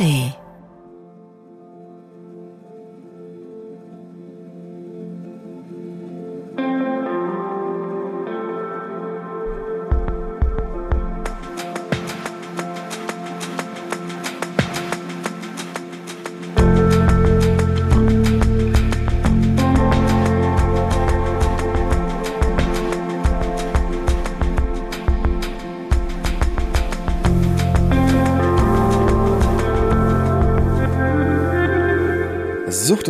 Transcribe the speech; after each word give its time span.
ARD. 0.00 0.49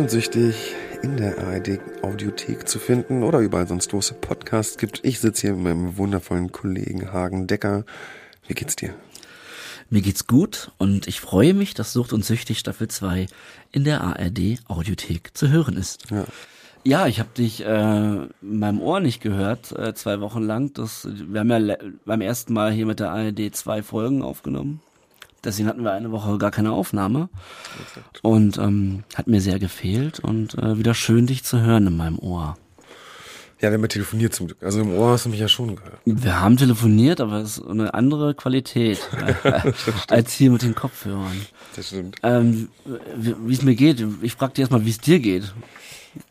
Und 0.01 0.09
süchtig 0.09 0.73
in 1.03 1.15
der 1.15 1.37
ARD 1.37 1.79
Audiothek 2.01 2.67
zu 2.67 2.79
finden 2.79 3.21
oder 3.21 3.37
überall 3.37 3.67
sonst, 3.67 3.93
wo 3.93 3.99
es 3.99 4.11
Podcasts 4.11 4.79
gibt. 4.79 4.99
Ich 5.03 5.19
sitze 5.19 5.41
hier 5.41 5.53
mit 5.53 5.63
meinem 5.63 5.95
wundervollen 5.97 6.51
Kollegen 6.51 7.13
Hagen 7.13 7.45
Decker. 7.45 7.85
Wie 8.47 8.55
geht's 8.55 8.75
dir? 8.75 8.95
Mir 9.91 10.01
geht's 10.01 10.25
gut 10.25 10.71
und 10.79 11.07
ich 11.07 11.21
freue 11.21 11.53
mich, 11.53 11.75
dass 11.75 11.93
Sucht 11.93 12.13
und 12.13 12.25
Süchtig 12.25 12.57
Staffel 12.57 12.87
2 12.87 13.27
in 13.71 13.83
der 13.83 14.01
ARD 14.01 14.57
Audiothek 14.67 15.37
zu 15.37 15.49
hören 15.49 15.77
ist. 15.77 16.09
Ja. 16.09 16.25
Ja, 16.83 17.05
ich 17.05 17.19
habe 17.19 17.29
dich 17.37 17.63
äh, 17.63 17.67
in 17.69 18.29
meinem 18.41 18.81
Ohr 18.81 19.01
nicht 19.01 19.21
gehört, 19.21 19.71
äh, 19.73 19.93
zwei 19.93 20.19
Wochen 20.19 20.41
lang. 20.41 20.73
Das, 20.73 21.07
wir 21.11 21.41
haben 21.41 21.51
ja 21.51 21.77
beim 22.05 22.21
ersten 22.21 22.53
Mal 22.53 22.71
hier 22.71 22.87
mit 22.87 22.99
der 22.99 23.11
ARD 23.11 23.55
zwei 23.55 23.83
Folgen 23.83 24.23
aufgenommen. 24.23 24.81
Deswegen 25.43 25.67
hatten 25.67 25.83
wir 25.83 25.91
eine 25.91 26.11
Woche 26.11 26.37
gar 26.37 26.51
keine 26.51 26.71
Aufnahme. 26.71 27.29
Und 28.21 28.57
ähm, 28.57 29.03
hat 29.15 29.27
mir 29.27 29.41
sehr 29.41 29.59
gefehlt 29.59 30.19
und 30.19 30.57
äh, 30.57 30.77
wieder 30.77 30.93
schön, 30.93 31.25
dich 31.27 31.43
zu 31.43 31.61
hören 31.61 31.87
in 31.87 31.97
meinem 31.97 32.19
Ohr. 32.19 32.57
Ja, 33.59 33.69
wir 33.69 33.73
haben 33.75 33.81
ja 33.83 33.87
telefoniert 33.89 34.33
zum 34.33 34.47
Glück. 34.47 34.63
Also 34.63 34.81
im 34.81 34.91
Ohr 34.91 35.11
hast 35.11 35.25
du 35.25 35.29
mich 35.29 35.39
ja 35.39 35.47
schon 35.47 35.75
gehört. 35.75 35.99
Wir 36.03 36.41
haben 36.41 36.57
telefoniert, 36.57 37.21
aber 37.21 37.37
es 37.41 37.59
ist 37.59 37.67
eine 37.67 37.93
andere 37.93 38.33
Qualität 38.33 38.99
äh, 39.43 39.71
als 40.07 40.33
hier 40.33 40.49
mit 40.49 40.63
den 40.63 40.73
Kopfhörern. 40.73 41.45
Das 41.75 41.87
stimmt. 41.87 42.17
Ähm, 42.23 42.69
wie 43.15 43.53
es 43.53 43.61
mir 43.61 43.75
geht, 43.75 44.03
ich 44.23 44.33
frage 44.33 44.53
dich 44.53 44.61
erstmal, 44.61 44.83
wie 44.85 44.89
es 44.89 44.99
dir 44.99 45.19
geht. 45.19 45.53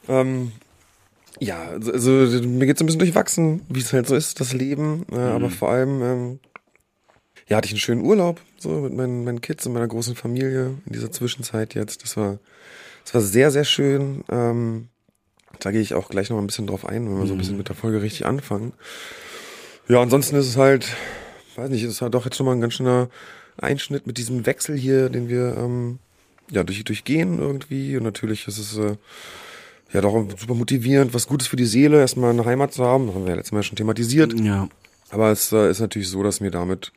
Ähm, 0.08 0.50
ja, 1.39 1.62
also, 1.62 1.92
also 1.92 2.42
mir 2.42 2.67
geht's 2.67 2.83
ein 2.83 2.86
bisschen 2.86 2.98
durchwachsen, 2.98 3.62
wie 3.69 3.80
es 3.80 3.92
halt 3.92 4.08
so 4.08 4.17
ist, 4.17 4.41
das 4.41 4.52
Leben. 4.52 5.06
Äh, 5.12 5.17
Aber 5.17 5.50
vor 5.50 5.70
allem, 5.70 6.02
ähm, 6.02 6.41
ja, 7.48 7.56
hatte 7.56 7.67
ich 7.67 7.72
einen 7.72 7.80
schönen 7.80 8.02
Urlaub, 8.02 8.41
so 8.62 8.69
mit 8.70 8.94
meinen, 8.94 9.25
meinen 9.25 9.41
Kids 9.41 9.66
und 9.66 9.72
meiner 9.72 9.89
großen 9.89 10.14
Familie 10.14 10.75
in 10.86 10.92
dieser 10.92 11.11
Zwischenzeit 11.11 11.75
jetzt. 11.75 12.03
Das 12.03 12.16
war, 12.16 12.39
das 13.05 13.14
war 13.14 13.20
sehr, 13.20 13.50
sehr 13.50 13.64
schön. 13.64 14.25
Ähm, 14.30 14.89
da 15.58 15.70
gehe 15.70 15.80
ich 15.80 15.94
auch 15.94 16.08
gleich 16.08 16.30
noch 16.30 16.39
ein 16.39 16.47
bisschen 16.47 16.67
drauf 16.67 16.86
ein, 16.86 17.06
wenn 17.06 17.19
wir 17.19 17.27
so 17.27 17.34
ein 17.34 17.39
bisschen 17.39 17.56
mit 17.56 17.69
der 17.69 17.77
Folge 17.77 18.02
richtig 18.02 18.27
anfangen. 18.27 18.72
Ja, 19.89 20.00
ansonsten 20.00 20.36
ist 20.36 20.47
es 20.47 20.56
halt, 20.56 20.89
weiß 21.56 21.70
nicht, 21.70 21.83
es 21.83 21.91
ist 21.91 22.02
halt 22.02 22.14
doch 22.14 22.25
jetzt 22.25 22.36
schon 22.36 22.47
mal 22.47 22.52
ein 22.52 22.61
ganz 22.61 22.75
schöner 22.75 23.08
Einschnitt 23.56 24.06
mit 24.06 24.19
diesem 24.19 24.47
Wechsel 24.47 24.77
hier, 24.77 25.08
den 25.08 25.28
wir 25.28 25.56
ähm, 25.56 25.98
ja 26.50 26.62
durch, 26.62 26.83
durchgehen 26.84 27.39
irgendwie. 27.39 27.97
Und 27.97 28.05
natürlich 28.05 28.47
ist 28.47 28.58
es 28.58 28.77
äh, 28.77 28.97
ja 29.92 30.00
doch 30.00 30.27
super 30.39 30.55
motivierend, 30.55 31.12
was 31.14 31.27
Gutes 31.27 31.48
für 31.48 31.56
die 31.56 31.67
Seele, 31.67 31.98
erstmal 31.98 32.30
eine 32.30 32.45
Heimat 32.45 32.72
zu 32.72 32.84
haben. 32.84 33.06
Das 33.06 33.17
haben 33.17 33.24
wir 33.24 33.30
ja 33.30 33.36
letztes 33.36 33.52
Mal 33.52 33.62
schon 33.62 33.77
thematisiert. 33.77 34.39
Ja. 34.39 34.69
Aber 35.11 35.30
es 35.30 35.52
äh, 35.52 35.70
ist 35.70 35.80
natürlich 35.80 36.08
so, 36.08 36.22
dass 36.22 36.41
mir 36.41 36.50
damit 36.50 36.92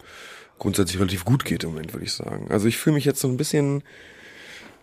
grundsätzlich 0.59 0.99
relativ 0.99 1.25
gut 1.25 1.45
geht 1.45 1.63
im 1.63 1.71
Moment, 1.71 1.93
würde 1.93 2.05
ich 2.05 2.13
sagen. 2.13 2.47
Also 2.49 2.67
ich 2.67 2.77
fühle 2.77 2.95
mich 2.95 3.05
jetzt 3.05 3.19
so 3.19 3.27
ein 3.27 3.37
bisschen 3.37 3.83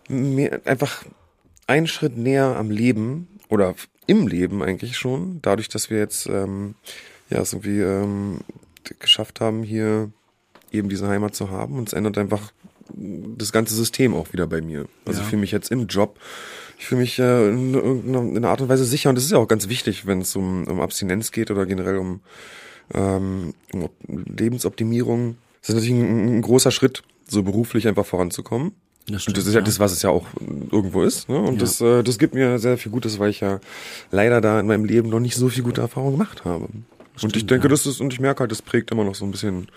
mehr, 0.09 0.61
einfach 0.65 1.05
einen 1.67 1.87
Schritt 1.87 2.17
näher 2.17 2.57
am 2.57 2.71
Leben 2.71 3.29
oder 3.49 3.75
im 4.07 4.27
Leben 4.27 4.63
eigentlich 4.63 4.97
schon, 4.97 5.39
dadurch, 5.43 5.69
dass 5.69 5.89
wir 5.91 5.99
jetzt 5.99 6.27
ähm, 6.27 6.75
ja 7.31 7.39
es 7.41 7.53
irgendwie 7.53 7.81
ähm, 7.81 8.41
geschafft 8.99 9.41
haben, 9.41 9.63
hier 9.63 10.11
eben 10.73 10.89
diese 10.89 11.07
Heimat 11.09 11.35
zu 11.35 11.51
haben. 11.51 11.77
Und 11.79 11.89
es 11.89 11.93
ändert 11.93 12.19
einfach 12.19 12.53
das 12.93 13.53
ganze 13.53 13.75
System 13.75 14.15
auch 14.15 14.33
wieder 14.33 14.47
bei 14.49 14.61
mir. 14.61 14.87
Also 15.07 15.21
Ja. 15.21 15.25
ich 15.25 15.31
fühle 15.31 15.41
mich 15.41 15.53
jetzt 15.53 15.71
im 15.71 15.87
Job, 15.87 16.19
ich 16.79 16.87
fühle 16.87 17.03
mich 17.03 17.19
äh, 17.21 17.49
in 17.49 17.75
irgendeiner 17.75 18.21
in 18.23 18.37
einer 18.39 18.49
Art 18.49 18.61
und 18.63 18.69
Weise 18.69 18.85
sicher. 18.85 19.11
Und 19.11 19.15
das 19.15 19.25
ist 19.25 19.31
ja 19.31 19.39
auch 19.39 19.47
ganz 19.49 19.69
wichtig, 19.69 20.07
wenn 20.07 20.21
es 20.23 20.35
um, 20.35 20.67
um 20.67 20.81
Abstinenz 20.81 21.31
geht 21.31 21.51
oder 21.53 21.67
generell 21.67 21.99
um, 21.99 22.21
ähm, 22.95 23.55
um 23.73 23.85
Op- 23.85 23.95
Lebensoptimierung. 24.09 25.37
Das 25.61 25.71
ist 25.71 25.75
natürlich 25.77 25.95
ein, 25.95 26.39
ein 26.39 26.43
großer 26.43 26.71
Schritt, 26.71 27.03
so 27.29 27.43
beruflich 27.43 27.87
einfach 27.89 28.07
voranzukommen. 28.07 28.73
Das 29.09 29.27
Und 29.27 29.37
das 29.37 29.47
ist 29.47 29.55
ja 29.55 29.61
das, 29.61 29.81
was 29.81 29.93
es 29.93 30.03
ja 30.03 30.11
auch 30.11 30.27
irgendwo 30.71 31.03
ist. 31.03 31.29
Ne? 31.29 31.39
Und 31.39 31.55
Ja. 31.55 31.61
das, 31.61 31.81
äh, 31.81 32.03
das 32.03 32.19
gibt 32.19 32.35
mir 32.35 32.59
sehr 32.59 32.79
viel 32.79 32.93
Gutes, 32.93 33.19
weil 33.19 33.31
ich 33.31 33.41
ja 33.41 33.61
leider 34.11 34.41
da 34.41 34.61
in 34.61 34.67
meinem 34.67 34.85
Leben 34.85 35.09
noch 35.09 35.21
nicht 35.21 35.37
so 35.37 35.49
viel 35.49 35.63
gute 35.63 35.81
Erfahrungen 35.81 36.13
gemacht 36.13 36.45
habe. 36.45 36.65
und 36.65 36.85
ich 37.17 37.21
Stimmt, 37.43 37.51
denke, 37.51 37.65
ja. 37.67 37.71
das 37.71 37.87
ist, 37.87 38.01
und 38.01 38.13
ich 38.13 38.21
merke 38.21 38.41
halt, 38.41 38.51
das 38.51 38.63
prägt 38.63 38.91
immer 38.93 39.05
noch 39.05 39.15
so 39.15 39.25
ein 39.25 39.31
bisschen 39.31 39.69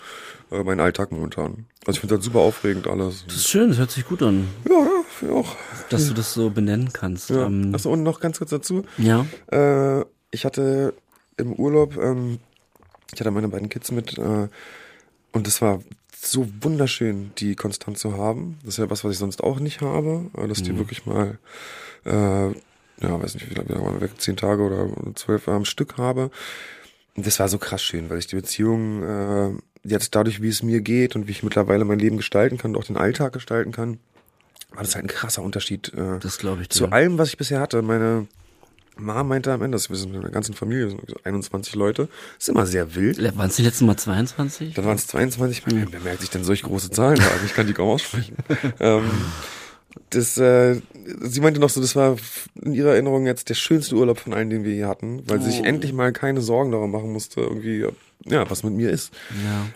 äh, 0.50 0.62
meinen 0.62 0.80
Alltag 0.80 1.10
momentan. 1.12 1.66
Also 1.86 1.96
ich 1.96 2.00
finde 2.00 2.16
das 2.16 2.24
super 2.24 2.38
aufregend 2.40 2.86
alles. 2.86 3.24
Das 3.26 3.36
ist 3.36 3.48
schön, 3.48 3.68
das 3.70 3.78
hört 3.78 3.90
sich 3.90 4.06
gut 4.06 4.22
an, 4.22 4.46
Ja, 4.68 4.86
ja, 5.28 5.34
auch. 5.34 5.56
dass 5.90 6.06
du 6.08 6.14
das 6.14 6.32
so 6.32 6.48
benennen 6.50 6.90
kannst. 6.92 7.30
Ja. 7.30 7.46
Ähm, 7.46 7.74
Achso, 7.74 7.90
und 7.92 8.02
noch 8.02 8.20
ganz 8.20 8.38
kurz 8.38 8.50
dazu. 8.50 8.84
ja. 8.98 9.26
Äh, 9.50 10.04
ich 10.30 10.44
hatte 10.44 10.94
im 11.36 11.52
Urlaub, 11.54 11.96
ähm, 11.96 12.38
ich 13.12 13.20
hatte 13.20 13.30
meine 13.30 13.48
beiden 13.48 13.68
Kids 13.68 13.90
mit 13.92 14.16
äh, 14.18 14.48
und 15.34 15.46
es 15.46 15.60
war 15.60 15.82
so 16.22 16.48
wunderschön, 16.62 17.32
die 17.36 17.54
konstant 17.54 17.98
zu 17.98 18.16
haben. 18.16 18.58
Das 18.62 18.74
ist 18.74 18.78
ja 18.78 18.88
was, 18.88 19.04
was 19.04 19.12
ich 19.12 19.18
sonst 19.18 19.42
auch 19.42 19.60
nicht 19.60 19.82
habe, 19.82 20.30
äh, 20.38 20.48
dass 20.48 20.62
die 20.62 20.78
wirklich 20.78 21.04
mal, 21.04 21.38
äh, 22.06 22.46
ja, 23.00 23.22
weiß 23.22 23.34
nicht, 23.34 23.50
wie 23.50 23.54
lange 23.54 23.68
wir 23.68 23.82
waren 23.82 24.00
weg, 24.00 24.12
zehn 24.18 24.36
Tage 24.36 24.62
oder 24.62 24.88
zwölf 25.16 25.48
am 25.48 25.64
Stück 25.64 25.98
habe. 25.98 26.30
Und 27.16 27.26
das 27.26 27.38
war 27.40 27.48
so 27.48 27.58
krass 27.58 27.82
schön, 27.82 28.08
weil 28.08 28.18
ich 28.18 28.26
die 28.26 28.36
Beziehung 28.36 29.02
äh, 29.02 29.50
jetzt 29.82 30.14
dadurch, 30.14 30.40
wie 30.40 30.48
es 30.48 30.62
mir 30.62 30.80
geht 30.80 31.14
und 31.14 31.26
wie 31.26 31.32
ich 31.32 31.42
mittlerweile 31.42 31.84
mein 31.84 31.98
Leben 31.98 32.16
gestalten 32.16 32.56
kann 32.56 32.74
und 32.74 32.80
auch 32.80 32.86
den 32.86 32.96
Alltag 32.96 33.32
gestalten 33.32 33.72
kann, 33.72 33.98
war 34.72 34.82
das 34.82 34.94
halt 34.94 35.04
ein 35.04 35.08
krasser 35.08 35.42
Unterschied 35.42 35.92
äh, 35.94 36.20
zu 36.68 36.86
allem, 36.90 37.18
was 37.18 37.28
ich 37.28 37.36
bisher 37.36 37.60
hatte. 37.60 37.82
Meine 37.82 38.26
Mama 38.96 39.24
meinte 39.24 39.52
am 39.52 39.62
Ende, 39.62 39.76
dass 39.76 39.90
wir 39.90 39.96
sind 39.96 40.12
mit 40.12 40.20
einer 40.22 40.30
ganzen 40.30 40.54
Familie, 40.54 40.90
so 40.90 40.98
21 41.24 41.74
Leute, 41.74 42.08
ist 42.38 42.48
immer 42.48 42.66
sehr 42.66 42.94
wild. 42.94 43.18
Waren 43.36 43.48
es 43.50 43.56
die 43.56 43.62
letzten 43.62 43.86
Mal 43.86 43.96
22? 43.96 44.74
Dann 44.74 44.84
waren 44.84 44.96
es 44.96 45.06
22, 45.08 45.62
wer 45.66 45.92
wer 45.92 46.00
merkt 46.00 46.20
sich 46.20 46.30
denn 46.30 46.44
solch 46.44 46.62
große 46.62 46.90
Zahlen? 46.90 47.18
Also 47.20 47.44
ich 47.44 47.54
kann 47.54 47.66
die 47.66 47.72
kaum 47.72 47.88
aussprechen. 47.88 48.36
ähm, 48.80 49.10
das, 50.10 50.38
äh, 50.38 50.80
sie 51.22 51.40
meinte 51.40 51.60
noch 51.60 51.70
so, 51.70 51.80
das 51.80 51.94
war 51.96 52.16
in 52.62 52.74
ihrer 52.74 52.92
Erinnerung 52.92 53.26
jetzt 53.26 53.48
der 53.48 53.54
schönste 53.54 53.94
Urlaub 53.96 54.18
von 54.18 54.32
allen, 54.32 54.50
den 54.50 54.64
wir 54.64 54.72
hier 54.74 54.88
hatten, 54.88 55.22
weil 55.28 55.40
sie 55.40 55.50
sich 55.50 55.60
Oh. 55.60 55.64
endlich 55.64 55.92
mal 55.92 56.12
keine 56.12 56.40
Sorgen 56.40 56.72
darum 56.72 56.90
machen 56.90 57.12
musste, 57.12 57.40
irgendwie, 57.40 57.86
ja, 58.24 58.48
was 58.50 58.62
mit 58.62 58.72
mir 58.72 58.90
ist. 58.90 59.12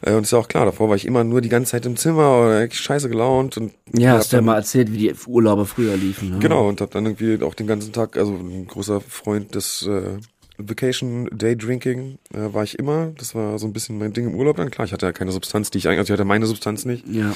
Ja. 0.03 0.10
Äh, 0.12 0.16
und 0.16 0.22
ist 0.22 0.32
ja 0.32 0.38
auch 0.38 0.49
klar, 0.49 0.65
davor 0.65 0.88
war 0.88 0.97
ich 0.97 1.04
immer 1.06 1.25
nur 1.25 1.41
die 1.41 1.49
ganze 1.49 1.72
Zeit 1.72 1.87
im 1.87 1.97
Zimmer 1.97 2.38
oder 2.38 2.62
echt 2.62 2.76
scheiße 2.76 3.09
gelaunt 3.09 3.56
und 3.56 3.72
Ja, 3.93 4.12
hast 4.12 4.32
du 4.32 4.37
ja 4.37 4.43
mal 4.43 4.56
erzählt, 4.56 4.93
wie 4.93 4.99
die 4.99 5.15
Urlaube 5.26 5.66
früher 5.66 5.97
liefen. 5.97 6.31
Ne? 6.31 6.38
Genau, 6.38 6.69
und 6.69 6.81
hab 6.81 6.91
dann 6.91 7.06
irgendwie 7.06 7.43
auch 7.44 7.54
den 7.54 7.66
ganzen 7.66 7.93
Tag, 7.93 8.16
also 8.16 8.32
ein 8.32 8.66
großer 8.66 9.00
Freund 9.00 9.54
des 9.54 9.87
äh, 9.87 10.19
Vacation 10.59 11.28
Day 11.32 11.56
Drinking 11.56 12.19
äh, 12.34 12.53
war 12.53 12.65
ich 12.65 12.78
immer. 12.78 13.12
Das 13.16 13.34
war 13.34 13.59
so 13.59 13.66
ein 13.66 13.72
bisschen 13.72 13.99
mein 13.99 14.12
Ding 14.12 14.26
im 14.26 14.34
Urlaub 14.34 14.56
dann. 14.56 14.70
Klar, 14.70 14.87
ich 14.87 14.93
hatte 14.93 15.06
ja 15.06 15.12
keine 15.12 15.31
Substanz, 15.31 15.70
die 15.70 15.78
ich 15.78 15.87
eigentlich, 15.87 15.99
also 16.00 16.12
ich 16.12 16.19
hatte 16.19 16.26
meine 16.26 16.47
Substanz 16.47 16.84
nicht. 16.84 17.06
Ja. 17.06 17.34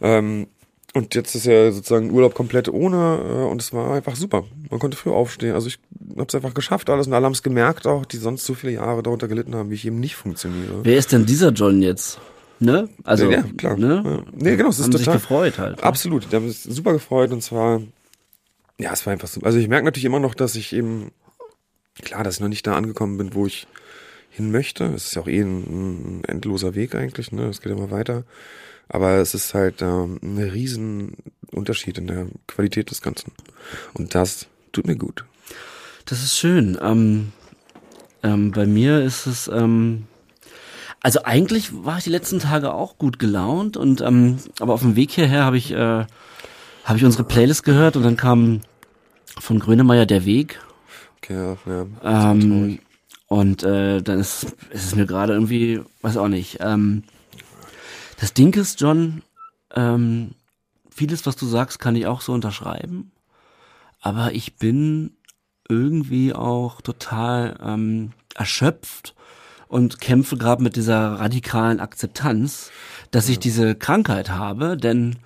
Ähm, 0.00 0.46
und 0.94 1.14
jetzt 1.14 1.34
ist 1.34 1.46
ja 1.46 1.72
sozusagen 1.72 2.10
Urlaub 2.10 2.34
komplett 2.34 2.68
ohne 2.68 3.18
äh, 3.46 3.50
und 3.50 3.60
es 3.62 3.72
war 3.72 3.94
einfach 3.94 4.16
super. 4.16 4.44
Man 4.70 4.78
konnte 4.80 4.96
früh 4.96 5.10
aufstehen. 5.10 5.54
Also 5.54 5.68
ich 5.68 5.78
hab's 6.18 6.34
einfach 6.34 6.54
geschafft 6.54 6.90
alles 6.90 7.06
und 7.06 7.14
alle 7.14 7.24
haben's 7.26 7.42
gemerkt 7.42 7.86
auch, 7.86 8.04
die 8.04 8.18
sonst 8.18 8.44
so 8.44 8.54
viele 8.54 8.72
Jahre 8.72 9.02
darunter 9.02 9.28
gelitten 9.28 9.54
haben, 9.54 9.70
wie 9.70 9.74
ich 9.74 9.86
eben 9.86 10.00
nicht 10.00 10.16
funktioniere. 10.16 10.80
Wer 10.84 10.96
ist 10.98 11.12
denn 11.12 11.24
dieser 11.26 11.50
John 11.50 11.80
jetzt? 11.82 12.20
Ne? 12.60 12.88
Also, 13.04 13.30
Ja, 13.30 13.42
klar. 13.56 13.76
Ne? 13.76 14.22
Nee, 14.36 14.56
genau, 14.56 14.68
es 14.68 14.78
ist 14.78 14.84
Haben 14.84 14.92
sich 14.92 15.00
total- 15.06 15.14
gefreut 15.18 15.58
halt. 15.58 15.76
ne? 15.78 15.82
Absolut, 15.82 16.30
die 16.30 16.36
haben 16.36 16.48
sich 16.48 16.62
super 16.62 16.92
gefreut 16.92 17.32
und 17.32 17.42
zwar, 17.42 17.80
ja, 18.78 18.92
es 18.92 19.04
war 19.06 19.12
einfach 19.12 19.28
so. 19.28 19.40
Also 19.40 19.58
ich 19.58 19.66
merke 19.68 19.84
natürlich 19.84 20.04
immer 20.04 20.20
noch, 20.20 20.34
dass 20.34 20.54
ich 20.54 20.72
eben, 20.72 21.10
klar, 22.02 22.22
dass 22.22 22.36
ich 22.36 22.40
noch 22.40 22.48
nicht 22.48 22.66
da 22.66 22.76
angekommen 22.76 23.16
bin, 23.18 23.34
wo 23.34 23.46
ich 23.46 23.66
hin 24.30 24.50
möchte. 24.52 24.84
Es 24.84 25.06
ist 25.06 25.14
ja 25.16 25.22
auch 25.22 25.26
eh 25.28 25.40
ein, 25.40 26.20
ein 26.20 26.24
endloser 26.24 26.74
Weg 26.74 26.94
eigentlich, 26.94 27.32
ne? 27.32 27.46
Es 27.48 27.60
geht 27.62 27.72
immer 27.72 27.90
weiter. 27.90 28.24
Aber 28.92 29.16
es 29.16 29.34
ist 29.34 29.54
halt 29.54 29.82
ähm, 29.82 30.20
ein 30.22 30.38
riesen 30.38 31.16
Unterschied 31.50 31.98
in 31.98 32.06
der 32.06 32.26
Qualität 32.46 32.90
des 32.90 33.02
Ganzen. 33.02 33.32
Und 33.94 34.14
das 34.14 34.46
tut 34.72 34.86
mir 34.86 34.96
gut. 34.96 35.24
Das 36.04 36.22
ist 36.22 36.38
schön. 36.38 36.78
Ähm, 36.80 37.32
ähm, 38.22 38.52
bei 38.52 38.66
mir 38.66 39.02
ist 39.02 39.26
es, 39.26 39.48
ähm, 39.48 40.04
also 41.00 41.24
eigentlich 41.24 41.70
war 41.84 41.98
ich 41.98 42.04
die 42.04 42.10
letzten 42.10 42.38
Tage 42.38 42.72
auch 42.72 42.98
gut 42.98 43.18
gelaunt 43.18 43.76
und 43.76 44.00
ähm, 44.02 44.38
aber 44.60 44.74
auf 44.74 44.82
dem 44.82 44.94
Weg 44.94 45.10
hierher 45.10 45.44
habe 45.44 45.56
ich 45.56 45.72
äh, 45.72 46.04
habe 46.84 46.98
ich 46.98 47.04
unsere 47.04 47.24
Playlist 47.24 47.64
gehört 47.64 47.96
und 47.96 48.04
dann 48.04 48.16
kam 48.16 48.60
von 49.40 49.58
Grönemeyer 49.58 50.06
der 50.06 50.24
Weg 50.24 50.60
Okay, 51.22 51.56
ja, 51.66 51.86
ja. 52.02 52.32
ähm, 52.32 52.78
und 53.28 53.62
äh, 53.62 54.02
dann 54.02 54.18
ist, 54.18 54.44
ist 54.70 54.86
es 54.86 54.94
mir 54.96 55.06
gerade 55.06 55.32
irgendwie, 55.32 55.80
weiß 56.02 56.16
auch 56.16 56.28
nicht. 56.28 56.58
Ähm, 56.60 57.04
das 58.18 58.34
Ding 58.34 58.54
ist, 58.54 58.80
John, 58.80 59.22
ähm, 59.74 60.32
vieles, 60.90 61.26
was 61.26 61.36
du 61.36 61.46
sagst, 61.46 61.78
kann 61.78 61.96
ich 61.96 62.06
auch 62.06 62.20
so 62.20 62.32
unterschreiben. 62.32 63.12
Aber 64.00 64.32
ich 64.32 64.56
bin 64.56 65.16
irgendwie 65.68 66.34
auch 66.34 66.80
total 66.80 67.56
ähm, 67.62 68.12
erschöpft 68.34 69.14
und 69.68 70.00
kämpfe 70.00 70.36
gerade 70.36 70.62
mit 70.62 70.76
dieser 70.76 71.20
radikalen 71.20 71.80
Akzeptanz, 71.80 72.70
dass 73.10 73.28
ich 73.28 73.38
diese 73.38 73.74
Krankheit 73.74 74.30
habe, 74.30 74.76
denn 74.76 75.16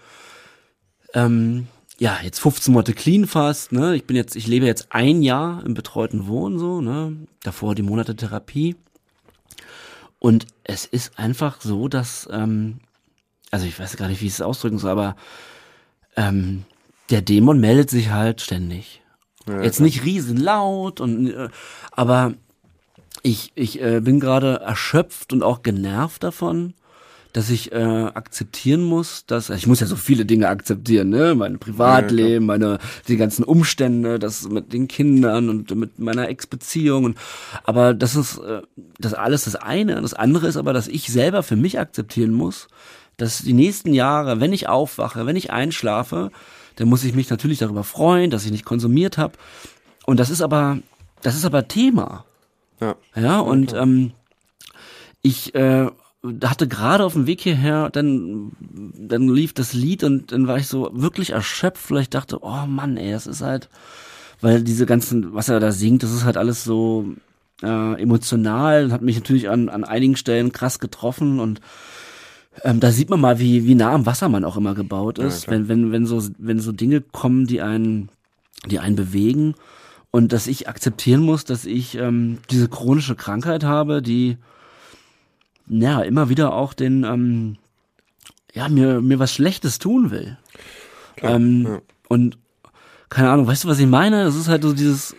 ähm, 1.14 1.66
ja, 1.98 2.18
jetzt 2.22 2.40
15 2.40 2.72
Monate 2.72 2.92
clean 2.92 3.26
fast, 3.26 3.72
ne? 3.72 3.96
Ich 3.96 4.06
bin 4.06 4.16
jetzt, 4.16 4.36
ich 4.36 4.46
lebe 4.46 4.66
jetzt 4.66 4.88
ein 4.90 5.22
Jahr 5.22 5.64
im 5.64 5.74
betreuten 5.74 6.26
Wohnen 6.26 6.58
so, 6.58 6.80
ne? 6.80 7.16
Davor 7.42 7.74
die 7.74 7.82
Monate 7.82 8.14
Therapie. 8.14 8.76
Und 10.18 10.46
es 10.64 10.86
ist 10.86 11.18
einfach 11.18 11.60
so, 11.60 11.88
dass, 11.88 12.28
ähm, 12.32 12.80
also 13.50 13.66
ich 13.66 13.78
weiß 13.78 13.96
gar 13.96 14.08
nicht, 14.08 14.20
wie 14.22 14.26
ich 14.26 14.32
es 14.32 14.42
ausdrücken 14.42 14.78
soll, 14.78 14.90
aber 14.90 15.16
ähm, 16.16 16.64
der 17.10 17.22
Dämon 17.22 17.60
meldet 17.60 17.90
sich 17.90 18.10
halt 18.10 18.40
ständig. 18.40 19.02
Ja, 19.46 19.62
Jetzt 19.62 19.80
nicht 19.80 20.04
riesenlaut 20.04 21.00
und 21.00 21.28
äh, 21.28 21.48
aber 21.92 22.34
ich, 23.22 23.52
ich 23.54 23.80
äh, 23.80 24.00
bin 24.00 24.20
gerade 24.20 24.60
erschöpft 24.60 25.32
und 25.32 25.42
auch 25.42 25.62
genervt 25.62 26.22
davon, 26.22 26.74
dass 27.36 27.50
ich 27.50 27.70
äh, 27.70 27.76
akzeptieren 27.76 28.82
muss, 28.82 29.26
dass 29.26 29.50
ich 29.50 29.66
muss 29.66 29.80
ja 29.80 29.86
so 29.86 29.96
viele 29.96 30.24
Dinge 30.24 30.48
akzeptieren, 30.48 31.10
ne, 31.10 31.34
mein 31.34 31.58
Privatleben, 31.58 32.46
meine 32.46 32.78
die 33.08 33.18
ganzen 33.18 33.44
Umstände, 33.44 34.18
das 34.18 34.48
mit 34.48 34.72
den 34.72 34.88
Kindern 34.88 35.50
und 35.50 35.74
mit 35.74 35.98
meiner 35.98 36.30
Ex-Beziehung 36.30 37.04
und 37.04 37.18
aber 37.64 37.92
das 37.92 38.16
ist 38.16 38.38
äh, 38.38 38.62
das 38.98 39.12
alles 39.12 39.44
das 39.44 39.54
eine, 39.54 40.00
das 40.00 40.14
andere 40.14 40.46
ist 40.46 40.56
aber, 40.56 40.72
dass 40.72 40.88
ich 40.88 41.12
selber 41.12 41.42
für 41.42 41.56
mich 41.56 41.78
akzeptieren 41.78 42.32
muss, 42.32 42.68
dass 43.18 43.42
die 43.42 43.52
nächsten 43.52 43.92
Jahre, 43.92 44.40
wenn 44.40 44.54
ich 44.54 44.70
aufwache, 44.70 45.26
wenn 45.26 45.36
ich 45.36 45.52
einschlafe, 45.52 46.30
dann 46.76 46.88
muss 46.88 47.04
ich 47.04 47.14
mich 47.14 47.28
natürlich 47.28 47.58
darüber 47.58 47.84
freuen, 47.84 48.30
dass 48.30 48.46
ich 48.46 48.50
nicht 48.50 48.64
konsumiert 48.64 49.18
habe 49.18 49.34
und 50.06 50.18
das 50.18 50.30
ist 50.30 50.40
aber 50.40 50.78
das 51.20 51.36
ist 51.36 51.44
aber 51.44 51.68
Thema. 51.68 52.24
Ja. 52.80 52.96
Ja, 53.14 53.40
und 53.40 53.74
ähm, 53.74 54.12
ich 55.20 55.54
äh, 55.54 55.90
hatte 56.44 56.68
gerade 56.68 57.04
auf 57.04 57.14
dem 57.14 57.26
Weg 57.26 57.40
hierher, 57.40 57.90
dann, 57.90 58.52
dann 58.60 59.28
lief 59.28 59.52
das 59.52 59.72
Lied 59.72 60.04
und 60.04 60.32
dann 60.32 60.46
war 60.46 60.58
ich 60.58 60.68
so 60.68 60.90
wirklich 60.92 61.30
erschöpft, 61.30 61.90
weil 61.90 62.02
ich 62.02 62.10
dachte, 62.10 62.38
oh 62.42 62.66
Mann, 62.66 62.96
ey, 62.96 63.12
das 63.12 63.26
ist 63.26 63.42
halt, 63.42 63.68
weil 64.40 64.62
diese 64.62 64.86
ganzen, 64.86 65.34
was 65.34 65.48
er 65.48 65.60
da 65.60 65.72
singt, 65.72 66.02
das 66.02 66.12
ist 66.12 66.24
halt 66.24 66.36
alles 66.36 66.64
so 66.64 67.06
äh, 67.62 68.00
emotional, 68.00 68.92
hat 68.92 69.02
mich 69.02 69.16
natürlich 69.16 69.48
an, 69.48 69.68
an 69.68 69.84
einigen 69.84 70.16
Stellen 70.16 70.52
krass 70.52 70.78
getroffen 70.78 71.40
und 71.40 71.60
ähm, 72.62 72.80
da 72.80 72.90
sieht 72.90 73.10
man 73.10 73.20
mal, 73.20 73.38
wie, 73.38 73.66
wie 73.66 73.74
nah 73.74 73.92
am 73.92 74.06
Wasser 74.06 74.28
man 74.28 74.44
auch 74.44 74.56
immer 74.56 74.74
gebaut 74.74 75.18
ist, 75.18 75.46
Ja, 75.46 75.52
wenn, 75.52 75.68
wenn, 75.68 75.92
wenn 75.92 76.06
so, 76.06 76.22
wenn 76.38 76.60
so 76.60 76.72
Dinge 76.72 77.00
kommen, 77.00 77.46
die 77.46 77.60
einen, 77.60 78.08
die 78.66 78.78
einen 78.78 78.96
bewegen 78.96 79.54
und 80.10 80.32
dass 80.32 80.46
ich 80.46 80.68
akzeptieren 80.68 81.20
muss, 81.20 81.44
dass 81.44 81.66
ich 81.66 81.96
ähm, 81.96 82.38
diese 82.50 82.68
chronische 82.68 83.16
Krankheit 83.16 83.64
habe, 83.64 84.00
die 84.00 84.38
ja 85.68 86.02
immer 86.02 86.28
wieder 86.28 86.52
auch 86.52 86.74
den 86.74 87.04
ähm, 87.04 87.56
ja 88.54 88.68
mir 88.68 89.00
mir 89.00 89.18
was 89.18 89.32
Schlechtes 89.32 89.78
tun 89.78 90.10
will. 90.10 90.38
ähm, 91.22 91.66
ja. 91.66 91.80
Und 92.08 92.38
keine 93.08 93.30
Ahnung, 93.30 93.46
weißt 93.46 93.64
du, 93.64 93.68
was 93.68 93.78
ich 93.78 93.86
meine? 93.86 94.22
Es 94.22 94.36
ist 94.36 94.48
halt 94.48 94.62
so 94.62 94.72
dieses 94.72 95.14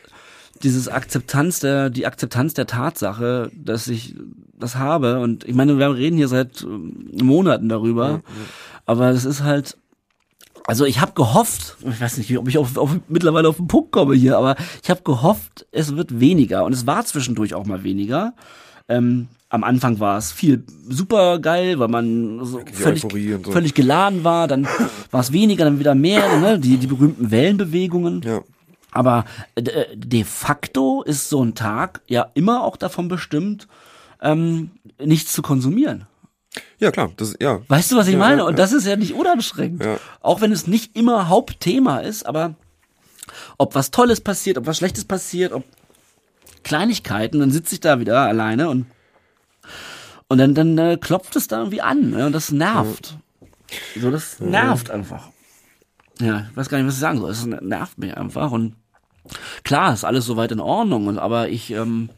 dieses 0.64 0.88
Akzeptanz 0.88 1.60
der 1.60 1.90
die 1.90 2.06
Akzeptanz 2.06 2.54
der 2.54 2.68
Tatsache, 2.68 3.52
dass 3.54 3.88
ich 3.88 4.16
das 4.60 4.76
habe 4.76 5.20
und 5.20 5.44
ich 5.44 5.54
meine, 5.54 5.78
wir 5.78 5.94
reden 5.94 6.18
hier 6.18 6.28
seit 6.28 6.64
ähm, 6.64 7.10
Monaten 7.22 7.70
darüber, 7.70 8.22
aber 8.86 9.10
es 9.10 9.26
ist 9.26 9.44
halt 9.44 9.78
also 10.68 10.84
ich 10.84 11.00
habe 11.00 11.14
gehofft, 11.14 11.78
ich 11.90 12.02
weiß 12.02 12.18
nicht, 12.18 12.38
ob 12.38 12.50
ich 12.50 12.58
auf, 12.58 12.76
auf, 12.78 12.92
mittlerweile 13.08 13.48
auf 13.48 13.56
den 13.56 13.68
Punkt 13.68 13.94
komme 13.94 14.16
hier, 14.16 14.38
aber 14.38 14.58
ich 14.84 14.90
habe 14.90 15.02
gehofft, 15.02 15.66
es 15.72 15.96
wird 15.96 16.20
weniger 16.20 16.66
und 16.66 16.74
es 16.74 16.86
war 16.86 17.06
zwischendurch 17.06 17.54
auch 17.54 17.66
mal 17.66 17.84
weniger. 17.84 18.34
Ähm, 18.90 19.30
am 19.50 19.64
Anfang 19.64 20.00
war 20.00 20.18
es 20.18 20.32
viel 20.32 20.64
super 20.90 21.40
geil, 21.40 21.80
weil 21.80 21.88
man 21.88 22.44
so 22.46 22.62
völlig, 22.74 23.02
so. 23.02 23.52
völlig 23.52 23.74
geladen 23.74 24.24
war, 24.24 24.48
dann 24.48 24.68
war 25.12 25.22
es 25.22 25.32
weniger, 25.32 25.66
dann 25.66 25.80
wieder 25.80 25.96
mehr, 25.96 26.40
ne? 26.40 26.60
die, 26.60 26.78
die 26.78 26.88
berühmten 26.88 27.32
Wellenbewegungen. 27.32 28.22
Ja. 28.24 28.42
Aber 28.92 29.26
äh, 29.56 29.86
de 29.96 30.24
facto 30.24 31.04
ist 31.04 31.30
so 31.30 31.44
ein 31.44 31.56
Tag 31.56 32.02
ja 32.08 32.28
immer 32.34 32.64
auch 32.64 32.78
davon 32.78 33.08
bestimmt, 33.08 33.68
ähm, 34.22 34.72
nichts 35.04 35.34
zu 35.34 35.42
konsumieren. 35.42 36.08
Ja, 36.80 36.92
klar, 36.92 37.12
das, 37.18 37.36
ja. 37.40 37.62
Weißt 37.68 37.92
du, 37.92 37.96
was 37.98 38.08
ich 38.08 38.14
Ja, 38.14 38.20
meine? 38.20 38.42
ja, 38.42 38.48
Und 38.48 38.58
das 38.58 38.74
ist 38.74 38.88
ja 38.88 38.96
nicht 38.96 39.14
unanstrengend. 39.14 39.86
Auch 40.22 40.42
wenn 40.42 40.52
es 40.52 40.66
nicht 40.68 40.96
immer 40.96 41.30
Hauptthema 41.30 42.00
ist, 42.00 42.26
aber 42.26 42.56
ob 43.58 43.76
was 43.76 43.92
Tolles 43.92 44.22
passiert, 44.22 44.58
ob 44.58 44.66
was 44.66 44.78
Schlechtes 44.78 45.06
passiert, 45.06 45.52
ob 45.54 45.64
Kleinigkeiten, 46.64 47.40
dann 47.40 47.52
sitze 47.52 47.76
ich 47.76 47.80
da 47.82 48.00
wieder 48.00 48.22
alleine 48.22 48.70
und 48.70 48.88
und 50.30 50.38
dann 50.38 50.54
dann 50.54 50.78
äh, 50.78 50.98
klopft 50.98 51.36
es 51.36 51.48
da 51.48 51.60
irgendwie 51.60 51.82
an 51.82 52.12
ne? 52.12 52.26
und 52.26 52.34
das 52.34 52.52
nervt. 52.52 53.18
So, 54.00 54.12
das 54.12 54.40
nervt 54.40 54.90
einfach. 54.90 55.30
Ja, 56.20 56.48
ich 56.50 56.58
weiß 56.58 56.70
gar 56.70 56.78
nicht, 56.78 56.88
was 56.88 56.96
ich 56.96 57.00
sagen 57.00 57.20
soll. 57.20 57.32
Es 57.32 57.46
nervt 57.46 57.98
mich 57.98 58.16
einfach 58.16 58.52
und 58.52 58.76
klar, 59.64 59.94
ist 59.94 60.04
alles 60.04 60.26
soweit 60.26 60.52
in 60.52 60.60
Ordnung, 60.60 61.08
und 61.08 61.20
aber 61.20 61.50
ich, 61.50 61.72
ähm, 61.72 62.10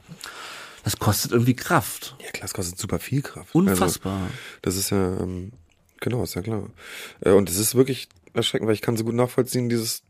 das 0.83 0.97
kostet 0.97 1.31
irgendwie 1.31 1.55
Kraft. 1.55 2.15
Ja, 2.23 2.31
klar, 2.31 2.45
es 2.45 2.53
kostet 2.53 2.77
super 2.77 2.99
viel 2.99 3.21
Kraft. 3.21 3.53
Unfassbar. 3.53 4.13
Also, 4.13 4.33
das 4.61 4.75
ist 4.77 4.89
ja, 4.91 5.17
ähm, 5.19 5.51
genau, 5.99 6.23
ist 6.23 6.35
ja 6.35 6.41
klar. 6.41 6.69
Äh, 7.21 7.31
und 7.31 7.49
es 7.49 7.57
ist 7.57 7.75
wirklich 7.75 8.09
erschreckend, 8.33 8.67
weil 8.67 8.75
ich 8.75 8.81
kann 8.81 8.97
so 8.97 9.03
gut 9.03 9.15
nachvollziehen, 9.15 9.69
dieses, 9.69 10.03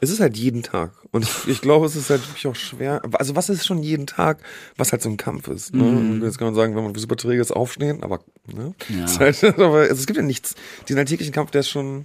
es 0.00 0.10
ist 0.10 0.20
halt 0.20 0.36
jeden 0.36 0.62
Tag. 0.62 0.90
Und 1.10 1.26
ich, 1.46 1.60
glaube, 1.62 1.86
es 1.86 1.96
ist 1.96 2.10
halt 2.10 2.26
wirklich 2.28 2.46
auch 2.46 2.54
schwer. 2.54 3.00
Also 3.12 3.34
was 3.34 3.48
ist 3.48 3.64
schon 3.66 3.82
jeden 3.82 4.06
Tag, 4.06 4.38
was 4.76 4.92
halt 4.92 5.00
so 5.02 5.08
ein 5.08 5.16
Kampf 5.16 5.48
ist. 5.48 5.74
Ne? 5.74 5.84
Und 5.84 6.22
Jetzt 6.22 6.38
kann 6.38 6.46
man 6.48 6.54
sagen, 6.54 6.76
wenn 6.76 6.84
man 6.84 6.94
super 6.94 7.16
träge 7.16 7.40
ist, 7.40 7.52
aufstehen, 7.52 8.02
aber 8.02 8.20
ne? 8.46 8.74
Ja. 8.90 9.04
Ist 9.04 9.20
halt, 9.20 9.42
aber 9.58 9.78
also 9.78 9.94
es 9.94 10.06
gibt 10.06 10.18
ja 10.18 10.22
nichts. 10.22 10.54
Diesen 10.88 10.98
alltäglichen 10.98 11.32
Kampf, 11.32 11.50
der 11.52 11.60
ist 11.60 11.70
schon, 11.70 12.04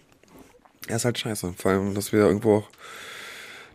er 0.88 0.96
ist 0.96 1.06
halt 1.06 1.18
scheiße. 1.20 1.54
Vor 1.58 1.72
allem, 1.72 1.94
dass 1.94 2.14
wir 2.14 2.20
irgendwo 2.22 2.58
auch, 2.60 2.70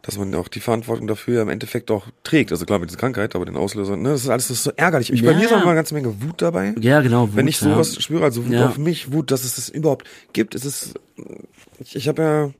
dass 0.00 0.16
man 0.16 0.34
auch 0.36 0.48
die 0.48 0.60
Verantwortung 0.60 1.08
dafür 1.08 1.42
im 1.42 1.48
Endeffekt 1.50 1.90
auch 1.90 2.06
trägt. 2.22 2.52
Also 2.52 2.64
klar 2.64 2.78
mit 2.78 2.88
dieser 2.88 3.00
Krankheit, 3.00 3.34
aber 3.34 3.44
den 3.44 3.56
Auslöser, 3.56 3.96
ne? 3.96 4.10
Das 4.10 4.22
ist 4.22 4.28
alles 4.30 4.48
das 4.48 4.58
ist 4.58 4.64
so 4.64 4.70
ärgerlich. 4.76 5.12
Ich, 5.12 5.22
Bei 5.22 5.32
Ja. 5.32 5.36
mir 5.36 5.44
ist 5.44 5.52
auch 5.52 5.58
mal 5.58 5.66
eine 5.66 5.74
ganze 5.74 5.94
Menge 5.94 6.22
Wut 6.22 6.40
dabei. 6.40 6.74
Ja, 6.80 7.00
genau. 7.02 7.28
Wenn 7.34 7.44
Wut, 7.44 7.50
ich 7.50 7.58
sowas 7.58 7.96
ja. 7.96 8.00
spüre, 8.00 8.24
also 8.24 8.46
Wut 8.46 8.52
Ja. 8.52 8.68
auf 8.68 8.78
mich, 8.78 9.12
Wut, 9.12 9.30
dass 9.30 9.44
es 9.44 9.56
das 9.56 9.68
überhaupt 9.68 10.06
gibt, 10.32 10.54
es 10.54 10.64
ist, 10.64 10.94
ich, 11.80 11.96
ich 11.96 12.08
habe 12.08 12.22
ja, 12.22 12.50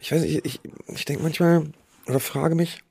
ich 0.00 0.12
weiß 0.12 0.22
nicht, 0.22 0.44
ich, 0.44 0.60
ich 0.88 1.04
denke 1.04 1.22
manchmal 1.22 1.64
oder 2.06 2.20
frage 2.20 2.54
mich, 2.54 2.82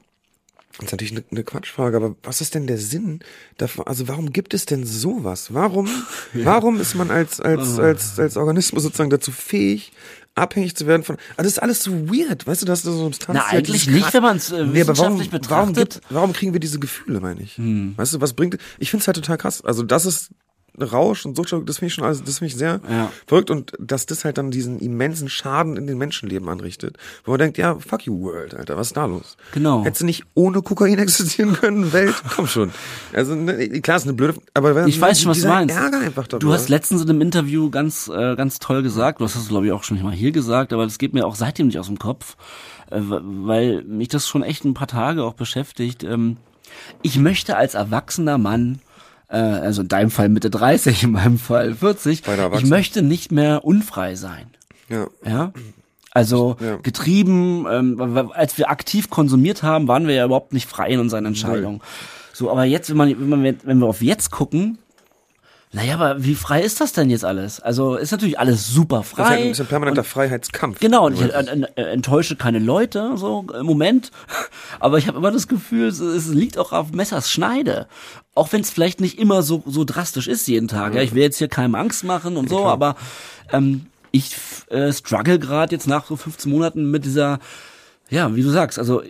das 0.78 0.88
ist 0.88 0.92
natürlich 0.92 1.14
eine, 1.14 1.24
eine 1.32 1.44
Quatschfrage, 1.44 1.96
aber 1.96 2.16
was 2.24 2.42
ist 2.42 2.54
denn 2.54 2.68
der 2.68 2.78
Sinn 2.78 3.20
davon? 3.58 3.88
Also 3.88 4.10
warum 4.10 4.34
gibt 4.34 4.54
es 4.54 4.66
denn 4.66 4.86
sowas? 4.86 5.54
Warum, 5.54 5.90
warum 6.34 6.80
ist 6.82 6.96
man 6.96 7.12
als, 7.12 7.40
als, 7.40 7.80
als, 7.80 8.20
als 8.20 8.36
Organismus 8.36 8.84
sozusagen 8.84 9.10
dazu 9.10 9.32
fähig, 9.32 9.94
abhängig 10.36 10.76
zu 10.76 10.86
werden 10.86 11.04
von, 11.04 11.16
also 11.38 11.44
das 11.44 11.54
ist 11.54 11.60
alles 11.60 11.82
so 11.82 12.10
weird, 12.10 12.46
weißt 12.46 12.62
du, 12.62 12.66
dass 12.66 12.82
du 12.82 12.92
so 12.92 13.06
Substanz. 13.06 13.40
Na, 13.40 13.46
eigentlich 13.58 13.88
nicht, 13.88 14.14
wenn 14.14 14.22
man 14.22 14.36
es 14.36 14.52
äh, 14.52 14.66
Nee, 14.66 14.86
warum, 14.86 15.18
wissenschaftlich 15.18 15.32
warum, 15.32 15.72
betrachtet. 15.72 15.94
gibt, 15.94 16.14
warum 16.14 16.34
kriegen 16.34 16.52
wir 16.52 16.60
diese 16.60 16.80
Gefühle, 16.80 17.22
meine 17.22 17.42
ich? 17.42 17.58
Hm. 17.58 17.94
Weißt 17.96 18.14
du, 18.14 18.20
was 18.20 18.34
bringt, 18.34 18.58
ich 18.78 18.92
finde 18.92 19.02
es 19.02 19.08
halt 19.08 19.16
total 19.16 19.38
krass. 19.38 19.64
Also 19.64 19.82
das 19.82 20.06
ist 20.06 20.32
Rausch 20.82 21.26
und 21.26 21.36
Suchtstoff, 21.36 21.64
das 21.66 21.78
finde 21.80 21.88
ich 21.88 21.94
schon 21.94 22.04
alles, 22.04 22.24
das 22.24 22.40
finde 22.40 22.52
ich 22.54 22.58
sehr 22.58 22.82
Ja. 22.90 23.12
verrückt 23.28 23.50
und 23.50 23.74
dass 23.80 24.06
das 24.06 24.26
halt 24.26 24.38
dann 24.38 24.52
diesen 24.52 24.80
immensen 24.80 25.30
Schaden 25.30 25.78
in 25.78 25.88
den 25.88 25.98
Menschenleben 25.98 26.50
anrichtet. 26.50 26.98
Wo 27.24 27.32
man 27.32 27.40
denkt, 27.40 27.58
ja, 27.58 27.78
fuck 27.80 28.06
you 28.06 28.20
world, 28.22 28.54
Alter, 28.54 28.78
was 28.78 28.88
ist 28.88 28.98
da 28.98 29.06
los? 29.06 29.38
Genau. 29.54 29.84
Hättest 29.84 30.02
du 30.02 30.06
nicht 30.06 30.24
ohne 30.34 30.62
Kokain 30.62 30.98
existieren 31.00 31.54
können, 31.54 31.94
Welt? 31.94 32.16
Komm 32.36 32.48
schon. 32.48 32.72
Also, 33.14 33.36
ne, 33.36 33.70
klar, 33.82 33.98
ist 33.98 34.04
eine 34.04 34.14
blöde, 34.14 34.36
aber 34.54 34.86
Ich 34.88 35.00
weiß 35.00 35.22
schon, 35.22 35.32
was 35.32 35.42
du 35.42 35.48
meinst. 35.48 35.76
Ärger 35.76 36.00
einfach 36.00 36.28
darüber. 36.28 36.46
Du 36.48 36.54
hast 36.54 36.70
letztens 36.70 37.02
in 37.04 37.10
einem 37.10 37.22
Interview 37.22 37.70
ganz, 37.70 38.08
äh, 38.08 38.36
ganz 38.36 38.60
toll 38.60 38.84
gesagt, 38.84 39.20
du 39.22 39.26
hast 39.26 39.36
das 39.36 39.48
glaube 39.48 39.66
ich 39.68 39.72
auch 39.72 39.84
schon 39.84 40.02
mal 40.02 40.14
hier 40.14 40.32
gesagt, 40.32 40.74
aber 40.74 40.84
das 40.86 40.98
geht 40.98 41.14
mir 41.14 41.26
auch 41.26 41.36
seitdem 41.36 41.68
nicht 41.68 41.80
aus 41.80 41.88
dem 41.88 42.00
Kopf, 42.00 42.36
äh, 42.92 43.00
weil 43.02 43.84
mich 43.84 44.10
das 44.10 44.28
schon 44.28 44.44
echt 44.44 44.66
ein 44.66 44.74
paar 44.74 44.88
Tage 44.88 45.24
auch 45.24 45.34
beschäftigt. 45.34 46.04
Ähm, 46.04 46.38
ich 47.02 47.18
möchte 47.18 47.56
als 47.58 47.74
erwachsener 47.74 48.38
Mann, 48.38 48.80
äh, 49.30 49.38
also 49.38 49.82
in 49.82 49.88
deinem 49.88 50.12
Fall 50.12 50.30
Mitte 50.30 50.50
30, 50.50 51.04
in 51.04 51.12
meinem 51.12 51.40
Fall 51.40 51.74
40, 51.76 52.24
Beide 52.24 52.50
ich 52.58 52.66
möchte 52.66 53.02
nicht 53.02 53.32
mehr 53.32 53.64
unfrei 53.66 54.16
sein. 54.16 54.48
ja. 54.90 55.08
Ja. 55.26 55.52
Also 56.12 56.56
Ja. 56.62 56.78
getrieben, 56.78 57.66
ähm, 57.70 58.30
als 58.34 58.58
wir 58.58 58.70
aktiv 58.70 59.10
konsumiert 59.10 59.64
haben, 59.64 59.88
waren 59.90 60.08
wir 60.08 60.16
ja 60.16 60.24
überhaupt 60.26 60.54
nicht 60.54 60.70
frei 60.70 60.90
in 60.92 61.00
unseren 61.02 61.26
Entscheidungen. 61.26 61.82
So, 62.32 62.50
aber 62.50 62.64
jetzt, 62.64 62.90
wenn 62.90 62.96
man, 62.98 63.10
wenn 63.20 63.30
man, 63.30 63.58
wenn 63.64 63.78
wir 63.80 63.88
auf 63.88 64.02
jetzt 64.02 64.32
gucken, 64.32 64.78
naja, 65.72 65.96
aber 65.96 66.24
wie 66.24 66.36
frei 66.36 66.62
ist 66.62 66.80
das 66.80 66.94
denn 66.94 67.10
jetzt 67.10 67.26
alles? 67.26 67.60
Also 67.60 67.96
ist 67.96 68.12
natürlich 68.12 68.40
alles 68.40 68.68
super 68.68 69.00
Das 69.00 69.12
ist 69.12 69.18
halt 69.18 69.56
frei. 69.58 69.64
ein 69.64 69.68
permanenter 69.68 70.04
Freiheitskampf. 70.06 70.80
Genau, 70.80 71.08
und 71.08 71.14
ich 71.16 71.22
äh, 71.22 71.66
enttäusche 71.76 72.38
keine 72.38 72.60
Leute, 72.60 73.18
so 73.18 73.46
im 73.54 73.66
Moment. 73.66 74.12
Aber 74.80 74.98
ich 74.98 75.08
habe 75.08 75.18
immer 75.18 75.32
das 75.32 75.50
Gefühl, 75.50 75.88
es, 75.88 76.28
liegt 76.30 76.58
auch 76.58 76.72
auf 76.72 76.94
Messers 76.94 77.30
Schneide. 77.30 77.88
Auch 78.36 78.54
wenn 78.54 78.62
es 78.62 78.70
vielleicht 78.70 79.02
nicht 79.02 79.20
immer 79.20 79.44
so, 79.44 79.64
so 79.66 79.84
drastisch 79.84 80.28
ist 80.28 80.48
jeden 80.48 80.70
Tag. 80.70 80.96
Ja, 80.96 81.02
ich 81.02 81.14
will 81.14 81.24
jetzt 81.24 81.40
hier 81.40 81.50
keinem 81.50 81.76
Angst 81.76 82.06
machen 82.06 82.38
und 82.38 82.50
so, 82.50 82.66
aber 82.66 82.96
ähm, 83.52 83.88
ich 84.12 84.34
äh, 84.70 84.94
struggle 84.94 85.40
gerade 85.40 85.76
jetzt 85.76 85.88
nach 85.88 86.06
so 86.06 86.16
15 86.16 86.50
Monaten 86.50 86.90
mit 86.90 87.04
dieser 87.04 87.40
ja, 88.08 88.36
wie 88.36 88.44
du 88.44 88.52
sagst, 88.52 88.78
also 88.78 89.02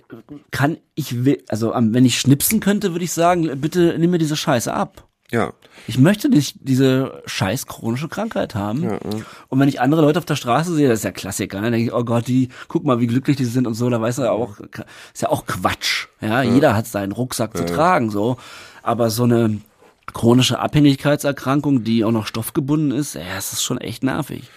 kann 0.52 0.78
ich 0.96 1.26
will, 1.26 1.44
also 1.50 1.74
wenn 1.76 2.06
ich 2.06 2.18
schnipsen 2.18 2.62
könnte, 2.62 2.94
würde 2.94 3.04
ich 3.04 3.12
sagen, 3.12 3.60
bitte 3.60 3.96
nimm 4.00 4.12
mir 4.12 4.20
diese 4.20 4.38
Scheiße 4.38 4.74
ab. 4.74 5.06
Ja. 5.32 5.54
Ich 5.88 5.98
möchte 5.98 6.30
nicht 6.30 6.56
diese 6.62 7.22
scheiß 7.26 7.66
chronische 7.66 8.08
Krankheit 8.08 8.56
haben. 8.56 8.84
Ja, 8.84 8.92
ja. 8.94 9.00
Und 9.50 9.60
wenn 9.60 9.68
ich 9.68 9.82
andere 9.82 10.02
Leute 10.02 10.20
auf 10.20 10.26
der 10.26 10.36
Straße 10.36 10.74
sehe, 10.74 10.88
das 10.88 11.00
ist 11.00 11.06
ja 11.06 11.12
Klassiker, 11.12 11.58
ne? 11.58 11.64
dann 11.64 11.74
denke 11.74 11.88
ich, 11.88 11.94
oh 11.94 12.04
Gott, 12.04 12.28
die, 12.28 12.50
guck 12.68 12.86
mal, 12.86 13.00
wie 13.00 13.08
glücklich 13.08 13.36
die 13.38 13.46
sind 13.46 13.68
und 13.68 13.74
so, 13.74 13.90
da 13.90 14.00
weiß 14.00 14.20
er 14.20 14.32
auch, 14.32 14.60
ist 15.14 15.22
ja 15.22 15.30
auch 15.30 15.46
Quatsch. 15.46 16.08
Ja, 16.22 16.44
ja. 16.44 16.54
jeder 16.54 16.76
hat 16.76 16.88
seinen 16.88 17.12
Rucksack 17.12 17.58
zu 17.58 17.66
tragen, 17.66 18.10
so. 18.10 18.38
Aber 18.84 19.10
so 19.10 19.24
eine 19.24 19.62
chronische 20.14 20.60
Abhängigkeitserkrankung, 20.60 21.84
die 21.84 22.06
auch 22.06 22.12
noch 22.12 22.28
stoffgebunden 22.28 22.92
ist, 22.92 23.16
ja, 23.16 23.36
das 23.36 23.54
ist 23.54 23.64
schon 23.64 23.80
echt 23.80 24.04
nervig. 24.04 24.50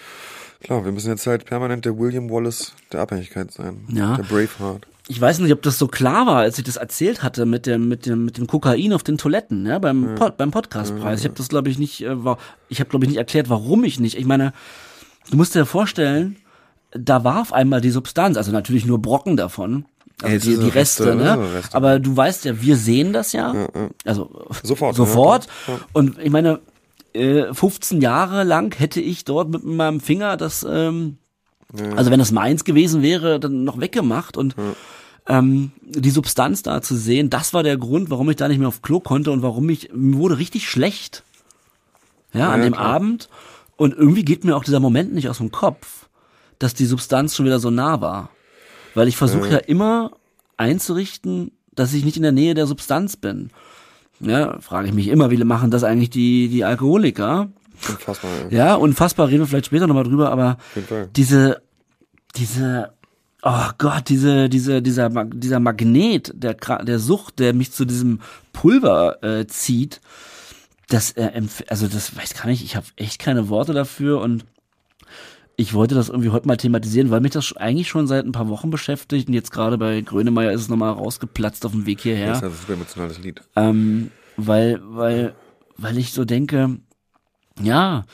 Klar, 0.63 0.85
wir 0.85 0.93
müssen 0.93 1.09
jetzt 1.09 1.27
halt 1.27 1.45
permanent 1.47 1.85
der 1.85 1.99
William 1.99 2.31
Wallace 2.31 2.75
der 2.93 3.01
Abhängigkeit 3.01 3.53
sein. 3.53 3.87
Ja. 3.89 4.17
Der 4.17 4.25
Braveheart. 4.25 4.87
Ich 5.11 5.19
weiß 5.19 5.39
nicht, 5.39 5.53
ob 5.53 5.63
das 5.63 5.79
so 5.79 5.89
klar 5.89 6.27
war, 6.27 6.37
als 6.37 6.59
ich 6.59 6.65
das 6.65 6.77
erzählt 6.77 7.23
hatte 7.23 7.47
mit 7.47 7.65
dem 7.65 7.89
mit 7.89 8.05
dem 8.05 8.27
mit 8.27 8.37
dem 8.37 8.47
Kokain 8.47 8.93
auf 8.93 9.03
den 9.03 9.17
Toiletten, 9.17 9.65
ja, 9.67 9.79
beim 9.79 10.15
Pod, 10.17 10.37
beim 10.37 10.51
Podcastpreis. 10.51 11.21
Ich 11.21 11.25
habe 11.25 11.35
das 11.35 11.49
glaube 11.49 11.71
ich 11.71 11.79
nicht 11.79 12.03
äh, 12.03 12.25
war, 12.25 12.39
ich 12.69 12.81
habe 12.81 12.91
glaube 12.91 13.07
ich 13.07 13.09
nicht 13.09 13.19
erklärt, 13.19 13.49
warum 13.49 13.85
ich 13.85 13.99
nicht. 13.99 14.19
Ich 14.19 14.27
meine, 14.27 14.53
du 15.31 15.37
musst 15.39 15.55
dir 15.55 15.65
vorstellen, 15.65 16.37
da 16.93 17.25
war 17.25 17.41
auf 17.41 17.53
einmal 17.55 17.81
die 17.81 17.91
Substanz, 17.91 18.37
also 18.37 18.53
natürlich 18.53 18.85
nur 18.85 19.01
Brocken 19.01 19.37
davon. 19.37 19.87
Also 20.23 20.51
die, 20.51 20.57
die 20.57 20.69
Reste, 20.69 21.07
Reste, 21.07 21.15
ne? 21.15 21.53
Reste. 21.55 21.77
Aber 21.77 22.01
du 22.01 22.17
weißt 22.17 22.45
ja, 22.45 22.61
wir 22.61 22.77
sehen 22.77 23.13
das 23.13 23.33
ja. 23.33 23.55
ja, 23.55 23.61
ja. 23.61 23.89
Also 24.05 24.47
sofort. 24.63 24.97
Sofort. 24.97 25.47
Ja, 25.69 25.79
Und 25.93 26.19
ich 26.19 26.31
meine, 26.31 26.61
15 27.15 27.99
äh, 27.99 28.03
Jahre 28.03 28.45
lang 28.45 28.77
hätte 28.77 29.01
ich 29.01 29.25
dort 29.25 29.49
mit 29.49 29.65
meinem 29.65 30.01
Finger 30.01 30.37
das, 30.37 30.67
ähm, 30.69 31.19
also 31.97 32.11
wenn 32.11 32.19
das 32.19 32.33
meins 32.33 32.65
gewesen 32.65 33.03
wäre, 33.03 33.39
dann 33.39 33.65
noch 33.65 33.81
weggemacht 33.81 34.37
und 34.37 34.57
ja. 34.57 34.75
Ähm, 35.29 35.73
die 35.83 36.11
Substanz 36.11 36.63
da 36.63 36.81
zu 36.83 36.97
sehen, 36.97 37.31
das 37.31 37.53
war 37.55 37.63
der 37.63 37.77
Grund, 37.77 38.11
warum 38.11 38.31
ich 38.31 38.37
da 38.37 38.49
nicht 38.49 38.59
mehr 38.59 38.69
auf 38.69 38.83
Klo 38.83 39.01
konnte 39.01 39.31
und 39.31 39.43
warum 39.43 39.69
ich, 39.69 39.91
mir 39.95 40.17
wurde 40.17 40.39
richtig 40.39 40.69
schlecht. 40.69 41.23
Ja, 42.33 42.41
ja 42.41 42.51
an 42.51 42.63
dem 42.63 42.73
klar. 42.73 42.87
Abend. 42.87 43.29
Und 43.77 43.95
irgendwie 43.95 44.25
geht 44.25 44.45
mir 44.45 44.57
auch 44.57 44.65
dieser 44.65 44.81
Moment 44.81 45.13
nicht 45.15 45.29
aus 45.29 45.39
dem 45.39 45.53
Kopf, 45.53 46.09
dass 46.59 46.75
die 46.75 46.87
Substanz 46.87 47.37
schon 47.37 47.47
wieder 47.47 47.61
so 47.61 47.71
nah 47.71 48.01
war. 48.01 48.31
Weil 48.95 49.07
ich 49.07 49.17
versuche 49.17 49.51
ja 49.51 49.59
immer 49.59 50.13
einzurichten, 50.57 51.53
dass 51.73 51.95
ich 51.95 52.05
nicht 52.05 52.17
in 52.17 52.25
der 52.25 52.33
Nähe 52.33 52.55
der 52.55 52.67
Substanz 52.67 53.17
bin. 53.17 53.51
Ja, 54.21 54.59
frage 54.61 54.89
ich 54.89 54.95
mich 54.95 55.09
immer, 55.09 55.31
wie 55.31 55.37
machen 55.45 55.71
das 55.71 55.85
eigentlich 55.85 56.11
die, 56.11 56.49
die 56.49 56.65
Alkoholiker? 56.65 57.51
Unfassbar. 57.89 58.31
Ja, 58.51 58.59
ja 58.59 58.75
unfassbar, 58.75 59.29
reden 59.29 59.41
wir 59.41 59.47
vielleicht 59.47 59.67
später 59.67 59.87
nochmal 59.87 60.05
drüber, 60.05 60.31
aber 60.33 60.59
diese, 61.15 61.63
diese, 62.35 62.93
oh 63.43 63.69
Gott, 63.79 64.09
diese, 64.09 64.49
diese, 64.49 64.83
dieser, 64.83 65.09
dieser 65.27 65.61
Magnet 65.61 66.33
der, 66.35 66.55
der 66.55 66.99
Sucht, 66.99 67.39
der 67.39 67.55
mich 67.55 67.73
zu 67.73 67.85
diesem 67.85 68.21
Pulver 68.53 69.23
äh, 69.23 69.47
zieht, 69.47 70.01
das, 70.89 71.13
äh, 71.13 71.43
also 71.69 71.87
das 71.87 72.17
weiß 72.17 72.35
gar 72.35 72.47
nicht, 72.47 72.65
ich 72.65 72.77
habe 72.77 72.87
echt 72.97 73.19
keine 73.19 73.49
Worte 73.49 73.73
dafür 73.75 74.21
und 74.21 74.45
ich 75.57 75.75
wollte 75.75 75.97
das 75.97 76.09
irgendwie 76.09 76.31
heute 76.31 76.47
mal 76.47 76.57
thematisieren, 76.57 77.11
weil 77.11 77.21
mich 77.21 77.33
das 77.33 77.57
eigentlich 77.57 77.89
schon 77.89 78.07
seit 78.07 78.25
ein 78.25 78.33
paar 78.33 78.49
Wochen 78.49 78.71
beschäftigt 78.71 79.29
und 79.29 79.35
jetzt 79.35 79.51
gerade 79.51 79.77
bei 79.77 80.01
Grönemeyer 80.01 80.53
ist 80.53 80.63
es 80.63 80.69
nochmal 80.69 80.93
rausgeplatzt 80.93 81.67
auf 81.67 81.73
dem 81.73 81.85
Weg 81.85 82.01
hierher. 82.01 82.29
Das 82.29 82.39
ist 82.39 82.45
ein 82.45 82.53
super 82.53 82.73
emotionales 82.75 83.19
Lied. 83.19 83.43
Ähm, 83.57 84.13
weil, 84.37 84.81
weil, 84.85 85.35
weil 85.77 85.99
ich 85.99 86.13
so 86.13 86.25
denke, 86.25 86.79
ja, 87.61 88.05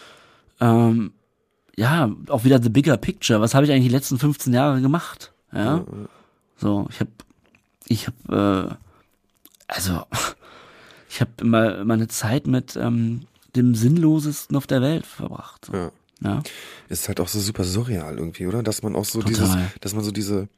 ähm, 0.59 1.13
ja, 1.77 2.11
auch 2.29 2.45
wieder 2.45 2.63
the 2.63 2.69
bigger 2.69 2.97
picture. 2.97 3.41
Was 3.41 3.55
habe 3.55 3.67
ich 3.67 3.73
eigentlich 3.73 3.89
die 3.89 3.95
letzten 3.95 4.19
15 4.19 4.53
Jahre 4.53 4.81
gemacht? 4.81 5.33
Ja, 5.53 5.85
so, 6.57 6.87
ich 6.91 7.01
habe, 7.01 7.11
ich 7.87 8.07
habe, 8.07 8.79
äh, 9.69 9.73
also, 9.73 10.05
ich 11.09 11.21
habe 11.21 11.31
immer 11.41 11.85
meine 11.85 12.09
Zeit 12.09 12.47
mit 12.47 12.77
ähm, 12.77 13.23
dem 13.55 13.75
sinnlosesten 13.75 14.57
auf 14.57 14.67
der 14.67 14.83
Welt 14.83 15.07
verbracht. 15.07 15.67
So. 15.67 15.75
Ja. 15.75 15.93
Ja. 16.23 16.43
Ist 16.89 17.09
halt 17.09 17.21
auch 17.21 17.29
so 17.29 17.39
super 17.41 17.65
surreal 17.65 18.19
irgendwie, 18.19 18.47
oder? 18.47 18.63
Dass 18.63 18.83
man 18.83 18.97
auch 18.97 19.05
so 19.05 19.21
Total. 19.21 19.33
dieses, 19.33 19.57
dass 19.81 19.95
man 19.95 20.05
so 20.05 20.11
diese, 20.11 20.49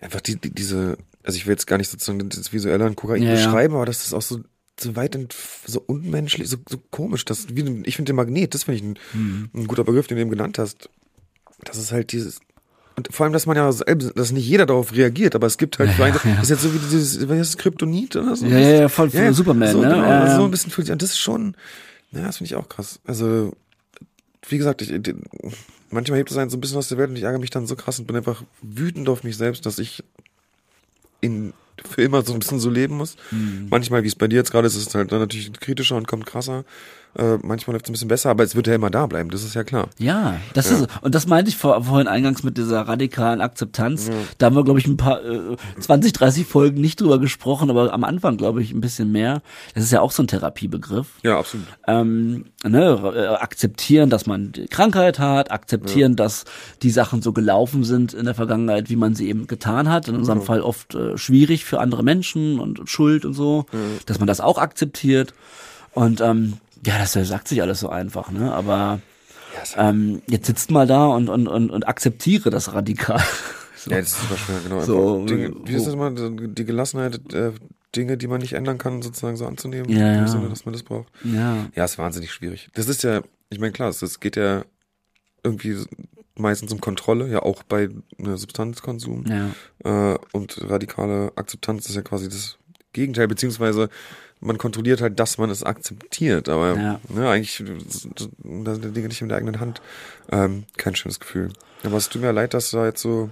einfach 0.00 0.20
die, 0.20 0.36
die, 0.36 0.50
diese, 0.50 0.96
also 1.22 1.36
ich 1.36 1.46
will 1.46 1.52
jetzt 1.52 1.66
gar 1.66 1.76
nicht 1.78 1.90
sozusagen 1.90 2.26
das 2.28 2.52
visuelle 2.52 2.84
an 2.84 2.96
Kokain 2.96 3.22
ja, 3.22 3.32
beschreiben, 3.32 3.74
ja. 3.74 3.78
aber 3.78 3.86
dass 3.86 4.04
das 4.04 4.14
auch 4.14 4.22
so 4.22 4.40
so 4.80 4.96
weit 4.96 5.18
so 5.66 5.82
unmenschlich, 5.86 6.48
so, 6.48 6.56
so 6.68 6.78
komisch, 6.90 7.24
das, 7.24 7.54
wie, 7.54 7.82
ich 7.84 7.96
finde 7.96 8.12
den 8.12 8.16
Magnet, 8.16 8.54
das 8.54 8.64
finde 8.64 8.76
ich 8.76 8.82
ein, 8.82 8.98
mhm. 9.12 9.50
ein 9.54 9.66
guter 9.66 9.84
Begriff, 9.84 10.06
den 10.06 10.16
du 10.16 10.22
eben 10.22 10.30
genannt 10.30 10.58
hast. 10.58 10.88
Das 11.64 11.76
ist 11.76 11.92
halt 11.92 12.12
dieses, 12.12 12.40
und 12.98 13.12
vor 13.12 13.24
allem, 13.24 13.32
dass 13.32 13.46
man 13.46 13.56
ja, 13.56 13.70
dass 13.70 14.32
nicht 14.32 14.48
jeder 14.48 14.66
darauf 14.66 14.92
reagiert, 14.92 15.36
aber 15.36 15.46
es 15.46 15.56
gibt 15.56 15.78
halt, 15.78 15.96
ja, 15.96 16.08
ja, 16.08 16.20
ja. 16.24 16.42
ist 16.42 16.50
jetzt 16.50 16.62
so 16.62 16.74
wie 16.74 16.78
dieses, 16.78 17.28
was 17.28 17.38
ist 17.38 17.58
Kryptonit 17.58 18.16
oder 18.16 18.34
so? 18.34 18.44
Ja, 18.46 18.58
ja, 18.58 18.80
ja, 18.80 18.88
voll, 18.88 19.08
voll 19.10 19.20
ja, 19.20 19.32
Superman, 19.32 19.70
so, 19.70 19.80
ne? 19.80 19.88
Genau, 19.88 20.02
ja, 20.02 20.36
so 20.36 20.44
ein 20.44 20.50
bisschen 20.50 20.72
für 20.72 20.82
das 20.82 21.10
ist 21.10 21.18
schon, 21.18 21.56
ja, 22.10 22.22
das 22.22 22.38
finde 22.38 22.48
ich 22.48 22.56
auch 22.56 22.68
krass. 22.68 22.98
Also, 23.06 23.52
wie 24.48 24.58
gesagt, 24.58 24.82
ich, 24.82 24.88
die, 25.00 25.14
manchmal 25.90 26.18
hebt 26.18 26.32
es 26.32 26.36
einen 26.36 26.50
so 26.50 26.56
ein 26.56 26.60
bisschen 26.60 26.78
aus 26.78 26.88
der 26.88 26.98
Welt 26.98 27.10
und 27.10 27.16
ich 27.16 27.22
ärgere 27.22 27.38
mich 27.38 27.50
dann 27.50 27.68
so 27.68 27.76
krass 27.76 28.00
und 28.00 28.06
bin 28.06 28.16
einfach 28.16 28.42
wütend 28.62 29.08
auf 29.08 29.22
mich 29.22 29.36
selbst, 29.36 29.64
dass 29.64 29.78
ich 29.78 30.02
in 31.20 31.52
für 31.88 32.02
immer 32.02 32.22
so 32.22 32.32
ein 32.32 32.38
bisschen 32.38 32.60
so 32.60 32.70
leben 32.70 32.96
muss. 32.96 33.16
Mhm. 33.30 33.68
Manchmal, 33.70 34.02
wie 34.02 34.08
es 34.08 34.14
bei 34.14 34.28
dir 34.28 34.36
jetzt 34.36 34.50
gerade 34.50 34.66
ist, 34.66 34.76
ist 34.76 34.88
es 34.88 34.94
halt 34.94 35.12
dann 35.12 35.20
natürlich 35.20 35.52
kritischer 35.52 35.96
und 35.96 36.06
kommt 36.06 36.26
krasser. 36.26 36.64
Äh, 37.16 37.38
manchmal 37.42 37.74
läuft 37.74 37.86
es 37.86 37.90
ein 37.90 37.92
bisschen 37.92 38.08
besser, 38.08 38.30
aber 38.30 38.44
es 38.44 38.54
wird 38.54 38.66
ja 38.66 38.74
immer 38.74 38.90
da 38.90 39.06
bleiben, 39.06 39.30
das 39.30 39.42
ist 39.42 39.54
ja 39.54 39.64
klar. 39.64 39.88
Ja, 39.98 40.36
das 40.54 40.70
ja. 40.70 40.76
ist, 40.76 40.88
und 41.00 41.14
das 41.14 41.26
meinte 41.26 41.48
ich 41.48 41.56
vor, 41.56 41.82
vorhin 41.84 42.06
eingangs 42.06 42.42
mit 42.42 42.58
dieser 42.58 42.82
radikalen 42.82 43.40
Akzeptanz. 43.40 44.08
Ja. 44.08 44.14
Da 44.38 44.46
haben 44.46 44.56
wir, 44.56 44.64
glaube 44.64 44.78
ich, 44.78 44.86
ein 44.86 44.96
paar, 44.96 45.24
äh, 45.24 45.56
20, 45.80 46.12
30 46.12 46.46
Folgen 46.46 46.80
nicht 46.80 47.00
drüber 47.00 47.18
gesprochen, 47.18 47.70
aber 47.70 47.92
am 47.92 48.04
Anfang, 48.04 48.36
glaube 48.36 48.62
ich, 48.62 48.72
ein 48.72 48.80
bisschen 48.80 49.10
mehr. 49.10 49.42
Das 49.74 49.84
ist 49.84 49.90
ja 49.90 50.00
auch 50.00 50.12
so 50.12 50.22
ein 50.22 50.28
Therapiebegriff. 50.28 51.06
Ja, 51.22 51.38
absolut. 51.38 51.66
Ähm, 51.86 52.46
ne, 52.64 53.12
äh, 53.14 53.26
akzeptieren, 53.36 54.10
dass 54.10 54.26
man 54.26 54.52
Krankheit 54.70 55.18
hat, 55.18 55.50
akzeptieren, 55.50 56.12
ja. 56.12 56.16
dass 56.16 56.44
die 56.82 56.90
Sachen 56.90 57.22
so 57.22 57.32
gelaufen 57.32 57.84
sind 57.84 58.12
in 58.14 58.26
der 58.26 58.34
Vergangenheit, 58.34 58.90
wie 58.90 58.96
man 58.96 59.14
sie 59.14 59.28
eben 59.28 59.46
getan 59.46 59.88
hat. 59.88 60.08
In 60.08 60.16
unserem 60.16 60.42
Fall 60.42 60.60
oft 60.60 60.94
äh, 60.94 61.16
schwierig 61.16 61.64
für 61.64 61.80
andere 61.80 62.02
Menschen 62.02 62.60
und, 62.60 62.78
und 62.78 62.88
Schuld 62.88 63.24
und 63.24 63.34
so, 63.34 63.66
dass 64.06 64.18
man 64.18 64.26
das 64.26 64.40
auch 64.40 64.58
akzeptiert. 64.58 65.34
Und 65.94 66.20
ähm, 66.20 66.58
ja, 66.86 66.98
das 66.98 67.12
sagt 67.12 67.48
sich 67.48 67.62
alles 67.62 67.80
so 67.80 67.88
einfach, 67.88 68.30
ne? 68.30 68.52
Aber 68.52 69.00
ähm, 69.76 70.22
jetzt 70.28 70.46
sitzt 70.46 70.70
mal 70.70 70.86
da 70.86 71.06
und, 71.06 71.28
und, 71.28 71.48
und, 71.48 71.70
und 71.70 71.88
akzeptiere 71.88 72.50
das 72.50 72.72
radikal. 72.74 73.20
so. 73.76 73.90
Ja, 73.90 73.98
das 73.98 74.12
ist 74.12 74.20
super 74.20 74.36
schwer, 74.36 74.60
genau. 74.62 74.80
So, 74.80 75.24
Dinge, 75.24 75.54
wie 75.64 75.74
ist 75.74 75.86
das 75.86 75.96
mal? 75.96 76.14
Die 76.14 76.64
Gelassenheit, 76.64 77.32
äh, 77.32 77.52
Dinge, 77.96 78.16
die 78.16 78.26
man 78.26 78.40
nicht 78.40 78.52
ändern 78.52 78.78
kann, 78.78 79.02
sozusagen 79.02 79.36
so 79.36 79.46
anzunehmen, 79.46 79.90
ja, 79.90 80.12
im 80.12 80.20
ja. 80.20 80.28
Sinne, 80.28 80.48
dass 80.48 80.64
man 80.64 80.72
das 80.72 80.82
braucht. 80.82 81.08
Ja. 81.24 81.66
Ja, 81.74 81.84
ist 81.84 81.98
wahnsinnig 81.98 82.32
schwierig. 82.32 82.68
Das 82.74 82.88
ist 82.88 83.02
ja, 83.02 83.22
ich 83.50 83.58
meine, 83.58 83.72
klar, 83.72 83.88
es 83.88 84.20
geht 84.20 84.36
ja 84.36 84.64
irgendwie 85.42 85.76
meistens 86.36 86.72
um 86.72 86.80
Kontrolle, 86.80 87.28
ja 87.28 87.42
auch 87.42 87.62
bei 87.62 87.88
ne, 88.18 88.36
Substanzkonsum. 88.36 89.24
Ja. 89.26 90.12
Äh, 90.12 90.18
und 90.32 90.60
radikale 90.68 91.32
Akzeptanz 91.36 91.88
ist 91.88 91.96
ja 91.96 92.02
quasi 92.02 92.28
das 92.28 92.58
Gegenteil, 92.92 93.28
beziehungsweise 93.28 93.88
man 94.40 94.58
kontrolliert 94.58 95.00
halt, 95.00 95.18
dass 95.18 95.38
man 95.38 95.50
es 95.50 95.62
akzeptiert. 95.62 96.48
Aber 96.48 96.76
ja. 96.76 97.00
ne, 97.08 97.28
eigentlich 97.28 97.62
da 98.44 98.74
sind 98.74 98.84
die 98.84 98.92
Dinge 98.92 99.08
nicht 99.08 99.20
in 99.20 99.28
der 99.28 99.38
eigenen 99.38 99.60
Hand. 99.60 99.80
Ähm, 100.30 100.64
kein 100.76 100.94
schönes 100.94 101.20
Gefühl. 101.20 101.50
Aber 101.84 101.96
es 101.96 102.08
tut 102.08 102.22
mir 102.22 102.32
leid, 102.32 102.54
dass 102.54 102.70
du 102.70 102.78
da 102.78 102.86
jetzt 102.86 103.02
so 103.02 103.30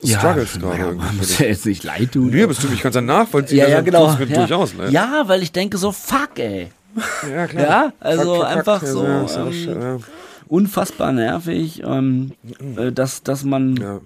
ja, 0.00 0.18
struggles 0.18 0.58
gerade 0.58 0.78
ja, 0.78 0.86
irgendwie. 0.88 1.16
Muss 1.16 1.38
ja 1.38 1.46
jetzt 1.46 1.66
nicht 1.66 1.84
leid 1.84 2.12
tun. 2.12 2.30
Nee, 2.30 2.46
bist 2.46 2.62
du, 2.62 2.68
ich 2.68 2.80
kann 2.80 2.90
es 2.90 2.94
dann 2.94 3.06
nachvollziehen. 3.06 3.58
Ja, 3.58 3.68
ja, 3.68 3.80
genau. 3.80 4.10
Ja. 4.10 4.24
Durchaus 4.24 4.74
leid. 4.74 4.90
ja, 4.90 5.24
weil 5.26 5.42
ich 5.42 5.52
denke 5.52 5.78
so, 5.78 5.92
fuck, 5.92 6.38
ey. 6.38 6.70
Ja, 7.28 7.46
klar. 7.46 7.64
Ja, 7.64 7.92
also 8.00 8.34
fuck, 8.34 8.36
fuck, 8.36 8.56
einfach 8.56 8.80
fuck. 8.80 8.88
so 8.88 9.04
ja, 9.04 9.26
ähm, 9.36 9.80
ja. 9.80 9.98
unfassbar 10.48 11.12
nervig, 11.12 11.82
ähm, 11.84 12.32
äh, 12.76 12.92
dass, 12.92 13.22
dass 13.22 13.44
man 13.44 14.00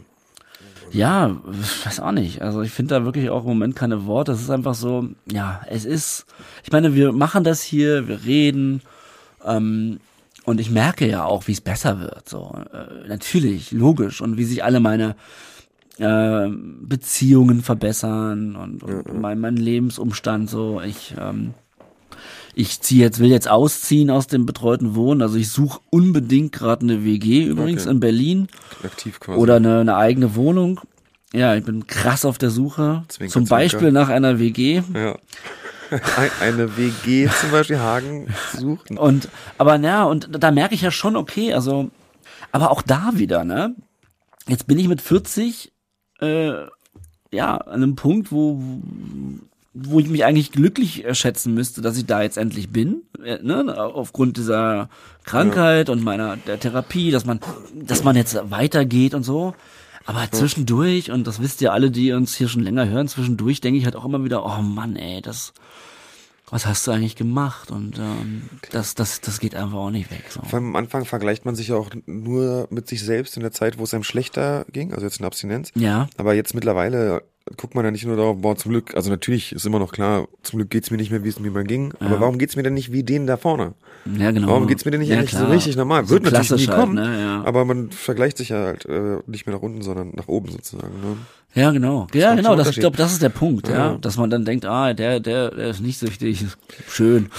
ja. 0.92 1.36
Weiß 1.84 2.00
auch 2.00 2.12
nicht. 2.12 2.42
Also 2.42 2.62
ich 2.62 2.70
finde 2.70 2.94
da 2.94 3.04
wirklich 3.04 3.30
auch 3.30 3.42
im 3.42 3.48
Moment 3.48 3.76
keine 3.76 4.06
Worte. 4.06 4.32
Es 4.32 4.40
ist 4.40 4.50
einfach 4.50 4.74
so, 4.74 5.08
ja, 5.30 5.62
es 5.68 5.84
ist, 5.84 6.26
ich 6.64 6.72
meine, 6.72 6.94
wir 6.94 7.12
machen 7.12 7.44
das 7.44 7.62
hier, 7.62 8.08
wir 8.08 8.24
reden, 8.24 8.82
ähm, 9.44 10.00
und 10.44 10.60
ich 10.60 10.70
merke 10.70 11.06
ja 11.06 11.24
auch, 11.24 11.46
wie 11.46 11.52
es 11.52 11.60
besser 11.60 12.00
wird. 12.00 12.26
So, 12.26 12.58
äh, 12.72 13.06
natürlich, 13.06 13.70
logisch. 13.70 14.22
Und 14.22 14.38
wie 14.38 14.44
sich 14.44 14.64
alle 14.64 14.80
meine 14.80 15.14
äh, 15.98 16.48
Beziehungen 16.48 17.60
verbessern 17.60 18.56
und, 18.56 18.82
und 18.82 19.12
mhm. 19.12 19.20
mein, 19.20 19.40
mein 19.40 19.56
Lebensumstand 19.58 20.48
so. 20.48 20.80
Ich 20.80 21.14
ähm, 21.20 21.52
ich 22.58 22.80
ziehe 22.80 23.04
jetzt, 23.04 23.20
will 23.20 23.30
jetzt 23.30 23.48
ausziehen 23.48 24.10
aus 24.10 24.26
dem 24.26 24.44
betreuten 24.44 24.96
Wohnen. 24.96 25.22
Also 25.22 25.36
ich 25.36 25.48
suche 25.48 25.80
unbedingt 25.90 26.50
gerade 26.50 26.82
eine 26.82 27.04
WG 27.04 27.44
übrigens 27.44 27.82
okay. 27.82 27.92
in 27.92 28.00
Berlin. 28.00 28.48
Aktiv 28.82 29.20
quasi. 29.20 29.38
Oder 29.38 29.56
eine, 29.56 29.78
eine 29.78 29.96
eigene 29.96 30.34
Wohnung. 30.34 30.80
Ja, 31.32 31.54
ich 31.54 31.64
bin 31.64 31.86
krass 31.86 32.24
auf 32.24 32.36
der 32.36 32.50
Suche. 32.50 33.04
Zwinker, 33.06 33.32
zum 33.32 33.44
Beispiel 33.44 33.78
Zwinker. 33.78 34.00
nach 34.00 34.08
einer 34.08 34.40
WG. 34.40 34.82
Ja. 34.92 35.16
eine 36.40 36.76
WG 36.76 37.28
zum 37.40 37.52
Beispiel 37.52 37.78
Hagen 37.78 38.34
suchen. 38.52 38.98
Und 38.98 39.28
aber 39.56 39.78
na 39.78 40.02
und 40.04 40.28
da 40.32 40.50
merke 40.50 40.74
ich 40.74 40.82
ja 40.82 40.90
schon 40.90 41.14
okay, 41.14 41.54
also 41.54 41.90
Aber 42.50 42.72
auch 42.72 42.82
da 42.82 43.12
wieder, 43.14 43.44
ne? 43.44 43.76
Jetzt 44.48 44.66
bin 44.66 44.80
ich 44.80 44.88
mit 44.88 45.00
40 45.00 45.72
äh, 46.20 46.52
ja 47.30 47.56
an 47.56 47.82
einem 47.82 47.94
Punkt, 47.94 48.32
wo 48.32 48.60
wo 49.84 50.00
ich 50.00 50.08
mich 50.08 50.24
eigentlich 50.24 50.52
glücklich 50.52 51.04
schätzen 51.12 51.54
müsste, 51.54 51.80
dass 51.80 51.96
ich 51.96 52.06
da 52.06 52.22
jetzt 52.22 52.38
endlich 52.38 52.70
bin, 52.70 53.02
äh, 53.24 53.38
ne? 53.42 53.76
aufgrund 53.76 54.36
dieser 54.36 54.88
Krankheit 55.24 55.88
ja. 55.88 55.92
und 55.92 56.02
meiner 56.02 56.36
der 56.36 56.58
Therapie, 56.58 57.10
dass 57.10 57.24
man, 57.24 57.40
dass 57.74 58.04
man 58.04 58.16
jetzt 58.16 58.38
weitergeht 58.50 59.14
und 59.14 59.22
so. 59.22 59.54
Aber 60.04 60.26
zwischendurch, 60.30 61.10
und 61.10 61.26
das 61.26 61.42
wisst 61.42 61.60
ihr 61.60 61.74
alle, 61.74 61.90
die 61.90 62.12
uns 62.12 62.34
hier 62.34 62.48
schon 62.48 62.62
länger 62.62 62.88
hören, 62.88 63.08
zwischendurch 63.08 63.60
denke 63.60 63.78
ich 63.78 63.84
halt 63.84 63.94
auch 63.94 64.06
immer 64.06 64.24
wieder, 64.24 64.42
oh 64.42 64.62
Mann, 64.62 64.96
ey, 64.96 65.20
das, 65.20 65.52
was 66.50 66.66
hast 66.66 66.86
du 66.86 66.90
eigentlich 66.90 67.16
gemacht? 67.16 67.70
Und 67.70 67.98
ähm, 67.98 68.48
das, 68.70 68.94
das, 68.94 69.20
das 69.20 69.40
geht 69.40 69.54
einfach 69.54 69.78
auch 69.78 69.90
nicht 69.90 70.10
weg. 70.10 70.24
So. 70.30 70.40
Vor 70.42 70.54
allem 70.54 70.68
am 70.68 70.76
Anfang 70.76 71.04
vergleicht 71.04 71.44
man 71.44 71.54
sich 71.54 71.68
ja 71.68 71.76
auch 71.76 71.90
nur 72.06 72.68
mit 72.70 72.88
sich 72.88 73.02
selbst 73.02 73.36
in 73.36 73.42
der 73.42 73.52
Zeit, 73.52 73.78
wo 73.78 73.84
es 73.84 73.94
einem 73.94 74.04
schlechter 74.04 74.64
ging, 74.72 74.92
also 74.92 75.04
jetzt 75.06 75.20
in 75.20 75.26
Abstinenz. 75.26 75.70
Ja. 75.74 76.08
Aber 76.16 76.34
jetzt 76.34 76.54
mittlerweile 76.54 77.22
guckt 77.56 77.74
man 77.74 77.84
ja 77.84 77.90
nicht 77.90 78.04
nur 78.04 78.16
darauf, 78.16 78.36
boah, 78.40 78.56
zum 78.56 78.72
Glück, 78.72 78.94
also 78.94 79.10
natürlich 79.10 79.52
ist 79.52 79.64
immer 79.64 79.78
noch 79.78 79.92
klar, 79.92 80.28
zum 80.42 80.58
Glück 80.58 80.70
geht's 80.70 80.90
mir 80.90 80.96
nicht 80.96 81.10
mehr, 81.10 81.24
wie 81.24 81.28
es 81.28 81.40
mir 81.40 81.50
mal 81.50 81.64
ging, 81.64 81.92
ja. 82.00 82.06
aber 82.06 82.20
warum 82.20 82.38
geht's 82.38 82.56
mir 82.56 82.62
denn 82.62 82.74
nicht 82.74 82.92
wie 82.92 83.02
denen 83.02 83.26
da 83.26 83.36
vorne? 83.36 83.74
Ja, 84.16 84.30
genau. 84.30 84.48
Warum 84.48 84.66
geht's 84.66 84.84
mir 84.84 84.90
denn 84.90 85.00
nicht 85.00 85.10
ja, 85.10 85.24
so 85.26 85.46
richtig 85.46 85.76
normal? 85.76 86.04
So 86.04 86.14
Wird 86.14 86.24
natürlich 86.24 86.66
nie 86.66 86.66
halt, 86.68 86.78
kommen, 86.78 86.94
ne? 86.94 87.20
ja. 87.20 87.44
aber 87.44 87.64
man 87.64 87.90
vergleicht 87.90 88.38
sich 88.38 88.50
ja 88.50 88.64
halt 88.64 88.86
äh, 88.86 89.18
nicht 89.26 89.46
mehr 89.46 89.54
nach 89.54 89.62
unten, 89.62 89.82
sondern 89.82 90.12
nach 90.14 90.28
oben 90.28 90.50
sozusagen. 90.50 91.00
Ne? 91.00 91.16
Ja, 91.54 91.70
genau. 91.70 92.06
Ja, 92.14 92.34
genau. 92.34 92.54
Das, 92.56 92.68
ich 92.68 92.78
glaube, 92.78 92.96
das 92.96 93.12
ist 93.12 93.22
der 93.22 93.30
Punkt, 93.30 93.68
ja. 93.68 93.92
ja. 93.92 93.98
Dass 94.00 94.16
man 94.16 94.30
dann 94.30 94.44
denkt, 94.44 94.64
ah, 94.66 94.92
der, 94.94 95.20
der, 95.20 95.50
der 95.50 95.68
ist 95.68 95.80
nicht 95.80 95.98
süchtig. 95.98 96.44
Schön. 96.88 97.30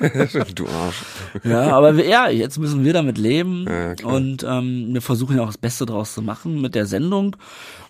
du 0.54 0.66
Arsch. 0.68 1.02
Ja, 1.44 1.76
aber 1.76 1.96
wir, 1.96 2.06
ja, 2.06 2.28
jetzt 2.28 2.58
müssen 2.58 2.84
wir 2.84 2.92
damit 2.92 3.18
leben 3.18 3.66
ja, 3.68 4.06
und 4.06 4.44
ähm, 4.48 4.90
wir 4.92 5.02
versuchen 5.02 5.36
ja 5.36 5.42
auch 5.42 5.46
das 5.46 5.58
Beste 5.58 5.86
draus 5.86 6.14
zu 6.14 6.22
machen 6.22 6.60
mit 6.60 6.74
der 6.74 6.86
Sendung. 6.86 7.36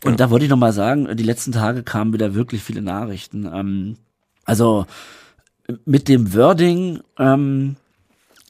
Und 0.05 0.13
ja. 0.13 0.17
da 0.17 0.31
wollte 0.31 0.45
ich 0.45 0.51
nochmal 0.51 0.73
sagen, 0.73 1.15
die 1.17 1.25
letzten 1.25 1.53
Tage 1.53 1.83
kamen 1.83 2.13
wieder 2.13 2.35
wirklich 2.35 2.63
viele 2.63 2.83
Nachrichten. 2.83 3.49
Ähm, 3.53 3.97
also 4.45 4.87
mit 5.85 6.09
dem 6.09 6.35
Wording, 6.35 7.01
ähm, 7.19 7.77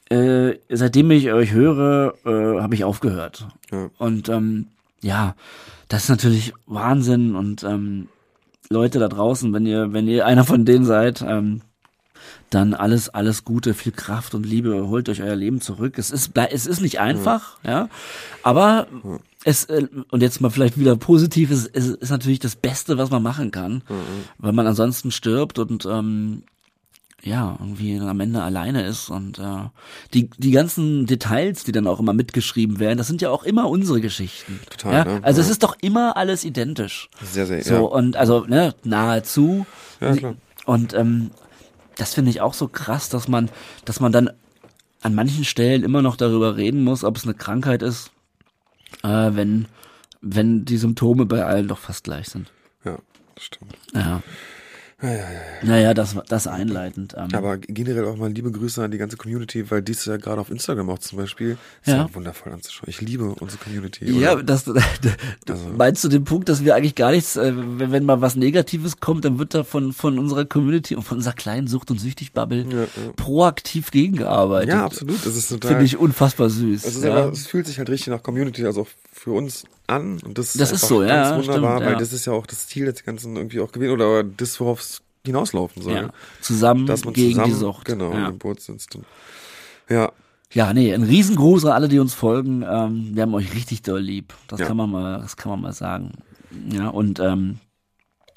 äh, 0.09 0.53
seitdem 0.69 1.11
ich 1.11 1.31
euch 1.31 1.51
höre, 1.51 2.13
äh, 2.25 2.61
habe 2.61 2.75
ich 2.75 2.83
aufgehört. 2.83 3.47
Und 3.97 4.29
ähm, 4.29 4.67
ja, 5.01 5.35
das 5.93 6.05
ist 6.05 6.09
natürlich 6.09 6.53
Wahnsinn 6.65 7.35
und 7.35 7.61
ähm, 7.61 8.07
Leute 8.67 8.97
da 8.97 9.07
draußen, 9.07 9.53
wenn 9.53 9.67
ihr, 9.67 9.93
wenn 9.93 10.07
ihr 10.07 10.25
einer 10.25 10.43
von 10.43 10.65
denen 10.65 10.85
seid, 10.85 11.21
ähm, 11.21 11.61
dann 12.49 12.73
alles, 12.73 13.09
alles 13.09 13.43
Gute, 13.43 13.75
viel 13.75 13.91
Kraft 13.91 14.33
und 14.33 14.43
Liebe, 14.43 14.87
holt 14.87 15.07
euch 15.07 15.21
euer 15.21 15.35
Leben 15.35 15.61
zurück. 15.61 15.99
Es 15.99 16.09
ist, 16.09 16.31
es 16.35 16.65
ist 16.65 16.81
nicht 16.81 16.99
einfach, 16.99 17.59
ja, 17.63 17.71
ja 17.71 17.89
aber 18.41 18.87
ja. 19.03 19.19
es, 19.43 19.65
äh, 19.65 19.87
und 20.09 20.23
jetzt 20.23 20.41
mal 20.41 20.49
vielleicht 20.49 20.79
wieder 20.79 20.95
positiv, 20.95 21.51
es, 21.51 21.67
es 21.67 21.89
ist 21.89 22.09
natürlich 22.09 22.39
das 22.39 22.55
Beste, 22.55 22.97
was 22.97 23.11
man 23.11 23.21
machen 23.21 23.51
kann, 23.51 23.83
mhm. 23.87 24.25
weil 24.39 24.53
man 24.53 24.65
ansonsten 24.65 25.11
stirbt 25.11 25.59
und 25.59 25.85
ähm, 25.85 26.41
ja, 27.23 27.55
irgendwie 27.59 27.99
am 27.99 28.19
Ende 28.19 28.43
alleine 28.43 28.85
ist 28.85 29.09
und 29.09 29.39
äh, 29.39 29.69
die 30.13 30.29
die 30.37 30.51
ganzen 30.51 31.05
Details, 31.05 31.63
die 31.63 31.71
dann 31.71 31.87
auch 31.87 31.99
immer 31.99 32.13
mitgeschrieben 32.13 32.79
werden, 32.79 32.97
das 32.97 33.07
sind 33.07 33.21
ja 33.21 33.29
auch 33.29 33.43
immer 33.43 33.69
unsere 33.69 34.01
Geschichten. 34.01 34.59
Total. 34.69 34.93
Ja? 34.93 35.05
Ne? 35.05 35.19
Also 35.23 35.39
ja. 35.39 35.45
es 35.45 35.51
ist 35.51 35.63
doch 35.63 35.77
immer 35.81 36.17
alles 36.17 36.43
identisch. 36.43 37.09
Sehr, 37.21 37.45
sehr. 37.45 37.63
So 37.63 37.73
ja. 37.73 37.79
und 37.79 38.17
also 38.17 38.45
ne 38.45 38.75
nahezu. 38.83 39.65
Ja, 40.01 40.15
klar. 40.15 40.35
Und 40.65 40.93
ähm, 40.93 41.31
das 41.95 42.13
finde 42.13 42.31
ich 42.31 42.41
auch 42.41 42.53
so 42.53 42.67
krass, 42.67 43.09
dass 43.09 43.27
man, 43.27 43.49
dass 43.85 43.99
man 43.99 44.11
dann 44.11 44.29
an 45.01 45.15
manchen 45.15 45.43
Stellen 45.43 45.83
immer 45.83 46.01
noch 46.01 46.15
darüber 46.15 46.57
reden 46.57 46.83
muss, 46.83 47.03
ob 47.03 47.17
es 47.17 47.23
eine 47.23 47.33
Krankheit 47.33 47.81
ist, 47.81 48.11
äh, 49.03 49.31
wenn, 49.33 49.67
wenn 50.21 50.65
die 50.65 50.77
Symptome 50.77 51.25
bei 51.25 51.45
allen 51.45 51.67
doch 51.67 51.77
fast 51.77 52.05
gleich 52.05 52.29
sind. 52.29 52.51
Ja, 52.85 52.97
das 53.35 53.43
stimmt. 53.43 53.75
Ja. 53.93 54.21
Ja, 55.03 55.09
ja, 55.09 55.17
ja. 55.17 55.25
Naja, 55.63 55.93
das, 55.93 56.15
das 56.29 56.47
einleitend. 56.47 57.13
Ähm. 57.17 57.27
Aber 57.33 57.57
generell 57.57 58.05
auch 58.05 58.15
mal 58.15 58.31
liebe 58.31 58.51
Grüße 58.51 58.81
an 58.81 58.89
die 58.89 58.97
ganze 58.97 59.17
Community, 59.17 59.69
weil 59.69 59.81
dies 59.81 60.05
ja 60.05 60.15
gerade 60.15 60.39
auf 60.39 60.49
Instagram 60.49 60.89
auch 60.89 60.99
zum 60.99 61.19
Beispiel 61.19 61.57
ist 61.83 61.89
ja. 61.89 61.97
ja 61.97 62.15
wundervoll 62.15 62.53
anzuschauen. 62.53 62.89
Ich 62.89 63.01
liebe 63.01 63.25
unsere 63.25 63.61
Community. 63.61 64.09
Ja, 64.17 64.35
das, 64.41 64.65
also. 65.49 65.69
meinst 65.77 66.05
du 66.05 66.07
den 66.07 66.23
Punkt, 66.23 66.47
dass 66.47 66.63
wir 66.63 66.75
eigentlich 66.75 66.95
gar 66.95 67.11
nichts, 67.11 67.35
äh, 67.35 67.53
wenn, 67.53 67.91
wenn 67.91 68.05
mal 68.05 68.21
was 68.21 68.37
Negatives 68.37 69.01
kommt, 69.01 69.25
dann 69.25 69.39
wird 69.39 69.53
da 69.53 69.65
von, 69.65 69.91
von 69.91 70.17
unserer 70.17 70.45
Community 70.45 70.95
und 70.95 71.03
von 71.03 71.17
unserer 71.17 71.33
kleinen 71.33 71.67
Sucht- 71.67 71.91
und 71.91 71.99
Süchtig-Bubble 71.99 72.65
ja, 72.69 72.79
ja. 72.79 72.87
proaktiv 73.17 73.91
gegengearbeitet. 73.91 74.69
Ja, 74.69 74.85
absolut. 74.85 75.25
Das 75.25 75.35
ist 75.35 75.49
total. 75.49 75.71
Finde 75.71 75.85
ich 75.85 75.97
unfassbar 75.97 76.49
süß. 76.49 76.85
Es, 76.85 76.95
ist 76.95 77.05
aber, 77.05 77.29
es 77.29 77.45
fühlt 77.45 77.67
sich 77.67 77.77
halt 77.77 77.89
richtig 77.89 78.07
nach 78.07 78.23
Community, 78.23 78.65
also 78.65 78.83
auch 78.83 78.87
für 79.23 79.31
uns 79.31 79.63
an. 79.87 80.19
Und 80.19 80.37
das, 80.37 80.51
das 80.53 80.71
ist, 80.71 80.83
ist 80.83 80.89
so, 80.89 80.99
ganz 80.99 81.09
ja. 81.09 81.37
wunderbar, 81.37 81.77
stimmt, 81.77 81.91
weil 81.91 81.97
das 81.97 82.11
ist 82.11 82.25
ja 82.25 82.33
auch 82.33 82.45
das 82.45 82.67
Ziel 82.67 82.85
des 82.85 83.05
Ganzen 83.05 83.37
irgendwie 83.37 83.61
auch 83.61 83.71
gewesen 83.71 83.93
oder 83.93 84.21
das, 84.21 84.59
worauf 84.59 84.81
es 84.81 85.01
hinauslaufen 85.25 85.81
soll. 85.81 85.93
Ja. 85.93 86.09
Zusammen 86.41 86.85
Dass 86.85 87.05
man 87.05 87.13
gegen 87.13 87.35
zusammen, 87.35 87.53
die 87.53 87.57
Sucht. 87.57 87.85
Genau, 87.85 88.11
ja. 88.11 88.27
im 88.27 88.37
Boot 88.37 88.59
sitzt. 88.59 88.97
Und, 88.97 89.05
ja. 89.89 90.11
Ja, 90.51 90.73
nee, 90.73 90.93
ein 90.93 91.03
Riesengruß 91.03 91.63
an 91.65 91.71
alle, 91.71 91.87
die 91.87 91.99
uns 91.99 92.13
folgen. 92.13 92.65
Ähm, 92.69 93.11
wir 93.13 93.21
haben 93.21 93.33
euch 93.33 93.55
richtig 93.55 93.81
doll 93.81 94.01
lieb. 94.01 94.33
Das 94.49 94.59
Ja. 94.59 94.65
kann 94.65 94.75
man 94.75 94.91
mal, 94.91 95.21
das 95.21 95.37
kann 95.37 95.51
man 95.51 95.61
mal 95.61 95.73
sagen. 95.73 96.11
Ja, 96.69 96.89
und 96.89 97.19
ähm, 97.19 97.59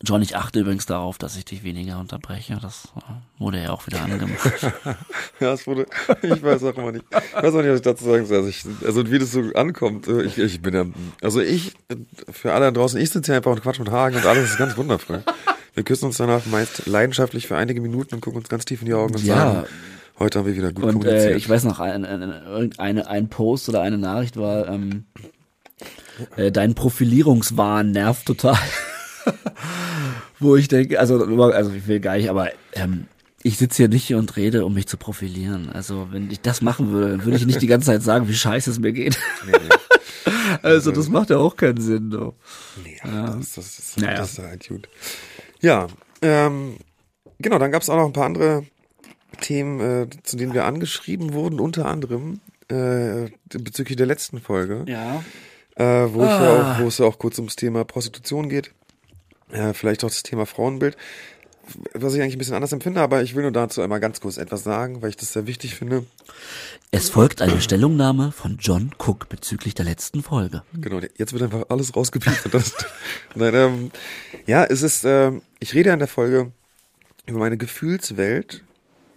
John, 0.07 0.23
ich 0.23 0.37
achte 0.37 0.61
übrigens 0.61 0.87
darauf, 0.87 1.19
dass 1.19 1.37
ich 1.37 1.45
dich 1.45 1.65
weniger 1.65 1.99
unterbreche. 1.99 2.59
Das 2.63 2.89
äh, 2.97 3.41
wurde 3.41 3.63
ja 3.63 3.71
auch 3.73 3.87
wieder 3.87 4.01
angemacht. 4.03 4.41
Ja, 5.41 5.53
es 5.53 5.67
wurde, 5.67 5.85
ich 6.23 6.43
weiß 6.43 6.65
auch 6.65 6.75
immer 6.79 6.93
nicht, 6.93 7.05
ich 7.11 7.35
weiß 7.43 7.53
auch 7.55 7.59
nicht, 7.61 7.69
was 7.71 7.77
ich 7.77 7.83
dazu 7.83 8.05
sagen 8.07 8.25
soll. 8.25 8.39
Also, 8.39 8.49
ich, 8.49 8.65
also 8.87 9.11
wie 9.11 9.19
das 9.19 9.33
so 9.33 9.41
ankommt, 9.55 10.09
äh, 10.09 10.23
ich, 10.23 10.39
ich 10.39 10.63
bin 10.63 10.73
ja, 10.75 10.87
also 11.23 11.43
ich, 11.43 11.75
für 12.31 12.55
alle 12.55 12.65
da 12.67 12.71
draußen, 12.71 12.99
ich 12.99 13.11
sitze 13.11 13.33
hier 13.33 13.37
einfach 13.37 13.53
und 13.53 13.61
quatsch 13.63 13.79
mit 13.79 13.91
Hagen 13.91 14.17
und 14.17 14.25
alles 14.25 14.51
ist 14.51 14.57
ganz 14.57 14.79
wundervoll. 14.79 15.23
Wir 15.75 15.83
küssen 15.83 16.07
uns 16.07 16.17
danach 16.17 16.47
meist 16.47 16.87
leidenschaftlich 16.87 17.47
für 17.49 17.57
einige 17.59 17.83
Minuten 17.83 18.15
und 18.15 18.23
gucken 18.23 18.39
uns 18.41 18.49
ganz 18.49 18.65
tief 18.65 18.81
in 18.81 18.87
die 18.87 18.95
Augen 18.95 19.15
und 19.15 19.25
Ja. 19.25 19.37
sagen, 19.37 19.67
heute 20.19 20.39
haben 20.39 20.47
wir 20.47 20.57
wieder 20.57 20.73
gut 20.73 20.85
Und 20.85 20.93
kommuniziert. 20.95 21.33
äh, 21.35 21.37
ich 21.37 21.47
weiß 21.51 21.65
noch, 21.65 21.79
ein, 21.81 22.07
ein, 22.07 22.23
irgendeine, 22.47 23.07
ein 23.09 23.29
Post 23.29 23.69
oder 23.69 23.83
eine 23.83 23.99
Nachricht 23.99 24.39
war, 24.39 24.69
ähm, 24.69 25.05
äh, 26.37 26.51
dein 26.51 26.75
Profilierungswahn 26.75 27.91
nervt 27.91 28.25
total. 28.25 28.57
Wo 30.39 30.57
ich 30.57 30.69
denke, 30.69 30.99
also, 31.01 31.23
also 31.25 31.71
ich 31.73 31.87
will 31.87 32.01
gar 32.01 32.17
nicht, 32.17 32.29
aber 32.29 32.51
ähm, 32.75 33.07
ich 33.43 33.57
sitze 33.59 33.77
hier 33.79 33.89
nicht 33.89 34.05
hier 34.05 34.19
und 34.19 34.37
rede, 34.37 34.65
um 34.67 34.75
mich 34.75 34.87
zu 34.89 34.97
profilieren. 34.97 35.71
Also 35.71 36.09
wenn 36.11 36.31
ich 36.31 36.41
das 36.41 36.61
machen 36.63 36.91
würde, 36.91 37.11
dann 37.11 37.25
würde 37.25 37.37
ich 37.39 37.47
nicht 37.47 37.63
die 37.63 37.67
ganze 37.67 37.87
Zeit 37.87 38.03
sagen, 38.03 38.29
wie 38.29 38.35
scheiße 38.35 38.71
es 38.71 38.79
mir 38.79 38.93
geht. 38.93 39.19
nee, 39.47 39.53
nee. 39.53 40.33
Also 40.63 40.91
das 40.93 41.09
macht 41.09 41.31
ja 41.31 41.37
auch 41.39 41.57
keinen 41.57 41.81
Sinn. 41.81 42.11
So. 42.11 42.35
Nee, 42.83 42.97
Ja. 43.05 43.37
das, 43.37 43.55
das, 43.55 43.79
ist, 43.79 44.01
Naja. 44.01 44.19
das 44.19 44.33
ist 44.33 44.39
halt 44.41 44.69
gut. 44.69 44.89
Ja, 45.61 45.87
ähm, 46.23 46.77
genau, 47.39 47.59
dann 47.59 47.71
gab 47.73 47.83
es 47.83 47.89
auch 47.91 47.97
noch 47.97 48.07
ein 48.07 48.13
paar 48.13 48.27
andere 48.27 48.65
Themen, 49.41 49.81
äh, 49.81 50.09
zu 50.23 50.37
denen 50.37 50.55
wir 50.55 50.65
angeschrieben 50.65 51.33
wurden, 51.33 51.61
unter 51.61 51.87
anderem 51.87 52.41
äh, 52.69 53.29
bezüglich 53.51 53.97
der 53.97 54.07
letzten 54.07 54.41
Folge, 54.41 54.85
Ja. 54.89 55.23
äh, 55.77 56.13
wo, 56.13 56.23
ich 56.25 56.29
ja 56.31 56.39
Ah. 56.39 56.73
auch, 56.77 56.81
wo 56.83 56.89
es 56.89 56.99
ja 56.99 57.07
auch 57.07 57.19
kurz 57.19 57.39
ums 57.39 57.55
Thema 57.57 57.85
Prostitution 57.85 58.49
geht, 58.49 58.73
äh, 59.51 59.73
vielleicht 59.75 60.05
auch 60.05 60.09
das 60.09 60.23
Thema 60.23 60.47
Frauenbild, 60.47 60.97
was 61.95 62.15
ich 62.15 62.21
eigentlich 62.21 62.37
ein 62.37 62.39
bisschen 62.39 62.55
anders 62.55 62.73
empfinde, 62.73 63.01
aber 63.01 63.23
ich 63.23 63.35
will 63.35 63.43
nur 63.43 63.53
dazu 63.53 63.83
einmal 63.83 64.01
ganz 64.01 64.21
kurz 64.21 64.37
etwas 64.37 64.63
sagen, 64.63 65.03
weil 65.03 65.11
ich 65.11 65.17
das 65.17 65.33
sehr 65.33 65.47
wichtig 65.47 65.75
finde. 65.75 66.05
Es 66.91 67.11
folgt 67.11 67.43
eine 67.43 67.61
Stellungnahme 67.61 68.33
von 68.33 68.59
John 68.59 68.93
Cook 68.99 69.29
bezüglich 69.29 69.75
der 69.75 69.85
letzten 69.85 70.23
Folge. 70.23 70.63
Genau, 70.75 71.01
jetzt 71.17 71.33
wird 71.33 71.43
einfach 71.43 71.65
alles 71.69 71.95
rausgepiept. 71.97 72.49
nein, 73.35 73.55
ähm, 73.55 73.91
ja, 74.47 74.65
es 74.65 74.83
ist, 74.83 75.05
ähm, 75.05 75.43
ich 75.59 75.75
rede 75.75 75.89
ja 75.89 75.95
in 75.95 75.99
der 75.99 76.09
Folge 76.09 76.53
über 77.27 77.39
meine 77.39 77.57
Gefühlswelt. 77.57 78.63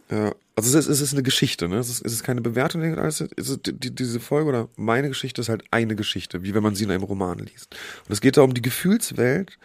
Äh, 0.10 0.32
also 0.56 0.78
es 0.78 0.88
ist, 0.88 0.92
es 0.92 1.02
ist 1.02 1.14
eine 1.14 1.24
Geschichte, 1.24 1.70
ne? 1.70 1.78
Es 1.78 1.90
ist, 1.90 2.06
es 2.06 2.12
ist 2.12 2.24
keine 2.24 2.42
Bewertung, 2.42 2.82
alles. 2.98 3.22
Es 3.38 3.50
ist, 3.50 3.60
die, 3.66 3.96
diese 3.96 4.20
Folge 4.20 4.50
oder 4.50 4.68
meine 4.76 5.08
Geschichte 5.08 5.40
ist 5.40 5.48
halt 5.48 5.64
eine 5.72 5.96
Geschichte, 5.96 6.44
wie 6.44 6.54
wenn 6.54 6.64
man 6.64 6.76
sie 6.76 6.84
in 6.84 6.92
einem 6.92 7.04
Roman 7.04 7.38
liest. 7.38 7.76
Und 8.06 8.12
es 8.12 8.20
geht 8.20 8.36
da 8.36 8.42
um 8.42 8.54
die 8.54 8.62
Gefühlswelt 8.62 9.58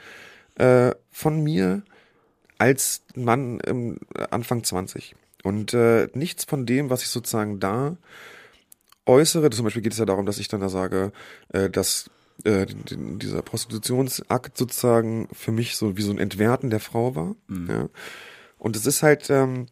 äh, 0.56 0.92
von 1.10 1.42
mir 1.42 1.82
als 2.58 3.02
Mann 3.14 3.60
im 3.60 3.98
Anfang 4.30 4.64
20. 4.64 5.14
Und 5.42 5.74
äh, 5.74 6.08
nichts 6.14 6.44
von 6.44 6.64
dem, 6.66 6.88
was 6.90 7.02
ich 7.02 7.08
sozusagen 7.08 7.60
da 7.60 7.96
äußere, 9.06 9.50
zum 9.50 9.64
Beispiel 9.64 9.82
geht 9.82 9.92
es 9.92 9.98
ja 9.98 10.06
darum, 10.06 10.24
dass 10.26 10.38
ich 10.38 10.48
dann 10.48 10.60
da 10.60 10.68
sage, 10.68 11.12
äh, 11.52 11.68
dass 11.68 12.10
äh, 12.44 12.66
die- 12.66 13.18
dieser 13.18 13.42
Prostitutionsakt 13.42 14.56
sozusagen 14.56 15.28
für 15.32 15.52
mich 15.52 15.76
so 15.76 15.96
wie 15.96 16.02
so 16.02 16.10
ein 16.10 16.18
Entwerten 16.18 16.70
der 16.70 16.80
Frau 16.80 17.14
war. 17.14 17.36
Ja. 17.68 17.88
Und 18.58 18.76
es 18.76 18.86
ist 18.86 19.02
halt, 19.02 19.28
ähm, 19.30 19.66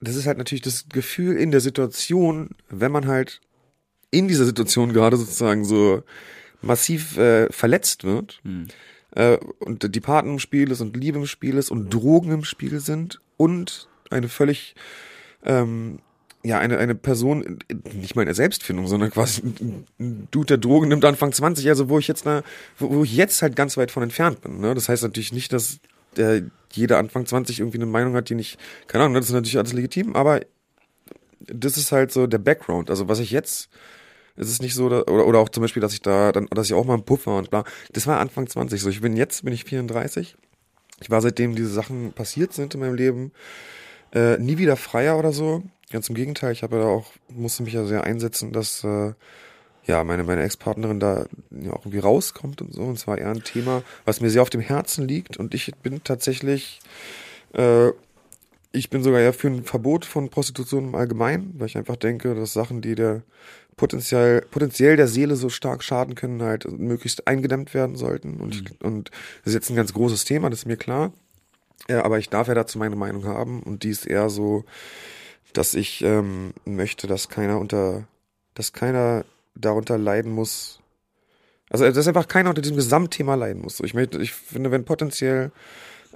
das 0.00 0.14
ist 0.16 0.26
halt 0.26 0.38
natürlich 0.38 0.62
das 0.62 0.88
Gefühl 0.88 1.36
in 1.36 1.50
der 1.50 1.60
Situation, 1.60 2.50
wenn 2.68 2.92
man 2.92 3.06
halt 3.08 3.40
in 4.10 4.28
dieser 4.28 4.44
Situation 4.44 4.92
gerade 4.92 5.16
sozusagen 5.16 5.64
so 5.64 6.02
massiv 6.62 7.16
äh, 7.18 7.50
verletzt 7.52 8.04
wird 8.04 8.40
äh, 9.12 9.38
und 9.58 9.94
die 9.94 10.00
Partner 10.00 10.32
im 10.32 10.38
Spiel 10.38 10.70
ist 10.70 10.80
und 10.80 10.96
Liebe 10.96 11.18
im 11.18 11.26
Spiel 11.26 11.56
ist 11.56 11.70
und 11.70 11.92
Drogen 11.92 12.32
im 12.32 12.44
Spiel 12.44 12.80
sind 12.80 13.20
und 13.36 13.88
eine 14.10 14.28
völlig 14.28 14.74
ähm, 15.44 16.00
ja, 16.42 16.58
eine, 16.58 16.78
eine 16.78 16.94
Person, 16.94 17.58
nicht 17.92 18.16
mal 18.16 18.22
in 18.22 18.26
der 18.26 18.34
Selbstfindung, 18.34 18.86
sondern 18.86 19.10
quasi 19.10 19.42
ein, 19.98 20.28
Dude, 20.30 20.46
der 20.46 20.58
Drogen 20.58 20.88
nimmt 20.88 21.04
Anfang 21.04 21.32
20, 21.32 21.68
also 21.68 21.88
wo 21.90 21.98
ich 21.98 22.08
jetzt, 22.08 22.24
na, 22.24 22.42
wo, 22.78 22.90
wo 22.90 23.04
ich 23.04 23.14
jetzt 23.14 23.42
halt 23.42 23.56
ganz 23.56 23.76
weit 23.76 23.90
von 23.90 24.02
entfernt 24.02 24.40
bin. 24.40 24.60
Ne? 24.60 24.74
Das 24.74 24.88
heißt 24.88 25.02
natürlich 25.02 25.32
nicht, 25.32 25.52
dass 25.52 25.80
der 26.16 26.42
jeder 26.72 26.98
Anfang 26.98 27.26
20 27.26 27.60
irgendwie 27.60 27.78
eine 27.78 27.86
Meinung 27.86 28.14
hat, 28.14 28.30
die 28.30 28.34
nicht, 28.34 28.58
keine 28.86 29.04
Ahnung, 29.04 29.14
das 29.14 29.26
ist 29.26 29.32
natürlich 29.32 29.58
alles 29.58 29.74
legitim, 29.74 30.16
aber 30.16 30.40
das 31.40 31.76
ist 31.76 31.92
halt 31.92 32.10
so 32.10 32.26
der 32.26 32.38
Background. 32.38 32.90
Also 32.90 33.08
was 33.08 33.18
ich 33.18 33.30
jetzt, 33.30 33.68
es 34.40 34.48
ist 34.48 34.62
nicht 34.62 34.74
so, 34.74 34.86
oder, 34.86 35.06
oder 35.06 35.38
auch 35.38 35.50
zum 35.50 35.60
Beispiel, 35.60 35.82
dass 35.82 35.92
ich 35.92 36.00
da, 36.00 36.32
dann, 36.32 36.46
dass 36.46 36.66
ich 36.66 36.74
auch 36.74 36.86
mal 36.86 36.94
einen 36.94 37.04
Puffer 37.04 37.36
und 37.36 37.50
bla. 37.50 37.64
Das 37.92 38.06
war 38.06 38.18
Anfang 38.18 38.46
20. 38.46 38.80
So, 38.80 38.88
ich 38.88 39.02
bin 39.02 39.16
jetzt, 39.16 39.44
bin 39.44 39.52
ich 39.52 39.64
34. 39.64 40.36
Ich 41.00 41.10
war 41.10 41.20
seitdem 41.20 41.54
diese 41.54 41.68
Sachen 41.68 42.12
passiert 42.12 42.52
sind 42.52 42.74
in 42.74 42.80
meinem 42.80 42.94
Leben, 42.94 43.32
äh, 44.14 44.38
nie 44.38 44.58
wieder 44.58 44.76
freier 44.76 45.18
oder 45.18 45.32
so. 45.32 45.62
Ganz 45.90 46.08
im 46.08 46.14
Gegenteil, 46.14 46.52
ich 46.52 46.62
habe 46.62 46.78
ja 46.78 46.84
auch, 46.84 47.06
musste 47.28 47.62
mich 47.62 47.74
ja 47.74 47.84
sehr 47.84 48.04
einsetzen, 48.04 48.52
dass 48.52 48.82
äh, 48.82 49.12
ja 49.86 50.04
meine, 50.04 50.24
meine 50.24 50.42
Ex-Partnerin 50.42 51.00
da 51.00 51.26
ja 51.50 51.72
auch 51.72 51.80
irgendwie 51.84 51.98
rauskommt 51.98 52.62
und 52.62 52.72
so. 52.72 52.82
Und 52.82 52.98
zwar 52.98 53.18
eher 53.18 53.30
ein 53.30 53.44
Thema, 53.44 53.82
was 54.06 54.20
mir 54.20 54.30
sehr 54.30 54.42
auf 54.42 54.50
dem 54.50 54.60
Herzen 54.60 55.06
liegt. 55.06 55.36
Und 55.36 55.52
ich 55.52 55.74
bin 55.82 56.02
tatsächlich, 56.02 56.80
äh, 57.52 57.90
ich 58.72 58.88
bin 58.88 59.02
sogar 59.02 59.20
eher 59.20 59.34
für 59.34 59.48
ein 59.48 59.64
Verbot 59.64 60.06
von 60.06 60.30
Prostitution 60.30 60.84
im 60.84 60.94
Allgemeinen, 60.94 61.54
weil 61.58 61.66
ich 61.66 61.76
einfach 61.76 61.96
denke, 61.96 62.34
dass 62.34 62.54
Sachen, 62.54 62.80
die 62.80 62.94
der 62.94 63.22
potenziell, 63.80 64.42
potenziell 64.42 64.98
der 64.98 65.08
Seele 65.08 65.36
so 65.36 65.48
stark 65.48 65.82
schaden 65.82 66.14
können, 66.14 66.42
halt 66.42 66.70
möglichst 66.70 67.26
eingedämmt 67.26 67.72
werden 67.72 67.96
sollten. 67.96 68.36
Und, 68.36 68.54
ich, 68.54 68.84
und 68.84 69.10
das 69.10 69.46
ist 69.46 69.54
jetzt 69.54 69.70
ein 69.70 69.76
ganz 69.76 69.94
großes 69.94 70.26
Thema, 70.26 70.50
das 70.50 70.60
ist 70.60 70.66
mir 70.66 70.76
klar. 70.76 71.14
Ja, 71.88 72.04
aber 72.04 72.18
ich 72.18 72.28
darf 72.28 72.48
ja 72.48 72.52
dazu 72.52 72.78
meine 72.78 72.94
Meinung 72.94 73.24
haben 73.24 73.62
und 73.62 73.82
die 73.82 73.88
ist 73.88 74.06
eher 74.06 74.28
so, 74.28 74.64
dass 75.54 75.72
ich 75.72 76.02
ähm, 76.04 76.52
möchte, 76.66 77.06
dass 77.06 77.30
keiner 77.30 77.58
unter, 77.58 78.06
dass 78.52 78.74
keiner 78.74 79.24
darunter 79.54 79.96
leiden 79.96 80.30
muss. 80.30 80.80
Also 81.70 81.90
dass 81.90 82.06
einfach 82.06 82.28
keiner 82.28 82.50
unter 82.50 82.60
diesem 82.60 82.76
Gesamtthema 82.76 83.34
leiden 83.34 83.62
muss. 83.62 83.80
Ich 83.80 83.94
möchte, 83.94 84.20
ich 84.20 84.32
finde, 84.32 84.70
wenn 84.70 84.84
potenziell 84.84 85.52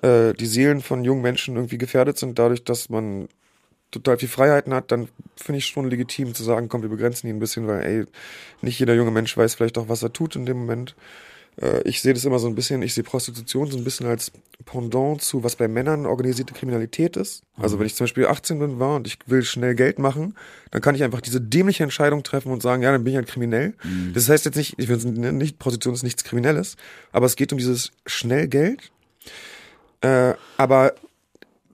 äh, 0.03 0.35
die 0.35 0.46
Seelen 0.46 0.83
von 0.83 1.03
jungen 1.03 1.22
Menschen 1.22 1.57
irgendwie 1.57 1.79
gefährdet 1.79 2.18
sind, 2.18 2.38
dadurch, 2.38 2.62
dass 2.62 2.90
man 2.90 3.29
total 3.94 4.18
viel 4.18 4.28
Freiheiten 4.28 4.74
hat, 4.74 4.92
dann 4.92 5.09
finde 5.37 5.59
ich 5.59 5.66
schon 5.66 5.88
legitim 5.88 6.35
zu 6.35 6.44
sagen, 6.44 6.68
komm, 6.68 6.83
wir 6.83 6.88
begrenzen 6.88 7.28
ihn 7.28 7.37
ein 7.37 7.40
bisschen, 7.40 7.66
weil 7.66 7.83
ey, 7.83 8.04
nicht 8.62 8.78
jeder 8.78 8.94
junge 8.94 9.11
Mensch 9.11 9.37
weiß 9.37 9.54
vielleicht 9.54 9.78
auch, 9.78 9.88
was 9.88 10.02
er 10.02 10.12
tut 10.12 10.37
in 10.37 10.46
dem 10.46 10.59
Moment. 10.59 10.94
Äh, 11.61 11.83
ich 11.83 12.00
sehe 12.00 12.14
das 12.14 12.24
immer 12.24 12.38
so 12.38 12.48
ein 12.48 12.54
bisschen, 12.54 12.83
ich 12.83 12.94
sehe 12.94 13.04
Prostitution 13.04 13.70
so 13.70 13.78
ein 13.78 13.85
bisschen 13.85 14.07
als 14.07 14.33
Pendant 14.64 15.20
zu, 15.20 15.44
was 15.44 15.57
bei 15.57 15.68
Männern 15.68 16.07
organisierte 16.07 16.54
Kriminalität 16.54 17.16
ist. 17.16 17.42
Also 17.57 17.78
wenn 17.78 17.87
ich 17.87 17.94
zum 17.94 18.04
Beispiel 18.04 18.26
18 18.26 18.59
bin 18.59 18.78
war 18.78 18.96
und 18.96 19.07
ich 19.07 19.18
will 19.26 19.42
schnell 19.42 19.74
Geld 19.74 19.98
machen, 19.98 20.35
dann 20.70 20.80
kann 20.80 20.94
ich 20.94 21.02
einfach 21.02 21.20
diese 21.20 21.40
dämliche 21.40 21.83
Entscheidung 21.83 22.22
treffen 22.22 22.50
und 22.50 22.62
sagen, 22.62 22.83
ja, 22.83 22.90
dann 22.92 23.04
bin 23.04 23.12
ich 23.12 23.16
halt 23.16 23.28
kriminell. 23.28 23.74
Das 24.14 24.28
heißt 24.28 24.44
jetzt 24.44 24.57
nicht, 24.57 24.74
ich 24.78 24.88
will 24.88 24.96
nicht, 25.33 25.59
Prostitution 25.59 25.94
ist 25.94 26.02
nichts 26.02 26.24
Kriminelles, 26.24 26.76
aber 27.12 27.26
es 27.26 27.37
geht 27.37 27.52
um 27.52 27.59
dieses 27.59 27.92
Schnellgeld. 28.07 28.90
Äh, 30.00 30.35
aber 30.57 30.94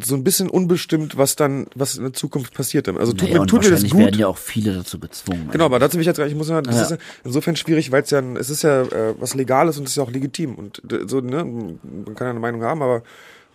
so 0.02 0.14
ein 0.14 0.24
bisschen 0.24 0.48
unbestimmt, 0.50 1.16
was 1.16 1.36
dann, 1.36 1.66
was 1.74 1.96
in 1.96 2.02
der 2.04 2.12
Zukunft 2.12 2.54
passiert. 2.54 2.88
Also 2.88 3.12
tut, 3.12 3.28
Naja, 3.28 3.40
mir, 3.40 3.46
tut 3.46 3.62
mir 3.64 3.70
das 3.70 3.82
gut. 3.88 3.98
werden 3.98 4.18
ja 4.20 4.26
auch 4.28 4.38
viele 4.38 4.74
dazu 4.74 4.98
gezwungen. 4.98 5.48
Genau, 5.52 5.64
aber 5.66 5.78
dazu 5.78 5.94
will 5.94 6.00
ich 6.02 6.06
jetzt 6.06 6.18
ich 6.18 6.34
muss 6.34 6.48
ja, 6.48 6.60
das 6.62 6.76
Ja. 6.76 6.82
ist 6.82 6.90
ja 6.92 6.96
insofern 7.24 7.56
schwierig, 7.56 7.90
weil 7.92 8.02
es 8.02 8.10
ja, 8.10 8.20
es 8.38 8.50
ist 8.50 8.62
ja 8.62 8.82
äh, 8.82 9.14
was 9.18 9.34
Legales 9.34 9.78
und 9.78 9.84
es 9.84 9.90
ist 9.92 9.96
ja 9.96 10.02
auch 10.02 10.10
legitim 10.10 10.54
und 10.54 10.82
so, 11.06 11.20
ne, 11.20 11.44
man 11.44 12.14
kann 12.14 12.26
ja 12.26 12.30
eine 12.30 12.40
Meinung 12.40 12.62
haben, 12.62 12.82
aber 12.82 13.02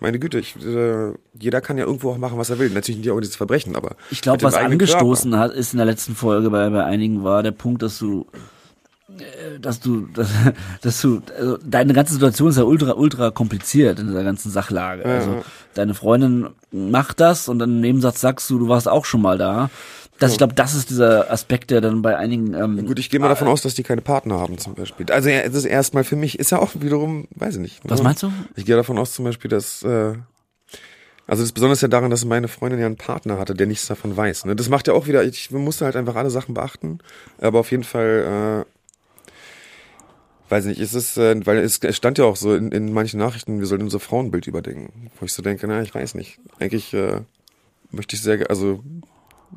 meine 0.01 0.19
Güte, 0.19 0.39
ich, 0.39 0.55
äh, 0.65 1.11
jeder 1.39 1.61
kann 1.61 1.77
ja 1.77 1.85
irgendwo 1.85 2.11
auch 2.11 2.17
machen, 2.17 2.37
was 2.37 2.49
er 2.49 2.59
will. 2.59 2.69
Natürlich 2.69 2.99
nicht 2.99 3.09
auch 3.11 3.19
dieses 3.21 3.37
Verbrechen, 3.37 3.75
aber 3.77 3.95
Ich 4.11 4.21
glaube, 4.21 4.43
was 4.43 4.55
angestoßen 4.55 5.37
hat, 5.39 5.53
ist 5.53 5.73
in 5.73 5.77
der 5.77 5.85
letzten 5.85 6.15
Folge 6.15 6.49
bei, 6.49 6.69
bei 6.69 6.83
einigen 6.83 7.23
war 7.23 7.43
der 7.43 7.51
Punkt, 7.51 7.81
dass 7.81 7.97
du, 7.99 8.27
äh, 9.17 9.57
dass 9.59 9.79
du, 9.79 10.07
dass, 10.13 10.27
dass 10.81 11.01
du, 11.01 11.21
also 11.39 11.57
deine 11.65 11.93
ganze 11.93 12.13
Situation 12.13 12.49
ist 12.49 12.57
ja 12.57 12.63
ultra, 12.63 12.91
ultra 12.93 13.31
kompliziert 13.31 13.99
in 13.99 14.07
dieser 14.07 14.23
ganzen 14.25 14.51
Sachlage. 14.51 15.05
Also 15.05 15.31
ja. 15.31 15.41
Deine 15.77 15.93
Freundin 15.93 16.49
macht 16.71 17.19
das 17.19 17.47
und 17.47 17.59
dann 17.59 17.69
im 17.69 17.81
Nebensatz 17.81 18.21
sagst 18.21 18.49
du, 18.49 18.59
du 18.59 18.67
warst 18.67 18.87
auch 18.87 19.05
schon 19.05 19.21
mal 19.21 19.37
da. 19.37 19.69
Das, 20.17 20.31
ich 20.31 20.37
glaube, 20.37 20.53
das 20.53 20.75
ist 20.75 20.89
dieser 20.89 21.29
Aspekt, 21.29 21.71
der 21.71 21.81
dann 21.81 22.01
bei 22.01 22.17
einigen, 22.17 22.53
ähm, 22.53 22.85
Gut, 22.85 22.99
ich 22.99 23.09
gehe 23.09 23.19
mal 23.19 23.27
davon 23.27 23.49
aus, 23.49 23.61
dass 23.61 23.73
die 23.73 23.83
keine 23.83 24.01
Partner 24.01 24.39
haben 24.39 24.57
zum 24.57 24.73
Beispiel. 24.73 25.05
Also 25.11 25.27
ja, 25.27 25.43
das 25.43 25.55
ist 25.55 25.65
erstmal 25.65 26.05
für 26.05 26.15
mich, 26.15 26.39
ist 26.39 26.51
ja 26.51 26.59
auch 26.59 26.71
wiederum, 26.75 27.27
weiß 27.35 27.55
ich 27.55 27.61
nicht. 27.61 27.79
was 27.83 27.99
ne? 27.99 28.05
meinst 28.05 28.23
du? 28.23 28.31
Ich 28.55 28.65
gehe 28.65 28.77
davon 28.77 28.97
aus 28.97 29.13
zum 29.13 29.25
Beispiel, 29.25 29.49
dass 29.49 29.83
äh, 29.83 30.13
also 31.27 31.43
das 31.43 31.51
Besondere 31.51 31.73
ist 31.73 31.81
ja 31.81 31.87
daran, 31.87 32.11
dass 32.11 32.23
meine 32.23 32.47
Freundin 32.47 32.79
ja 32.79 32.85
einen 32.85 32.97
Partner 32.97 33.39
hatte, 33.39 33.55
der 33.55 33.67
nichts 33.67 33.87
davon 33.87 34.15
weiß. 34.15 34.45
Ne? 34.45 34.55
Das 34.55 34.69
macht 34.69 34.87
ja 34.87 34.93
auch 34.93 35.07
wieder, 35.07 35.23
ich 35.23 35.49
musste 35.51 35.85
halt 35.85 35.95
einfach 35.95 36.15
alle 36.15 36.29
Sachen 36.29 36.53
beachten, 36.53 36.99
aber 37.41 37.59
auf 37.59 37.71
jeden 37.71 37.83
Fall, 37.83 38.65
äh, 38.65 38.74
weiß 40.49 40.65
nicht, 40.65 40.79
ist 40.79 40.93
es, 40.93 41.17
äh, 41.17 41.45
weil 41.45 41.57
es, 41.57 41.79
stand 41.95 42.17
ja 42.17 42.25
auch 42.25 42.35
so 42.35 42.53
in, 42.53 42.71
in 42.71 42.93
manchen 42.93 43.19
Nachrichten, 43.19 43.59
wir 43.59 43.67
sollten 43.67 43.85
unser 43.85 43.99
Frauenbild 43.99 44.47
überdenken, 44.47 45.11
wo 45.19 45.25
ich 45.25 45.33
so 45.33 45.41
denke, 45.41 45.67
na, 45.67 45.81
ich 45.81 45.93
weiß 45.93 46.15
nicht. 46.15 46.39
Eigentlich 46.59 46.93
äh, 46.93 47.21
möchte 47.91 48.15
ich 48.15 48.21
sehr, 48.21 48.49
also 48.49 48.83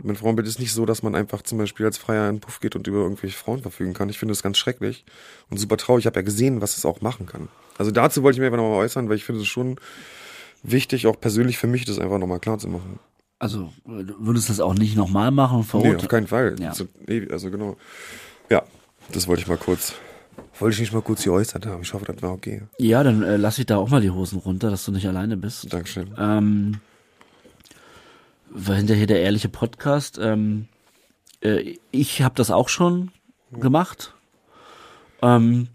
mein 0.03 0.17
Frauenbild 0.17 0.47
ist 0.47 0.61
nicht 0.61 0.73
so, 0.73 0.87
dass 0.87 1.03
man 1.03 1.15
einfach 1.15 1.43
zum 1.43 1.59
Beispiel 1.59 1.87
als 1.87 1.99
Freier 1.99 2.29
in 2.29 2.37
den 2.37 2.41
Puff 2.41 2.61
geht 2.61 2.77
und 2.77 2.87
über 2.87 2.99
irgendwelche 2.99 3.37
Frauen 3.37 3.63
verfügen 3.63 3.95
kann. 3.95 4.09
Ich 4.09 4.19
finde 4.19 4.33
das 4.33 4.43
ganz 4.43 4.59
schrecklich 4.59 5.05
und 5.51 5.59
super 5.59 5.77
traurig. 5.77 6.03
Ich 6.03 6.07
habe 6.07 6.21
ja 6.21 6.25
gesehen, 6.25 6.61
was 6.61 6.77
es 6.77 6.85
auch 6.85 7.01
machen 7.01 7.27
kann. 7.27 7.49
Also 7.79 7.91
dazu 7.91 8.23
wollte 8.23 8.37
ich 8.37 8.41
mir 8.41 8.47
einfach 8.47 8.59
nochmal 8.59 8.79
äußern, 8.79 9.09
weil 9.09 9.17
ich 9.17 9.25
finde 9.25 9.43
es 9.43 9.47
schon 9.47 9.77
wichtig, 10.63 11.07
auch 11.07 11.19
persönlich 11.21 11.59
für 11.59 11.67
mich, 11.67 11.85
das 11.85 11.99
einfach 11.99 12.19
nochmal 12.19 12.41
klar 12.41 12.59
zu 12.59 12.69
machen. 12.69 12.99
Also, 13.39 13.73
äh, 13.87 14.05
du 14.05 14.15
würdest 14.19 14.51
das 14.51 14.61
auch 14.61 14.75
nicht 14.75 14.97
nochmal 14.97 15.31
machen, 15.31 15.67
Nee, 15.75 15.95
auf 15.95 16.09
keinen 16.09 16.27
Fall. 16.27 16.57
Ja. 16.59 16.71
Also, 16.71 16.87
also 17.31 17.51
genau. 17.51 17.77
Ja, 18.51 18.65
das 19.13 19.29
wollte 19.29 19.43
ich 19.43 19.49
mal 19.49 19.57
kurz, 19.57 19.95
wollte 20.61 20.75
ich 20.75 20.81
nicht 20.81 20.93
mal 20.93 21.03
kurz 21.03 21.25
geäußert 21.25 21.67
haben. 21.67 21.83
Ich 21.83 21.93
hoffe, 21.93 22.05
das 22.05 22.23
war 22.23 22.33
okay. 22.33 22.63
Ja, 22.79 23.03
dann 23.03 23.23
äh, 23.23 23.37
lass 23.37 23.59
ich 23.59 23.67
da 23.67 23.77
auch 23.77 23.89
mal 23.89 24.01
die 24.01 24.11
Hosen 24.11 24.39
runter, 24.39 24.71
dass 24.71 24.85
du 24.85 24.93
nicht 24.93 25.07
alleine 25.07 25.37
bist. 25.37 25.73
Dankeschön. 25.73 26.15
Ähm, 26.19 26.81
war 28.51 28.77
hinterher 28.77 29.07
der 29.07 29.21
ehrliche 29.21 29.49
Podcast. 29.49 30.19
Ähm, 30.21 30.69
äh, 31.43 31.77
ich 31.91 32.23
habe 32.23 32.35
das 32.35 32.51
auch 32.51 32.69
schon 32.69 33.11
gemacht. 33.53 34.15
Ähm, 35.23 35.69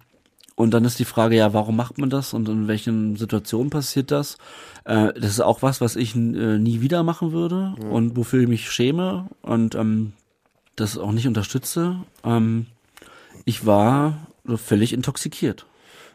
und 0.56 0.72
dann 0.72 0.86
ist 0.86 1.00
die 1.00 1.06
Frage, 1.06 1.36
ja, 1.36 1.54
warum 1.54 1.76
macht 1.76 1.98
man 1.98 2.10
das 2.10 2.34
und 2.34 2.48
in 2.48 2.68
welchen 2.68 3.16
Situationen 3.16 3.72
passiert 3.72 4.12
das? 4.12 4.38
Äh, 4.86 5.14
das 5.14 5.32
ist 5.32 5.42
auch 5.42 5.62
was, 5.62 5.82
was 5.82 5.96
ich 5.96 6.16
äh, 6.16 6.20
nie 6.20 6.82
wieder 6.82 7.04
machen 7.04 7.32
würde 7.32 7.76
und 7.90 8.16
wofür 8.16 8.42
ich 8.42 8.48
mich 8.48 8.70
schäme 8.70 9.30
und 9.42 9.74
ähm, 9.74 10.14
das 10.76 10.98
auch 10.98 11.12
nicht 11.12 11.28
unterstütze. 11.28 11.98
Ähm, 12.24 12.68
ich 13.46 13.66
war 13.66 14.28
völlig 14.56 14.94
intoxikiert. 14.94 15.66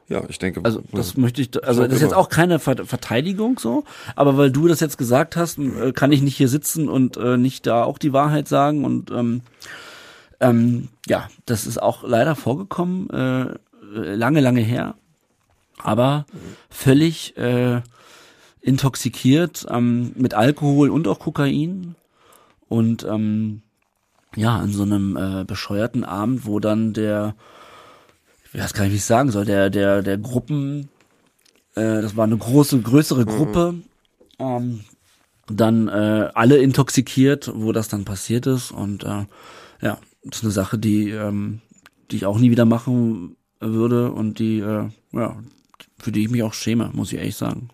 Ja, 0.09 0.23
ich 0.29 0.39
denke. 0.39 0.61
Also 0.65 0.83
das 0.93 1.17
möchte 1.19 1.43
ich, 1.43 1.51
also 1.65 1.83
So 1.83 1.87
das 1.87 1.97
ist 1.97 2.01
jetzt 2.01 2.13
immer. 2.13 2.21
auch 2.21 2.31
keine 2.31 2.59
Ver 2.59 2.87
Verteidigung 2.87 3.59
so, 3.59 3.85
aber 4.17 4.39
weil 4.39 4.51
du 4.51 4.67
das 4.67 4.81
jetzt 4.81 4.97
gesagt 4.97 5.37
hast, 5.37 5.59
äh, 5.59 5.93
kann 5.93 6.13
ich 6.13 6.23
nicht 6.23 6.37
hier 6.37 6.49
sitzen 6.49 6.89
und 6.89 7.19
äh, 7.19 7.37
nicht 7.37 7.67
da 7.67 7.85
auch 7.85 7.99
die 7.99 8.15
Wahrheit 8.15 8.49
sagen 8.49 8.87
und 8.87 9.11
ähm, 9.11 9.43
ähm, 10.41 10.89
ja, 11.07 11.29
das 11.45 11.67
ist 11.67 11.83
auch 11.83 12.05
leider 12.05 12.37
vorgekommen, 12.37 13.11
äh, 13.11 13.55
lange, 13.93 14.41
lange 14.41 14.61
her, 14.63 14.95
aber 15.83 16.25
völlig 16.71 17.37
äh, 17.37 17.83
intoxikiert 18.63 19.67
ähm, 19.69 20.13
mit 20.17 20.33
Alkohol 20.33 20.89
und 20.89 21.07
auch 21.07 21.19
Kokain 21.19 21.97
und 22.71 23.05
ähm, 23.05 23.61
ja, 24.37 24.57
an 24.57 24.73
so 24.73 24.85
einem 24.85 25.17
äh, 25.17 25.45
bescheuerten 25.45 26.05
Abend, 26.05 26.47
wo 26.47 26.61
dann 26.61 26.93
der 26.95 27.35
ich 28.59 28.65
weiß 28.65 28.75
gar 28.75 28.83
nicht, 28.83 28.93
wie 28.93 28.97
ich 28.97 29.05
sagen 29.05 29.31
soll, 29.31 29.45
der, 29.45 29.71
der, 29.71 30.03
der 30.03 30.19
Gruppen, 30.19 30.89
äh, 31.77 32.03
das 32.03 32.17
war 32.17 32.25
eine 32.25 32.37
große, 32.37 32.81
größere 32.81 33.25
Gruppe, 33.25 33.75
ähm, 34.41 34.81
dann 35.47 35.87
äh, 35.87 36.31
alle 36.35 36.57
intoxikiert, 36.59 37.53
wo 37.55 37.71
das 37.71 37.87
dann 37.87 38.05
passiert 38.05 38.49
ist. 38.49 38.73
Und 38.73 39.05
äh, 39.05 39.27
ja, 39.81 39.99
das 40.25 40.39
ist 40.39 40.43
eine 40.43 40.51
Sache, 40.51 40.77
die, 40.77 41.11
ähm, 41.11 41.61
die 42.11 42.17
ich 42.17 42.27
auch 42.27 42.41
nie 42.41 42.51
wieder 42.51 42.65
machen 42.65 43.37
würde 43.61 44.11
und 44.11 44.41
die, 44.41 44.59
äh, 44.59 44.89
ja, 45.13 45.37
für 45.97 46.11
die 46.11 46.25
ich 46.25 46.31
mich 46.31 46.43
auch 46.43 46.53
schäme, 46.53 46.91
muss 46.93 47.13
ich 47.13 47.19
ehrlich 47.19 47.37
sagen. 47.37 47.69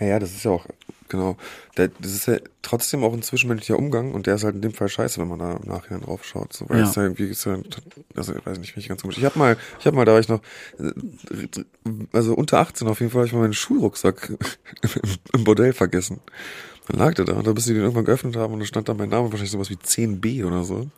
Ja, 0.00 0.06
ja, 0.06 0.18
das 0.18 0.32
ist 0.32 0.42
ja 0.42 0.50
auch, 0.50 0.66
genau. 1.14 1.36
Der, 1.76 1.88
das 2.00 2.12
ist 2.12 2.26
ja 2.26 2.36
trotzdem 2.62 3.02
auch 3.04 3.12
ein 3.12 3.22
zwischenmenschlicher 3.22 3.78
Umgang 3.78 4.12
und 4.12 4.26
der 4.26 4.34
ist 4.34 4.44
halt 4.44 4.54
in 4.54 4.62
dem 4.62 4.72
Fall 4.72 4.88
scheiße, 4.88 5.20
wenn 5.20 5.28
man 5.28 5.38
da 5.38 5.52
im 5.56 5.68
Nachhinein 5.68 6.02
drauf 6.02 6.24
schaut. 6.24 6.52
So, 6.52 6.68
weil 6.68 6.80
Ja. 6.80 6.88
es 6.88 6.94
ja 6.94 7.02
irgendwie 7.04 7.24
ist 7.24 7.44
ja, 7.44 7.58
also 8.14 8.34
ich 8.34 8.44
weiß 8.46 8.58
nicht, 8.58 8.76
mich 8.76 8.88
ganz 8.88 9.02
komisch. 9.02 9.18
Ich 9.18 9.24
habe 9.24 9.38
mal, 9.38 9.56
ich 9.80 9.86
habe 9.86 9.96
mal, 9.96 10.04
da 10.04 10.12
war 10.12 10.20
ich 10.20 10.28
noch, 10.28 10.40
äh, 10.78 10.92
also 12.12 12.34
unter 12.34 12.58
18 12.58 12.86
auf 12.88 13.00
jeden 13.00 13.10
Fall, 13.12 13.22
hab 13.22 13.26
ich 13.26 13.32
mal 13.32 13.40
meinen 13.40 13.54
Schulrucksack 13.54 14.32
im, 15.32 15.44
Bordell 15.44 15.72
vergessen. 15.72 16.20
Dann 16.88 16.98
lag 16.98 17.14
der 17.14 17.24
da 17.24 17.32
und 17.34 17.46
da 17.46 17.52
bis 17.52 17.64
sie 17.64 17.72
den 17.74 17.82
irgendwann 17.82 18.04
geöffnet 18.04 18.36
haben 18.36 18.52
und 18.52 18.60
da 18.60 18.66
stand 18.66 18.88
da 18.88 18.94
mein 18.94 19.08
Name, 19.08 19.24
wahrscheinlich 19.30 19.50
sowas 19.50 19.70
wie 19.70 19.76
10b 19.76 20.44
oder 20.44 20.64
so. 20.64 20.90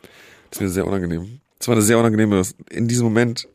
Das 0.49 0.57
ist 0.57 0.61
mir 0.61 0.69
sehr 0.69 0.87
unangenehm. 0.87 1.39
Das 1.59 1.67
war 1.67 1.75
eine 1.75 1.81
sehr 1.81 1.97
unangenehme, 1.97 2.41
in 2.69 2.87
diesem 2.87 3.05
Moment. 3.05 3.47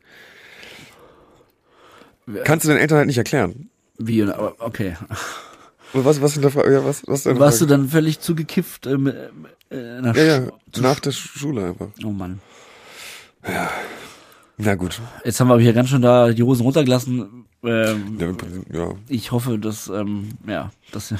Kannst 2.43 2.65
du 2.65 2.69
deinen 2.69 2.79
Eltern 2.79 2.97
halt 2.99 3.07
nicht 3.07 3.17
erklären. 3.17 3.69
Wie, 3.97 4.23
okay. 4.59 4.95
Was, 5.93 6.21
was, 6.21 6.35
in 6.35 6.41
der 6.41 6.51
Frage, 6.51 6.73
ja, 6.73 6.83
was, 6.83 7.03
was 7.07 7.23
deine 7.23 7.39
Warst 7.39 7.61
du 7.61 7.65
dann 7.65 7.87
völlig 7.87 8.19
zugekifft 8.19 8.87
äh, 8.87 8.97
mit, 8.97 9.15
äh, 9.69 10.01
nach 10.01 10.15
Ja, 10.15 10.23
ja, 10.23 10.41
nach 10.79 10.99
der 10.99 11.11
Schule 11.11 11.67
einfach. 11.67 11.89
Oh 12.03 12.09
Mann. 12.09 12.39
Na 14.57 14.75
gut. 14.75 15.01
Jetzt 15.25 15.39
haben 15.39 15.47
wir 15.49 15.53
aber 15.55 15.61
hier 15.63 15.73
ganz 15.73 15.89
schön 15.89 16.01
da 16.01 16.31
die 16.31 16.43
Hosen 16.43 16.63
runtergelassen. 16.63 17.45
Ähm, 17.63 18.17
Ja, 18.19 18.31
Prinzip, 18.33 18.73
ja. 18.73 18.93
ich 19.07 19.31
hoffe, 19.31 19.57
dass, 19.57 19.87
ähm, 19.87 20.29
ja, 20.47 20.71
dass 20.91 21.13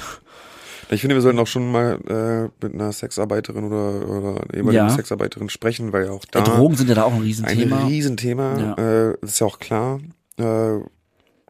Ich 0.90 1.00
finde, 1.00 1.16
wir 1.16 1.22
sollten 1.22 1.38
auch 1.38 1.46
schon 1.46 1.70
mal 1.70 1.98
äh, 2.06 2.64
mit 2.64 2.74
einer 2.74 2.92
Sexarbeiterin 2.92 3.64
oder, 3.64 4.08
oder 4.08 4.28
einer 4.42 4.54
ehemaligen 4.54 4.86
Ja. 4.86 4.90
Sexarbeiterin 4.90 5.48
sprechen, 5.48 5.92
weil 5.92 6.06
ja 6.06 6.10
auch 6.12 6.24
da 6.30 6.42
Drogen 6.42 6.76
sind 6.76 6.88
ja 6.88 6.94
da 6.94 7.04
auch 7.04 7.12
ein 7.12 7.18
ein 7.18 7.22
Riesenthema. 7.22 7.86
Riesenthema. 7.86 8.58
Ja. 8.58 9.10
Äh, 9.10 9.16
das 9.20 9.30
ist 9.32 9.38
ja 9.40 9.46
auch 9.46 9.58
klar. 9.58 10.00
Äh, 10.38 10.78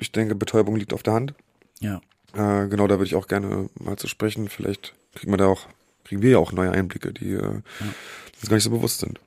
ich 0.01 0.13
denke, 0.13 0.35
Betäubung 0.35 0.77
liegt 0.77 0.93
auf 0.93 1.03
der 1.03 1.15
Hand. 1.15 1.35
ja. 1.81 2.01
Äh, 2.35 2.69
genau, 2.69 2.87
da 2.87 2.95
würde 2.95 3.07
ich 3.07 3.15
auch 3.15 3.29
gerne 3.29 3.69
mal 3.79 3.97
zu 3.97 4.09
sprechen. 4.09 4.49
Vielleicht 4.49 4.95
kriegen 5.15 5.33
wir 5.33 5.37
da 5.37 5.47
auch, 5.47 5.67
kriegen 6.05 6.23
wir 6.23 6.31
ja 6.31 6.39
auch 6.39 6.53
neue 6.53 6.71
Einblicke, 6.73 7.13
die 7.13 7.33
äh, 7.33 7.41
uns 7.41 8.49
gar 8.49 8.55
nicht 8.57 8.65
so 8.65 8.71
bewusst 8.71 9.01
sind. 9.01 9.21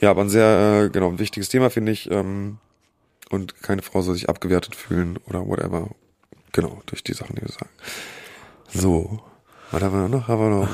Ja, 0.00 0.10
aber 0.10 0.22
ein 0.22 0.28
sehr, 0.28 0.84
äh, 0.84 0.90
genau, 0.90 1.08
ein 1.08 1.18
wichtiges 1.18 1.48
Thema, 1.48 1.70
finde 1.70 1.92
ich. 1.92 2.10
Ähm, 2.10 2.58
und 3.30 3.62
keine 3.62 3.82
Frau 3.82 4.02
soll 4.02 4.14
sich 4.14 4.28
abgewertet 4.28 4.76
fühlen 4.76 5.18
oder 5.26 5.46
whatever. 5.46 5.90
Genau, 6.52 6.82
durch 6.86 7.02
die 7.02 7.14
Sachen, 7.14 7.36
die 7.36 7.42
wir 7.42 7.48
sagen. 7.48 7.70
So. 8.68 9.22
Was 9.74 9.82
haben 9.82 10.02
wir 10.02 10.08
noch? 10.08 10.28
Haben 10.28 10.40
wir 10.40 10.50
noch 10.50 10.68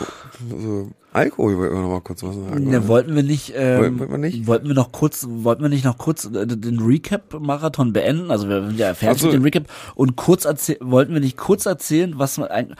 so 0.62 0.90
Alkohol, 1.12 1.56
wollten 1.58 1.74
wir 1.74 1.80
noch 1.82 1.88
mal 1.90 2.00
kurz 2.02 2.22
was 2.22 2.36
sagen. 2.36 2.68
Oder? 2.68 2.86
wollten 2.86 3.16
wir 3.16 3.22
nicht, 3.24 3.52
ähm, 3.56 3.98
Wollten- 3.98 4.10
wir 4.12 4.18
nicht? 4.18 4.46
wollten 4.46 4.68
wir 4.68 4.74
noch 4.76 4.92
kurz, 4.92 5.26
wollten 5.28 5.62
wir 5.62 5.68
nicht 5.68 5.84
noch 5.84 5.98
kurz 5.98 6.24
äh, 6.26 6.46
den 6.46 6.78
Recap-Marathon 6.78 7.92
beenden? 7.92 8.30
Also 8.30 8.48
wir 8.48 8.64
sind 8.64 8.78
ja 8.78 8.94
fertig 8.94 9.20
so. 9.22 9.26
mit 9.26 9.34
dem 9.34 9.42
Recap 9.42 9.64
und 9.96 10.14
kurz 10.16 10.44
erzählen, 10.44 10.78
wollten 10.82 11.12
wir 11.12 11.20
nicht 11.20 11.36
kurz 11.36 11.66
erzählen, 11.66 12.14
was 12.16 12.38
wir 12.38 12.50
ein, 12.52 12.74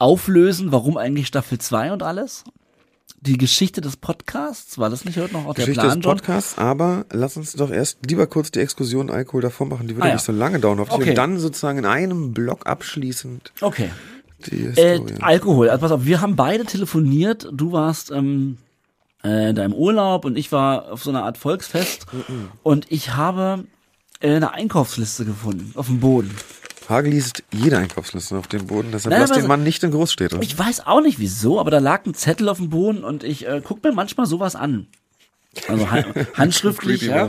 auflösen, 0.00 0.72
warum 0.72 0.96
eigentlich 0.96 1.26
Staffel 1.28 1.58
2 1.58 1.92
und 1.92 2.02
alles? 2.02 2.44
Die 3.20 3.36
Geschichte 3.38 3.80
des 3.80 3.96
Podcasts, 3.96 4.78
war 4.78 4.90
das 4.90 5.04
nicht 5.04 5.18
heute 5.18 5.32
noch 5.32 5.46
auch 5.46 5.54
der 5.54 5.64
Geschichte 5.66 5.80
Plan, 5.86 5.98
des 6.00 6.04
John? 6.04 6.16
Podcasts, 6.16 6.58
aber 6.58 7.04
lass 7.12 7.36
uns 7.36 7.52
doch 7.54 7.70
erst 7.70 7.98
lieber 8.08 8.26
kurz 8.28 8.50
die 8.52 8.60
Exkursion 8.60 9.10
Alkohol 9.10 9.42
davor 9.42 9.66
machen, 9.66 9.88
die 9.88 9.94
wird 9.96 10.02
Ah, 10.02 10.06
ja 10.06 10.10
ja. 10.10 10.14
nicht 10.16 10.24
so 10.24 10.32
lange 10.32 10.60
dauern, 10.60 10.78
hoffentlich. 10.78 11.00
Okay. 11.00 11.10
Und 11.10 11.16
dann 11.18 11.38
sozusagen 11.38 11.78
in 11.78 11.86
einem 11.86 12.32
Block 12.32 12.66
abschließend 12.66 13.52
Okay. 13.60 13.90
Äh. 14.46 15.00
Alkohol, 15.20 15.68
also 15.68 15.80
pass 15.80 15.92
auf, 15.92 16.04
wir 16.04 16.20
haben 16.20 16.36
beide 16.36 16.64
telefoniert, 16.64 17.48
du 17.52 17.72
warst 17.72 18.10
ähm, 18.10 18.58
äh, 19.22 19.52
da 19.52 19.64
im 19.64 19.72
Urlaub 19.72 20.24
und 20.24 20.38
ich 20.38 20.52
war 20.52 20.92
auf 20.92 21.02
so 21.02 21.10
einer 21.10 21.24
Art 21.24 21.38
Volksfest 21.38 22.06
und 22.62 22.86
ich 22.90 23.14
habe 23.14 23.64
äh, 24.20 24.36
eine 24.36 24.52
Einkaufsliste 24.52 25.24
gefunden 25.24 25.72
auf 25.74 25.86
dem 25.86 26.00
Boden. 26.00 26.34
Hagel 26.88 27.12
liest 27.12 27.42
jede 27.52 27.76
Einkaufsliste 27.76 28.38
auf 28.38 28.46
dem 28.48 28.66
Boden, 28.66 28.90
deshalb 28.92 29.12
Nein, 29.12 29.20
lass 29.28 29.38
den 29.38 29.46
Mann 29.46 29.62
nicht 29.62 29.82
in 29.82 29.90
Großstädte. 29.90 30.38
Ich 30.40 30.58
weiß 30.58 30.86
auch 30.86 31.02
nicht 31.02 31.18
wieso, 31.18 31.60
aber 31.60 31.70
da 31.70 31.78
lag 31.78 32.06
ein 32.06 32.14
Zettel 32.14 32.48
auf 32.48 32.58
dem 32.58 32.70
Boden 32.70 33.04
und 33.04 33.24
ich 33.24 33.46
äh, 33.46 33.60
guck 33.62 33.84
mir 33.84 33.92
manchmal 33.92 34.26
sowas 34.26 34.56
an. 34.56 34.86
Also 35.66 35.90
han 35.90 36.04
handschriftlich, 36.34 37.02
ja, 37.02 37.28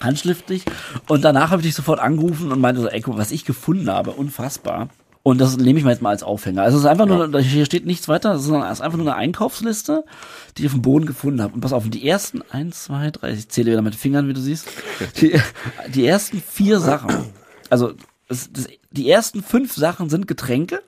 handschriftlich. 0.00 0.64
Und 1.06 1.22
danach 1.22 1.50
habe 1.50 1.60
ich 1.60 1.68
dich 1.68 1.74
sofort 1.74 2.00
angerufen 2.00 2.50
und 2.50 2.60
meinte 2.60 2.80
so, 2.80 2.88
ey, 2.88 3.00
guck, 3.00 3.16
was 3.16 3.30
ich 3.30 3.44
gefunden 3.44 3.88
habe, 3.88 4.10
unfassbar. 4.12 4.88
Und 5.24 5.40
das 5.40 5.56
nehme 5.56 5.78
ich 5.78 5.84
mal 5.84 5.92
jetzt 5.92 6.02
mal 6.02 6.10
als 6.10 6.24
Aufhänger. 6.24 6.62
Also 6.62 6.78
es 6.78 6.84
ist 6.84 6.90
einfach 6.90 7.06
nur, 7.06 7.40
hier 7.40 7.64
steht 7.64 7.86
nichts 7.86 8.08
weiter, 8.08 8.34
es 8.34 8.42
ist 8.42 8.50
es 8.50 8.72
ist 8.72 8.80
einfach 8.80 8.98
nur 8.98 9.06
eine 9.06 9.16
Einkaufsliste, 9.16 10.04
die 10.56 10.62
ich 10.62 10.66
auf 10.66 10.72
dem 10.72 10.82
Boden 10.82 11.06
gefunden 11.06 11.40
habe. 11.40 11.54
Und 11.54 11.60
pass 11.60 11.72
auf, 11.72 11.88
die 11.88 12.08
ersten 12.08 12.42
eins, 12.50 12.84
zwei, 12.84 13.10
drei, 13.10 13.32
ich 13.32 13.48
zähle 13.48 13.70
wieder 13.70 13.82
mit 13.82 13.94
den 13.94 13.98
Fingern, 13.98 14.26
wie 14.26 14.32
du 14.32 14.40
siehst. 14.40 14.68
Die, 15.20 15.40
die 15.88 16.06
ersten 16.06 16.40
vier 16.40 16.80
Sachen, 16.80 17.26
also 17.70 17.92
es, 18.28 18.52
das, 18.52 18.68
die 18.90 19.10
ersten 19.10 19.42
fünf 19.42 19.74
Sachen 19.74 20.08
sind 20.10 20.26
Getränke, 20.26 20.82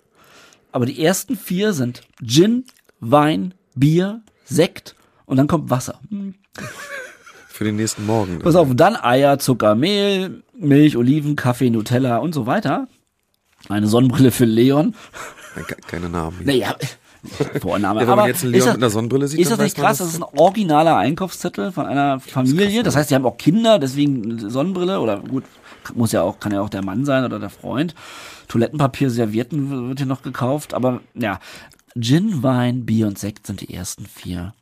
aber 0.72 0.86
die 0.86 1.02
ersten 1.02 1.36
vier 1.36 1.72
sind 1.72 2.02
Gin, 2.22 2.64
Wein, 3.00 3.54
Bier, 3.74 4.22
Sekt 4.44 4.96
und 5.26 5.36
dann 5.36 5.46
kommt 5.46 5.70
Wasser. 5.70 6.00
Hm. 6.10 6.34
Für 7.48 7.64
den 7.64 7.76
nächsten 7.76 8.04
Morgen. 8.04 8.40
Pass 8.40 8.56
auf, 8.56 8.68
und 8.68 8.78
dann 8.78 8.96
Eier, 8.96 9.38
Zucker, 9.38 9.74
Mehl, 9.74 10.42
Milch, 10.58 10.96
Oliven, 10.96 11.36
Kaffee, 11.36 11.70
Nutella 11.70 12.18
und 12.18 12.34
so 12.34 12.46
weiter. 12.46 12.88
Eine 13.68 13.86
Sonnenbrille 13.86 14.30
für 14.30 14.44
Leon. 14.44 14.94
Ke- 15.54 15.76
Keine 15.86 16.08
Namen. 16.08 16.36
hier. 16.38 16.46
Naja, 16.46 16.76
Vorname. 17.60 18.00
Ja, 18.02 18.08
wenn 18.08 18.16
man 18.16 18.26
jetzt 18.26 18.42
einen 18.44 18.52
ist 18.54 18.58
Leon 18.58 18.66
das, 18.66 18.74
mit 18.76 18.82
einer 18.82 18.90
Sonnenbrille 18.90 19.28
sieht, 19.28 19.40
ist 19.40 19.50
das 19.50 19.58
nicht 19.58 19.76
man, 19.78 19.86
krass? 19.86 19.98
dass- 19.98 20.06
Das 20.08 20.14
ist 20.16 20.22
ein 20.22 20.38
originaler 20.38 20.96
Einkaufszettel 20.96 21.72
von 21.72 21.86
einer 21.86 22.20
Familie. 22.20 22.82
Das 22.82 22.96
heißt, 22.96 23.10
die 23.10 23.14
haben 23.14 23.24
auch 23.24 23.38
Kinder, 23.38 23.78
deswegen 23.78 24.50
Sonnenbrille 24.50 25.00
oder 25.00 25.20
gut, 25.20 25.44
muss 25.94 26.12
ja 26.12 26.22
auch, 26.22 26.38
kann 26.40 26.52
ja 26.52 26.60
auch 26.60 26.68
der 26.68 26.84
Mann 26.84 27.04
sein 27.04 27.24
oder 27.24 27.38
der 27.38 27.50
Freund. 27.50 27.94
Toilettenpapier, 28.48 29.08
Servietten 29.10 29.88
wird 29.88 29.98
hier 30.00 30.06
noch 30.06 30.22
gekauft, 30.22 30.74
aber 30.74 31.00
ja, 31.14 31.38
Gin, 31.98 32.42
Wein, 32.42 32.84
Bier 32.84 33.06
und 33.06 33.18
Sekt 33.18 33.46
sind 33.46 33.60
die 33.62 33.72
ersten 33.72 34.04
vier. 34.06 34.52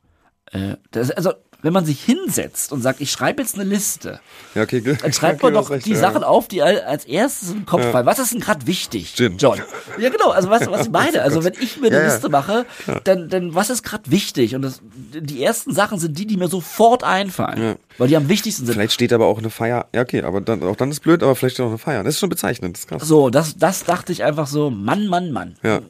Äh, 0.52 0.76
das, 0.92 1.10
also, 1.10 1.32
wenn 1.62 1.72
man 1.72 1.84
sich 1.84 2.02
hinsetzt 2.02 2.72
und 2.72 2.82
sagt, 2.82 3.00
ich 3.00 3.10
schreibe 3.10 3.40
jetzt 3.40 3.54
eine 3.54 3.64
Liste, 3.64 4.20
Ja, 4.54 4.62
okay, 4.62 4.80
dann 4.80 5.12
schreibt 5.12 5.42
man 5.42 5.54
doch 5.54 5.70
recht, 5.70 5.86
die 5.86 5.92
ja. 5.92 5.98
Sachen 5.98 6.24
auf, 6.24 6.48
die 6.48 6.60
als 6.62 7.04
erstes 7.04 7.50
im 7.52 7.64
Kopf 7.66 7.90
fallen. 7.92 8.04
Was 8.04 8.18
ist 8.18 8.32
denn 8.32 8.40
gerade 8.40 8.66
wichtig, 8.66 9.14
Gin. 9.14 9.38
John? 9.38 9.60
Ja, 9.98 10.10
genau. 10.10 10.30
Also 10.30 10.50
weißt 10.50 10.66
du, 10.66 10.70
was 10.72 10.86
ich 10.86 10.90
meine? 10.92 11.22
Also 11.22 11.44
wenn 11.44 11.54
ich 11.60 11.80
mir 11.80 11.86
eine. 11.88 12.02
Liste 12.04 12.28
mache, 12.28 12.66
dann, 13.04 13.28
dann 13.28 13.54
was 13.54 13.70
ist 13.70 13.82
gerade 13.84 14.10
wichtig? 14.10 14.54
Und 14.54 14.62
das, 14.62 14.80
die 15.14 15.42
ersten 15.42 15.72
Sachen 15.72 15.98
sind 15.98 16.18
die, 16.18 16.26
die 16.26 16.36
mir 16.36 16.48
sofort 16.48 17.04
einfallen, 17.04 17.62
Ja. 17.62 17.74
weil 17.98 18.08
die 18.08 18.16
am 18.16 18.28
wichtigsten 18.28 18.66
sind. 18.66 18.74
Vielleicht 18.74 18.92
steht 18.92 19.12
aber 19.12 19.26
auch 19.26 19.38
eine 19.38 19.50
Feier. 19.50 19.86
Ja, 19.94 20.02
okay, 20.02 20.22
aber 20.22 20.40
dann, 20.40 20.62
auch 20.64 20.76
dann 20.76 20.90
ist 20.90 21.00
blöd, 21.00 21.22
aber 21.22 21.36
vielleicht 21.36 21.54
steht 21.54 21.64
auch 21.64 21.70
eine 21.70 21.78
Feier. 21.78 22.02
Das 22.02 22.14
ist 22.14 22.20
schon 22.20 22.28
bezeichnend. 22.28 22.76
Das 22.76 22.80
ist 22.82 22.88
krass. 22.88 23.02
So, 23.06 23.30
das, 23.30 23.56
das 23.56 23.84
dachte 23.84 24.10
ich 24.12 24.24
einfach 24.24 24.46
so, 24.48 24.70
Mann, 24.70 25.06
Mann, 25.06 25.30
Mann. 25.30 25.56
Ja. 25.62 25.80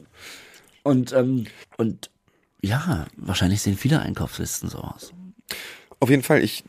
Und 0.83 1.13
ähm, 1.13 1.45
und 1.77 2.09
ja, 2.61 3.05
wahrscheinlich 3.17 3.61
sehen 3.61 3.77
viele 3.77 3.99
Einkaufslisten 3.99 4.69
so 4.69 4.77
aus. 4.79 5.11
Auf 5.99 6.09
jeden 6.09 6.23
Fall, 6.23 6.43
ich, 6.43 6.63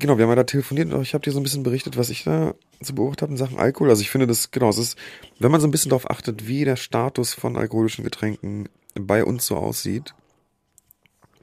genau, 0.00 0.18
wir 0.18 0.24
haben 0.24 0.30
ja 0.30 0.36
da 0.36 0.44
telefoniert 0.44 0.92
und 0.92 1.02
ich 1.02 1.14
habe 1.14 1.22
dir 1.22 1.32
so 1.32 1.38
ein 1.38 1.44
bisschen 1.44 1.62
berichtet, 1.62 1.96
was 1.96 2.10
ich 2.10 2.24
da 2.24 2.54
zu 2.82 2.94
beobachtet 2.94 3.22
habe 3.22 3.32
in 3.32 3.38
Sachen 3.38 3.58
Alkohol. 3.58 3.90
Also 3.90 4.02
ich 4.02 4.10
finde 4.10 4.26
das, 4.26 4.50
genau, 4.50 4.70
es 4.70 4.78
ist, 4.78 4.98
wenn 5.38 5.52
man 5.52 5.60
so 5.60 5.68
ein 5.68 5.70
bisschen 5.70 5.90
darauf 5.90 6.10
achtet, 6.10 6.48
wie 6.48 6.64
der 6.64 6.76
Status 6.76 7.32
von 7.34 7.56
alkoholischen 7.56 8.04
Getränken 8.04 8.68
bei 8.94 9.24
uns 9.24 9.46
so 9.46 9.56
aussieht, 9.56 10.14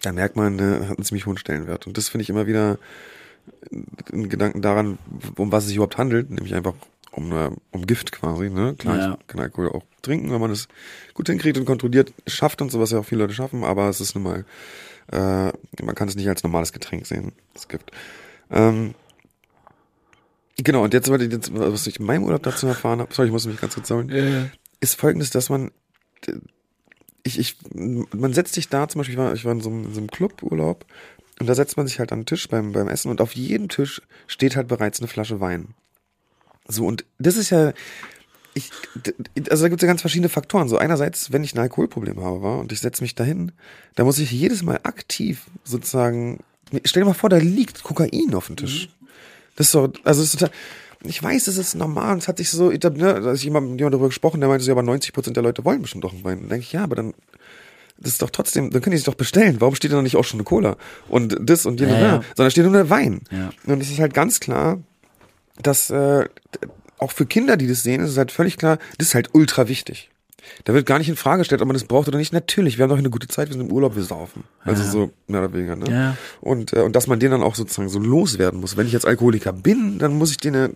dann 0.02 0.16
merkt 0.16 0.36
man, 0.36 0.60
äh, 0.60 0.86
hat 0.88 0.98
einen 0.98 1.06
ziemlich 1.06 1.26
hohen 1.26 1.38
Stellenwert. 1.38 1.88
Und 1.88 1.98
das 1.98 2.10
finde 2.10 2.24
ich 2.24 2.30
immer 2.30 2.48
wieder 2.48 2.78
einen 4.12 4.30
Gedanken 4.30 4.62
daran, 4.62 4.98
um 5.36 5.52
was 5.52 5.64
es 5.64 5.70
sich 5.70 5.78
überhaupt 5.78 5.98
handelt, 5.98 6.30
nämlich 6.30 6.56
einfach 6.56 6.74
um, 7.12 7.26
eine, 7.32 7.56
um 7.72 7.86
Gift 7.86 8.12
quasi. 8.12 8.50
Ne? 8.50 8.76
Klar, 8.78 8.98
Ja. 8.98 9.18
ich 9.20 9.28
kann 9.28 9.40
Alkohol 9.42 9.70
auch 9.70 9.84
trinken, 10.02 10.32
wenn 10.32 10.42
man 10.42 10.52
es 10.52 10.68
gut 11.14 11.28
hinkriegt 11.28 11.58
und 11.58 11.66
kontrolliert 11.66 12.14
schafft 12.28 12.62
und 12.62 12.72
so, 12.72 12.80
was 12.80 12.92
ja 12.92 13.00
auch 13.00 13.06
viele 13.06 13.22
Leute 13.22 13.34
schaffen, 13.34 13.64
aber 13.64 13.90
es 13.90 14.00
ist 14.02 14.16
nun 14.16 14.24
mal, 14.24 14.46
äh, 15.12 15.52
man 15.84 15.96
kann 15.96 16.08
es 16.08 16.16
nicht 16.16 16.30
als 16.30 16.44
normales 16.44 16.72
Getränk 16.74 17.06
sehen, 17.06 17.34
das 17.54 17.68
Gift. 17.68 17.92
Ähm, 18.52 18.94
genau, 20.58 20.84
und 20.84 20.94
jetzt, 20.94 21.08
jetzt, 21.10 21.54
was 21.54 21.88
ich 21.88 22.00
in 22.00 22.06
meinem 22.06 22.24
Urlaub 22.24 22.44
dazu 22.44 22.68
erfahren 22.68 23.00
habe, 23.00 23.14
sorry, 23.14 23.28
ich 23.28 23.32
muss 23.34 23.46
mich 23.46 23.60
ganz 23.60 23.74
kurz 23.76 23.88
sagen, 23.88 24.10
ist 24.80 24.96
folgendes, 24.96 25.30
dass 25.30 25.50
man 25.50 25.72
ich, 27.24 27.38
ich, 27.40 27.58
man 27.74 28.34
setzt 28.34 28.54
sich 28.56 28.70
da 28.70 28.88
zum 28.88 29.00
Beispiel, 29.00 29.14
ich 29.16 29.20
war, 29.20 29.34
ich 29.34 29.46
war 29.46 29.52
in 29.52 29.62
so 29.62 29.70
einem, 29.70 29.86
in 29.86 29.94
so 29.94 30.00
einem 30.00 30.10
Cluburlaub 30.10 30.86
und 31.40 31.48
da 31.48 31.56
setzt 31.56 31.78
man 31.78 31.88
sich 31.88 32.00
halt 32.00 32.12
an 32.12 32.22
den 32.22 32.26
Tisch 32.26 32.48
beim, 32.50 32.72
beim 32.72 32.88
Essen 32.88 33.10
und 33.12 33.22
auf 33.22 33.34
jedem 33.34 33.70
Tisch 33.70 34.02
steht 34.28 34.56
halt 34.56 34.68
bereits 34.68 35.00
eine 35.00 35.08
Flasche 35.08 35.40
Wein. 35.40 35.76
So, 36.70 36.86
und 36.86 37.04
das 37.18 37.36
ist 37.36 37.50
ja, 37.50 37.74
ich, 38.54 38.72
also 39.50 39.64
da 39.64 39.70
gibt 39.70 39.82
es 39.82 39.86
ja 39.86 39.88
ganz 39.88 40.02
verschiedene 40.02 40.30
Faktoren. 40.30 40.70
So 40.70 40.78
einerseits, 40.78 41.32
wenn 41.32 41.44
ich 41.44 41.56
ein 41.56 41.60
Alkoholproblem 41.60 42.24
habe 42.24 42.58
und 42.58 42.72
ich 42.72 42.80
setze 42.80 43.04
mich 43.04 43.16
dahin, 43.16 43.52
da 43.96 44.04
muss 44.04 44.20
ich 44.20 44.32
jedes 44.32 44.64
Mal 44.64 44.80
aktiv 44.84 45.46
sozusagen, 45.64 46.40
stell 46.86 47.04
dir 47.04 47.08
mal 47.08 47.14
vor, 47.14 47.30
da 47.30 47.38
liegt 47.38 47.84
Kokain 47.84 48.34
auf 48.34 48.48
dem 48.48 48.56
Tisch. 48.56 48.90
Das 49.56 49.68
ist 49.68 49.76
doch, 49.76 49.92
also 50.04 50.22
das 50.22 50.34
ist 50.34 50.40
total, 50.40 50.52
ich 51.04 51.22
weiß, 51.22 51.48
es 51.48 51.58
ist 51.58 51.76
normal, 51.76 52.18
es 52.18 52.28
hat 52.28 52.38
sich 52.38 52.50
so 52.50 52.72
etabliert, 52.72 53.16
ne, 53.16 53.22
da 53.22 53.32
ist 53.32 53.44
jemand, 53.44 53.80
jemand 53.80 53.94
darüber 53.94 54.10
gesprochen, 54.10 54.40
der 54.42 54.50
meinte 54.50 54.64
so, 54.64 54.70
ja, 54.70 54.74
aber 54.74 54.84
90 54.84 55.14
Prozent 55.14 55.36
der 55.38 55.44
Leute 55.44 55.64
wollen 55.66 55.82
bestimmt 55.82 56.04
doch 56.04 56.14
einen 56.14 56.24
Wein. 56.24 56.40
Dann 56.42 56.50
denke 56.50 56.64
ich, 56.64 56.74
ja, 56.74 56.84
aber 56.84 56.96
dann, 56.96 57.14
das 57.98 58.14
ist 58.14 58.22
doch 58.22 58.30
trotzdem, 58.30 58.70
dann 58.70 58.82
können 58.82 58.92
die 58.92 58.98
sich 58.98 59.06
doch 59.06 59.16
bestellen. 59.16 59.58
Warum 59.60 59.76
steht 59.76 59.92
da 59.92 59.96
noch 59.96 60.04
nicht 60.04 60.18
auch 60.18 60.24
schon 60.24 60.40
eine 60.40 60.46
Cola? 60.46 60.78
Und 61.08 61.38
das 61.42 61.66
und 61.66 61.80
jenes, 61.80 61.96
Ja, 61.96 62.02
ja, 62.02 62.08
ja. 62.16 62.24
sondern 62.36 62.52
steht 62.52 62.64
nur 62.66 62.74
der 62.74 62.90
Wein. 62.90 63.22
Ja. 63.32 63.52
Und 63.66 63.82
es 63.82 63.90
ist 63.90 64.00
halt 64.00 64.14
ganz 64.14 64.40
klar, 64.40 64.80
dass 65.62 65.90
äh, 65.90 66.26
auch 66.98 67.12
für 67.12 67.26
Kinder, 67.26 67.58
die 67.58 67.68
das 67.68 67.84
sehen, 67.84 68.04
ist 68.04 68.12
es 68.12 68.18
halt 68.18 68.32
völlig 68.32 68.58
klar, 68.58 68.78
das 68.98 69.10
ist 69.10 69.16
halt 69.16 69.30
ultra 69.34 69.68
wichtig. 69.68 70.10
Da 70.64 70.74
wird 70.74 70.86
gar 70.86 70.98
nicht 70.98 71.10
in 71.10 71.16
Frage 71.16 71.40
gestellt, 71.40 71.62
ob 71.62 71.68
man 71.68 71.76
das 71.76 71.84
braucht 71.84 72.08
oder 72.08 72.18
nicht. 72.18 72.34
Natürlich, 72.34 72.78
wir 72.78 72.84
haben 72.84 72.90
doch 72.90 72.98
eine 72.98 73.10
gute 73.10 73.28
Zeit, 73.28 73.50
wir 73.50 73.54
sind 73.54 73.68
im 73.68 73.72
Urlaub, 73.72 73.96
wir 73.96 74.04
saufen. 74.04 74.44
Also 74.64 74.84
so 74.84 75.12
mehr 75.28 75.42
oder 75.42 75.54
weniger. 75.54 75.76
Ne? 75.76 75.92
Ja. 75.92 76.18
Und, 76.42 76.74
äh, 76.74 76.82
und 76.82 76.96
dass 76.96 77.08
man 77.08 77.20
den 77.20 77.32
dann 77.32 77.44
auch 77.44 77.56
sozusagen 77.56 77.90
so 77.90 78.00
loswerden 78.00 78.60
muss. 78.60 78.78
Wenn 78.78 78.88
ich 78.88 78.94
jetzt 78.94 79.06
Alkoholiker 79.06 79.54
bin, 79.54 80.00
dann 80.00 80.18
muss 80.18 80.32
ich 80.32 80.38
den 80.38 80.56
äh, 80.56 80.70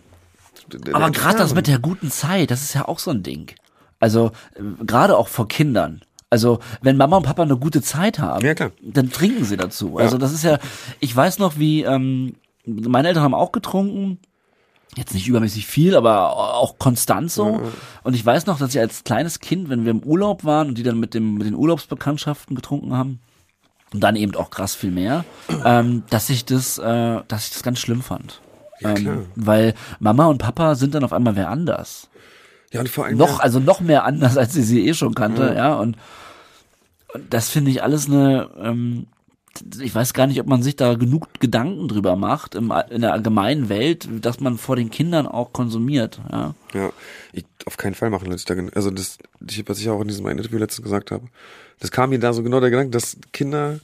Aber 0.92 1.10
gerade 1.10 1.38
das 1.38 1.54
mit 1.54 1.66
der 1.66 1.78
guten 1.78 2.10
Zeit, 2.10 2.50
das 2.50 2.62
ist 2.62 2.74
ja 2.74 2.86
auch 2.86 2.98
so 2.98 3.10
ein 3.10 3.22
Ding. 3.22 3.52
Also 4.00 4.32
äh, 4.54 4.84
gerade 4.84 5.16
auch 5.16 5.28
vor 5.28 5.48
Kindern. 5.48 6.02
Also 6.30 6.58
wenn 6.82 6.96
Mama 6.96 7.16
und 7.16 7.24
Papa 7.24 7.42
eine 7.42 7.56
gute 7.56 7.80
Zeit 7.80 8.18
haben, 8.18 8.44
Ja, 8.44 8.54
dann 8.54 9.10
trinken 9.10 9.44
sie 9.44 9.56
dazu. 9.56 9.98
Also 9.98 10.18
das 10.18 10.32
ist 10.32 10.44
ja, 10.44 10.58
ich 11.00 11.14
weiß 11.14 11.38
noch, 11.38 11.58
wie 11.58 11.82
ähm, 11.82 12.34
meine 12.64 13.08
Eltern 13.08 13.22
haben 13.22 13.34
auch 13.34 13.52
getrunken 13.52 14.18
jetzt 14.96 15.14
nicht 15.14 15.28
übermäßig 15.28 15.66
viel, 15.66 15.96
aber 15.96 16.36
auch 16.36 16.78
konstant 16.78 17.30
so. 17.30 17.60
Und 18.02 18.14
ich 18.14 18.24
weiß 18.24 18.46
noch, 18.46 18.58
dass 18.58 18.74
ich 18.74 18.80
als 18.80 19.04
kleines 19.04 19.40
Kind, 19.40 19.68
wenn 19.68 19.84
wir 19.84 19.90
im 19.90 20.02
Urlaub 20.02 20.44
waren 20.44 20.68
und 20.68 20.78
die 20.78 20.82
dann 20.82 21.00
mit 21.00 21.14
dem 21.14 21.34
mit 21.34 21.46
den 21.46 21.54
Urlaubsbekanntschaften 21.54 22.54
getrunken 22.54 22.96
haben 22.96 23.20
und 23.92 24.00
dann 24.00 24.16
eben 24.16 24.34
auch 24.36 24.50
krass 24.50 24.74
viel 24.74 24.90
mehr, 24.90 25.24
ähm, 25.64 26.02
dass 26.10 26.28
ich 26.30 26.44
das, 26.44 26.78
äh, 26.78 27.20
dass 27.28 27.46
ich 27.46 27.52
das 27.52 27.62
ganz 27.62 27.78
schlimm 27.78 28.02
fand. 28.02 28.40
Ja, 28.80 28.96
ähm, 28.96 29.26
weil 29.36 29.74
Mama 30.00 30.26
und 30.26 30.38
Papa 30.38 30.74
sind 30.74 30.94
dann 30.94 31.04
auf 31.04 31.12
einmal 31.12 31.36
wer 31.36 31.48
anders. 31.48 32.08
Ja, 32.72 32.80
und 32.80 32.88
vor 32.88 33.04
allem. 33.04 33.16
Noch, 33.16 33.38
also 33.38 33.60
noch 33.60 33.80
mehr 33.80 34.04
anders, 34.04 34.36
als 34.36 34.56
ich 34.56 34.66
sie 34.66 34.86
eh 34.86 34.94
schon 34.94 35.14
kannte, 35.14 35.54
ja. 35.56 35.74
Und, 35.74 35.96
und 37.14 37.32
das 37.32 37.48
finde 37.48 37.70
ich 37.70 37.82
alles 37.84 38.06
eine, 38.06 38.50
ähm, 38.60 39.06
ich 39.80 39.94
weiß 39.94 40.14
gar 40.14 40.26
nicht, 40.26 40.40
ob 40.40 40.46
man 40.46 40.62
sich 40.62 40.76
da 40.76 40.94
genug 40.94 41.28
Gedanken 41.40 41.88
drüber 41.88 42.16
macht 42.16 42.54
im, 42.54 42.72
in 42.90 43.02
der 43.02 43.12
allgemeinen 43.12 43.68
Welt, 43.68 44.08
dass 44.20 44.40
man 44.40 44.58
vor 44.58 44.76
den 44.76 44.90
Kindern 44.90 45.26
auch 45.26 45.52
konsumiert, 45.52 46.20
ja. 46.30 46.54
Ja, 46.72 46.92
ich, 47.32 47.44
auf 47.66 47.76
keinen 47.76 47.94
Fall 47.94 48.10
machen 48.10 48.28
Leute 48.28 48.44
da, 48.46 48.54
also 48.74 48.90
das, 48.90 49.18
was 49.66 49.78
ich 49.78 49.88
auch 49.88 50.00
in 50.00 50.08
diesem 50.08 50.26
Interview 50.26 50.58
letztens 50.58 50.84
gesagt 50.84 51.10
habe, 51.10 51.26
das 51.78 51.90
kam 51.90 52.10
mir 52.10 52.18
da 52.18 52.32
so 52.32 52.42
genau 52.42 52.60
der 52.60 52.70
Gedanke, 52.70 52.90
dass 52.90 53.16
Kinder 53.32 53.80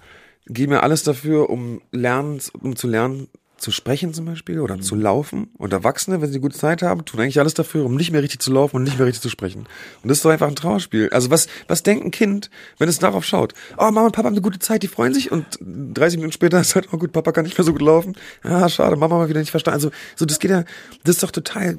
geben 0.46 0.72
ja 0.72 0.80
alles 0.80 1.02
dafür, 1.02 1.50
um 1.50 1.80
lernen, 1.92 2.40
um 2.60 2.76
zu 2.76 2.88
lernen, 2.88 3.28
zu 3.60 3.70
sprechen 3.70 4.14
zum 4.14 4.24
Beispiel 4.24 4.58
oder 4.60 4.80
zu 4.80 4.94
laufen. 4.94 5.50
Und 5.58 5.72
Erwachsene, 5.72 6.20
wenn 6.20 6.32
sie 6.32 6.40
gute 6.40 6.56
Zeit 6.56 6.82
haben, 6.82 7.04
tun 7.04 7.20
eigentlich 7.20 7.38
alles 7.38 7.54
dafür, 7.54 7.84
um 7.84 7.94
nicht 7.94 8.10
mehr 8.10 8.22
richtig 8.22 8.40
zu 8.40 8.50
laufen 8.52 8.76
und 8.76 8.84
nicht 8.84 8.98
mehr 8.98 9.06
richtig 9.06 9.22
zu 9.22 9.28
sprechen. 9.28 9.66
Und 10.02 10.08
das 10.08 10.18
ist 10.18 10.24
doch 10.24 10.30
einfach 10.30 10.48
ein 10.48 10.56
Trauerspiel. 10.56 11.10
Also 11.10 11.30
was, 11.30 11.46
was 11.68 11.82
denkt 11.82 12.04
ein 12.04 12.10
Kind, 12.10 12.50
wenn 12.78 12.88
es 12.88 12.98
darauf 12.98 13.24
schaut? 13.24 13.52
Oh, 13.76 13.84
Mama 13.84 14.06
und 14.06 14.12
Papa 14.12 14.26
haben 14.26 14.34
eine 14.34 14.40
gute 14.40 14.58
Zeit, 14.58 14.82
die 14.82 14.88
freuen 14.88 15.12
sich 15.12 15.30
und 15.30 15.44
30 15.60 16.18
Minuten 16.18 16.32
später 16.32 16.60
ist 16.60 16.74
halt, 16.74 16.88
oh 16.92 16.96
gut, 16.96 17.12
Papa 17.12 17.32
kann 17.32 17.44
nicht 17.44 17.58
mehr 17.58 17.64
so 17.64 17.72
gut 17.72 17.82
laufen. 17.82 18.16
Ah, 18.42 18.68
schade, 18.68 18.96
Mama 18.96 19.18
mal 19.18 19.28
wieder 19.28 19.40
nicht 19.40 19.50
verstanden. 19.50 19.76
Also, 19.76 19.90
so, 20.16 20.24
das 20.24 20.38
geht 20.38 20.50
ja, 20.50 20.64
das 21.04 21.16
ist 21.16 21.22
doch 21.22 21.30
total, 21.30 21.78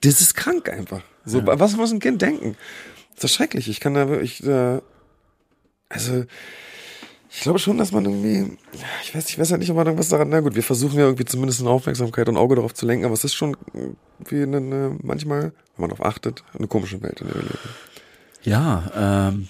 das 0.00 0.20
ist 0.20 0.34
krank 0.34 0.68
einfach. 0.68 1.02
So, 1.24 1.46
was 1.46 1.76
muss 1.76 1.92
ein 1.92 2.00
Kind 2.00 2.20
denken? 2.20 2.56
Das 3.14 3.24
ist 3.24 3.34
schrecklich. 3.34 3.68
Ich 3.68 3.78
kann 3.78 3.94
da 3.94 4.08
wirklich, 4.08 4.44
äh, 4.44 4.80
also, 5.88 6.24
ich 7.34 7.40
glaube 7.40 7.58
schon, 7.58 7.78
dass 7.78 7.92
man 7.92 8.04
irgendwie, 8.04 8.58
ich 9.02 9.14
weiß, 9.14 9.30
ich 9.30 9.38
weiß 9.38 9.50
halt 9.50 9.60
nicht, 9.60 9.70
ob 9.70 9.76
man 9.76 9.86
irgendwas 9.86 10.10
daran, 10.10 10.28
na 10.28 10.40
gut, 10.40 10.54
wir 10.54 10.62
versuchen 10.62 10.98
ja 10.98 11.06
irgendwie 11.06 11.24
zumindest 11.24 11.60
eine 11.60 11.70
Aufmerksamkeit 11.70 12.28
und 12.28 12.36
Auge 12.36 12.56
darauf 12.56 12.74
zu 12.74 12.84
lenken, 12.84 13.06
aber 13.06 13.14
es 13.14 13.24
ist 13.24 13.34
schon 13.34 13.56
wie 14.26 14.42
eine, 14.42 14.58
eine 14.58 14.96
manchmal, 15.02 15.42
wenn 15.42 15.52
man 15.78 15.90
darauf 15.90 16.04
achtet, 16.04 16.44
eine 16.56 16.68
komische 16.68 17.00
Welt, 17.02 17.22
in 17.22 17.28
der 17.28 17.36
wir 17.36 17.42
leben. 17.42 17.58
Ja, 18.42 19.28
ähm, 19.30 19.48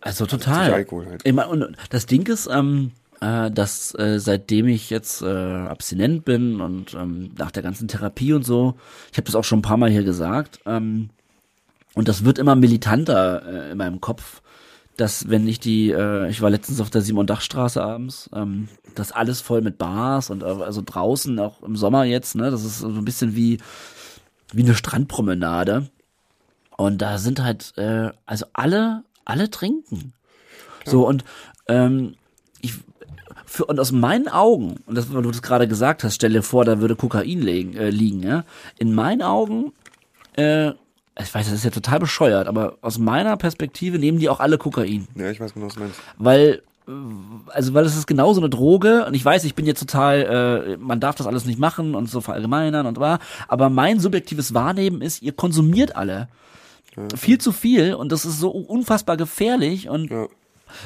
also 0.00 0.24
total. 0.24 0.72
Alkohol 0.72 1.06
halt. 1.06 1.20
Ich 1.24 1.32
mein, 1.34 1.48
und 1.48 1.76
das 1.90 2.06
Ding 2.06 2.26
ist, 2.28 2.48
ähm, 2.50 2.92
äh, 3.20 3.50
dass 3.50 3.94
äh, 3.98 4.18
seitdem 4.18 4.66
ich 4.66 4.88
jetzt 4.88 5.20
äh, 5.20 5.26
abstinent 5.26 6.24
bin 6.24 6.62
und 6.62 6.94
ähm, 6.94 7.32
nach 7.36 7.50
der 7.50 7.62
ganzen 7.62 7.88
Therapie 7.88 8.32
und 8.32 8.44
so, 8.44 8.74
ich 9.12 9.18
habe 9.18 9.26
das 9.26 9.34
auch 9.34 9.44
schon 9.44 9.58
ein 9.58 9.62
paar 9.62 9.76
Mal 9.76 9.90
hier 9.90 10.04
gesagt, 10.04 10.60
ähm, 10.64 11.10
und 11.94 12.08
das 12.08 12.24
wird 12.24 12.38
immer 12.38 12.56
militanter 12.56 13.42
äh, 13.46 13.72
in 13.72 13.78
meinem 13.78 14.00
Kopf, 14.00 14.40
dass 14.96 15.28
wenn 15.28 15.46
ich 15.46 15.60
die, 15.60 15.90
äh, 15.90 16.28
ich 16.30 16.40
war 16.42 16.50
letztens 16.50 16.80
auf 16.80 16.90
der 16.90 17.02
Simon 17.02 17.26
Dachstraße 17.26 17.82
abends, 17.82 18.30
ähm, 18.34 18.68
das 18.94 19.12
alles 19.12 19.40
voll 19.40 19.60
mit 19.60 19.78
Bars 19.78 20.30
und 20.30 20.42
äh, 20.42 20.46
also 20.46 20.82
draußen 20.84 21.38
auch 21.38 21.62
im 21.62 21.76
Sommer 21.76 22.04
jetzt, 22.04 22.34
ne, 22.34 22.50
das 22.50 22.64
ist 22.64 22.78
so 22.78 22.88
ein 22.88 23.04
bisschen 23.04 23.36
wie 23.36 23.58
wie 24.52 24.62
eine 24.62 24.74
Strandpromenade. 24.74 25.88
Und 26.76 26.98
da 26.98 27.18
sind 27.18 27.42
halt, 27.42 27.72
äh, 27.76 28.10
also 28.26 28.46
alle, 28.52 29.04
alle 29.24 29.50
trinken. 29.50 30.12
So, 30.84 31.06
und 31.06 31.24
ähm, 31.68 32.14
ich, 32.60 32.74
für, 33.46 33.64
und 33.64 33.80
aus 33.80 33.92
meinen 33.92 34.28
Augen, 34.28 34.76
und 34.86 34.94
das, 34.96 35.12
weil 35.12 35.22
du 35.22 35.30
das 35.30 35.42
gerade 35.42 35.66
gesagt 35.66 36.04
hast, 36.04 36.14
stell 36.14 36.32
dir 36.32 36.42
vor, 36.42 36.64
da 36.64 36.80
würde 36.80 36.94
Kokain 36.94 37.40
liegen, 37.40 37.74
äh, 37.74 37.90
liegen 37.90 38.22
ja. 38.22 38.44
In 38.78 38.94
meinen 38.94 39.22
Augen, 39.22 39.72
äh, 40.34 40.72
ich 41.20 41.34
weiß, 41.34 41.46
das 41.46 41.54
ist 41.54 41.64
ja 41.64 41.70
total 41.70 41.98
bescheuert, 41.98 42.46
aber 42.46 42.76
aus 42.82 42.98
meiner 42.98 43.36
Perspektive 43.36 43.98
nehmen 43.98 44.18
die 44.18 44.28
auch 44.28 44.40
alle 44.40 44.58
Kokain. 44.58 45.08
Ja, 45.14 45.30
ich 45.30 45.40
weiß 45.40 45.54
genau, 45.54 45.66
was 45.66 45.74
du 45.74 45.80
meinst. 45.80 45.98
Weil, 46.18 46.62
also 47.48 47.74
weil 47.74 47.84
es 47.84 47.96
ist 47.96 48.06
genauso 48.06 48.40
eine 48.40 48.50
Droge 48.50 49.04
und 49.06 49.14
ich 49.14 49.24
weiß, 49.24 49.44
ich 49.44 49.54
bin 49.54 49.66
jetzt 49.66 49.80
total, 49.80 50.74
äh, 50.74 50.76
man 50.76 51.00
darf 51.00 51.14
das 51.16 51.26
alles 51.26 51.44
nicht 51.46 51.58
machen 51.58 51.94
und 51.94 52.08
so 52.10 52.20
verallgemeinern 52.20 52.86
und 52.86 52.98
war, 53.00 53.18
aber 53.48 53.70
mein 53.70 53.98
subjektives 53.98 54.54
Wahrnehmen 54.54 55.00
ist, 55.00 55.22
ihr 55.22 55.32
konsumiert 55.32 55.96
alle 55.96 56.28
viel 57.14 57.38
zu 57.38 57.52
viel 57.52 57.92
und 57.94 58.10
das 58.12 58.24
ist 58.24 58.40
so 58.40 58.48
unfassbar 58.50 59.16
gefährlich 59.18 59.88
und 59.90 60.10
Ja. 60.10 60.26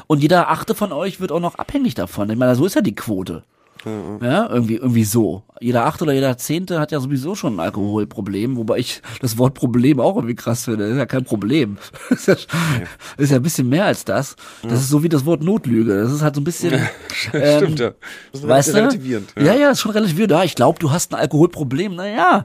und 0.09 0.23
jeder 0.23 0.49
achte 0.51 0.75
von 0.75 0.93
euch 0.93 1.21
wird 1.21 1.31
auch 1.33 1.39
noch 1.41 1.55
abhängig 1.57 1.95
davon. 1.95 2.29
Ich 2.31 2.37
meine, 2.37 2.57
so 2.57 2.67
ist 2.67 2.75
ja 2.75 2.81
die 2.81 2.95
Quote. 2.97 3.45
Ja, 3.85 4.49
irgendwie, 4.51 4.77
irgendwie 4.77 5.05
so. 5.05 5.43
Jeder 5.61 5.87
achte 5.87 6.05
oder 6.05 6.13
jeder 6.13 6.37
zehnte 6.37 6.79
hat 6.79 6.93
ja 6.93 7.01
sowieso 7.01 7.35
schon 7.35 7.57
ein 7.57 7.61
Alkoholproblem, 7.61 8.57
wobei 8.57 8.79
ich 8.79 9.01
das 9.21 9.39
Wort 9.39 9.55
Problem 9.55 10.01
auch 10.01 10.17
irgendwie 10.17 10.35
krass 10.35 10.65
finde. 10.65 10.85
Das 10.85 10.93
ist 10.93 10.99
ja 10.99 11.07
kein 11.07 11.25
Problem. 11.25 11.79
Das 12.11 12.21
ist 12.21 12.27
ja, 12.27 12.35
das 12.35 13.25
ist 13.25 13.31
ja 13.31 13.37
ein 13.37 13.43
bisschen 13.43 13.69
mehr 13.69 13.87
als 13.87 14.05
das. 14.05 14.37
Das 14.63 14.81
ist 14.81 14.89
so 14.89 15.03
wie 15.03 15.09
das 15.09 15.25
Wort 15.25 15.43
Notlüge. 15.43 16.03
Das 16.03 16.13
ist 16.13 16.23
halt 16.23 16.35
so 16.35 16.41
ein 16.41 16.45
bisschen. 16.45 16.73
ähm, 17.33 17.59
Stimmt, 17.59 17.79
ja. 17.81 17.93
Das 18.33 18.41
ist 18.43 18.49
Weißt 18.49 18.69
du? 18.71 18.75
relativierend. 18.75 19.35
Ja, 19.39 19.55
ja, 19.55 19.71
ist 19.71 19.81
schon 19.81 19.93
relativierend. 19.93 20.33
Ja, 20.33 20.45
ich 20.45 20.55
glaube, 20.55 20.79
du 20.79 20.91
hast 20.91 21.13
ein 21.13 21.21
Alkoholproblem. 21.21 21.95
Naja, 21.95 22.45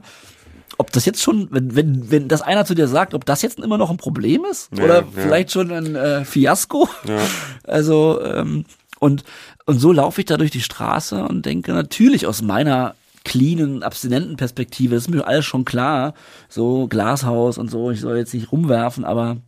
ob 0.78 0.92
das 0.92 1.04
jetzt 1.04 1.22
schon, 1.22 1.48
wenn, 1.50 1.74
wenn, 1.74 2.10
wenn 2.10 2.28
das 2.28 2.42
einer 2.42 2.64
zu 2.64 2.74
dir 2.74 2.88
sagt, 2.88 3.14
ob 3.14 3.24
das 3.24 3.42
jetzt 3.42 3.58
immer 3.58 3.78
noch 3.78 3.90
ein 3.90 3.96
Problem 3.96 4.44
ist 4.50 4.70
Ja, 4.76 4.84
oder 4.84 4.98
ja. 5.00 5.06
vielleicht 5.14 5.52
schon 5.52 5.70
ein 5.70 5.96
äh, 5.96 6.24
Fiasko. 6.24 6.88
Ja. 7.06 7.18
Also, 7.64 8.20
ähm, 8.22 8.64
und, 8.98 9.24
und 9.66 9.78
so 9.78 9.92
laufe 9.92 10.20
ich 10.20 10.26
da 10.26 10.36
durch 10.36 10.50
die 10.50 10.60
Straße 10.60 11.24
und 11.24 11.46
denke 11.46 11.72
natürlich 11.72 12.26
aus 12.26 12.42
meiner 12.42 12.94
cleanen, 13.24 13.82
abstinenten 13.82 14.36
Perspektive, 14.36 14.94
ist 14.94 15.10
mir 15.10 15.26
alles 15.26 15.44
schon 15.44 15.64
klar, 15.64 16.14
so 16.48 16.86
Glashaus 16.86 17.58
und 17.58 17.70
so, 17.70 17.90
ich 17.90 18.00
soll 18.00 18.16
jetzt 18.16 18.32
nicht 18.32 18.52
rumwerfen, 18.52 19.04
aber 19.04 19.38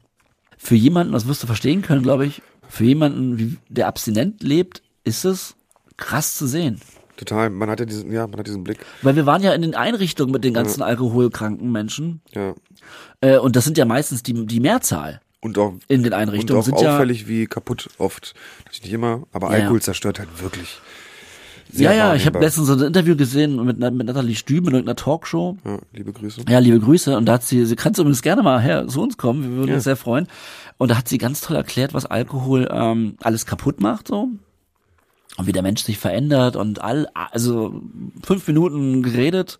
für 0.56 0.74
jemanden, 0.74 1.12
das 1.12 1.28
wirst 1.28 1.42
du 1.44 1.46
verstehen 1.46 1.82
können, 1.82 2.02
glaube 2.02 2.26
ich, 2.26 2.42
für 2.68 2.84
jemanden, 2.84 3.58
der 3.68 3.86
abstinent 3.86 4.42
lebt, 4.42 4.82
ist 5.04 5.24
es 5.24 5.54
krass 5.96 6.34
zu 6.34 6.46
sehen. 6.46 6.80
Total. 7.16 7.50
Man 7.50 7.70
hat 7.70 7.80
ja 7.80 7.86
diesen, 7.86 8.12
ja, 8.12 8.26
man 8.26 8.38
hat 8.38 8.46
diesen 8.46 8.62
Blick. 8.62 8.78
Weil 9.02 9.16
wir 9.16 9.26
waren 9.26 9.42
ja 9.42 9.52
in 9.52 9.62
den 9.62 9.74
Einrichtungen 9.74 10.32
mit 10.32 10.44
den 10.44 10.54
ganzen 10.54 10.82
alkoholkranken 10.82 11.70
Menschen. 11.72 12.20
Ja. 12.32 12.54
Äh, 13.20 13.38
und 13.38 13.56
das 13.56 13.64
sind 13.64 13.76
ja 13.76 13.84
meistens 13.84 14.22
die, 14.22 14.46
die 14.46 14.60
Mehrzahl 14.60 15.20
Und 15.40 15.56
auch, 15.58 15.74
in 15.88 16.02
den 16.02 16.12
und 16.12 16.18
Einrichtungen. 16.18 16.60
auch 16.60 16.64
sind 16.64 16.80
ja, 16.80 16.94
auffällig, 16.94 17.28
wie 17.28 17.46
kaputt 17.46 17.88
oft. 17.98 18.34
Natürlich 18.64 18.82
nicht 18.84 18.92
immer, 18.92 19.22
aber 19.32 19.48
Ja, 19.48 19.62
Alkohol 19.62 19.80
zerstört 19.82 20.18
halt 20.18 20.42
wirklich. 20.42 20.80
ja, 21.72 21.92
ja, 21.92 22.14
ich 22.16 22.26
habe 22.26 22.40
letztens 22.40 22.66
so 22.66 22.72
ein 22.72 22.80
Interview 22.80 23.14
gesehen 23.14 23.56
mit, 23.64 23.78
mit 23.78 24.06
Nathalie 24.06 24.34
Stüben 24.34 24.68
in 24.68 24.74
irgendeiner 24.74 24.96
Talkshow. 24.96 25.56
Ja, 25.64 25.78
liebe 25.92 26.12
Grüße. 26.12 26.40
Ja, 26.48 26.58
liebe 26.58 26.80
Grüße. 26.80 27.16
Und 27.16 27.26
da 27.26 27.34
hat 27.34 27.44
sie, 27.44 27.64
sie 27.66 27.76
kannst 27.76 28.00
übrigens 28.00 28.22
gerne 28.22 28.42
mal 28.42 28.60
her 28.60 28.88
zu 28.88 29.00
uns 29.00 29.16
kommen, 29.16 29.42
wir 29.44 29.50
würden 29.58 29.68
Ja. 29.68 29.74
uns 29.76 29.84
sehr 29.84 29.96
freuen. 29.96 30.26
Und 30.76 30.90
da 30.90 30.96
hat 30.96 31.08
sie 31.08 31.18
ganz 31.18 31.40
toll 31.40 31.56
erklärt, 31.56 31.94
was 31.94 32.04
Alkohol 32.06 32.68
ähm, 32.72 33.16
alles 33.22 33.46
kaputt 33.46 33.80
macht, 33.80 34.08
so. 34.08 34.28
Und 35.36 35.46
wie 35.46 35.52
der 35.52 35.62
Mensch 35.62 35.84
sich 35.84 35.98
verändert 35.98 36.56
und 36.56 36.80
all, 36.82 37.06
also 37.14 37.80
fünf 38.24 38.48
Minuten 38.48 39.04
geredet 39.04 39.58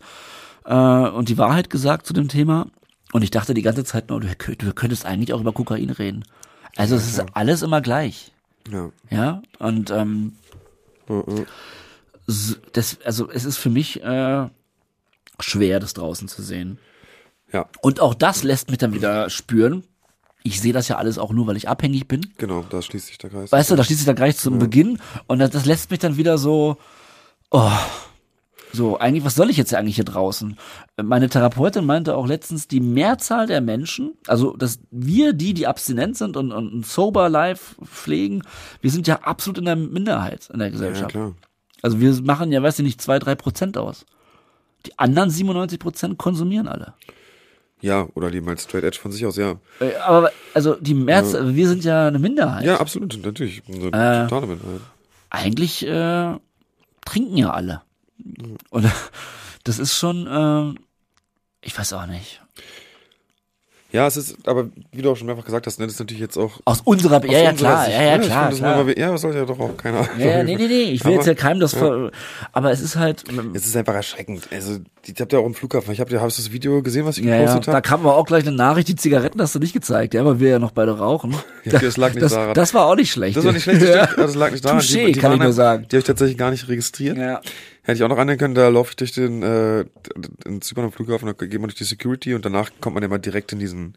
äh, 0.65 0.73
und 0.75 1.29
die 1.29 1.37
Wahrheit 1.37 1.69
gesagt 1.69 2.05
zu 2.05 2.11
dem 2.13 2.27
Thema. 2.27 2.67
Und 3.11 3.23
ich 3.23 3.31
dachte 3.31 3.53
die 3.53 3.61
ganze 3.63 3.83
Zeit 3.83 4.09
nur, 4.09 4.19
du, 4.19 4.27
du 4.55 4.73
könntest 4.73 5.05
eigentlich 5.05 5.33
auch 5.33 5.41
über 5.41 5.51
Kokain 5.53 5.89
reden. 5.89 6.23
Also 6.75 6.95
es 6.95 7.07
ist 7.09 7.23
alles 7.33 7.61
immer 7.63 7.81
gleich. 7.81 8.31
Ja. 8.71 8.91
Ja, 9.09 9.41
und 9.59 9.89
ähm, 9.91 10.33
Mhm. 11.07 11.47
das, 12.73 12.99
also 13.03 13.31
es 13.31 13.43
ist 13.45 13.57
für 13.57 13.71
mich 13.71 14.03
äh, 14.03 14.47
schwer, 15.39 15.79
das 15.79 15.95
draußen 15.95 16.27
zu 16.27 16.43
sehen. 16.43 16.77
Ja, 17.51 17.65
Und 17.81 17.99
auch 17.99 18.13
das 18.13 18.43
lässt 18.43 18.69
mich 18.69 18.77
dann 18.77 18.93
wieder 18.93 19.27
spüren. 19.31 19.83
Ich 20.43 20.61
sehe 20.61 20.71
das 20.71 20.87
ja 20.87 20.97
alles 20.97 21.17
auch 21.17 21.31
nur, 21.31 21.47
weil 21.47 21.57
ich 21.57 21.67
abhängig 21.67 22.07
bin. 22.07 22.21
genau, 22.37 22.63
da 22.69 22.81
schließt 22.83 23.07
sich 23.07 23.17
der 23.17 23.31
Kreis. 23.31 23.51
Weißt 23.51 23.71
du, 23.71 23.75
da 23.75 23.83
schließt 23.83 24.01
sich 24.01 24.05
dann 24.05 24.15
gleich 24.15 24.37
zum 24.37 24.59
Beginn 24.59 24.99
und 25.25 25.39
das, 25.39 25.49
das 25.49 25.65
lässt 25.65 25.89
mich 25.89 25.99
dann 25.99 26.15
wieder 26.17 26.37
so, 26.37 26.77
oh, 27.49 27.71
so, 28.71 28.99
eigentlich, 28.99 29.25
was 29.25 29.35
soll 29.35 29.49
ich 29.49 29.57
jetzt 29.57 29.73
eigentlich 29.73 29.95
hier 29.95 30.05
draußen? 30.05 30.57
Meine 31.01 31.29
Therapeutin 31.29 31.85
meinte 31.85 32.15
auch 32.15 32.27
letztens, 32.27 32.67
die 32.67 32.81
Mehrzahl 32.81 33.47
der 33.47 33.61
Menschen, 33.61 34.13
also 34.27 34.55
dass 34.55 34.79
wir, 34.91 35.33
die, 35.33 35.53
die 35.53 35.65
abstinent 35.67 36.17
sind 36.17 36.37
und, 36.37 36.51
und 36.51 36.73
ein 36.73 36.83
sober 36.83 37.29
life 37.29 37.75
pflegen, 37.83 38.43
wir 38.81 38.91
sind 38.91 39.07
ja 39.07 39.21
absolut 39.23 39.57
in 39.57 39.65
der 39.65 39.75
Minderheit 39.75 40.49
in 40.53 40.59
der 40.59 40.67
ja, 40.67 40.71
Gesellschaft. 40.71 41.11
klar. 41.11 41.33
Also 41.81 41.99
wir 41.99 42.13
machen 42.21 42.51
ja, 42.51 42.61
weiß 42.61 42.79
ich 42.79 42.85
nicht, 42.85 43.01
zwei, 43.01 43.19
drei 43.19 43.35
Prozent 43.35 43.77
aus. 43.77 44.05
Die 44.85 44.97
anderen 44.99 45.29
97 45.29 45.79
Prozent 45.79 46.17
konsumieren 46.17 46.67
alle. 46.67 46.93
Ja, 47.81 48.07
oder 48.13 48.29
leben 48.29 48.47
halt 48.47 48.59
straight 48.59 48.83
edge 48.83 48.99
von 48.99 49.11
sich 49.11 49.25
aus, 49.25 49.37
ja. 49.37 49.55
Äh, 49.79 49.95
Aber 50.05 50.31
also 50.53 50.75
die 50.75 50.93
Mehrzahl, 50.93 51.55
wir 51.55 51.67
sind 51.67 51.83
ja 51.85 52.07
eine 52.07 52.19
Minderheit. 52.19 52.65
Ja, 52.65 52.79
absolut, 52.79 53.17
natürlich. 53.23 53.63
Eine 53.67 53.85
Äh, 53.87 54.27
totale 54.27 54.47
Minderheit. 54.47 54.81
Eigentlich 55.29 55.85
äh, 55.87 56.35
trinken 57.05 57.37
ja 57.37 57.51
alle. 57.51 57.81
Und 58.69 58.85
das 59.63 59.79
ist 59.79 59.95
schon, 59.95 60.27
äh, 60.27 60.79
ich 61.65 61.77
weiß 61.77 61.93
auch 61.93 62.05
nicht. 62.07 62.41
Ja, 63.91 64.05
es 64.05 64.17
ist, 64.17 64.47
aber 64.47 64.69
wie 64.91 65.01
du 65.01 65.09
auch 65.09 65.15
schon 65.15 65.25
mehrfach 65.25 65.45
gesagt 65.45 65.65
hast, 65.65 65.79
ne, 65.79 65.87
das 65.87 65.95
ist 65.95 65.99
natürlich 65.99 66.21
jetzt 66.21 66.37
auch. 66.37 66.59
Aus 66.65 66.81
unserer, 66.81 67.25
ja, 67.25 67.39
ja, 67.39 67.53
klar, 67.53 67.85
Sicht, 67.85 67.97
ja, 67.97 68.03
ja, 68.03 68.17
ne? 68.19 68.25
Klar, 68.25 68.49
das 68.51 68.59
klar. 68.59 68.83
Mal, 68.83 68.99
ja, 68.99 69.11
das 69.11 69.21
sollte 69.21 69.39
ja 69.39 69.45
doch 69.45 69.59
auch 69.59 69.75
keiner. 69.77 70.07
Ja, 70.19 70.25
ja, 70.25 70.43
nee, 70.43 70.55
nee, 70.55 70.67
nee, 70.67 70.81
ich 70.91 71.03
will 71.03 71.13
Aber- 71.13 71.21
jetzt 71.21 71.25
ja 71.25 71.33
keinem 71.33 71.59
das, 71.59 71.73
ver 71.73 72.11
aber 72.51 72.69
es 72.71 72.81
ist 72.81 72.97
halt, 72.97 73.23
Es 73.55 73.65
ist 73.65 73.75
einfach 73.75 73.95
erschreckend. 73.95 74.47
Also, 74.51 74.77
ich 75.07 75.19
hab 75.19 75.33
ja 75.33 75.39
auch 75.39 75.45
im 75.47 75.55
Flughafen, 75.55 75.91
ich 75.91 75.99
hab 75.99 76.11
ja, 76.11 76.21
hast 76.21 76.37
du 76.37 76.43
das 76.43 76.51
Video 76.51 76.83
gesehen, 76.83 77.07
was 77.07 77.17
ich 77.17 77.25
ja, 77.25 77.33
ja, 77.33 77.39
gepostet 77.39 77.67
da 77.67 77.71
habe? 77.73 77.81
kam 77.81 78.01
aber 78.01 78.15
auch 78.15 78.27
gleich 78.27 78.45
eine 78.45 78.55
Nachricht, 78.55 78.89
die 78.89 78.95
Zigaretten 78.95 79.41
hast 79.41 79.55
du 79.55 79.59
nicht 79.59 79.73
gezeigt, 79.73 80.13
ja, 80.13 80.23
weil 80.23 80.39
wir 80.39 80.49
ja 80.49 80.59
noch 80.59 80.71
beide 80.71 80.95
rauchen. 80.97 81.35
Ja, 81.65 81.77
das 81.77 81.97
lag 81.97 82.13
nicht 82.13 82.23
das, 82.23 82.31
daran. 82.31 82.53
Das 82.53 82.73
war 82.73 82.85
auch 82.85 82.95
nicht 82.95 83.11
schlecht. 83.11 83.37
Das 83.37 83.43
war 83.45 83.51
nicht 83.51 83.63
schlecht, 83.63 83.81
das, 83.81 83.89
ja. 83.89 84.05
stimmt. 84.07 84.19
das 84.19 84.35
lag 84.35 84.51
nicht 84.51 84.63
daran. 84.63 84.79
Touché, 84.79 85.19
kann 85.19 85.33
ich 85.33 85.39
nur 85.39 85.51
sagen. 85.53 85.83
Die 85.83 85.95
habe 85.95 85.99
ich 85.99 86.05
tatsächlich 86.05 86.37
gar 86.37 86.51
nicht 86.51 86.67
registriert. 86.67 87.17
Ja. 87.17 87.41
Hätte 87.89 87.97
ich 87.97 88.03
auch 88.03 88.09
noch 88.09 88.17
annehmen 88.17 88.37
können, 88.37 88.55
da 88.55 88.69
laufe 88.69 88.91
ich 88.91 88.95
durch 88.95 89.11
den 89.11 89.43
äh, 89.43 89.85
in 90.45 90.61
Zypern 90.61 90.85
am 90.85 90.91
Flughafen, 90.91 91.25
da 91.25 91.33
geht 91.33 91.59
man 91.59 91.69
durch 91.69 91.75
die 91.75 91.83
Security 91.83 92.33
und 92.33 92.45
danach 92.45 92.71
kommt 92.81 92.93
man 92.93 93.03
ja 93.03 93.09
mal 93.09 93.19
direkt 93.19 93.51
in 93.51 93.59
diesen 93.59 93.95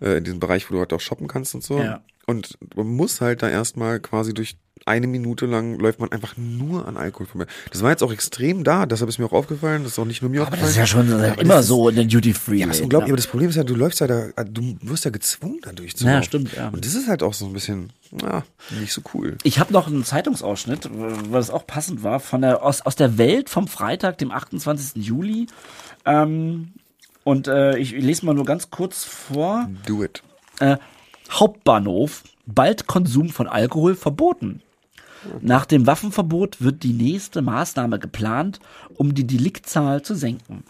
äh, 0.00 0.18
in 0.18 0.24
diesen 0.24 0.40
Bereich, 0.40 0.70
wo 0.70 0.74
du 0.74 0.80
halt 0.80 0.92
auch 0.92 1.00
shoppen 1.00 1.28
kannst 1.28 1.54
und 1.54 1.62
so. 1.62 1.78
Ja. 1.78 2.02
Und 2.26 2.56
man 2.76 2.86
muss 2.86 3.20
halt 3.20 3.42
da 3.42 3.48
erstmal 3.48 4.00
quasi 4.00 4.32
durch 4.34 4.56
eine 4.84 5.06
Minute 5.06 5.46
lang 5.46 5.78
läuft 5.78 6.00
man 6.00 6.10
einfach 6.10 6.36
nur 6.36 6.88
an 6.88 6.96
Alkohol 6.96 7.26
vorbei. 7.26 7.46
Das 7.70 7.82
war 7.82 7.90
jetzt 7.90 8.02
auch 8.02 8.12
extrem 8.12 8.64
da, 8.64 8.84
deshalb 8.84 9.08
ist 9.08 9.18
mir 9.18 9.26
auch 9.26 9.32
aufgefallen, 9.32 9.84
das 9.84 9.92
ist 9.92 9.98
auch 10.00 10.04
nicht 10.04 10.22
nur 10.22 10.30
mir 10.30 10.40
Aber 10.40 10.48
aufgefallen. 10.48 10.66
das 10.66 10.70
ist 10.72 10.76
ja 10.76 10.86
schon 10.86 11.08
Ja, 11.08 11.32
aber 11.32 11.40
immer 11.40 11.62
so 11.62 11.88
in 11.88 11.94
den 11.94 12.08
Duty 12.08 12.34
Free. 12.34 12.56
Ja, 12.58 12.66
das 12.66 12.78
ist 12.78 12.82
unglaublich, 12.82 13.10
aber 13.10 13.16
das 13.16 13.28
Problem 13.28 13.48
ist 13.48 13.54
ja, 13.54 13.62
du 13.62 13.76
läufst 13.76 14.00
ja 14.00 14.08
da, 14.08 14.30
du 14.44 14.76
wirst 14.82 15.04
ja 15.04 15.12
gezwungen 15.12 15.60
dadurch 15.62 15.96
zu 15.96 16.04
Ja, 16.04 16.14
laufen. 16.14 16.24
stimmt, 16.24 16.52
ja. 16.56 16.68
Und 16.70 16.84
das 16.84 16.94
ist 16.96 17.06
halt 17.06 17.22
auch 17.22 17.32
so 17.32 17.46
ein 17.46 17.52
bisschen, 17.52 17.92
ja, 18.20 18.42
nicht 18.80 18.92
so 18.92 19.02
cool. 19.14 19.38
Ich 19.44 19.60
habe 19.60 19.72
noch 19.72 19.86
einen 19.86 20.02
Zeitungsausschnitt, 20.04 20.88
weil 20.92 21.30
das 21.40 21.50
auch 21.50 21.64
passend 21.66 22.02
war, 22.02 22.18
von 22.18 22.40
der, 22.42 22.64
aus, 22.64 22.80
aus 22.80 22.96
der 22.96 23.18
Welt 23.18 23.50
vom 23.50 23.68
Freitag, 23.68 24.18
dem 24.18 24.32
28. 24.32 24.96
Juli. 25.06 25.46
Ähm, 26.04 26.72
und 27.22 27.46
äh, 27.46 27.78
ich, 27.78 27.94
ich 27.94 28.02
lese 28.02 28.26
mal 28.26 28.34
nur 28.34 28.44
ganz 28.44 28.70
kurz 28.70 29.04
vor. 29.04 29.68
Do 29.86 30.02
it. 30.02 30.24
Äh, 30.58 30.76
Hauptbahnhof, 31.32 32.24
bald 32.46 32.86
Konsum 32.86 33.28
von 33.28 33.48
Alkohol 33.48 33.94
verboten. 33.94 34.62
Nach 35.40 35.66
dem 35.66 35.86
Waffenverbot 35.86 36.60
wird 36.60 36.82
die 36.82 36.92
nächste 36.92 37.42
Maßnahme 37.42 37.98
geplant, 37.98 38.60
um 38.96 39.14
die 39.14 39.26
Deliktzahl 39.26 40.02
zu 40.02 40.14
senken. 40.14 40.64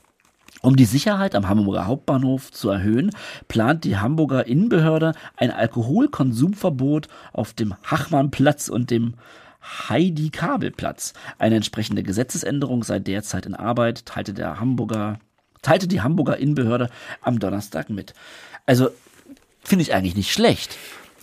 Um 0.60 0.76
die 0.76 0.84
Sicherheit 0.84 1.34
am 1.34 1.48
Hamburger 1.48 1.86
Hauptbahnhof 1.86 2.52
zu 2.52 2.70
erhöhen, 2.70 3.10
plant 3.48 3.82
die 3.82 3.96
Hamburger 3.98 4.46
Innenbehörde 4.46 5.14
ein 5.36 5.50
Alkoholkonsumverbot 5.50 7.08
auf 7.32 7.52
dem 7.52 7.74
Hachmannplatz 7.84 8.68
und 8.68 8.90
dem 8.90 9.14
Heidi-Kabelplatz. 9.62 11.14
Eine 11.38 11.56
entsprechende 11.56 12.02
Gesetzesänderung 12.02 12.84
sei 12.84 13.00
derzeit 13.00 13.46
in 13.46 13.54
Arbeit, 13.54 14.06
teilte 14.06 14.34
der 14.34 14.60
Hamburger, 14.60 15.18
teilte 15.62 15.88
die 15.88 16.02
Hamburger 16.02 16.36
Innenbehörde 16.36 16.90
am 17.22 17.40
Donnerstag 17.40 17.90
mit. 17.90 18.14
Also, 18.66 18.90
finde 19.62 19.82
ich 19.82 19.94
eigentlich 19.94 20.16
nicht 20.16 20.32
schlecht. 20.32 20.76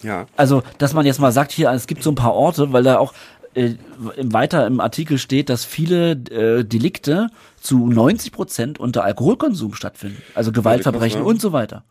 Ja. 0.04 0.28
Also, 0.38 0.64
dass 0.78 0.94
man 0.94 1.06
jetzt 1.06 1.20
mal 1.20 1.32
sagt, 1.32 1.52
hier, 1.52 1.70
es 1.72 1.88
gibt 1.88 2.04
so 2.04 2.12
ein 2.12 2.16
paar 2.16 2.34
Orte, 2.34 2.72
weil 2.72 2.84
da 2.84 2.98
auch 3.00 3.14
äh, 3.54 3.74
weiter 4.18 4.66
im 4.68 4.80
Artikel 4.80 5.18
steht, 5.18 5.50
dass 5.50 5.66
viele 5.66 6.12
äh, 6.12 6.64
Delikte 6.64 7.28
zu 7.60 7.88
90 7.88 8.32
Prozent 8.32 8.80
unter 8.80 9.04
Alkoholkonsum 9.04 9.74
stattfinden. 9.74 10.22
Also 10.36 10.52
Gewaltverbrechen 10.52 11.22
Ja. 11.22 11.26
und 11.26 11.42
so 11.42 11.52
weiter. 11.52 11.84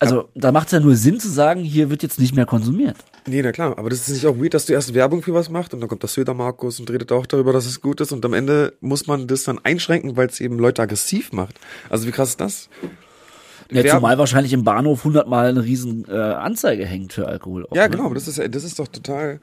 Also, 0.00 0.28
da 0.36 0.52
macht 0.52 0.66
es 0.66 0.72
ja 0.72 0.78
nur 0.80 0.94
Sinn 0.94 1.18
zu 1.18 1.28
sagen, 1.28 1.60
hier 1.62 1.90
wird 1.90 2.04
jetzt 2.04 2.20
nicht 2.20 2.32
mehr 2.34 2.46
konsumiert. 2.46 2.96
Nee, 3.26 3.42
na 3.42 3.50
klar, 3.50 3.76
aber 3.76 3.90
das 3.90 4.02
ist 4.06 4.10
nicht 4.14 4.26
auch 4.26 4.36
weird, 4.38 4.54
dass 4.54 4.66
du 4.66 4.72
erst 4.72 4.94
Werbung 4.94 5.22
für 5.22 5.34
was 5.34 5.50
machst 5.50 5.74
und 5.74 5.80
dann 5.80 5.88
kommt 5.88 6.04
das 6.04 6.14
Söder 6.14 6.34
Markus 6.34 6.78
und 6.78 6.88
redet 6.88 7.10
auch 7.10 7.26
darüber, 7.26 7.52
dass 7.52 7.66
es 7.66 7.80
gut 7.80 8.00
ist 8.00 8.12
und 8.12 8.24
am 8.24 8.32
Ende 8.32 8.74
muss 8.80 9.08
man 9.08 9.26
das 9.26 9.42
dann 9.42 9.58
einschränken, 9.64 10.16
weil 10.16 10.28
es 10.28 10.40
eben 10.40 10.56
Leute 10.58 10.82
aggressiv 10.82 11.32
macht. 11.32 11.56
Also 11.90 12.06
wie 12.06 12.12
krass 12.12 12.30
ist 12.30 12.40
das? 12.40 12.68
Ja, 13.70 13.84
Werbung- 13.84 14.00
zumal 14.00 14.18
wahrscheinlich 14.18 14.52
im 14.52 14.64
Bahnhof 14.64 15.04
hundertmal 15.04 15.48
eine 15.48 15.62
riesen 15.62 16.06
äh, 16.08 16.12
Anzeige 16.16 16.86
hängt 16.86 17.12
für 17.12 17.26
Alkohol. 17.28 17.66
auch, 17.66 17.76
Ja, 17.76 17.84
ne? 17.88 17.90
genau, 17.96 18.14
das 18.14 18.26
ist, 18.28 18.38
das 18.54 18.64
ist 18.64 18.78
doch 18.78 18.88
total. 18.88 19.40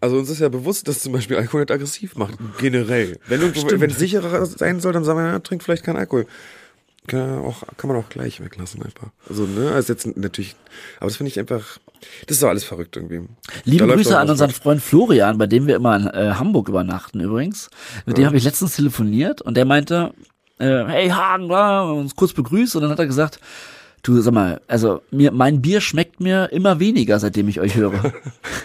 Also 0.00 0.18
uns 0.18 0.28
ist 0.28 0.40
ja 0.40 0.50
bewusst, 0.50 0.86
dass 0.88 1.00
zum 1.00 1.12
Beispiel 1.14 1.36
Alkohol 1.38 1.62
nicht 1.62 1.70
aggressiv 1.70 2.16
macht. 2.16 2.34
Generell. 2.58 3.18
Wenn 3.26 3.40
irgendwo, 3.40 3.80
wenn 3.80 3.90
es 3.90 3.98
sicherer 3.98 4.44
sein 4.44 4.80
soll, 4.80 4.92
dann 4.92 5.04
sagen 5.04 5.18
wir, 5.18 5.26
ja, 5.26 5.38
trinkt 5.38 5.64
vielleicht 5.64 5.84
keinen 5.84 5.96
Alkohol. 5.96 6.26
Kann, 7.06 7.20
ja 7.20 7.38
auch, 7.38 7.62
kann 7.76 7.88
man 7.88 7.96
auch 7.96 8.08
gleich 8.08 8.40
weglassen 8.44 8.82
einfach. 8.82 9.08
Also, 9.28 9.44
ne, 9.46 9.70
also 9.72 9.92
jetzt 9.92 10.06
natürlich, 10.16 10.54
aber 10.98 11.06
das 11.06 11.16
finde 11.16 11.28
ich 11.28 11.38
einfach, 11.38 11.78
das 12.26 12.36
ist 12.36 12.42
doch 12.42 12.48
alles 12.48 12.64
verrückt 12.64 12.96
irgendwie. 12.96 13.22
Liebe 13.64 13.86
Da 13.86 13.94
Grüße 13.94 14.18
an 14.18 14.28
unseren. 14.28 14.50
Freund 14.50 14.82
Florian, 14.82 15.38
bei 15.38 15.46
dem 15.46 15.66
wir 15.68 15.76
immer 15.76 15.96
in 15.96 16.06
äh, 16.08 16.34
Hamburg 16.34 16.68
übernachten 16.68 17.20
übrigens. 17.20 17.70
Mit 18.06 18.18
dem 18.18 18.26
habe 18.26 18.36
ich 18.36 18.44
letztens 18.44 18.74
telefoniert 18.76 19.40
und 19.40 19.56
der 19.56 19.64
meinte, 19.64 20.12
äh, 20.58 20.84
hey 20.86 21.08
Hagen, 21.10 21.48
da, 21.48 21.82
uns 21.82 22.16
kurz 22.16 22.32
begrüßt 22.32 22.76
und 22.76 22.82
dann 22.82 22.90
hat 22.90 22.98
er 22.98 23.06
gesagt, 23.06 23.40
du 24.02 24.20
sag 24.20 24.32
mal, 24.32 24.60
also 24.68 25.02
mir 25.10 25.32
mein 25.32 25.60
Bier 25.60 25.80
schmeckt 25.80 26.20
mir 26.20 26.50
immer 26.52 26.78
weniger, 26.80 27.18
seitdem 27.18 27.48
ich 27.48 27.60
euch 27.60 27.74
höre. 27.74 28.12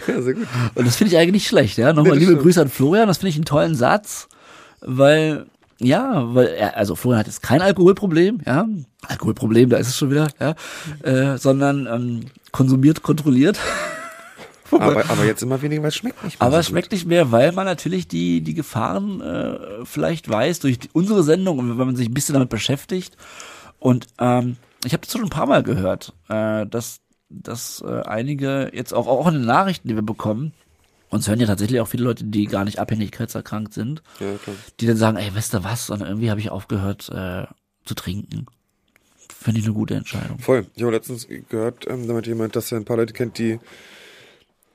Ja, 0.08 0.20
sehr 0.20 0.34
gut. 0.34 0.48
Und 0.74 0.84
das 0.84 0.96
finde 0.96 1.12
ich 1.12 1.18
eigentlich 1.18 1.32
nicht 1.32 1.46
schlecht, 1.46 1.78
ja. 1.78 1.92
Nochmal 1.92 2.14
das 2.14 2.18
liebe 2.18 2.32
stimmt. 2.32 2.42
Grüße 2.42 2.60
an 2.62 2.68
Florian, 2.68 3.06
das 3.06 3.18
finde 3.18 3.28
ich 3.28 3.36
einen 3.36 3.44
tollen 3.44 3.76
Satz, 3.76 4.26
weil 4.80 5.46
ja, 5.78 6.34
weil 6.34 6.48
er, 6.48 6.76
also 6.76 6.96
Florian 6.96 7.20
hat 7.20 7.28
jetzt 7.28 7.42
kein 7.42 7.62
Alkoholproblem, 7.62 8.40
ja. 8.44 8.66
Alkoholproblem, 9.06 9.68
da 9.70 9.76
ist 9.76 9.88
es 9.88 9.96
schon 9.96 10.10
wieder, 10.10 10.28
ja. 10.40 10.54
Äh, 11.02 11.38
sondern 11.38 11.86
ähm, 11.86 12.20
konsumiert, 12.50 13.02
kontrolliert. 13.02 13.58
Aber, 14.72 15.10
aber 15.10 15.24
jetzt 15.24 15.42
immer 15.42 15.60
weniger, 15.62 15.82
weil 15.82 15.88
es 15.88 15.96
schmeckt 15.96 16.24
nicht 16.24 16.40
mehr. 16.40 16.46
Aber 16.46 16.56
so 16.56 16.60
es 16.60 16.66
schmeckt 16.68 16.92
nicht 16.92 17.06
mehr, 17.06 17.30
weil 17.32 17.52
man 17.52 17.66
natürlich 17.66 18.08
die, 18.08 18.40
die 18.40 18.54
Gefahren 18.54 19.20
äh, 19.20 19.84
vielleicht 19.84 20.28
weiß 20.28 20.60
durch 20.60 20.78
die, 20.78 20.90
unsere 20.92 21.22
Sendung 21.22 21.58
und 21.58 21.78
wenn 21.78 21.86
man 21.86 21.96
sich 21.96 22.08
ein 22.08 22.14
bisschen 22.14 22.34
damit 22.34 22.48
beschäftigt. 22.48 23.16
Und 23.78 24.06
ähm, 24.18 24.56
ich 24.84 24.92
habe 24.92 25.02
das 25.02 25.12
schon 25.12 25.22
ein 25.22 25.30
paar 25.30 25.46
Mal 25.46 25.62
gehört, 25.62 26.14
äh, 26.28 26.66
dass, 26.66 27.00
dass 27.28 27.82
äh, 27.86 28.02
einige 28.02 28.70
jetzt 28.72 28.92
auch, 28.92 29.06
auch 29.06 29.26
in 29.26 29.34
den 29.34 29.44
Nachrichten, 29.44 29.88
die 29.88 29.94
wir 29.94 30.02
bekommen, 30.02 30.52
uns 31.12 31.28
hören 31.28 31.40
ja 31.40 31.46
tatsächlich 31.46 31.80
auch 31.80 31.88
viele 31.88 32.04
Leute, 32.04 32.24
die 32.24 32.46
gar 32.46 32.64
nicht 32.64 32.78
abhängigkeitserkrankt 32.78 33.74
sind. 33.74 34.02
Ja, 34.18 34.34
klar. 34.42 34.56
die 34.80 34.86
dann 34.86 34.96
sagen, 34.96 35.18
ey, 35.18 35.34
weißt 35.34 35.52
du 35.52 35.62
was? 35.62 35.90
Und 35.90 36.00
irgendwie 36.00 36.30
habe 36.30 36.40
ich 36.40 36.50
aufgehört 36.50 37.10
äh, 37.10 37.44
zu 37.84 37.94
trinken. 37.94 38.46
Finde 39.28 39.60
ich 39.60 39.66
eine 39.66 39.74
gute 39.74 39.94
Entscheidung. 39.94 40.38
Voll. 40.38 40.66
Ich 40.74 40.82
habe 40.82 40.92
letztens 40.92 41.28
gehört, 41.48 41.86
ähm, 41.86 42.08
damit 42.08 42.26
jemand, 42.26 42.56
dass 42.56 42.72
er 42.72 42.78
ein 42.78 42.86
paar 42.86 42.96
Leute 42.96 43.12
kennt, 43.12 43.36
die, 43.38 43.58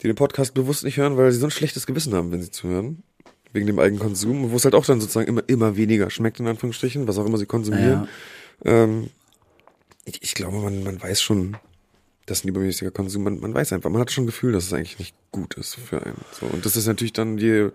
die 0.02 0.08
den 0.08 0.16
Podcast 0.16 0.54
bewusst 0.54 0.84
nicht 0.84 0.98
hören, 0.98 1.18
weil 1.18 1.32
sie 1.32 1.40
so 1.40 1.48
ein 1.48 1.52
schlechtes 1.52 1.88
Gewissen 1.88 2.14
haben, 2.14 2.32
wenn 2.32 2.42
sie 2.42 2.52
zuhören. 2.52 3.04
Wegen 3.54 3.66
dem 3.66 3.80
eigenen 3.80 4.00
Konsum, 4.00 4.52
wo 4.52 4.56
es 4.58 4.66
halt 4.66 4.76
auch 4.76 4.86
dann 4.86 5.00
sozusagen 5.00 5.28
immer, 5.28 5.42
immer 5.48 5.78
weniger 5.78 6.10
schmeckt, 6.10 6.40
in 6.40 6.48
Anführungsstrichen, 6.48 7.08
was 7.08 7.18
auch 7.18 7.26
immer 7.26 7.38
sie 7.38 7.46
konsumieren. 7.46 8.08
Ähm, 8.66 9.10
ich, 10.06 10.22
ich 10.22 10.34
glaube, 10.34 10.58
man, 10.58 10.84
man 10.84 11.02
weiß 11.02 11.22
schon, 11.22 11.58
dass 12.26 12.44
ein 12.44 12.50
übermäßiger 12.50 12.92
Konsum, 12.92 13.24
man, 13.24 13.40
man 13.40 13.54
weiß 13.54 13.74
einfach, 13.74 13.90
man 13.90 14.02
hat 14.02 14.12
schon 14.12 14.26
ein 14.26 14.28
Gefühl, 14.28 14.52
dass 14.52 14.66
es 14.66 14.74
eigentlich 14.74 15.00
nicht 15.00 15.16
gut 15.32 15.56
ist 15.56 15.76
für 15.76 16.02
einen. 16.06 16.18
So. 16.40 16.46
Und 16.46 16.66
das 16.66 16.76
ist 16.76 16.88
natürlich 16.88 17.14
dann, 17.14 17.38
je 17.38 17.70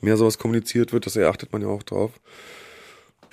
mehr 0.00 0.16
sowas 0.16 0.38
kommuniziert 0.38 0.92
wird, 0.92 1.06
desto 1.06 1.20
eher 1.20 1.28
achtet 1.28 1.52
man 1.52 1.62
ja 1.62 1.68
auch 1.68 1.82
drauf. 1.82 2.12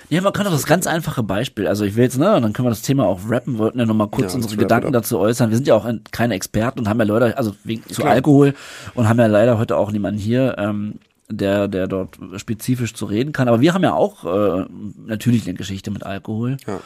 Ja, 0.08 0.20
man 0.20 0.32
kann 0.32 0.44
doch 0.44 0.52
das 0.52 0.66
ganz 0.66 0.86
einfache 0.86 1.22
Beispiel, 1.24 1.66
also 1.66 1.84
ich 1.84 1.96
will 1.96 2.04
jetzt, 2.04 2.16
ne, 2.18 2.26
dann 2.40 2.52
können 2.52 2.66
wir 2.66 2.70
das 2.70 2.82
Thema 2.82 3.06
auch 3.06 3.20
rappen, 3.28 3.58
wollten 3.58 3.78
ja 3.80 3.86
nochmal 3.86 4.08
kurz 4.08 4.32
Ja, 4.32 4.36
unsere 4.36 4.56
Gedanken 4.56 4.92
dazu 4.92 5.18
äußern. 5.18 5.50
Wir 5.50 5.56
sind 5.56 5.66
ja 5.66 5.74
auch 5.74 5.84
ein- 5.84 6.02
keine 6.12 6.34
Experten 6.34 6.78
und 6.78 6.88
haben 6.88 7.00
ja 7.00 7.06
leider, 7.06 7.36
also 7.36 7.56
wegen, 7.64 7.82
zu 7.88 8.02
Klar. 8.02 8.12
Alkohol 8.14 8.54
und 8.94 9.08
haben 9.08 9.18
ja 9.18 9.26
leider 9.26 9.58
heute 9.58 9.76
auch 9.76 9.90
niemanden 9.90 10.20
hier, 10.20 10.56
ähm, 10.58 11.00
der, 11.28 11.66
der 11.66 11.88
dort 11.88 12.18
spezifisch 12.36 12.94
zu 12.94 13.06
reden 13.06 13.32
kann. 13.32 13.48
Aber 13.48 13.60
wir 13.60 13.74
haben 13.74 13.82
ja 13.82 13.94
auch 13.94 14.24
äh, 14.24 14.64
natürlich 15.06 15.44
eine 15.48 15.54
Geschichte 15.54 15.90
mit 15.90 16.04
Alkohol. 16.06 16.56
Ja. 16.68 16.78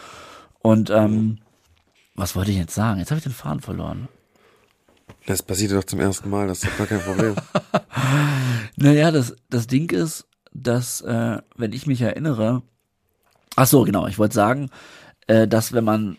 Und 0.60 0.88
ähm, 0.88 1.38
was 2.14 2.34
wollte 2.36 2.50
ich 2.50 2.56
jetzt 2.56 2.74
sagen? 2.74 3.00
Jetzt 3.00 3.10
habe 3.10 3.18
ich 3.18 3.24
den 3.24 3.32
Faden 3.34 3.60
verloren. 3.60 4.08
Das 5.26 5.42
passiert 5.42 5.72
doch 5.72 5.84
zum 5.84 6.00
ersten 6.00 6.30
Mal, 6.30 6.46
das 6.48 6.62
ist 6.62 6.70
doch 6.72 6.78
gar 6.78 6.86
kein 6.86 7.00
Problem. 7.00 7.34
Naja, 8.76 9.10
das, 9.10 9.36
das 9.50 9.66
Ding 9.66 9.90
ist, 9.90 10.26
dass, 10.52 11.00
äh, 11.02 11.38
wenn 11.56 11.72
ich 11.72 11.86
mich 11.86 12.00
erinnere, 12.00 12.62
ach 13.56 13.66
so, 13.66 13.82
genau, 13.84 14.06
ich 14.06 14.18
wollte 14.18 14.34
sagen, 14.34 14.70
äh, 15.26 15.46
dass 15.46 15.72
wenn 15.72 15.84
man, 15.84 16.16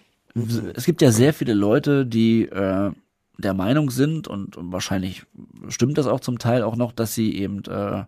es 0.75 0.85
gibt 0.85 1.01
ja 1.01 1.11
sehr 1.11 1.33
viele 1.33 1.53
Leute, 1.53 2.05
die 2.05 2.43
äh, 2.43 2.91
der 3.37 3.53
Meinung 3.53 3.89
sind 3.89 4.27
und, 4.27 4.55
und 4.55 4.71
wahrscheinlich 4.71 5.23
stimmt 5.69 5.97
das 5.97 6.07
auch 6.07 6.19
zum 6.19 6.37
Teil 6.39 6.63
auch 6.63 6.75
noch, 6.75 6.91
dass 6.91 7.13
sie 7.15 7.35
eben 7.35 7.63
äh, 7.65 8.03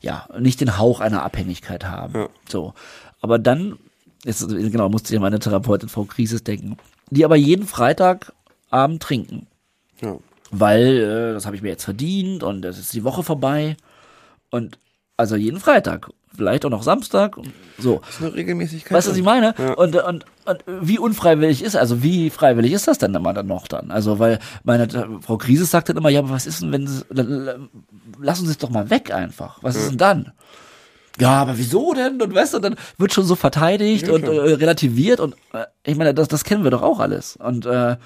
ja 0.00 0.28
nicht 0.38 0.60
den 0.60 0.78
Hauch 0.78 1.00
einer 1.00 1.22
Abhängigkeit 1.22 1.84
haben. 1.84 2.14
Ja. 2.14 2.28
So, 2.48 2.74
aber 3.20 3.38
dann 3.38 3.78
jetzt 4.24 4.48
genau 4.48 4.88
musste 4.88 5.12
ich 5.12 5.18
an 5.18 5.22
meine 5.22 5.38
Therapeutin 5.40 5.88
Frau 5.88 6.04
Krisis 6.04 6.42
denken, 6.42 6.76
die 7.10 7.24
aber 7.24 7.36
jeden 7.36 7.66
Freitagabend 7.66 9.02
trinken 9.02 9.46
Ja. 10.00 10.16
weil 10.50 10.98
äh, 10.98 11.32
das 11.34 11.44
habe 11.44 11.56
ich 11.56 11.62
mir 11.62 11.68
jetzt 11.70 11.84
verdient 11.84 12.42
und 12.42 12.64
es 12.64 12.78
ist 12.78 12.92
die 12.94 13.04
Woche 13.04 13.22
vorbei 13.22 13.76
und 14.50 14.78
also 15.16 15.36
jeden 15.36 15.60
Freitag, 15.60 16.08
vielleicht 16.36 16.64
auch 16.64 16.70
noch 16.70 16.82
Samstag 16.82 17.36
so. 17.78 18.00
Das 18.06 18.16
ist 18.16 18.22
eine 18.22 18.34
Regelmäßigkeit. 18.34 18.92
Weißt 18.92 19.06
du, 19.06 19.10
was 19.10 19.18
ich 19.18 19.24
meine? 19.24 19.54
Ja. 19.58 19.74
Und, 19.74 19.96
und, 19.96 20.24
und 20.44 20.64
wie 20.66 20.98
unfreiwillig 20.98 21.62
ist, 21.62 21.76
also 21.76 22.02
wie 22.02 22.30
freiwillig 22.30 22.72
ist 22.72 22.88
das 22.88 22.98
denn 22.98 23.14
immer 23.14 23.32
dann 23.32 23.46
noch 23.46 23.66
dann? 23.66 23.90
Also, 23.90 24.18
weil 24.18 24.38
meine 24.64 24.84
äh, 24.84 25.06
Frau 25.20 25.36
Krisis 25.36 25.70
sagt 25.70 25.88
dann 25.88 25.96
immer, 25.96 26.08
ja, 26.08 26.20
aber 26.20 26.30
was 26.30 26.46
ist 26.46 26.62
denn, 26.62 26.72
wenn 26.72 26.86
sie, 26.86 27.04
lassen 28.20 28.46
Sie 28.46 28.52
es 28.52 28.58
doch 28.58 28.70
mal 28.70 28.90
weg 28.90 29.12
einfach. 29.12 29.58
Was 29.62 29.76
ist 29.76 29.90
denn 29.90 29.98
dann? 29.98 30.32
ja, 31.20 31.42
aber 31.42 31.58
wieso 31.58 31.92
denn? 31.92 32.20
Und 32.22 32.34
weißt 32.34 32.54
du, 32.54 32.58
dann 32.58 32.76
wird 32.98 33.12
schon 33.12 33.24
so 33.24 33.34
verteidigt 33.34 34.06
Ja, 34.06 34.14
und 34.14 34.24
äh, 34.24 34.28
relativiert 34.28 35.20
und 35.20 35.34
äh, 35.52 35.66
ich 35.84 35.96
meine, 35.96 36.14
das, 36.14 36.28
das 36.28 36.44
kennen 36.44 36.64
wir 36.64 36.70
doch 36.70 36.82
auch 36.82 37.00
alles. 37.00 37.36
Und 37.36 37.66
äh, 37.66 37.96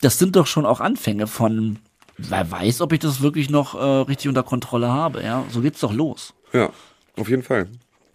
das 0.00 0.18
sind 0.18 0.36
doch 0.36 0.46
schon 0.46 0.66
auch 0.66 0.80
Anfänge 0.80 1.26
von, 1.26 1.78
wer 2.18 2.48
weiß, 2.50 2.82
ob 2.82 2.92
ich 2.92 3.00
das 3.00 3.20
wirklich 3.20 3.50
noch 3.50 3.74
äh, 3.74 4.02
richtig 4.02 4.28
unter 4.28 4.42
Kontrolle 4.42 4.88
habe, 4.88 5.22
ja. 5.22 5.44
So 5.50 5.60
geht's 5.60 5.80
doch 5.80 5.92
los. 5.92 6.34
Ja, 6.52 6.70
auf 7.16 7.28
jeden 7.28 7.42
Fall. 7.42 7.68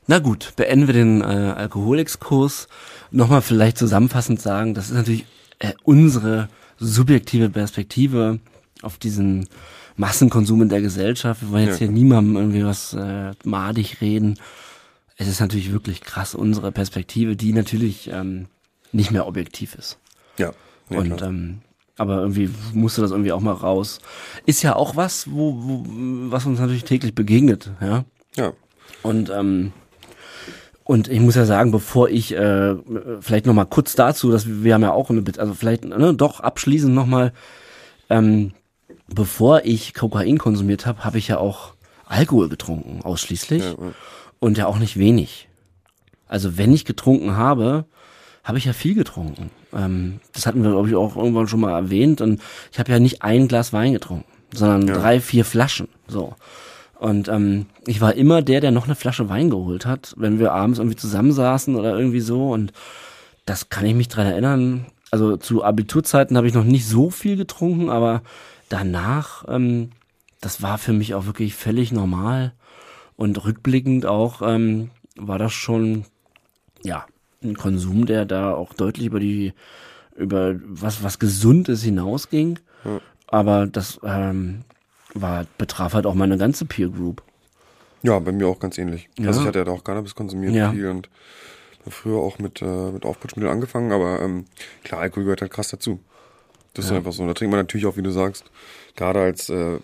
Na 0.08 0.20
gut, 0.20 0.54
beenden 0.56 0.88
wir 0.88 0.94
den 0.94 1.22
äh, 1.22 1.24
Alkoholexkurs. 1.24 2.68
Nochmal 3.12 3.42
vielleicht 3.42 3.78
zusammenfassend 3.78 4.42
sagen, 4.42 4.74
das 4.74 4.86
ist 4.90 4.96
natürlich 4.96 5.26
äh, 5.60 5.74
unsere 5.84 6.50
subjektive 6.78 7.50
Perspektive 7.50 8.40
auf 8.82 8.98
diesen 8.98 9.48
Massenkonsum 9.98 10.64
in 10.64 10.70
der 10.70 10.82
Gesellschaft. 10.82 11.42
Wir 11.42 11.52
wollen 11.52 11.68
jetzt 11.68 11.80
Ja. 11.80 11.86
hier 11.88 11.92
niemandem 11.94 12.36
irgendwie 12.36 12.66
was 12.66 12.94
äh, 12.94 13.32
madig 13.44 14.02
reden. 14.02 14.40
Es 15.18 15.28
ist 15.28 15.40
natürlich 15.40 15.72
wirklich 15.72 16.02
krass, 16.02 16.34
unsere 16.34 16.72
Perspektive, 16.72 17.36
die 17.36 17.54
natürlich 17.54 18.10
ähm, 18.12 18.48
nicht 18.92 19.12
mehr 19.12 19.28
objektiv 19.28 19.76
ist. 19.76 20.00
Ja. 20.40 20.52
ja 20.90 20.98
Und 20.98 21.18
klar. 21.18 21.30
ähm, 21.30 21.60
aber 21.98 22.22
irgendwie 22.22 22.50
musste 22.74 23.02
das 23.02 23.12
irgendwie 23.12 23.32
auch 23.32 23.42
mal 23.42 23.52
raus. 23.54 24.00
Ist 24.48 24.64
ja 24.64 24.76
auch 24.76 24.96
was, 24.96 25.30
wo, 25.30 25.54
wo 25.62 25.84
was 26.32 26.48
uns 26.48 26.60
natürlich 26.60 26.86
täglich 26.86 27.14
begegnet, 27.14 27.70
ja. 27.80 28.06
ja. 28.36 28.54
Und 29.04 29.30
ähm, 29.30 29.72
und 30.84 31.08
ich 31.08 31.20
muss 31.20 31.36
ja 31.36 31.46
sagen, 31.46 31.72
bevor 31.72 32.10
ich 32.10 32.36
äh, 32.36 32.76
vielleicht 33.22 33.46
noch 33.46 33.54
mal 33.54 33.66
kurz 33.66 33.96
dazu, 33.96 34.30
dass 34.32 34.48
wir, 34.48 34.64
wir 34.64 34.74
haben 34.74 34.82
ja 34.82 34.92
auch 34.92 35.10
eine, 35.10 35.24
also 35.38 35.54
vielleicht 35.54 35.86
ne, 35.86 36.14
doch 36.14 36.40
abschließend 36.42 36.94
noch 36.94 37.06
mal, 37.06 37.32
ähm, 38.10 38.52
bevor 39.08 39.62
ich 39.64 39.94
Kokain 39.94 40.38
konsumiert 40.38 40.86
habe, 40.86 41.06
habe 41.06 41.18
ich 41.18 41.28
ja 41.30 41.38
auch 41.38 41.76
Alkohol 42.06 42.50
getrunken 42.50 43.00
ausschließlich 43.04 43.64
Ja, 43.64 43.70
ja. 43.70 43.94
und 44.40 44.58
ja 44.58 44.68
auch 44.68 44.80
nicht 44.80 44.98
wenig. 44.98 45.48
Also 46.28 46.58
wenn 46.58 46.74
ich 46.74 46.84
getrunken 46.84 47.38
habe, 47.38 47.86
habe 48.44 48.58
ich 48.58 48.66
ja 48.66 48.74
viel 48.74 48.96
getrunken. 48.96 49.50
Ähm, 49.74 50.20
das 50.34 50.46
hatten 50.46 50.64
wir 50.64 50.72
glaube 50.72 50.90
ich 50.90 50.96
auch 50.96 51.16
irgendwann 51.16 51.48
schon 51.48 51.62
mal 51.62 51.72
erwähnt 51.72 52.20
und 52.20 52.42
ich 52.72 52.80
habe 52.80 52.92
ja 52.92 53.00
nicht 53.00 53.22
ein 53.22 53.48
Glas 53.48 53.72
Wein 53.72 53.94
getrunken, 53.94 54.26
sondern 54.54 54.88
Ja. 54.88 54.96
drei, 54.96 55.22
vier 55.22 55.46
Flaschen. 55.46 55.88
So. 56.08 56.36
Und 57.02 57.30
ähm, 57.30 57.66
ich 57.88 58.00
war 58.00 58.14
immer 58.14 58.44
der, 58.44 58.62
der 58.62 58.70
noch 58.70 58.86
eine 58.86 58.94
Flasche 58.94 59.28
Wein 59.28 59.50
geholt 59.50 59.88
hat, 59.88 60.14
wenn 60.18 60.38
wir 60.38 60.52
abends 60.52 60.78
irgendwie 60.78 60.98
zusammensaßen 60.98 61.76
oder 61.76 61.98
irgendwie 61.98 62.20
so. 62.20 62.52
Und 62.52 62.74
das 63.48 63.70
kann 63.70 63.88
ich 63.88 63.96
mich 63.96 64.08
dran 64.08 64.28
erinnern. 64.28 64.86
Also 65.10 65.36
zu 65.36 65.64
Abiturzeiten 65.64 66.38
habe 66.38 66.46
ich 66.46 66.54
noch 66.54 66.64
nicht 66.64 66.88
so 66.88 67.10
viel 67.10 67.38
getrunken, 67.38 67.90
aber 67.90 68.22
danach, 68.70 69.46
ähm, 69.48 69.90
das 70.42 70.62
war 70.62 70.78
für 70.78 70.94
mich 70.94 71.16
auch 71.16 71.26
wirklich 71.26 71.56
völlig 71.56 71.92
normal. 71.92 72.54
Und 73.16 73.44
rückblickend 73.46 74.06
auch 74.06 74.44
ähm, 74.44 74.92
war 75.16 75.40
das 75.40 75.54
schon, 75.54 76.06
ja, 76.84 77.08
ein 77.44 77.58
Konsum, 77.58 78.06
der 78.06 78.26
da 78.26 78.54
auch 78.54 78.76
deutlich 78.76 79.08
über 79.08 79.20
die, 79.20 79.54
über 80.16 80.54
was, 80.68 81.02
was 81.04 81.18
Gesundes 81.18 81.82
hinausging. 81.82 82.60
Aber 83.26 83.66
das 83.66 84.00
ähm, 84.04 84.66
war, 85.14 85.46
betraf 85.58 85.94
halt 85.94 86.06
auch 86.06 86.14
meine 86.16 86.38
ganze 86.38 86.66
Peer 86.66 86.90
Group. 86.90 87.22
Ja, 88.04 88.18
bei 88.20 88.32
mir 88.32 88.48
auch 88.48 88.60
ganz 88.60 88.78
ähnlich. 88.78 89.10
Ja. 89.20 89.28
Also 89.28 89.42
ich 89.42 89.48
hatte 89.48 89.60
ja 89.60 89.66
da 89.66 89.72
auch 89.72 89.84
Cannabis 89.84 90.16
konsumiert 90.16 90.54
Ja. 90.54 90.72
viel 90.72 90.88
und 90.88 91.10
früher 91.88 92.18
auch 92.20 92.40
mit, 92.40 92.62
äh, 92.62 92.66
mit 92.92 93.06
Aufputschmitteln 93.06 93.52
angefangen, 93.52 93.92
aber 93.92 94.22
ähm, 94.22 94.46
klar, 94.84 95.02
Alkohol 95.02 95.24
gehört 95.26 95.42
halt 95.42 95.52
krass 95.52 95.70
dazu. 95.70 96.00
Das 96.74 96.86
ist 96.86 96.92
einfach 96.94 97.12
so. 97.12 97.28
Da 97.28 97.34
trinkt 97.34 97.52
man 97.52 97.60
natürlich 97.60 97.86
auch, 97.86 97.98
wie 97.98 98.02
du 98.02 98.12
sagst, 98.12 98.46
gerade 98.96 99.20
als 99.20 99.50
äh, 99.50 99.80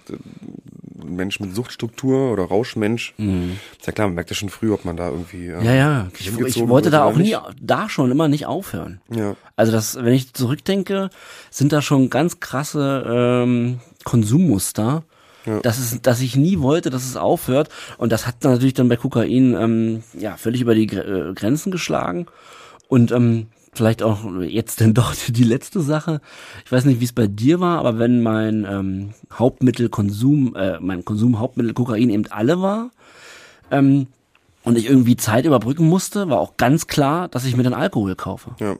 Mensch 1.03 1.39
mit 1.41 1.53
Suchtstruktur 1.53 2.31
oder 2.31 2.43
Rauschmensch. 2.45 3.13
Ist 3.17 3.85
ja 3.87 3.91
klar, 3.91 4.07
man 4.07 4.15
merkt 4.15 4.29
ja 4.29 4.37
schon 4.37 4.47
früh, 4.47 4.71
ob 4.71 4.85
man 4.85 4.95
da 4.95 5.09
irgendwie. 5.09 5.47
ähm, 5.47 5.63
Ja, 5.63 5.73
ja. 5.75 6.07
Ich, 6.17 6.27
ich 6.39 6.67
wollte 6.69 6.89
da 6.89 7.03
auch 7.03 7.17
nie, 7.17 7.35
da 7.61 7.89
schon 7.89 8.09
immer 8.09 8.29
nicht 8.29 8.45
aufhören. 8.45 9.01
Ja, 9.13 9.35
Also 9.57 9.73
das, 9.73 9.95
wenn 9.97 10.13
ich 10.13 10.33
zurückdenke, 10.33 11.09
sind 11.51 11.73
da 11.73 11.81
schon 11.81 12.09
ganz 12.09 12.39
krasse 12.39 13.05
ähm, 13.05 13.79
Konsummuster. 14.05 15.03
Ja. 15.47 15.59
Das 15.61 15.79
ist, 15.79 16.05
dass 16.05 16.21
ich 16.21 16.35
nie 16.35 16.59
wollte, 16.59 16.91
dass 16.91 17.03
es 17.05 17.15
aufhört. 17.17 17.69
Und 17.97 18.11
das 18.11 18.27
hat 18.27 18.43
natürlich 18.43 18.75
dann 18.75 18.89
bei 18.89 18.97
Kokain 18.97 19.55
ähm, 19.55 20.03
ja 20.19 20.37
völlig 20.37 20.61
über 20.61 20.75
die 20.75 20.87
Gre- 20.87 21.29
äh, 21.31 21.33
Grenzen 21.33 21.71
geschlagen. 21.71 22.27
Und 22.87 23.11
ähm, 23.11 23.47
vielleicht 23.73 24.03
auch 24.03 24.19
jetzt 24.41 24.79
denn 24.81 24.93
doch 24.93 25.13
die 25.27 25.43
letzte 25.43 25.81
Sache. 25.81 26.21
Ich 26.65 26.71
weiß 26.71 26.85
nicht, 26.85 26.99
wie 26.99 27.05
es 27.05 27.13
bei 27.13 27.27
dir 27.27 27.59
war, 27.59 27.79
aber 27.79 27.97
wenn 27.97 28.21
mein 28.21 28.65
ähm, 28.69 29.13
Hauptmittelkonsum, 29.33 30.55
äh, 30.55 30.79
mein 30.79 31.03
Konsumhauptmittel 31.05 31.73
Kokain 31.73 32.09
eben 32.09 32.25
alle 32.29 32.61
war, 32.61 32.91
ähm, 33.71 34.07
und 34.63 34.77
ich 34.77 34.85
irgendwie 34.89 35.15
Zeit 35.15 35.45
überbrücken 35.45 35.87
musste, 35.87 36.29
war 36.29 36.39
auch 36.39 36.57
ganz 36.57 36.87
klar, 36.87 37.29
dass 37.29 37.45
ich 37.45 37.55
mir 37.55 37.63
dann 37.63 37.73
Alkohol 37.73 38.15
kaufe. 38.15 38.51
ja. 38.59 38.75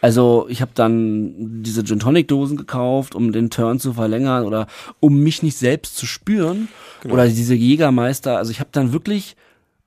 Also 0.00 0.46
ich 0.48 0.60
habe 0.60 0.70
dann 0.74 1.62
diese 1.62 1.84
Gin 1.84 1.98
Tonic 1.98 2.28
Dosen 2.28 2.56
gekauft, 2.56 3.14
um 3.14 3.32
den 3.32 3.50
Turn 3.50 3.80
zu 3.80 3.92
verlängern 3.94 4.44
oder 4.44 4.66
um 5.00 5.18
mich 5.20 5.42
nicht 5.42 5.56
selbst 5.56 5.96
zu 5.96 6.06
spüren 6.06 6.68
oder 7.04 7.26
diese 7.26 7.54
Jägermeister. 7.54 8.36
Also 8.36 8.50
ich 8.52 8.60
habe 8.60 8.70
dann 8.72 8.92
wirklich, 8.92 9.36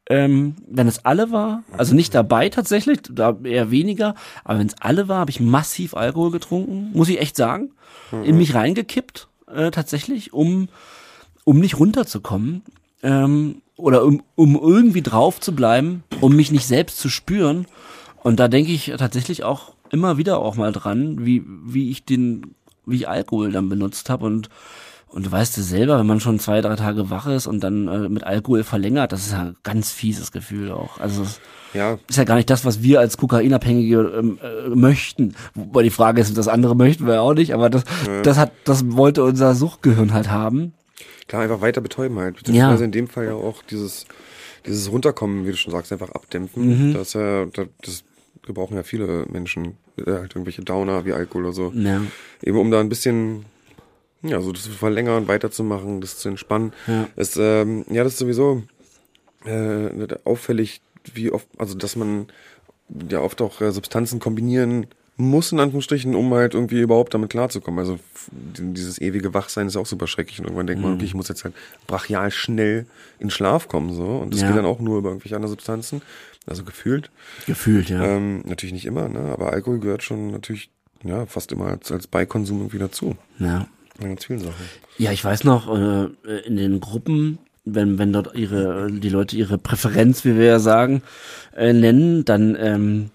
ähm, 0.09 0.55
wenn 0.67 0.87
es 0.87 1.05
alle 1.05 1.31
war, 1.31 1.63
also 1.77 1.95
nicht 1.95 2.13
dabei 2.13 2.49
tatsächlich, 2.49 2.99
da 3.09 3.37
eher 3.43 3.71
weniger, 3.71 4.15
aber 4.43 4.59
wenn 4.59 4.67
es 4.67 4.75
alle 4.81 5.07
war, 5.07 5.19
habe 5.19 5.31
ich 5.31 5.39
massiv 5.39 5.93
Alkohol 5.93 6.31
getrunken, 6.31 6.91
muss 6.93 7.09
ich 7.09 7.21
echt 7.21 7.37
sagen, 7.37 7.71
in 8.23 8.37
mich 8.37 8.53
reingekippt 8.53 9.29
äh, 9.47 9.71
tatsächlich, 9.71 10.33
um 10.33 10.67
um 11.43 11.59
nicht 11.59 11.79
runterzukommen 11.79 12.63
ähm, 13.03 13.61
oder 13.77 14.03
um, 14.03 14.23
um 14.35 14.55
irgendwie 14.55 15.01
drauf 15.01 15.39
zu 15.39 15.55
bleiben, 15.55 16.03
um 16.19 16.35
mich 16.35 16.51
nicht 16.51 16.65
selbst 16.65 16.99
zu 16.99 17.09
spüren. 17.09 17.65
Und 18.23 18.39
da 18.39 18.47
denke 18.47 18.71
ich 18.71 18.93
tatsächlich 18.97 19.43
auch 19.43 19.73
immer 19.91 20.17
wieder 20.17 20.39
auch 20.39 20.55
mal 20.55 20.71
dran, 20.71 21.25
wie, 21.25 21.43
wie 21.65 21.91
ich 21.91 22.05
den, 22.05 22.55
wie 22.85 22.95
ich 22.97 23.09
Alkohol 23.09 23.51
dann 23.51 23.69
benutzt 23.69 24.09
habe 24.09 24.25
und 24.25 24.49
und 25.13 25.25
du 25.25 25.31
weißt 25.33 25.57
es 25.57 25.67
selber, 25.67 25.99
wenn 25.99 26.07
man 26.07 26.21
schon 26.21 26.39
zwei, 26.39 26.61
drei 26.61 26.77
Tage 26.77 27.09
wach 27.09 27.27
ist 27.27 27.45
und 27.45 27.61
dann 27.61 27.89
äh, 27.89 28.07
mit 28.07 28.23
Alkohol 28.23 28.63
verlängert, 28.63 29.11
das 29.11 29.25
ist 29.25 29.33
ja 29.33 29.41
ein 29.41 29.57
ganz 29.61 29.91
fieses 29.91 30.31
Gefühl 30.31 30.71
auch. 30.71 31.01
Also 31.01 31.23
es 31.23 31.41
Ja, 31.73 31.99
ist 32.09 32.15
ja 32.15 32.23
gar 32.23 32.35
nicht 32.35 32.49
das, 32.49 32.63
was 32.63 32.81
wir 32.81 33.01
als 33.01 33.17
Kokainabhängige 33.17 33.97
ähm, 34.17 34.39
äh, 34.41 34.69
möchten. 34.69 35.35
Wobei 35.53 35.83
die 35.83 35.89
Frage 35.89 36.21
ist, 36.21 36.37
das 36.37 36.47
andere 36.47 36.77
möchten 36.77 37.07
wir 37.07 37.21
auch 37.21 37.33
nicht, 37.33 37.53
aber 37.53 37.69
das, 37.69 37.83
das 38.23 38.37
hat, 38.37 38.53
das 38.63 38.89
wollte 38.93 39.25
unser 39.25 39.53
Suchtgehirn 39.53 40.13
halt 40.13 40.29
haben. 40.31 40.71
klar, 41.27 41.41
einfach 41.41 41.59
weiter 41.59 41.81
betäuben 41.81 42.17
halt. 42.17 42.37
Beziehungsweise 42.37 42.85
in 42.85 42.93
dem 42.93 43.09
Fall 43.09 43.25
ja 43.25 43.33
auch 43.33 43.63
dieses, 43.63 44.05
dieses 44.65 44.89
Runterkommen, 44.89 45.45
wie 45.45 45.51
du 45.51 45.57
schon 45.57 45.73
sagst, 45.73 45.91
einfach 45.91 46.11
abdämpfen. 46.11 46.93
Das, 46.93 47.09
ist 47.09 47.13
ja, 47.15 47.47
das, 47.47 47.67
das 47.81 48.03
gebrauchen 48.45 48.75
ja 48.75 48.83
viele 48.83 49.25
Menschen, 49.31 49.77
äh, 49.97 50.05
halt 50.11 50.35
irgendwelche 50.35 50.61
Downer 50.63 51.05
wie 51.05 51.13
Alkohol 51.13 51.45
oder 51.45 51.53
so. 51.53 51.71
Ja. 51.75 52.01
Eben 52.43 52.57
um 52.57 52.71
da 52.71 52.79
ein 52.79 52.89
bisschen, 52.89 53.45
ja, 54.23 54.41
so 54.41 54.51
das 54.51 54.63
zu 54.63 54.71
verlängern, 54.71 55.27
weiterzumachen, 55.27 56.01
das 56.01 56.17
zu 56.17 56.29
entspannen. 56.29 56.73
Ja. 56.87 57.07
Es, 57.15 57.37
ähm, 57.37 57.85
ja, 57.89 58.03
das 58.03 58.13
ist 58.13 58.19
sowieso 58.19 58.63
äh, 59.45 59.89
auffällig, 60.23 60.81
wie 61.13 61.31
oft, 61.31 61.47
also 61.57 61.75
dass 61.75 61.95
man 61.95 62.27
ja 63.09 63.21
oft 63.21 63.41
auch 63.41 63.61
äh, 63.61 63.71
Substanzen 63.71 64.19
kombinieren 64.19 64.87
muss, 65.17 65.51
in 65.51 65.59
Anführungsstrichen, 65.59 66.15
um 66.15 66.33
halt 66.33 66.53
irgendwie 66.55 66.81
überhaupt 66.81 67.13
damit 67.13 67.29
klarzukommen. 67.29 67.79
Also 67.79 67.99
dieses 68.31 68.99
ewige 68.99 69.33
Wachsein 69.33 69.67
ist 69.67 69.75
auch 69.75 69.85
super 69.85 70.07
schrecklich 70.07 70.39
und 70.39 70.45
irgendwann 70.45 70.67
denkt 70.67 70.81
man, 70.83 70.93
okay, 70.95 71.05
ich 71.05 71.13
muss 71.13 71.27
jetzt 71.27 71.43
halt 71.43 71.53
brachial 71.85 72.31
schnell 72.31 72.85
in 73.19 73.29
Schlaf 73.29 73.67
kommen, 73.67 73.93
so. 73.93 74.03
Und 74.03 74.33
das 74.33 74.41
Ja. 74.41 74.47
geht 74.47 74.57
dann 74.57 74.65
auch 74.65 74.79
nur 74.79 74.97
über 74.97 75.09
irgendwelche 75.09 75.35
anderen 75.35 75.51
Substanzen. 75.51 76.01
Also 76.47 76.63
gefühlt. 76.63 77.11
Gefühlt, 77.45 77.89
ja. 77.89 78.03
Ähm, 78.03 78.41
natürlich 78.45 78.73
nicht 78.73 78.85
immer, 78.85 79.07
ne? 79.09 79.19
Aber 79.19 79.51
Alkohol 79.53 79.79
gehört 79.79 80.03
schon 80.03 80.31
natürlich, 80.31 80.69
ja, 81.03 81.25
fast 81.25 81.51
immer 81.51 81.67
als, 81.67 81.91
als 81.91 82.07
Beikonsum 82.07 82.59
irgendwie 82.59 82.79
dazu. 82.79 83.15
ja. 83.39 83.67
Bei 83.99 84.07
ganz 84.07 84.25
vielen 84.25 84.39
Sachen. 84.39 84.55
Ja, 84.97 85.11
ich 85.11 85.23
weiß 85.23 85.43
noch, 85.43 85.67
äh, 85.77 86.07
in 86.45 86.55
den 86.55 86.79
Gruppen, 86.79 87.37
wenn, 87.65 87.99
wenn 87.99 88.11
dort 88.13 88.33
ihre, 88.35 88.89
die 88.91 89.09
Leute 89.09 89.35
ihre 89.35 89.59
Präferenz, 89.59 90.25
wie 90.25 90.35
wir 90.37 90.45
ja 90.45 90.59
sagen, 90.59 91.03
äh, 91.55 91.71
nennen, 91.73 92.25
dann 92.25 92.55
ähm, 92.59 93.11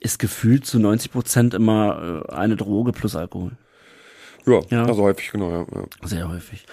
ist 0.00 0.18
gefühlt 0.18 0.66
zu 0.66 0.80
90 0.80 1.12
Prozent 1.12 1.54
immer 1.54 2.24
äh, 2.28 2.32
eine 2.32 2.56
Droge 2.56 2.90
plus 2.90 3.14
Alkohol. 3.14 3.52
Ja, 4.46 4.60
Ja. 4.70 4.84
also 4.86 5.02
häufig, 5.02 5.30
genau, 5.30 5.50
ja. 5.50 5.66
ja. 5.72 5.84
Sehr 6.08 6.28
häufig. 6.28 6.66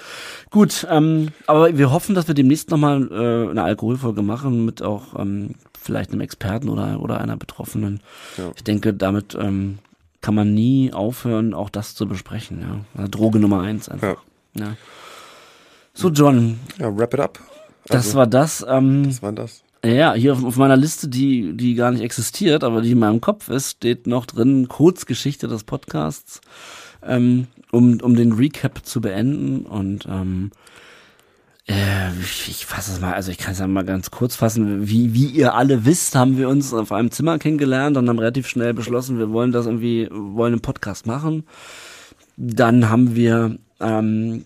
Gut, 0.50 0.88
ähm, 0.90 1.28
aber 1.46 1.78
wir 1.78 1.92
hoffen, 1.92 2.16
dass 2.16 2.28
wir 2.28 2.34
demnächst 2.36 2.72
nochmal 2.72 3.08
äh, 3.12 3.50
eine 3.52 3.64
Alkoholfolge 3.64 4.24
machen 4.24 4.66
mit 4.66 4.82
auch 4.82 5.20
ähm, 5.20 5.56
vielleicht 5.82 6.12
einem 6.12 6.22
Experten 6.22 6.70
oder, 6.70 7.00
oder 7.02 7.20
einer 7.20 7.38
Betroffenen. 7.38 8.00
Ja. 8.38 8.52
Ich 8.56 8.64
denke, 8.64 8.94
damit 8.94 9.36
ähm, 9.40 9.80
kann 10.22 10.36
man 10.36 10.54
nie 10.54 10.94
aufhören, 10.94 11.54
auch 11.54 11.70
das 11.70 11.96
zu 11.96 12.08
besprechen. 12.08 12.62
Ja? 12.62 12.86
Also 12.96 13.10
Droge 13.10 13.40
Nummer 13.40 13.62
eins 13.62 13.90
einfach. 13.90 14.18
Ja. 14.56 14.76
So, 15.94 16.10
John, 16.10 16.60
Ja, 16.78 16.96
wrap 16.98 17.14
it 17.14 17.20
up. 17.20 17.40
das 17.88 18.06
Also, 18.08 18.18
war 18.20 18.28
das. 18.28 18.66
Ähm, 18.68 19.08
was 19.08 19.22
war 19.22 19.34
das? 19.34 19.64
ja, 19.84 20.14
hier 20.14 20.34
auf, 20.34 20.44
auf 20.46 20.58
meiner 20.58 20.78
Liste, 20.78 21.08
die, 21.08 21.54
die 21.58 21.74
gar 21.74 21.92
nicht 21.92 22.02
existiert, 22.02 22.64
aber 22.64 22.82
die 22.82 22.92
in 22.92 23.00
meinem 23.00 23.20
Kopf 23.20 23.50
ist, 23.50 23.72
steht 23.72 24.06
noch 24.08 24.26
drin 24.28 24.68
Kurzgeschichte 24.68 25.48
des 25.48 25.64
Podcasts, 25.64 26.40
ähm, 27.04 27.48
um, 27.72 28.00
um 28.02 28.16
den 28.16 28.34
Recap 28.34 28.86
zu 28.86 29.02
beenden. 29.02 29.66
Und 29.66 30.06
ähm, 30.10 30.52
Äh, 30.54 30.58
ich 31.68 32.66
fasse 32.66 32.92
es 32.92 33.00
mal, 33.00 33.14
also 33.14 33.32
ich 33.32 33.38
kann 33.38 33.54
es 33.54 33.60
ja 33.60 33.68
mal 33.68 33.86
ganz 33.86 34.12
kurz 34.12 34.36
fassen. 34.36 34.88
Wie, 34.88 35.14
wie 35.14 35.28
ihr 35.28 35.54
alle 35.54 35.86
wisst, 35.86 36.16
haben 36.16 36.38
wir 36.38 36.50
uns 36.50 36.74
auf 36.74 36.92
einem 36.92 37.12
Zimmer 37.12 37.38
kennengelernt 37.40 37.98
und 37.98 38.10
haben 38.10 38.20
relativ 38.20 38.48
schnell 38.48 38.74
beschlossen, 38.74 39.20
wir 39.20 39.32
wollen 39.32 39.52
das 39.52 39.68
irgendwie, 39.68 40.10
wollen 40.12 40.54
einen 40.54 40.62
Podcast 40.62 41.06
machen. 41.06 41.46
Dann 42.38 42.90
haben 42.90 43.16
wir 43.16 43.58
ähm, 43.80 44.46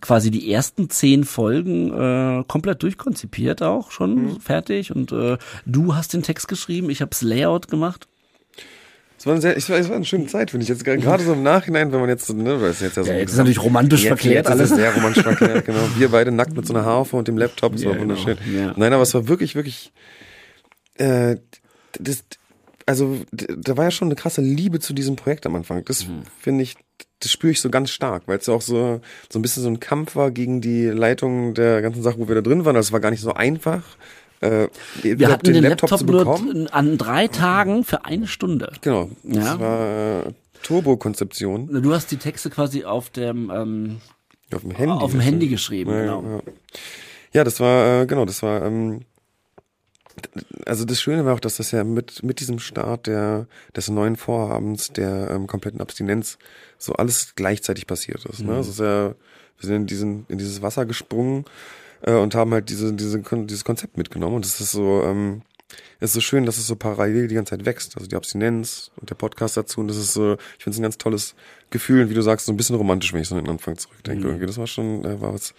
quasi 0.00 0.30
die 0.30 0.52
ersten 0.52 0.88
zehn 0.88 1.24
Folgen 1.24 1.92
äh, 1.92 2.44
komplett 2.46 2.82
durchkonzipiert 2.82 3.62
auch 3.62 3.90
schon 3.90 4.14
mhm. 4.14 4.40
fertig 4.40 4.94
und 4.94 5.12
äh, 5.12 5.38
du 5.66 5.94
hast 5.94 6.14
den 6.14 6.22
Text 6.22 6.48
geschrieben, 6.48 6.90
ich 6.90 7.00
habe 7.00 7.10
das 7.10 7.22
Layout 7.22 7.68
gemacht. 7.68 8.08
Es 9.22 9.26
war, 9.26 9.34
eine 9.34 9.40
sehr, 9.40 9.56
es 9.56 9.70
war, 9.70 9.78
es 9.78 9.88
war 9.88 9.94
eine 9.94 10.04
schöne 10.04 10.26
Zeit, 10.26 10.50
finde 10.50 10.64
ich. 10.64 10.68
Jetzt 10.68 10.84
gerade 10.84 11.22
so 11.22 11.34
im 11.34 11.44
Nachhinein, 11.44 11.92
wenn 11.92 12.00
man 12.00 12.08
jetzt, 12.08 12.28
ne, 12.34 12.60
weil 12.60 12.70
es 12.70 12.80
jetzt 12.80 12.96
ja 12.96 13.04
so. 13.04 13.12
Ja, 13.12 13.18
jetzt 13.18 13.30
ist 13.30 13.36
natürlich 13.36 13.62
romantisch 13.62 14.02
jetzt, 14.02 14.08
verklärt 14.08 14.46
jetzt 14.46 14.50
alles. 14.50 14.72
Ist 14.72 14.76
sehr 14.78 14.92
romantisch 14.92 15.22
verklärt, 15.22 15.64
genau. 15.64 15.78
Wir 15.96 16.08
beide 16.08 16.32
nackt 16.32 16.56
mit 16.56 16.66
so 16.66 16.74
einer 16.74 16.84
Harfe 16.84 17.16
und 17.16 17.28
dem 17.28 17.38
Laptop, 17.38 17.70
das 17.70 17.82
ja, 17.82 17.90
war 17.90 17.94
genau. 17.94 18.08
wunderschön. 18.08 18.36
Genau. 18.44 18.58
Ja. 18.58 18.74
Nein, 18.76 18.92
aber 18.92 19.04
es 19.04 19.14
war 19.14 19.28
wirklich, 19.28 19.54
wirklich, 19.54 19.92
äh, 20.94 21.36
das, 22.00 22.24
also, 22.84 23.16
da 23.30 23.76
war 23.76 23.84
ja 23.84 23.90
schon 23.92 24.08
eine 24.08 24.16
krasse 24.16 24.40
Liebe 24.40 24.80
zu 24.80 24.92
diesem 24.92 25.14
Projekt 25.14 25.46
am 25.46 25.54
Anfang. 25.54 25.84
Das 25.84 26.04
mhm. 26.08 26.22
finde 26.40 26.64
ich, 26.64 26.74
das 27.20 27.30
spüre 27.30 27.52
ich 27.52 27.60
so 27.60 27.70
ganz 27.70 27.90
stark, 27.90 28.24
weil 28.26 28.38
es 28.38 28.46
ja 28.46 28.54
auch 28.54 28.60
so, 28.60 29.02
so 29.30 29.38
ein 29.38 29.42
bisschen 29.42 29.62
so 29.62 29.68
ein 29.68 29.78
Kampf 29.78 30.16
war 30.16 30.32
gegen 30.32 30.60
die 30.60 30.86
Leitung 30.86 31.54
der 31.54 31.80
ganzen 31.80 32.02
Sachen, 32.02 32.18
wo 32.18 32.26
wir 32.26 32.34
da 32.34 32.40
drin 32.40 32.64
waren. 32.64 32.74
Das 32.74 32.90
war 32.90 32.98
gar 32.98 33.12
nicht 33.12 33.20
so 33.20 33.34
einfach 33.34 33.84
äh, 34.42 34.68
wir 35.02 35.28
hatten 35.28 35.44
den, 35.44 35.54
den 35.54 35.64
Laptop, 35.64 35.90
Laptop 35.90 36.42
nur 36.42 36.74
an 36.74 36.98
drei 36.98 37.28
Tagen 37.28 37.84
für 37.84 38.04
eine 38.04 38.26
Stunde. 38.26 38.72
Genau. 38.80 39.08
Das 39.22 39.44
ja. 39.44 39.60
war 39.60 40.26
äh, 40.26 40.32
Turbo-Konzeption. 40.62 41.82
Du 41.82 41.94
hast 41.94 42.10
die 42.10 42.16
Texte 42.16 42.50
quasi 42.50 42.84
auf 42.84 43.10
dem 43.10 43.50
ähm, 43.54 44.00
auf 44.52 44.62
dem 44.62 44.72
Handy, 44.72 44.92
auf 44.92 45.10
dem 45.12 45.20
Handy 45.20 45.48
geschrieben. 45.48 45.90
Ja, 45.92 46.00
genau. 46.00 46.22
Ja. 46.22 46.40
ja, 47.32 47.44
das 47.44 47.60
war 47.60 48.02
äh, 48.02 48.06
genau, 48.06 48.24
das 48.24 48.42
war 48.42 48.64
ähm, 48.64 49.02
also 50.66 50.84
das 50.84 51.00
Schöne 51.00 51.24
war 51.24 51.34
auch, 51.34 51.40
dass 51.40 51.56
das 51.56 51.70
ja 51.70 51.84
mit 51.84 52.22
mit 52.24 52.40
diesem 52.40 52.58
Start 52.58 53.06
der 53.06 53.46
des 53.76 53.88
neuen 53.88 54.16
Vorhabens 54.16 54.92
der 54.92 55.30
ähm, 55.30 55.46
kompletten 55.46 55.80
Abstinenz 55.80 56.38
so 56.78 56.94
alles 56.94 57.34
gleichzeitig 57.36 57.86
passiert 57.86 58.24
ist. 58.26 58.40
Ne? 58.40 58.54
Mhm. 58.54 58.60
Ist 58.60 58.80
ja 58.80 59.14
wir 59.58 59.66
sind 59.66 59.76
in 59.76 59.86
diesen 59.86 60.26
in 60.28 60.38
dieses 60.38 60.62
Wasser 60.62 60.84
gesprungen 60.84 61.44
äh, 62.02 62.12
und 62.12 62.34
haben 62.34 62.52
halt 62.52 62.68
diese, 62.68 62.92
diese, 62.92 63.20
dieses 63.20 63.64
Konzept 63.64 63.96
mitgenommen. 63.96 64.36
Und 64.36 64.46
es 64.46 64.60
ist 64.60 64.72
so, 64.72 65.02
ähm, 65.02 65.42
es 66.00 66.10
ist 66.10 66.14
so 66.14 66.20
schön, 66.20 66.46
dass 66.46 66.58
es 66.58 66.66
so 66.66 66.76
parallel 66.76 67.28
die 67.28 67.34
ganze 67.34 67.50
Zeit 67.50 67.64
wächst. 67.64 67.96
Also 67.96 68.08
die 68.08 68.16
Abstinenz 68.16 68.90
und 68.96 69.10
der 69.10 69.14
Podcast 69.14 69.56
dazu. 69.56 69.80
Und 69.80 69.88
das 69.88 69.96
ist 69.96 70.12
so, 70.12 70.34
ich 70.58 70.64
finde 70.64 70.74
es 70.74 70.78
ein 70.78 70.82
ganz 70.82 70.98
tolles 70.98 71.34
Gefühl. 71.70 72.02
Und 72.02 72.10
wie 72.10 72.14
du 72.14 72.22
sagst, 72.22 72.46
so 72.46 72.52
ein 72.52 72.56
bisschen 72.56 72.76
romantisch, 72.76 73.12
wenn 73.12 73.22
ich 73.22 73.28
so 73.28 73.36
an 73.36 73.44
den 73.44 73.50
Anfang 73.50 73.76
zurückdenke. 73.76 74.24
Mhm. 74.24 74.30
Irgendwie, 74.30 74.46
das 74.46 74.58
war 74.58 74.66
schon, 74.66 75.04
äh, 75.04 75.20
war 75.20 75.32
was 75.32 75.54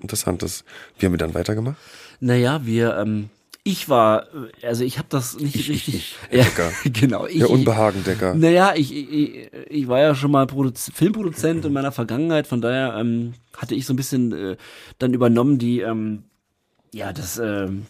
Interessantes. 0.00 0.64
Wie 0.98 1.06
haben 1.06 1.12
wir 1.12 1.18
dann 1.18 1.34
weitergemacht? 1.34 1.76
Naja, 2.20 2.64
wir, 2.64 2.96
ähm, 2.96 3.30
ich 3.62 3.88
war, 3.88 4.26
also 4.62 4.84
ich 4.84 4.98
habe 4.98 5.08
das 5.10 5.36
nicht 5.38 5.56
ich, 5.56 5.68
richtig. 5.68 5.94
Ich, 6.30 6.36
ja, 6.36 6.44
Decker. 6.44 6.70
genau. 6.84 7.26
Ich, 7.26 7.38
Der 7.38 7.50
Unbehagendecker. 7.50 8.34
Naja, 8.34 8.72
ich, 8.74 8.94
ich, 8.94 9.50
ich 9.68 9.88
war 9.88 10.00
ja 10.00 10.14
schon 10.14 10.30
mal 10.30 10.46
Produz 10.46 10.90
Filmproduzent 10.94 11.64
in 11.64 11.72
meiner 11.72 11.92
Vergangenheit, 11.92 12.46
von 12.46 12.60
daher 12.60 12.96
ähm, 12.98 13.34
hatte 13.56 13.74
ich 13.74 13.86
so 13.86 13.92
ein 13.92 13.96
bisschen 13.96 14.32
äh, 14.32 14.56
dann 14.98 15.12
übernommen 15.12 15.58
die, 15.58 15.80
ähm, 15.80 16.24
ja, 16.92 17.12
das, 17.12 17.38
ähm, 17.38 17.86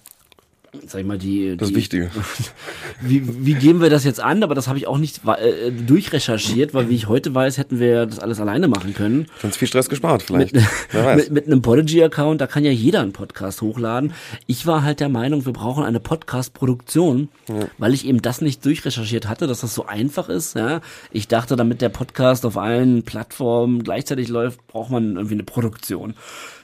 sag 0.87 1.01
ich 1.01 1.07
mal, 1.07 1.19
die. 1.19 1.57
Das 1.57 1.69
die, 1.69 1.75
Wichtige. 1.75 2.11
Wie, 3.01 3.47
wie 3.47 3.55
geben 3.55 3.81
wir 3.81 3.89
das 3.89 4.05
jetzt 4.05 4.21
an? 4.21 4.43
Aber 4.43 4.55
das 4.55 4.69
habe 4.69 4.79
ich 4.79 4.87
auch 4.87 4.99
nicht 4.99 5.23
äh, 5.27 5.71
durchrecherchiert, 5.71 6.75
weil 6.75 6.91
wie 6.91 6.95
ich 6.95 7.09
heute 7.09 7.35
weiß, 7.35 7.57
hätten 7.57 7.81
wir 7.81 8.05
das 8.05 8.19
alles 8.19 8.41
alleine 8.41 8.69
machen 8.69 8.93
können. 8.95 9.27
Ganz 9.41 9.57
viel 9.57 9.69
Stress 9.69 9.89
gespart, 9.89 10.23
vielleicht. 10.23 10.55
Mit, 10.55 10.65
Wer 10.91 11.05
weiß. 11.07 11.17
mit, 11.17 11.33
mit 11.33 11.47
einem 11.47 11.63
Podigy-Account, 11.63 12.41
da 12.41 12.47
kann 12.47 12.65
ja 12.65 12.71
jeder 12.71 13.01
einen 13.01 13.13
Podcast 13.13 13.63
hochladen. 13.63 14.13
Ich 14.47 14.67
war 14.67 14.83
halt 14.83 15.01
der 15.01 15.09
Meinung, 15.09 15.47
wir 15.47 15.53
brauchen 15.53 15.83
eine 15.83 15.99
Podcast-Produktion, 15.99 17.31
ja. 17.49 17.69
weil 17.79 17.95
ich 17.95 18.07
eben 18.07 18.21
das 18.21 18.43
nicht 18.43 18.65
durchrecherchiert 18.65 19.29
hatte, 19.29 19.47
dass 19.47 19.61
das 19.61 19.75
so 19.75 19.87
einfach 19.87 20.29
ist. 20.29 20.57
Ja, 20.57 20.83
ich 21.11 21.27
dachte, 21.27 21.57
damit 21.57 21.81
der 21.81 21.89
Podcast 21.89 22.45
auf 22.45 22.59
allen 22.59 23.03
Plattformen 23.03 23.83
gleichzeitig 23.83 24.29
läuft, 24.29 24.67
braucht 24.67 24.91
man 24.91 25.17
irgendwie 25.17 25.35
eine 25.35 25.45
Produktion. 25.45 26.15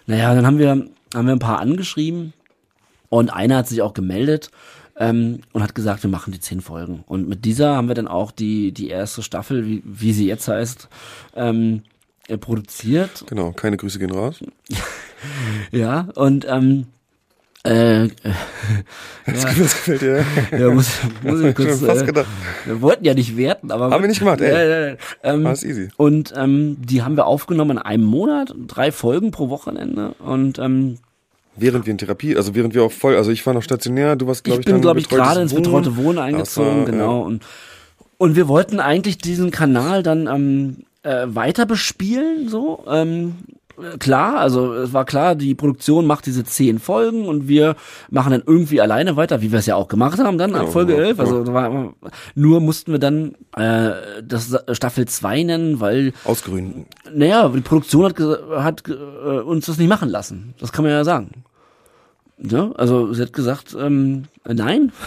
Naja, 0.06 0.34
dann 0.34 0.46
haben 0.46 0.58
wir 0.58 0.86
haben 1.14 1.26
wir 1.26 1.32
ein 1.32 1.38
paar 1.38 1.60
angeschrieben 1.60 2.34
und 3.08 3.30
einer 3.30 3.58
hat 3.58 3.68
sich 3.68 3.82
auch 3.82 3.94
gemeldet 3.94 4.50
ähm, 4.98 5.40
und 5.52 5.62
hat 5.62 5.74
gesagt, 5.74 6.02
wir 6.02 6.10
machen 6.10 6.32
die 6.32 6.40
zehn 6.40 6.60
Folgen. 6.60 7.04
Und 7.06 7.28
mit 7.28 7.44
dieser 7.44 7.76
haben 7.76 7.88
wir 7.88 7.94
dann 7.94 8.08
auch 8.08 8.30
die, 8.30 8.72
die 8.72 8.88
erste 8.88 9.22
Staffel, 9.22 9.66
wie, 9.66 9.82
wie 9.84 10.12
sie 10.12 10.26
jetzt 10.26 10.48
heißt, 10.48 10.88
ähm, 11.34 11.82
äh, 12.28 12.38
produziert. 12.38 13.24
Genau, 13.26 13.52
keine 13.52 13.76
Grüße 13.76 13.98
gehen 13.98 14.10
raus. 14.10 14.40
ja, 15.70 16.08
und 16.14 16.46
ähm, 16.48 16.86
äh, 17.66 18.04
äh, 18.04 18.10
das, 19.26 19.42
ja. 19.42 19.52
gefällt 19.52 20.00
dir. 20.00 20.24
Ja, 20.52 20.70
muss, 20.70 20.90
muss 21.22 21.40
ich 21.40 21.54
kurz, 21.54 21.82
äh, 21.82 22.24
wir 22.64 22.80
wollten 22.80 23.04
ja 23.04 23.14
nicht 23.14 23.36
werten, 23.36 23.70
aber 23.72 23.90
haben 23.90 24.02
wir 24.02 24.08
nicht 24.08 24.20
gemacht, 24.20 24.40
ey. 24.40 24.52
Äh, 24.52 24.92
äh, 24.92 24.96
ähm, 25.24 25.44
War 25.44 25.52
easy. 25.52 25.88
Und 25.96 26.32
ähm, 26.36 26.76
die 26.80 27.02
haben 27.02 27.16
wir 27.16 27.26
aufgenommen 27.26 27.72
in 27.72 27.78
einem 27.78 28.04
Monat, 28.04 28.54
drei 28.66 28.92
Folgen 28.92 29.30
pro 29.32 29.48
Wochenende 29.48 30.14
und 30.20 30.58
ähm, 30.58 30.98
Während 31.56 31.86
wir 31.86 31.90
in 31.90 31.98
Therapie, 31.98 32.36
also 32.36 32.54
während 32.54 32.74
wir 32.74 32.84
auch 32.84 32.92
voll, 32.92 33.16
also 33.16 33.30
ich 33.30 33.44
war 33.46 33.54
noch 33.54 33.62
stationär, 33.62 34.16
du 34.16 34.26
warst 34.26 34.44
glaube 34.44 34.60
ich, 34.60 34.66
ich 34.66 34.72
bin 34.72 34.82
glaube 34.82 35.00
ich 35.00 35.08
gerade 35.08 35.40
ins 35.40 35.54
betreute 35.54 35.96
Wohnen 35.96 36.18
eingezogen, 36.18 36.80
war, 36.80 36.84
genau. 36.84 37.20
Ja. 37.20 37.26
Und 37.26 37.42
und 38.18 38.36
wir 38.36 38.48
wollten 38.48 38.80
eigentlich 38.80 39.18
diesen 39.18 39.50
Kanal 39.50 40.02
dann 40.02 40.26
ähm, 40.26 40.76
äh, 41.02 41.26
weiter 41.28 41.66
bespielen, 41.66 42.48
so. 42.48 42.84
Ähm, 42.88 43.34
klar, 43.98 44.38
also 44.38 44.72
es 44.74 44.92
war 44.92 45.04
klar, 45.04 45.34
die 45.34 45.54
Produktion 45.54 46.06
macht 46.06 46.26
diese 46.26 46.44
zehn 46.44 46.78
Folgen 46.78 47.26
und 47.26 47.48
wir 47.48 47.76
machen 48.10 48.32
dann 48.32 48.42
irgendwie 48.46 48.80
alleine 48.80 49.16
weiter, 49.16 49.42
wie 49.42 49.52
wir 49.52 49.58
es 49.58 49.66
ja 49.66 49.76
auch 49.76 49.88
gemacht 49.88 50.18
haben 50.18 50.38
dann 50.38 50.54
ab 50.54 50.72
Folge 50.72 50.96
11. 50.96 51.20
Also 51.20 51.52
war, 51.52 51.94
nur 52.34 52.60
mussten 52.60 52.92
wir 52.92 52.98
dann 52.98 53.34
äh, 53.56 53.92
das 54.22 54.56
Staffel 54.72 55.06
2 55.06 55.42
nennen, 55.42 55.80
weil 55.80 56.12
Ausgründen. 56.24 56.86
Naja, 57.12 57.48
die 57.48 57.60
Produktion 57.60 58.04
hat, 58.04 58.18
hat 58.18 58.82
äh, 58.88 59.40
uns 59.40 59.66
das 59.66 59.78
nicht 59.78 59.88
machen 59.88 60.08
lassen. 60.08 60.54
Das 60.58 60.72
kann 60.72 60.84
man 60.84 60.92
ja 60.92 61.04
sagen. 61.04 61.44
Ja, 62.38 62.70
also 62.72 63.12
sie 63.12 63.22
hat 63.22 63.32
gesagt, 63.32 63.76
ähm, 63.78 64.24
nein. 64.44 64.92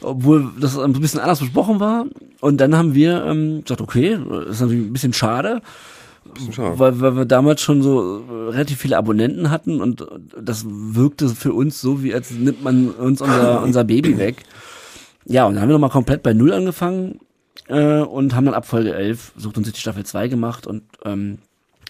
Obwohl 0.00 0.50
das 0.60 0.78
ein 0.78 0.92
bisschen 0.92 1.20
anders 1.20 1.40
besprochen 1.40 1.80
war. 1.80 2.06
Und 2.40 2.60
dann 2.60 2.76
haben 2.76 2.94
wir 2.94 3.24
ähm, 3.24 3.62
gesagt, 3.62 3.80
okay, 3.80 4.18
das 4.28 4.48
ist 4.50 4.60
natürlich 4.60 4.86
ein 4.86 4.92
bisschen 4.92 5.12
schade. 5.12 5.60
Weil, 6.78 7.00
weil 7.00 7.16
wir 7.16 7.24
damals 7.24 7.60
schon 7.60 7.82
so 7.82 8.20
äh, 8.20 8.50
relativ 8.50 8.78
viele 8.78 8.96
Abonnenten 8.96 9.50
hatten 9.50 9.80
und 9.80 10.06
das 10.40 10.64
wirkte 10.68 11.28
für 11.28 11.52
uns 11.52 11.80
so, 11.80 12.02
wie 12.02 12.14
als 12.14 12.30
nimmt 12.30 12.62
man 12.62 12.90
uns 12.90 13.20
unser, 13.20 13.62
unser 13.64 13.84
Baby 13.84 14.18
weg. 14.18 14.44
Ja, 15.24 15.46
und 15.46 15.54
dann 15.54 15.62
haben 15.62 15.68
wir 15.68 15.74
nochmal 15.74 15.90
komplett 15.90 16.22
bei 16.22 16.32
Null 16.32 16.52
angefangen 16.52 17.20
äh, 17.68 18.00
und 18.00 18.34
haben 18.34 18.46
dann 18.46 18.54
ab 18.54 18.66
Folge 18.66 18.94
11 18.94 19.32
Sucht 19.36 19.58
uns 19.58 19.70
die 19.70 19.80
Staffel 19.80 20.04
2 20.04 20.28
gemacht 20.28 20.66
und 20.66 20.82
ähm, 21.04 21.38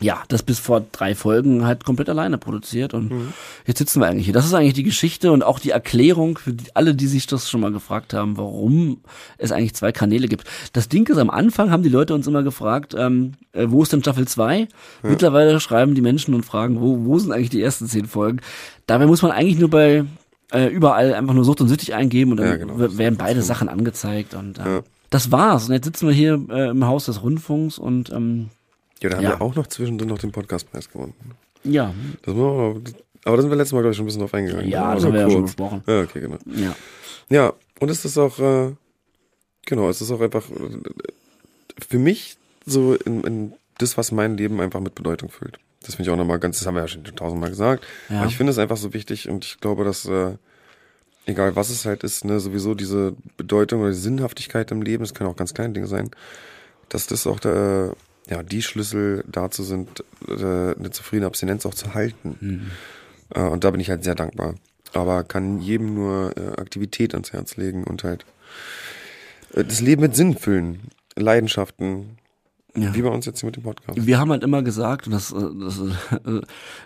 ja, 0.01 0.23
das 0.29 0.43
bis 0.43 0.59
vor 0.59 0.85
drei 0.93 1.15
Folgen 1.15 1.67
halt 1.67 1.85
komplett 1.85 2.09
alleine 2.09 2.39
produziert 2.39 2.95
und 2.95 3.11
mhm. 3.11 3.33
jetzt 3.67 3.79
sitzen 3.79 4.01
wir 4.01 4.07
eigentlich 4.07 4.27
hier. 4.27 4.35
Das 4.35 4.47
ist 4.47 4.55
eigentlich 4.55 4.75
die 4.75 4.85
Geschichte 4.85 5.33
und 5.33 5.43
auch 5.43 5.59
die 5.59 5.71
Erklärung 5.71 6.39
für 6.39 6.53
die, 6.53 6.65
alle, 6.75 6.95
die 6.95 7.09
sich 7.09 7.27
das 7.27 7.51
schon 7.51 7.61
mal 7.61 7.73
gefragt 7.73 8.15
haben, 8.15 8.37
warum 8.37 9.01
es 9.39 9.51
eigentlich 9.51 9.75
zwei 9.75 9.91
Kanäle 9.91 10.29
gibt. 10.29 10.45
Das 10.73 10.89
Ding 10.89 11.09
ist, 11.09 11.19
am 11.19 11.31
Anfang 11.31 11.71
haben 11.71 11.83
die 11.83 11.89
Leute 11.89 12.15
uns 12.15 12.27
immer 12.29 12.45
gefragt, 12.45 12.95
ähm, 12.97 13.33
äh, 13.53 13.67
wo 13.69 13.83
ist 13.83 13.93
denn 13.93 14.01
Staffel 14.01 14.29
2? 14.29 14.61
Ja. 14.61 14.67
Mittlerweile 15.03 15.59
schreiben 15.59 15.95
die 15.97 16.01
Menschen 16.01 16.35
und 16.35 16.45
fragen, 16.45 16.81
wo, 16.81 17.05
wo 17.05 17.19
sind 17.19 17.33
eigentlich 17.33 17.51
die 17.51 17.63
ersten 17.63 17.89
zehn 17.89 18.07
Folgen? 18.07 18.41
Dabei 18.87 19.07
muss 19.07 19.23
man 19.23 19.33
eigentlich 19.33 19.59
nur 19.59 19.71
bei 19.71 20.05
äh, 20.53 20.67
überall 20.67 21.13
einfach 21.15 21.35
nur 21.35 21.45
Sucht 21.45 21.61
und 21.61 21.69
Süchtig 21.69 21.95
eingeben 21.95 22.31
und 22.31 22.37
dann 22.39 22.49
ja, 22.49 22.57
genau. 22.57 22.79
werden 22.79 23.17
beide 23.19 23.43
Sachen 23.43 23.69
angezeigt 23.69 24.35
und 24.35 24.59
äh, 24.59 24.65
ja. 24.77 24.81
das 25.11 25.33
war's. 25.33 25.69
Und 25.69 25.75
jetzt 25.75 25.85
sitzen 25.87 26.07
wir 26.07 26.15
hier 26.15 26.41
äh, 26.51 26.71
im 26.71 26.87
Haus 26.87 27.07
des 27.07 27.23
Rundfunks 27.23 27.79
und 27.79 28.11
ähm, 28.11 28.51
ja, 29.03 29.11
da 29.11 29.17
haben 29.17 29.25
ja. 29.25 29.31
wir 29.31 29.43
auch 29.43 29.55
noch 29.55 29.67
zwischendrin 29.67 30.09
noch 30.09 30.19
den 30.19 30.33
Podcastpreis 30.33 30.91
gewonnen. 30.91 31.15
Ja. 31.65 31.95
Das 32.23 32.35
wir, 32.35 32.81
aber 33.25 33.37
da 33.37 33.43
sind 33.43 33.51
wir 33.51 33.57
letztes 33.57 33.73
Mal, 33.73 33.81
glaube 33.81 33.93
ich, 33.93 33.97
schon 33.97 34.05
ein 34.05 34.07
bisschen 34.07 34.21
drauf 34.21 34.35
eingegangen. 34.35 34.69
Ja, 34.69 34.95
das 34.95 35.05
haben 35.05 35.13
wir 35.13 35.23
kurz. 35.23 35.33
ja 35.33 35.37
schon 35.37 35.45
besprochen. 35.45 35.83
Ja, 35.87 36.01
okay, 36.03 36.21
genau. 36.21 36.39
Ja. 36.47 36.77
Ja, 37.31 37.53
und 37.81 37.91
es 37.91 38.05
ist 38.05 38.17
auch, 38.17 38.39
äh, 38.39 38.75
genau, 39.67 39.89
es 39.91 40.01
ist 40.01 40.11
auch 40.11 40.21
einfach 40.21 40.49
äh, 40.51 40.79
für 41.87 41.99
mich 41.99 42.37
so 42.65 42.95
in, 42.95 43.23
in 43.25 43.53
das, 43.79 43.97
was 43.97 44.13
mein 44.13 44.37
Leben 44.37 44.61
einfach 44.61 44.81
mit 44.81 44.95
Bedeutung 44.95 45.31
füllt. 45.31 45.59
Das 45.83 45.95
finde 45.95 46.09
ich 46.09 46.13
auch 46.13 46.19
nochmal 46.19 46.39
ganz, 46.39 46.59
das 46.59 46.67
haben 46.67 46.75
wir 46.75 46.81
ja 46.81 46.89
schon 46.89 47.05
tausendmal 47.05 47.51
gesagt. 47.51 47.85
Ja. 48.09 48.19
Aber 48.19 48.27
ich 48.27 48.37
finde 48.37 48.51
es 48.51 48.59
einfach 48.59 48.77
so 48.77 48.95
wichtig 48.95 49.29
und 49.29 49.45
ich 49.45 49.61
glaube, 49.61 49.85
dass, 49.85 50.05
äh, 50.07 50.37
egal 51.27 51.55
was 51.55 51.71
es 51.71 51.85
halt 51.85 52.03
ist, 52.05 52.25
ne, 52.25 52.41
sowieso 52.41 52.75
diese 52.75 53.15
Bedeutung 53.37 53.81
oder 53.81 53.91
die 53.91 53.97
Sinnhaftigkeit 53.97 54.71
im 54.71 54.83
Leben, 54.83 55.05
es 55.05 55.15
können 55.15 55.31
auch 55.31 55.37
ganz 55.37 55.55
kleine 55.55 55.75
Dinge 55.75 55.87
sein, 55.87 56.11
dass 56.89 57.07
das 57.07 57.27
auch 57.27 57.39
der, 57.39 57.95
ja, 58.29 58.43
die 58.43 58.63
Schlüssel 58.63 59.25
dazu 59.27 59.63
sind, 59.63 60.05
äh, 60.27 60.75
eine 60.75 60.91
zufriedene 60.91 61.27
Abstinenz 61.27 61.65
auch 61.67 61.75
zu 61.75 61.95
halten. 61.95 62.37
Mhm. 62.41 62.71
Äh, 63.35 63.49
und 63.49 63.65
da 63.65 63.71
bin 63.71 63.81
ich 63.81 63.91
halt 63.91 64.05
sehr 64.05 64.15
dankbar. 64.15 64.55
Aber 64.95 65.25
kann 65.25 65.61
jedem 65.61 65.95
nur 65.95 66.37
äh, 66.37 66.61
Aktivität 66.61 67.15
ans 67.15 67.33
Herz 67.33 67.57
legen 67.57 67.85
und 67.85 68.05
halt 68.05 68.25
das 69.55 69.81
Leben 69.81 70.03
mit 70.03 70.15
Sinn 70.15 70.37
füllen. 70.37 70.81
Leidenschaften, 71.17 72.19
Ja. 72.77 72.95
Wie 72.95 73.03
bei 73.03 73.09
uns 73.09 73.27
jetzt 73.27 73.41
hier 73.41 73.47
mit 73.47 73.57
dem 73.57 73.63
Podcast. 73.63 74.07
Wir 74.07 74.19
haben 74.19 74.31
halt 74.31 74.45
immer 74.45 74.63
gesagt, 74.63 75.07
und 75.07 75.13
das, 75.13 75.35
das, 75.35 75.83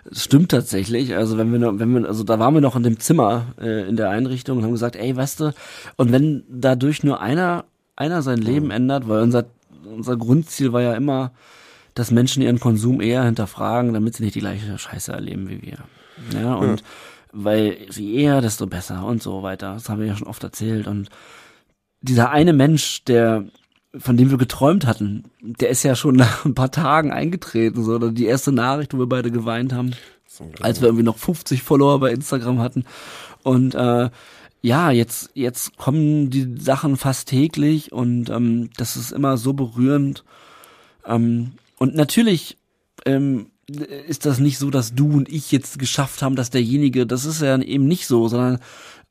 das 0.09 0.23
stimmt 0.23 0.49
tatsächlich, 0.49 1.15
also 1.15 1.37
wenn 1.37 1.51
wir, 1.51 1.79
wenn 1.79 1.93
wir, 1.93 2.07
also 2.07 2.23
da 2.23 2.39
waren 2.39 2.53
wir 2.53 2.61
noch 2.61 2.75
in 2.75 2.83
dem 2.83 2.99
Zimmer 2.99 3.47
äh, 3.59 3.87
in 3.87 3.95
der 3.95 4.09
Einrichtung 4.09 4.57
und 4.57 4.63
haben 4.63 4.71
gesagt, 4.71 4.95
ey, 4.95 5.15
weißt 5.15 5.41
du, 5.41 5.53
und 5.97 6.11
wenn 6.11 6.43
dadurch 6.49 7.03
nur 7.03 7.21
einer, 7.21 7.65
einer 7.95 8.21
sein 8.21 8.39
Leben 8.39 8.67
mhm. 8.67 8.71
ändert, 8.71 9.07
weil 9.07 9.21
unser, 9.21 9.45
unser 9.93 10.17
Grundziel 10.17 10.73
war 10.73 10.81
ja 10.81 10.93
immer, 10.93 11.31
dass 11.93 12.11
Menschen 12.11 12.41
ihren 12.41 12.59
Konsum 12.59 13.01
eher 13.01 13.23
hinterfragen, 13.23 13.93
damit 13.93 14.15
sie 14.15 14.23
nicht 14.23 14.35
die 14.35 14.39
gleiche 14.39 14.77
Scheiße 14.77 15.11
erleben 15.11 15.49
wie 15.49 15.61
wir. 15.61 15.77
Ja, 16.39 16.55
und 16.55 16.81
ja. 16.81 16.85
weil 17.31 17.77
je 17.91 18.13
eher, 18.13 18.41
desto 18.41 18.67
besser 18.67 19.05
und 19.05 19.21
so 19.21 19.43
weiter. 19.43 19.73
Das 19.73 19.89
haben 19.89 19.99
wir 19.99 20.07
ja 20.07 20.15
schon 20.15 20.27
oft 20.27 20.43
erzählt. 20.43 20.87
Und 20.87 21.09
dieser 22.01 22.31
eine 22.31 22.53
Mensch, 22.53 23.03
der 23.05 23.45
von 23.97 24.17
dem 24.17 24.31
wir 24.31 24.37
geträumt 24.37 24.87
hatten, 24.87 25.25
der 25.41 25.69
ist 25.69 25.83
ja 25.83 25.95
schon 25.95 26.15
nach 26.15 26.45
ein 26.45 26.55
paar 26.55 26.71
Tagen 26.71 27.11
eingetreten, 27.11 27.83
so, 27.83 27.93
oder 27.93 28.11
die 28.11 28.25
erste 28.25 28.51
Nachricht, 28.51 28.93
wo 28.93 28.99
wir 28.99 29.07
beide 29.07 29.31
geweint 29.31 29.73
haben, 29.73 29.91
als 30.61 30.81
wir 30.81 30.87
irgendwie 30.87 31.05
noch 31.05 31.17
50 31.17 31.61
Follower 31.61 31.99
bei 31.99 32.11
Instagram 32.11 32.59
hatten. 32.59 32.85
Und 33.43 33.75
äh, 33.75 34.09
ja, 34.63 34.91
jetzt, 34.91 35.29
jetzt 35.33 35.77
kommen 35.77 36.29
die 36.29 36.55
Sachen 36.57 36.95
fast 36.95 37.27
täglich 37.27 37.91
und 37.91 38.29
ähm, 38.29 38.69
das 38.77 38.95
ist 38.95 39.11
immer 39.11 39.35
so 39.35 39.51
berührend. 39.51 40.23
Ähm, 41.05 41.51
und 41.77 41.95
natürlich 41.95 42.57
ähm, 43.05 43.47
ist 44.07 44.25
das 44.25 44.39
nicht 44.39 44.57
so, 44.57 44.69
dass 44.69 44.95
du 44.95 45.11
und 45.11 45.27
ich 45.27 45.51
jetzt 45.51 45.79
geschafft 45.79 46.21
haben, 46.21 46.37
dass 46.37 46.49
derjenige, 46.49 47.05
das 47.05 47.25
ist 47.25 47.41
ja 47.41 47.61
eben 47.61 47.87
nicht 47.89 48.07
so, 48.07 48.29
sondern 48.29 48.59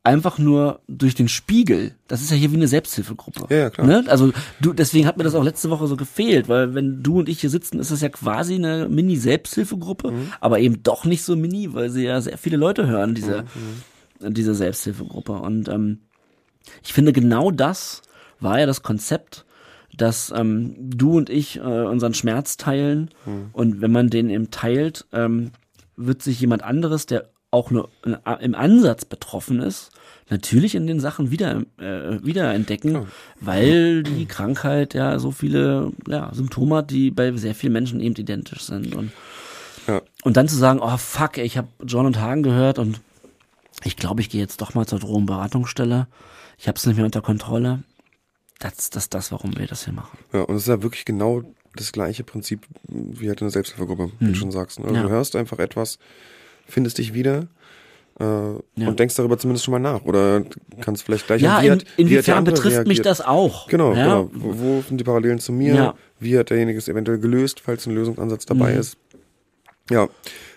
einfach 0.04 0.38
nur 0.38 0.80
durch 0.88 1.14
den 1.14 1.28
Spiegel. 1.28 1.94
Das 2.08 2.22
ist 2.22 2.30
ja 2.30 2.36
hier 2.36 2.50
wie 2.50 2.56
eine 2.56 2.66
Selbsthilfegruppe. 2.66 3.54
Ja, 3.54 3.68
klar. 3.68 3.86
Ne? 3.86 4.04
Also 4.08 4.32
du, 4.58 4.72
deswegen 4.72 5.06
hat 5.06 5.18
mir 5.18 5.24
das 5.24 5.34
auch 5.34 5.44
letzte 5.44 5.68
Woche 5.68 5.86
so 5.86 5.96
gefehlt, 5.96 6.48
weil 6.48 6.74
wenn 6.74 7.02
du 7.02 7.18
und 7.18 7.28
ich 7.28 7.42
hier 7.42 7.50
sitzen, 7.50 7.78
ist 7.78 7.90
das 7.90 8.00
ja 8.00 8.08
quasi 8.08 8.54
eine 8.54 8.88
Mini-Selbsthilfegruppe, 8.88 10.12
mhm. 10.12 10.32
aber 10.40 10.60
eben 10.60 10.82
doch 10.82 11.04
nicht 11.04 11.22
so 11.22 11.36
mini, 11.36 11.74
weil 11.74 11.90
sie 11.90 12.04
ja 12.04 12.22
sehr 12.22 12.38
viele 12.38 12.56
Leute 12.56 12.86
hören, 12.86 13.14
diese, 13.14 13.42
mhm. 13.42 13.82
Diese 14.30 14.54
Selbsthilfegruppe. 14.54 15.32
Und 15.32 15.68
ähm, 15.68 16.00
ich 16.82 16.92
finde 16.92 17.12
genau 17.12 17.50
das 17.50 18.02
war 18.40 18.58
ja 18.58 18.66
das 18.66 18.82
Konzept, 18.82 19.44
dass 19.96 20.32
ähm, 20.34 20.74
du 20.78 21.16
und 21.16 21.30
ich 21.30 21.58
äh, 21.58 21.60
unseren 21.60 22.14
Schmerz 22.14 22.56
teilen 22.56 23.10
mhm. 23.26 23.50
und 23.52 23.80
wenn 23.80 23.92
man 23.92 24.08
den 24.08 24.30
eben 24.30 24.50
teilt, 24.50 25.06
ähm, 25.12 25.52
wird 25.96 26.22
sich 26.22 26.40
jemand 26.40 26.62
anderes, 26.62 27.06
der 27.06 27.28
auch 27.50 27.70
nur 27.70 27.90
im 28.40 28.54
Ansatz 28.54 29.04
betroffen 29.04 29.60
ist, 29.60 29.90
natürlich 30.30 30.74
in 30.74 30.86
den 30.86 31.00
Sachen 31.00 31.30
wieder 31.30 31.62
äh, 31.78 32.24
wieder 32.24 32.54
entdecken, 32.54 32.96
oh. 32.96 33.06
weil 33.40 34.02
die 34.02 34.24
Krankheit 34.24 34.94
ja 34.94 35.18
so 35.18 35.30
viele 35.32 35.92
ja, 36.08 36.30
Symptome 36.32 36.76
hat, 36.76 36.90
die 36.90 37.10
bei 37.10 37.30
sehr 37.32 37.54
vielen 37.54 37.74
Menschen 37.74 38.00
eben 38.00 38.16
identisch 38.16 38.62
sind 38.62 38.94
und 38.94 39.12
ja. 39.86 40.00
und 40.22 40.38
dann 40.38 40.48
zu 40.48 40.56
sagen, 40.56 40.80
oh 40.82 40.96
fuck, 40.96 41.36
ich 41.36 41.58
habe 41.58 41.68
John 41.84 42.06
und 42.06 42.18
Hagen 42.18 42.42
gehört 42.42 42.78
und 42.78 43.00
ich 43.84 43.96
glaube, 43.96 44.20
ich 44.20 44.30
gehe 44.30 44.40
jetzt 44.40 44.60
doch 44.60 44.74
mal 44.74 44.86
zur 44.86 44.98
Drogenberatungsstelle. 44.98 46.06
Ich 46.58 46.68
habe 46.68 46.76
es 46.76 46.86
nicht 46.86 46.96
mehr 46.96 47.04
unter 47.04 47.22
Kontrolle. 47.22 47.82
Das, 48.58 48.90
das, 48.90 49.08
das, 49.08 49.32
warum 49.32 49.56
wir 49.58 49.66
das 49.66 49.84
hier 49.84 49.92
machen. 49.92 50.18
Ja, 50.32 50.42
und 50.42 50.54
es 50.54 50.62
ist 50.62 50.68
ja 50.68 50.82
wirklich 50.82 51.04
genau 51.04 51.42
das 51.74 51.90
gleiche 51.90 52.22
Prinzip 52.22 52.66
wie 52.86 53.28
halt 53.28 53.40
in 53.40 53.46
der 53.46 53.52
Selbsthilfegruppe, 53.52 54.12
wie 54.18 54.26
hm. 54.26 54.32
du 54.32 54.38
schon 54.38 54.52
sagst. 54.52 54.78
Ne? 54.78 54.86
Also 54.86 54.96
ja. 54.96 55.02
Du 55.02 55.08
hörst 55.08 55.34
einfach 55.36 55.58
etwas, 55.58 55.98
findest 56.66 56.98
dich 56.98 57.14
wieder 57.14 57.48
äh, 58.20 58.24
ja. 58.24 58.88
und 58.88 58.98
denkst 59.00 59.14
darüber 59.14 59.38
zumindest 59.38 59.64
schon 59.64 59.72
mal 59.72 59.78
nach 59.78 60.02
oder 60.04 60.44
kannst 60.80 61.02
vielleicht 61.02 61.26
gleich 61.26 61.42
ja, 61.42 61.60
in, 61.60 61.72
hat, 61.72 61.84
inwiefern 61.96 62.44
betrifft 62.44 62.76
reagiert. 62.76 62.88
mich 62.88 63.00
das 63.00 63.20
auch 63.20 63.68
genau, 63.68 63.94
ja. 63.94 64.04
genau. 64.04 64.30
Wo, 64.32 64.58
wo, 64.58 64.82
sind 64.86 64.98
die 64.98 65.04
Parallelen 65.04 65.38
zu 65.38 65.52
mir 65.52 65.74
ja. 65.74 65.94
wie 66.20 66.38
hat 66.38 66.50
derjenige 66.50 66.78
es 66.78 66.88
eventuell 66.88 67.18
gelöst 67.18 67.60
falls 67.60 67.86
ein 67.86 67.94
Lösungsansatz 67.94 68.44
dabei 68.44 68.74
mhm. 68.74 68.80
ist 68.80 68.98
ja 69.90 70.08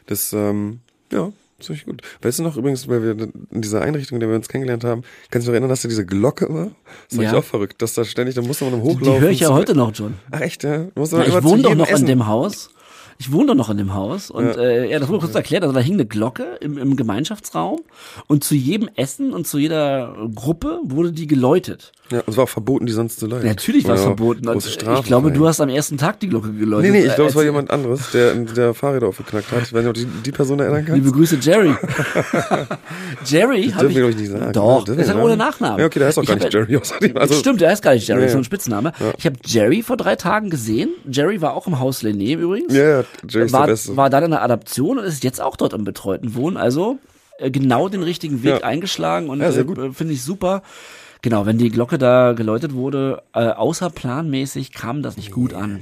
das 0.05 0.33
ähm, 0.33 0.81
ja 1.11 1.31
ziemlich 1.59 1.85
gut. 1.85 2.01
Weißt 2.21 2.39
du 2.39 2.43
noch 2.43 2.57
übrigens, 2.57 2.87
weil 2.87 3.01
wir 3.01 3.29
in 3.51 3.61
dieser 3.61 3.81
Einrichtung, 3.81 4.17
in 4.17 4.19
der 4.19 4.29
wir 4.29 4.35
uns 4.35 4.49
kennengelernt 4.49 4.83
haben, 4.83 5.03
kannst 5.29 5.33
du 5.33 5.37
dich 5.39 5.45
noch 5.47 5.53
erinnern, 5.53 5.69
dass 5.69 5.81
da 5.81 5.87
diese 5.87 6.05
Glocke 6.05 6.53
war? 6.53 6.71
Das 7.09 7.17
war 7.17 7.23
ja. 7.23 7.31
ich 7.31 7.37
auch 7.37 7.43
verrückt, 7.43 7.81
dass 7.81 7.93
da 7.93 8.03
ständig, 8.05 8.35
da 8.35 8.41
musste 8.41 8.65
man 8.65 8.81
hochlaufen. 8.81 9.03
Die, 9.03 9.11
die 9.11 9.19
höre 9.19 9.29
ich 9.31 9.39
ja 9.39 9.53
heute 9.53 9.75
noch, 9.75 9.91
John. 9.93 10.15
Ach 10.31 10.41
echt, 10.41 10.63
ja? 10.63 10.87
Du 10.95 11.03
ja 11.03 11.25
ich 11.25 11.43
wohne 11.43 11.63
doch 11.63 11.75
noch 11.75 11.89
in 11.89 12.05
dem 12.05 12.27
Haus 12.27 12.69
ich 13.17 13.31
wohne 13.31 13.47
doch 13.47 13.55
noch 13.55 13.69
in 13.69 13.77
dem 13.77 13.93
Haus 13.93 14.29
und 14.29 14.45
ja, 14.45 14.57
äh, 14.57 14.91
ja 14.91 14.99
das 14.99 15.07
wurde 15.07 15.19
kurz 15.19 15.35
erklärt, 15.35 15.63
also 15.63 15.73
da 15.73 15.79
hing 15.79 15.93
eine 15.93 16.05
Glocke 16.05 16.57
im, 16.61 16.77
im 16.77 16.95
Gemeinschaftsraum 16.95 17.79
und 18.27 18.43
zu 18.43 18.55
jedem 18.55 18.89
Essen 18.95 19.33
und 19.33 19.47
zu 19.47 19.57
jeder 19.57 20.15
Gruppe 20.33 20.79
wurde 20.83 21.11
die 21.11 21.27
geläutet. 21.27 21.91
Ja, 22.11 22.21
es 22.27 22.37
war 22.37 22.43
auch 22.43 22.49
verboten, 22.49 22.85
die 22.85 22.93
sonst 22.93 23.19
zu 23.19 23.25
läuten. 23.25 23.47
Natürlich 23.47 23.87
war 23.87 23.95
es 23.95 24.03
verboten. 24.03 24.47
Und 24.47 24.63
ich 24.63 24.77
glaube, 24.77 25.31
du 25.31 25.47
hast 25.47 25.59
am 25.59 25.69
ersten 25.69 25.97
Tag 25.97 26.19
die 26.19 26.29
Glocke 26.29 26.53
geläutet. 26.53 26.91
Nee, 26.91 26.99
nee, 26.99 27.05
ich 27.07 27.15
glaube, 27.15 27.31
es 27.31 27.35
war 27.35 27.43
jemand 27.43 27.71
anderes, 27.71 28.11
der, 28.11 28.35
der 28.35 28.75
Fahrräder 28.75 29.07
aufgeknackt 29.07 29.51
hat. 29.51 29.63
Ich 29.63 29.73
weiß 29.73 29.81
nicht, 29.81 29.89
ob 29.89 29.95
die, 29.95 30.05
die 30.05 30.31
Person 30.31 30.59
erinnern 30.59 30.85
kann. 30.85 30.95
Liebe 30.95 31.11
Grüße, 31.11 31.37
Jerry. 31.41 31.73
Jerry 33.25 33.71
habe 33.71 33.89
ich, 33.89 33.97
ich 33.97 34.17
nicht 34.17 34.31
sagen. 34.31 34.53
Doch, 34.53 34.83
das 34.83 34.97
ist 34.97 35.09
halt 35.09 35.23
ohne 35.23 35.35
Nachnamen. 35.35 35.79
Ja, 35.79 35.85
okay, 35.87 35.97
der 35.97 36.09
heißt 36.09 36.19
auch 36.19 36.25
gar 36.25 36.35
nicht 36.35 36.53
Jerry. 36.53 36.79
Also, 37.15 37.33
stimmt, 37.35 37.61
der 37.61 37.71
heißt 37.71 37.81
gar 37.81 37.95
nicht 37.95 38.07
Jerry, 38.07 38.19
nee. 38.19 38.25
ist 38.27 38.33
so 38.33 38.37
ein 38.37 38.43
Spitzname. 38.43 38.91
Ja. 38.99 39.13
Ich 39.17 39.25
habe 39.25 39.37
Jerry 39.43 39.81
vor 39.81 39.97
drei 39.97 40.15
Tagen 40.15 40.51
gesehen. 40.51 40.91
Jerry 41.09 41.41
war 41.41 41.53
auch 41.53 41.65
im 41.65 41.79
Haus 41.79 42.03
Lené 42.03 42.37
übrigens. 42.37 42.71
Ja, 42.71 42.99
ja, 42.99 43.04
Jerry 43.27 43.45
ist 43.45 43.53
war. 43.53 43.67
War 43.97 44.09
dann 44.09 44.23
in 44.23 44.31
der 44.31 44.41
Adaption 44.41 44.99
und 44.99 45.05
ist 45.05 45.23
jetzt 45.23 45.41
auch 45.41 45.55
dort 45.55 45.73
im 45.73 45.83
betreuten 45.83 46.35
Wohnen. 46.35 46.57
Also 46.57 46.99
äh, 47.37 47.51
genau 47.51 47.89
den 47.89 48.03
richtigen 48.03 48.43
Weg 48.43 48.61
ja. 48.61 48.63
eingeschlagen 48.63 49.29
und 49.29 49.41
ja, 49.41 49.49
äh, 49.49 49.91
finde 49.93 50.13
ich 50.13 50.23
super. 50.23 50.61
Genau, 51.21 51.45
wenn 51.45 51.57
die 51.57 51.69
Glocke 51.69 51.97
da 51.97 52.33
geläutet 52.33 52.73
wurde, 52.73 53.23
äh, 53.33 53.47
außerplanmäßig 53.47 54.71
kam 54.73 55.01
das 55.01 55.17
nicht 55.17 55.31
gut 55.31 55.53
an. 55.53 55.81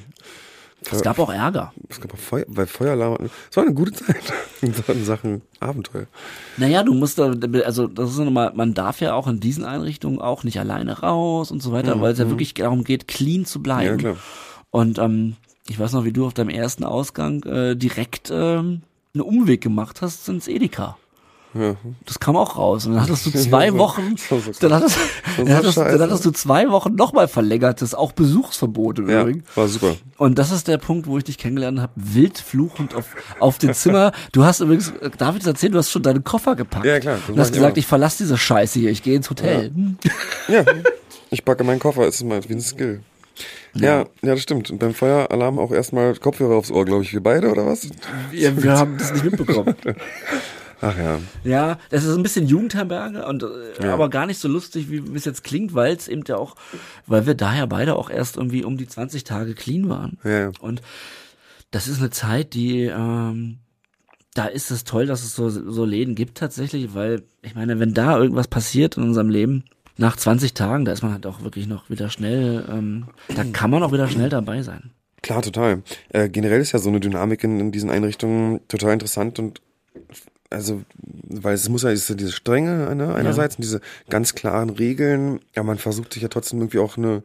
Es 0.92 1.02
gab 1.02 1.20
auch 1.20 1.32
Ärger. 1.32 1.74
Es 1.90 2.02
gab 2.02 2.14
auch 2.14 2.18
Feuer, 2.18 2.46
weil 2.48 2.68
Feueralarm, 2.68 3.30
es 3.50 3.58
war 3.58 3.64
eine 3.64 3.74
gute 3.74 3.94
Zeit 3.94 4.22
in 4.62 5.06
Sachen 5.06 5.42
Abenteuer. 5.60 6.08
Naja, 6.58 6.84
du 6.84 6.94
musst 6.94 7.20
da, 7.20 7.34
also 7.66 7.88
das 7.88 8.12
ist 8.12 8.18
nochmal, 8.18 8.52
man 8.56 8.74
darf 8.74 9.02
ja 9.02 9.14
auch 9.14 9.28
in 9.28 9.40
diesen 9.40 9.64
Einrichtungen 9.64 10.20
auch 10.20 10.44
nicht 10.44 10.60
alleine 10.60 11.00
raus 11.00 11.52
und 11.52 11.62
so 11.62 11.72
weiter, 11.72 11.96
mhm. 11.96 12.02
weil 12.02 12.14
es 12.14 12.20
ja 12.20 12.26
mhm. 12.26 12.32
wirklich 12.32 12.54
darum 12.54 12.84
geht, 12.84 13.08
clean 13.08 13.46
zu 13.46 13.62
bleiben. 13.62 14.00
Ja, 14.00 14.12
klar. 14.14 14.18
Und 14.72 14.98
ähm, 14.98 15.36
ich 15.68 15.80
weiß 15.80 15.94
noch, 15.94 16.04
wie 16.04 16.12
du 16.12 16.26
auf 16.26 16.34
deinem 16.34 16.50
ersten 16.50 16.84
Ausgang 16.84 17.44
äh, 17.44 17.76
direkt 17.76 18.30
ähm, 18.32 18.82
einen 19.14 19.22
Umweg 19.22 19.62
gemacht 19.62 20.02
hast 20.02 20.28
ins 20.28 20.48
Edeka. 20.48 20.98
Ja. 21.54 21.76
Das 22.06 22.20
kam 22.20 22.36
auch 22.36 22.58
raus. 22.58 22.86
Und 22.86 22.94
dann 22.94 23.04
hattest 23.04 23.28
du 23.28 23.32
zwei 23.36 23.74
Wochen, 23.76 24.16
dann 24.60 24.74
hattest, 24.74 24.98
dann 25.38 25.54
hattest, 25.54 25.78
dann 25.78 26.02
hattest 26.02 26.26
du 26.26 26.32
zwei 26.32 26.70
Wochen 26.72 26.96
nochmal 26.96 27.28
verlängertes, 27.28 27.94
auch 27.94 28.12
Besuchsverbot 28.12 29.00
im 29.00 29.10
ja, 29.10 29.22
Übrigen. 29.22 29.44
War 29.56 29.68
super. 29.68 29.96
Und 30.18 30.40
das 30.40 30.52
ist 30.52 30.68
der 30.68 30.80
Punkt, 30.80 31.06
wo 31.06 31.18
ich 31.18 31.24
dich 31.24 31.38
kennengelernt 31.38 31.80
habe, 31.80 31.94
wild 31.96 32.40
fluchend 32.40 32.96
auf, 32.96 33.16
auf 33.40 33.60
dem 33.60 33.74
Zimmer. 33.74 34.14
Du 34.32 34.44
hast 34.44 34.62
übrigens, 34.62 34.94
darf 35.18 35.36
ich 35.36 35.44
das 35.44 35.54
erzählen, 35.54 35.74
du 35.74 35.78
hast 35.78 35.92
schon 35.92 36.02
deine 36.02 36.22
Koffer 36.22 36.56
gepackt. 36.56 36.86
Ja, 36.86 37.00
klar. 37.00 37.20
Du 37.28 37.38
hast 37.38 37.54
gesagt, 37.54 37.74
immer. 37.74 37.78
ich 37.78 37.86
verlasse 37.86 38.24
diese 38.24 38.38
Scheiße 38.38 38.80
hier, 38.80 38.90
ich 38.90 39.04
gehe 39.04 39.16
ins 39.16 39.30
Hotel. 39.30 39.72
Ja. 40.48 40.62
ja. 40.62 40.66
Ich 41.30 41.46
packe 41.46 41.64
meinen 41.64 41.80
Koffer, 41.80 42.08
es 42.08 42.16
ist 42.16 42.24
mal 42.24 42.44
wie 42.48 42.54
ein 42.54 42.62
Skill. 42.62 43.02
Ja, 43.76 44.00
ja, 44.00 44.08
das 44.22 44.42
stimmt. 44.42 44.70
Und 44.70 44.80
beim 44.80 44.94
Feueralarm 44.94 45.60
auch 45.60 45.72
erstmal 45.72 46.16
Kopfhörer 46.16 46.56
aufs 46.56 46.72
Ohr, 46.72 46.86
glaube 46.86 47.04
ich, 47.04 47.14
wir 47.14 47.22
beide, 47.22 47.50
oder 47.50 47.66
was? 47.66 47.90
Ja, 48.32 48.62
wir 48.62 48.72
haben 48.74 48.98
das 48.98 49.14
nicht 49.14 49.26
mitbekommen. 49.26 49.76
Ach 50.82 50.98
ja. 50.98 51.20
Ja, 51.46 51.78
das 51.90 52.04
ist 52.04 52.16
ein 52.16 52.24
bisschen 52.24 52.46
Jugendherberge 52.46 53.26
und 53.26 53.44
äh, 53.44 53.48
ja. 53.86 53.94
aber 53.94 54.10
gar 54.10 54.26
nicht 54.26 54.40
so 54.40 54.50
lustig, 54.50 54.90
wie 54.90 55.02
es 55.16 55.24
jetzt 55.24 55.44
klingt, 55.44 55.74
weil 55.74 55.96
es 55.96 56.10
eben 56.10 56.24
ja 56.28 56.36
auch, 56.36 56.56
weil 57.08 57.26
wir 57.26 57.36
daher 57.36 57.68
beide 57.68 57.96
auch 57.96 58.10
erst 58.10 58.36
irgendwie 58.36 58.66
um 58.66 58.76
die 58.76 58.88
20 58.88 59.24
Tage 59.24 59.54
clean 59.54 59.88
waren. 59.88 60.18
Ja. 60.26 60.52
Und 60.60 60.82
das 61.72 61.88
ist 61.88 62.00
eine 62.00 62.10
Zeit, 62.10 62.54
die 62.54 62.84
ähm, 62.84 63.60
da 64.34 64.46
ist 64.48 64.72
es 64.72 64.84
toll, 64.84 65.06
dass 65.06 65.24
es 65.24 65.36
so, 65.36 65.50
so 65.50 65.86
Läden 65.86 66.16
gibt 66.16 66.38
tatsächlich, 66.38 66.94
weil 66.94 67.24
ich 67.42 67.56
meine, 67.56 67.80
wenn 67.80 67.94
da 67.94 68.18
irgendwas 68.18 68.48
passiert 68.48 68.98
in 68.98 69.04
unserem 69.04 69.30
Leben, 69.30 69.64
nach 69.98 70.16
20 70.16 70.54
Tagen, 70.54 70.86
da 70.86 70.92
ist 70.92 71.04
man 71.04 71.12
halt 71.14 71.26
auch 71.26 71.44
wirklich 71.44 71.68
noch 71.68 71.90
wieder 71.90 72.10
schnell, 72.10 72.66
ähm, 72.70 73.06
da 73.36 73.44
kann 73.44 73.70
man 73.70 73.84
auch 73.84 73.92
wieder 73.92 74.08
schnell 74.08 74.30
dabei 74.30 74.62
sein. 74.62 74.92
Klar, 75.22 75.42
total. 75.42 75.84
Äh, 76.10 76.30
generell 76.30 76.62
ist 76.62 76.74
ja 76.74 76.80
so 76.80 76.90
eine 76.90 77.00
Dynamik 77.00 77.44
in, 77.44 77.60
in 77.60 77.72
diesen 77.72 77.90
Einrichtungen 77.90 78.60
total 78.68 78.94
interessant 78.94 79.40
und 79.40 79.62
also, 80.50 80.84
weil 80.98 81.56
es 81.56 81.68
muss 81.68 81.84
ja 81.84 81.90
diese, 81.90 82.16
diese 82.16 82.32
Strenge 82.32 82.96
ne, 82.96 83.16
einerseits 83.16 83.56
ja. 83.56 83.58
und 83.58 83.64
diese 83.64 83.82
ganz 84.10 84.36
klaren 84.36 84.70
Regeln, 84.70 85.40
ja, 85.56 85.64
man 85.64 85.80
versucht 85.80 86.14
sich 86.14 86.22
ja 86.22 86.30
trotzdem 86.30 86.60
irgendwie 86.60 86.78
auch 86.78 86.98
eine, 86.98 87.24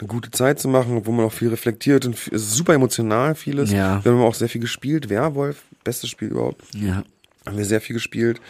eine 0.00 0.08
gute 0.08 0.30
Zeit 0.32 0.58
zu 0.58 0.68
machen, 0.68 1.06
wo 1.06 1.12
man 1.12 1.26
auch 1.26 1.32
viel 1.32 1.48
reflektiert 1.48 2.06
und 2.06 2.16
es 2.16 2.26
ist 2.26 2.54
super 2.54 2.74
emotional 2.74 3.34
vieles. 3.34 3.70
Ja. 3.70 4.04
Wir 4.04 4.12
haben 4.12 4.20
auch 4.20 4.34
sehr 4.34 4.48
viel 4.48 4.60
gespielt. 4.60 5.08
Werwolf, 5.08 5.62
bestes 5.84 6.10
Spiel 6.10 6.28
überhaupt. 6.28 6.62
Ja. 6.74 7.04
Haben 7.46 7.56
wir 7.56 7.64
sehr 7.64 7.80
viel 7.80 7.94
gespielt. 7.94 8.40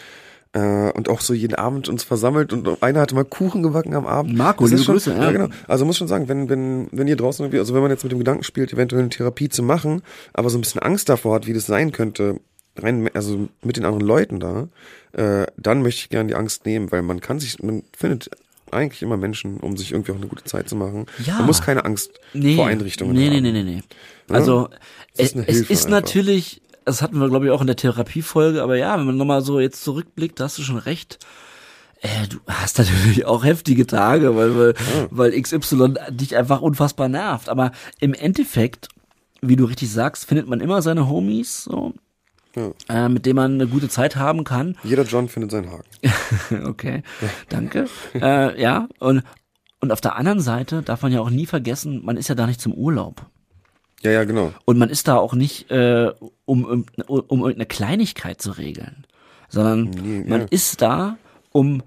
Äh, 0.53 0.91
und 0.91 1.09
auch 1.09 1.21
so 1.21 1.33
jeden 1.33 1.55
Abend 1.55 1.89
uns 1.89 2.03
versammelt 2.03 2.53
und 2.53 2.81
einer 2.81 3.01
hatte 3.01 3.15
mal 3.15 3.25
Kuchen 3.25 3.63
gebacken 3.63 3.93
am 3.93 4.05
Abend. 4.05 4.35
Marco, 4.35 4.63
das 4.63 4.73
ist 4.73 4.85
schon, 4.85 4.95
Grüße, 4.95 5.11
ja. 5.11 5.23
ja. 5.23 5.31
genau. 5.31 5.47
Also 5.67 5.85
muss 5.85 5.97
schon 5.97 6.07
sagen, 6.07 6.27
wenn, 6.29 6.49
wenn, 6.49 6.87
wenn 6.91 7.07
ihr 7.07 7.17
draußen 7.17 7.43
irgendwie, 7.43 7.59
also 7.59 7.73
wenn 7.73 7.81
man 7.81 7.91
jetzt 7.91 8.03
mit 8.03 8.11
dem 8.11 8.19
Gedanken 8.19 8.43
spielt, 8.43 8.71
eventuell 8.71 9.01
eine 9.01 9.09
Therapie 9.09 9.49
zu 9.49 9.61
machen, 9.61 10.01
aber 10.33 10.49
so 10.49 10.57
ein 10.57 10.61
bisschen 10.61 10.81
Angst 10.81 11.09
davor 11.09 11.35
hat, 11.35 11.47
wie 11.47 11.53
das 11.53 11.65
sein 11.65 11.91
könnte, 11.91 12.39
rein, 12.77 13.09
also 13.13 13.49
mit 13.61 13.77
den 13.77 13.85
anderen 13.85 14.05
Leuten 14.05 14.39
da, 14.39 14.67
äh, 15.13 15.47
dann 15.57 15.81
möchte 15.81 16.01
ich 16.01 16.09
gerne 16.09 16.29
die 16.29 16.35
Angst 16.35 16.65
nehmen, 16.65 16.91
weil 16.91 17.01
man 17.01 17.19
kann 17.19 17.39
sich, 17.39 17.61
man 17.61 17.83
findet 17.95 18.29
eigentlich 18.71 19.01
immer 19.01 19.17
Menschen, 19.17 19.57
um 19.57 19.77
sich 19.77 19.91
irgendwie 19.91 20.11
auch 20.11 20.17
eine 20.17 20.27
gute 20.27 20.43
Zeit 20.43 20.69
zu 20.69 20.75
machen. 20.75 21.05
Ja. 21.25 21.37
Man 21.37 21.45
muss 21.45 21.61
keine 21.61 21.85
Angst 21.85 22.11
nee, 22.33 22.55
vor 22.55 22.67
Einrichtungen 22.67 23.15
nee, 23.15 23.27
haben. 23.27 23.41
Nee, 23.41 23.51
nee, 23.51 23.63
nee, 23.63 23.75
nee. 23.75 23.83
Also 24.29 24.69
Es 25.15 25.33
es, 25.33 25.47
es 25.47 25.69
ist 25.69 25.85
einfach. 25.85 25.89
natürlich, 26.01 26.61
das 26.87 27.01
hatten 27.01 27.19
wir 27.19 27.29
glaube 27.29 27.45
ich 27.45 27.51
auch 27.51 27.61
in 27.61 27.67
der 27.67 27.75
Therapiefolge, 27.75 28.63
aber 28.63 28.77
ja, 28.77 28.97
wenn 28.97 29.05
man 29.05 29.17
nochmal 29.17 29.41
so 29.41 29.59
jetzt 29.59 29.83
zurückblickt, 29.83 30.39
da 30.39 30.45
hast 30.45 30.57
du 30.57 30.61
schon 30.63 30.77
recht. 30.77 31.19
Äh, 32.01 32.27
du 32.29 32.37
hast 32.47 32.77
natürlich 32.77 33.25
auch 33.25 33.43
heftige 33.43 33.85
Tage, 33.87 34.35
weil, 34.35 34.57
weil, 34.57 34.73
weil 35.09 35.41
XY 35.41 35.95
dich 36.11 36.35
einfach 36.37 36.61
unfassbar 36.61 37.09
nervt. 37.09 37.49
Aber 37.49 37.71
im 37.99 38.13
Endeffekt, 38.13 38.87
wie 39.41 39.55
du 39.55 39.65
richtig 39.65 39.91
sagst, 39.91 40.25
findet 40.25 40.47
man 40.47 40.61
immer 40.61 40.81
seine 40.81 41.09
Homies, 41.09 41.63
so, 41.63 41.93
Ja. 42.55 42.71
äh, 42.87 43.09
mit 43.09 43.25
denen 43.25 43.35
man 43.37 43.53
eine 43.55 43.67
gute 43.67 43.89
Zeit 43.89 44.15
haben 44.15 44.43
kann. 44.43 44.77
Jeder 44.83 45.03
John 45.03 45.27
findet 45.27 45.51
seinen 45.51 45.71
Haken. 45.71 46.67
okay, 46.67 47.03
danke. 47.49 47.87
äh, 48.13 48.61
ja, 48.61 48.87
und, 48.99 49.23
und 49.81 49.91
auf 49.91 49.99
der 50.01 50.15
anderen 50.15 50.39
Seite 50.39 50.83
darf 50.83 51.01
man 51.01 51.11
ja 51.11 51.19
auch 51.19 51.31
nie 51.31 51.47
vergessen, 51.47 52.05
man 52.05 52.15
ist 52.17 52.27
ja 52.29 52.35
da 52.35 52.45
nicht 52.47 52.61
zum 52.61 52.73
Urlaub. 52.73 53.25
Ja, 54.03 54.11
ja, 54.11 54.23
genau. 54.25 54.53
Und 54.65 54.77
man 54.77 54.89
ist 54.89 55.07
da 55.07 55.17
auch 55.17 55.33
nicht, 55.33 55.71
äh, 55.71 56.11
um, 56.45 56.65
um, 56.65 56.85
um 57.07 57.39
irgendeine 57.39 57.65
Kleinigkeit 57.65 58.41
zu 58.41 58.51
regeln, 58.51 59.05
sondern 59.49 59.89
Nee, 59.89 60.23
man 60.27 60.41
ja. 60.41 60.47
ist 60.49 60.81
da, 60.81 61.17
um, 61.51 61.81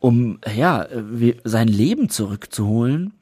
um 0.00 0.38
ja, 0.54 0.86
wie- 0.92 1.36
sein 1.44 1.68
Leben 1.68 2.10
zurückzuholen. 2.10 3.12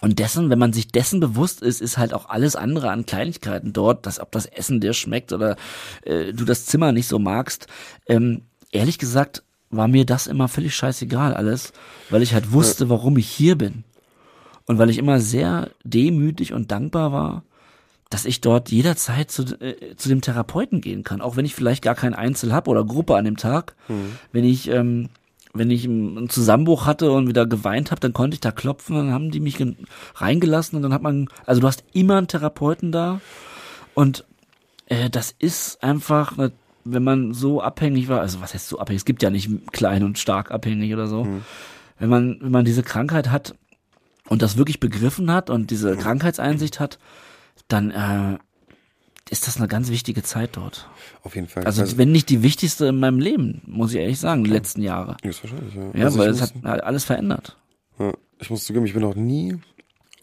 Und 0.00 0.18
dessen, 0.18 0.50
wenn 0.50 0.58
man 0.58 0.72
sich 0.72 0.88
dessen 0.88 1.20
bewusst 1.20 1.62
ist, 1.62 1.80
ist 1.80 1.96
halt 1.98 2.12
auch 2.12 2.28
alles 2.28 2.56
andere 2.56 2.90
an 2.90 3.06
Kleinigkeiten 3.06 3.72
dort, 3.72 4.06
dass 4.06 4.20
ob 4.20 4.32
das 4.32 4.44
Essen 4.46 4.80
dir 4.80 4.92
schmeckt 4.92 5.32
oder 5.32 5.56
äh, 6.04 6.32
du 6.32 6.44
das 6.44 6.66
Zimmer 6.66 6.92
nicht 6.92 7.06
so 7.08 7.18
magst. 7.18 7.68
Ähm, 8.06 8.42
ehrlich 8.70 8.98
gesagt 8.98 9.42
war 9.70 9.88
mir 9.88 10.04
das 10.04 10.26
immer 10.26 10.48
völlig 10.48 10.74
scheißegal 10.74 11.34
alles, 11.34 11.72
weil 12.10 12.22
ich 12.22 12.32
halt 12.34 12.52
wusste, 12.52 12.88
warum 12.90 13.16
ich 13.16 13.28
hier 13.28 13.56
bin. 13.56 13.84
Und 14.66 14.78
weil 14.78 14.90
ich 14.90 14.98
immer 14.98 15.20
sehr 15.20 15.70
demütig 15.84 16.52
und 16.52 16.70
dankbar 16.70 17.12
war, 17.12 17.42
dass 18.14 18.26
ich 18.26 18.40
dort 18.40 18.70
jederzeit 18.70 19.28
zu, 19.28 19.42
äh, 19.60 19.96
zu 19.96 20.08
dem 20.08 20.20
Therapeuten 20.20 20.80
gehen 20.80 21.02
kann, 21.02 21.20
auch 21.20 21.34
wenn 21.36 21.44
ich 21.44 21.56
vielleicht 21.56 21.82
gar 21.82 21.96
kein 21.96 22.14
Einzel 22.14 22.52
hab 22.52 22.68
oder 22.68 22.84
Gruppe 22.84 23.16
an 23.16 23.24
dem 23.24 23.36
Tag. 23.36 23.74
Wenn 24.30 24.44
ich 24.44 24.70
ähm, 24.70 25.08
wenn 25.52 25.68
ich 25.68 25.84
einen 25.84 26.28
Zusammenbruch 26.28 26.86
hatte 26.86 27.10
und 27.10 27.26
wieder 27.26 27.44
geweint 27.44 27.90
habe, 27.90 28.00
dann 28.00 28.12
konnte 28.12 28.36
ich 28.36 28.40
da 28.40 28.52
klopfen, 28.52 28.94
dann 28.94 29.10
haben 29.10 29.32
die 29.32 29.40
mich 29.40 29.58
reingelassen 30.14 30.76
und 30.76 30.82
dann 30.82 30.94
hat 30.94 31.02
man, 31.02 31.26
also 31.44 31.60
du 31.60 31.66
hast 31.66 31.82
immer 31.92 32.18
einen 32.18 32.28
Therapeuten 32.28 32.92
da. 32.92 33.20
Und 33.94 34.24
äh, 34.86 35.10
das 35.10 35.34
ist 35.36 35.82
einfach, 35.82 36.38
eine, 36.38 36.52
wenn 36.84 37.02
man 37.02 37.34
so 37.34 37.60
abhängig 37.60 38.08
war, 38.08 38.20
also 38.20 38.40
was 38.40 38.54
heißt 38.54 38.68
so 38.68 38.78
abhängig, 38.78 39.00
es 39.00 39.04
gibt 39.06 39.24
ja 39.24 39.30
nicht 39.30 39.50
klein 39.72 40.04
und 40.04 40.20
stark 40.20 40.52
abhängig 40.52 40.92
oder 40.92 41.08
so, 41.08 41.24
wenn 41.98 42.10
man 42.10 42.38
wenn 42.40 42.52
man 42.52 42.64
diese 42.64 42.84
Krankheit 42.84 43.30
hat 43.30 43.56
und 44.28 44.40
das 44.40 44.56
wirklich 44.56 44.78
begriffen 44.78 45.32
hat 45.32 45.50
und 45.50 45.72
diese 45.72 45.96
Krankheitseinsicht 45.96 46.78
hat, 46.78 46.98
dann 47.68 47.90
äh, 47.90 48.38
ist 49.30 49.46
das 49.46 49.56
eine 49.56 49.68
ganz 49.68 49.88
wichtige 49.90 50.22
Zeit 50.22 50.56
dort. 50.56 50.88
Auf 51.22 51.34
jeden 51.34 51.48
Fall. 51.48 51.64
Also 51.64 51.96
wenn 51.96 52.12
nicht 52.12 52.28
die 52.28 52.42
wichtigste 52.42 52.86
in 52.86 52.98
meinem 53.00 53.18
Leben, 53.18 53.62
muss 53.66 53.92
ich 53.92 54.00
ehrlich 54.00 54.20
sagen, 54.20 54.44
die 54.44 54.50
letzten 54.50 54.82
Jahre. 54.82 55.16
ist 55.22 55.42
wahrscheinlich, 55.42 55.74
ja. 55.74 55.90
Ja, 55.94 56.04
also 56.06 56.18
weil 56.18 56.28
es 56.28 56.42
hat 56.42 56.52
halt 56.62 56.82
alles 56.84 57.04
verändert. 57.04 57.56
ja, 57.98 58.12
ich 58.38 58.50
muss 58.50 58.64
zugeben, 58.64 58.84
ich 58.86 58.92
bin 58.92 59.02
noch 59.02 59.14
nie 59.14 59.56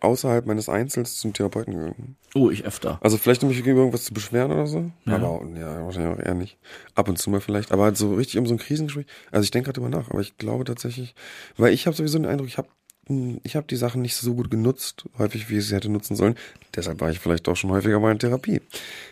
außerhalb 0.02 0.46
meines 0.48 0.68
Einzels 0.68 1.18
zum 1.20 1.32
Therapeuten 1.34 1.74
gegangen. 1.76 2.16
Oh, 2.34 2.50
ich 2.50 2.64
öfter. 2.66 2.98
Also 3.02 3.18
vielleicht, 3.18 3.44
um 3.44 3.50
mich 3.50 3.64
gegen 3.64 3.78
irgendwas 3.78 4.04
zu 4.06 4.14
beschweren 4.16 4.52
oder 4.52 4.66
so. 4.66 4.92
Ja. 5.06 5.16
Aber 5.16 5.30
auch- 5.30 5.46
ja, 5.56 5.84
wahrscheinlich 5.84 6.18
auch 6.20 6.24
eher 6.26 6.34
nicht. 6.34 6.58
Ab 6.96 7.08
und 7.08 7.18
zu 7.20 7.30
mal 7.30 7.40
vielleicht. 7.42 7.72
Aber 7.72 7.84
halt 7.84 7.98
so 7.98 8.16
richtig 8.16 8.40
um 8.40 8.48
so 8.48 8.56
ein 8.56 8.58
Krisengespräch. 8.58 9.06
Also 9.32 9.44
ich 9.44 9.52
denke 9.52 9.72
gerade 9.72 9.80
drüber 9.80 9.96
nach, 9.96 10.10
aber 10.10 10.22
ich 10.22 10.38
glaube 10.38 10.64
tatsächlich, 10.64 11.14
weil 11.58 11.72
ich 11.74 11.86
habe 11.86 11.96
sowieso 11.96 12.18
den 12.18 12.26
Eindruck, 12.26 12.48
ich 12.48 12.58
habe 12.58 12.68
ich 13.44 13.56
habe 13.56 13.68
die 13.70 13.76
Sachen 13.76 14.02
nicht 14.02 14.16
so 14.16 14.34
gut 14.34 14.50
genutzt, 14.52 15.06
häufig 15.18 15.50
wie 15.50 15.58
ich 15.58 15.68
sie 15.68 15.76
hätte 15.76 15.90
nutzen 15.90 16.16
sollen. 16.16 16.36
Deshalb 16.76 17.02
war 17.02 17.10
ich 17.12 17.20
vielleicht 17.20 17.48
auch 17.50 17.56
schon 17.56 17.70
häufiger 17.72 18.00
mal 18.00 18.12
in 18.12 18.20
Therapie. 18.20 18.62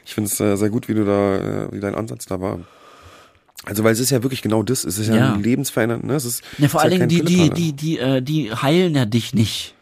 Ich 0.06 0.14
finde 0.14 0.30
es 0.30 0.40
äh, 0.40 0.56
sehr 0.56 0.70
gut, 0.70 0.88
wie 0.88 0.94
du 0.94 1.06
da, 1.06 1.66
äh, 1.66 1.72
wie 1.72 1.80
dein 1.80 1.96
Ansatz 1.96 2.26
da 2.26 2.40
war. 2.42 2.60
Also 3.66 3.84
weil 3.84 3.92
es 3.94 4.00
ist 4.00 4.10
ja 4.10 4.24
wirklich 4.24 4.42
genau 4.42 4.64
das, 4.64 4.84
es 4.86 4.98
ist 4.98 5.08
ja, 5.08 5.16
Ja. 5.16 5.34
ein 5.34 5.44
lebensverändernd, 5.44 6.04
ne? 6.06 6.16
Es 6.16 6.26
ist, 6.26 6.44
Ja, 6.58 6.70
vor 6.70 6.82
allen 6.82 6.94
ja 6.94 7.06
Dingen 7.06 7.26
kein 7.26 7.26
die, 7.26 7.50
die, 7.50 7.50
die, 7.50 7.74
die, 7.74 7.98
äh, 8.00 8.22
die 8.22 8.52
heilen 8.54 8.96
ja 8.96 9.06
dich 9.06 9.34
nicht. 9.34 9.76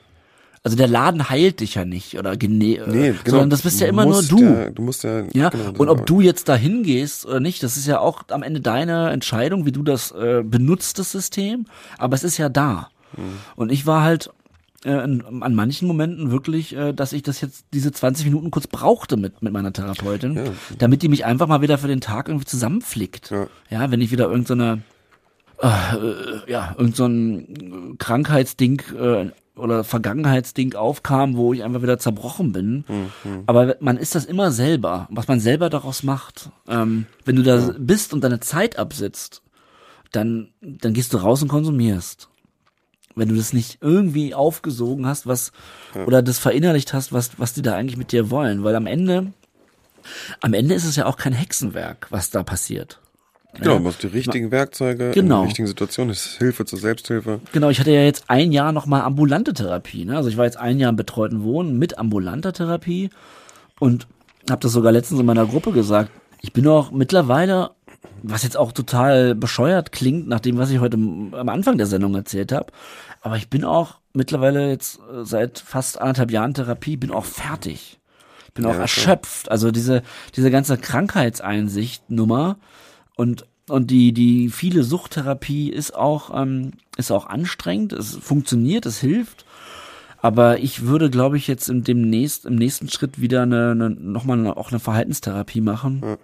Also 0.63 0.76
der 0.76 0.88
Laden 0.88 1.30
heilt 1.30 1.61
dich 1.61 1.76
ja 1.76 1.86
nicht 1.86 2.18
oder 2.18 2.36
gene 2.36 2.78
äh, 2.78 2.88
Nee, 2.89 3.07
genau. 3.11 3.20
sondern 3.26 3.49
das 3.51 3.61
bist 3.61 3.80
ja 3.80 3.88
immer 3.88 4.05
nur 4.05 4.22
du. 4.24 4.41
Ja, 4.43 4.70
du 4.70 4.82
musst 4.82 5.03
ja, 5.05 5.24
Ja, 5.34 5.47
genau, 5.49 5.72
und 5.78 5.88
ob 5.88 6.05
du 6.05 6.20
jetzt 6.20 6.49
da 6.49 6.55
hingehst 6.57 7.26
oder 7.26 7.39
nicht, 7.39 7.63
das 7.63 7.78
ist 7.78 7.88
ja 7.88 7.99
auch 7.99 8.24
am 8.30 8.43
Ende 8.43 8.59
deine 8.59 9.11
Entscheidung, 9.11 9.65
wie 9.65 9.72
du 9.72 9.84
das 9.84 10.11
äh, 10.11 10.41
benutzt, 10.43 10.99
das 10.99 11.11
System. 11.13 11.68
Aber 11.97 12.15
es 12.15 12.24
ist 12.26 12.38
ja 12.38 12.49
da. 12.49 12.89
Mhm. 13.18 13.38
Und 13.55 13.72
ich 13.72 13.86
war 13.86 14.03
halt 14.03 14.30
äh, 14.86 15.03
in, 15.03 15.24
an 15.41 15.55
manchen 15.55 15.88
Momenten 15.88 16.32
wirklich, 16.32 16.76
äh, 16.76 16.93
dass 16.93 17.13
ich 17.13 17.24
das 17.24 17.41
jetzt 17.41 17.65
diese 17.74 17.91
20 17.91 18.26
Minuten 18.26 18.51
kurz 18.51 18.68
brauchte 18.68 19.18
mit, 19.18 19.41
mit 19.41 19.51
meiner 19.53 19.74
Therapeutin, 19.74 20.36
Ja. 20.36 20.43
damit 20.78 21.01
die 21.01 21.09
mich 21.09 21.26
einfach 21.26 21.47
mal 21.47 21.61
wieder 21.61 21.78
für 21.78 21.88
den 21.88 22.01
Tag 22.01 22.28
irgendwie 22.30 22.45
zusammenflickt. 22.45 23.32
Ja. 23.32 23.47
Ja, 23.70 23.91
wenn 23.91 24.01
ich 24.01 24.11
wieder 24.11 24.30
irgendeine, 24.30 24.84
äh, 25.61 25.68
äh, 25.68 26.51
ja, 26.51 26.76
irgend 26.78 26.95
so 26.95 27.05
ein 27.07 27.95
Krankheitsding 27.97 28.82
äh, 28.99 29.32
oder 29.55 29.84
Vergangenheitsding 29.84 30.76
aufkam, 30.76 31.36
wo 31.36 31.51
ich 31.51 31.63
einfach 31.63 31.82
wieder 31.82 31.97
zerbrochen 31.97 32.51
bin. 32.51 32.84
Aber 33.47 33.76
man 33.80 33.97
ist 33.97 34.13
das 34.13 34.26
immer 34.26 34.51
selber, 34.51 35.07
was 35.09 35.28
man 35.28 35.39
selber 35.39 35.72
daraus 35.72 36.03
macht. 36.03 36.51
Ähm, 36.68 37.07
wenn 37.26 37.38
du 37.38 37.41
da 37.41 37.72
bist 37.80 38.13
und 38.13 38.24
deine 38.24 38.39
Zeit 38.39 38.78
absitzt, 38.78 39.41
dann, 40.11 40.49
dann 40.61 40.93
gehst 40.93 41.11
du 41.11 41.18
raus 41.18 41.41
und 41.41 41.47
konsumierst. 41.47 42.30
Wenn 43.18 43.30
du 43.30 43.36
das 43.36 43.51
nicht 43.53 43.80
irgendwie 43.82 44.34
aufgesogen 44.34 45.05
hast, 45.07 45.28
was, 45.28 45.51
oder 46.05 46.22
das 46.22 46.39
verinnerlicht 46.39 46.93
hast, 46.93 47.11
was, 47.13 47.32
was 47.39 47.53
die 47.53 47.61
da 47.61 47.76
eigentlich 47.76 47.97
mit 47.97 48.11
dir 48.11 48.30
wollen. 48.30 48.63
Weil 48.63 48.76
am 48.76 48.86
Ende, 48.88 49.34
am 50.41 50.53
Ende 50.53 50.76
ist 50.76 50.86
es 50.86 50.95
ja 50.95 51.05
auch 51.05 51.18
kein 51.18 51.34
Hexenwerk, 51.34 52.07
was 52.09 52.30
da 52.30 52.43
passiert. 52.43 52.99
Genau, 53.55 53.72
Ja. 53.72 53.78
du 53.80 53.84
brauchst 53.86 54.03
die 54.03 54.07
richtigen 54.07 54.51
Werkzeuge 54.51 55.11
Genau. 55.11 55.20
in 55.38 55.41
der 55.41 55.47
richtigen 55.47 55.68
Situation. 55.68 56.09
Das 56.09 56.26
ist 56.26 56.38
Hilfe 56.38 56.65
zur 56.65 56.78
Selbsthilfe. 56.80 57.39
Genau, 57.53 57.70
ich 57.70 57.80
hatte 57.80 57.91
ja 57.91 58.03
jetzt 58.03 58.26
ein 58.28 58.51
Jahr 58.51 58.72
nochmal 58.72 59.01
ambulante 59.01 59.53
Therapie. 59.53 60.05
Ne? 60.05 60.15
Also 60.15 60.30
ich 60.30 60.38
war 60.38 60.45
jetzt 60.45 60.57
ein 60.57 60.80
Jahr 60.80 60.91
im 60.91 60.95
betreuten 60.95 61.43
Wohnen 61.43 61.80
mit 61.80 61.97
ambulanter 61.97 62.53
Therapie 62.53 63.09
und 63.80 64.05
habe 64.49 64.61
das 64.61 64.72
sogar 64.74 64.91
letztens 64.91 65.20
in 65.20 65.26
meiner 65.26 65.45
Gruppe 65.47 65.72
gesagt. 65.72 66.11
Ich 66.41 66.53
bin 66.53 66.68
auch 66.68 66.91
mittlerweile, 66.91 67.72
was 68.22 68.43
jetzt 68.43 68.57
auch 68.57 68.72
total 68.74 69.34
bescheuert 69.34 69.91
klingt, 69.91 70.28
nach 70.28 70.39
dem, 70.39 70.57
was 70.57 70.70
ich 70.70 70.80
heute 70.80 70.97
am 70.97 71.49
Anfang 71.49 71.78
der 71.78 71.88
Sendung 71.88 72.13
erzählt 72.15 72.51
habe, 72.51 72.72
aber 73.22 73.38
ich 73.38 73.49
bin 73.49 73.63
auch 73.63 73.99
mittlerweile 74.13 74.70
jetzt 74.70 74.99
äh, 74.99 75.24
seit 75.24 75.59
fast 75.59 75.99
anderthalb 75.99 76.32
Jahren 76.32 76.53
Therapie, 76.53 76.97
bin 76.97 77.11
auch 77.11 77.26
fertig. 77.26 77.99
Bin 78.53 78.65
auch 78.65 78.74
Ja, 78.74 78.82
erschöpft. 78.82 79.51
Also 79.51 79.72
diese, 79.72 80.01
diese 80.36 80.49
ganze 80.49 80.78
Krankheitseinsicht-Nummer 80.78 82.57
und 83.15 83.45
und 83.70 83.91
die 83.91 84.13
die 84.13 84.49
viele 84.49 84.84
Suchttherapie 84.84 85.70
ist 85.70 85.93
auch 85.93 86.32
ähm, 86.34 86.72
ist 86.95 87.11
auch 87.11 87.28
anstrengend. 87.28 87.91
Es 87.93 88.15
funktioniert, 88.15 88.86
es 88.86 88.99
hilft. 88.99 89.45
Aber 90.20 90.59
ich 90.59 90.84
würde, 90.88 91.09
glaube 91.09 91.38
ich, 91.38 91.47
jetzt 91.47 91.70
in 91.70 91.84
dem 91.84 92.01
nächst, 92.09 92.45
im 92.45 92.55
nächsten 92.55 92.89
Schritt 92.89 93.22
wieder 93.22 93.43
eine, 93.43 93.72
eine 93.72 93.89
nochmal 93.91 94.39
eine, 94.39 94.57
auch 94.57 94.72
eine 94.72 94.80
Verhaltenstherapie 94.80 95.61
machen, 95.61 96.18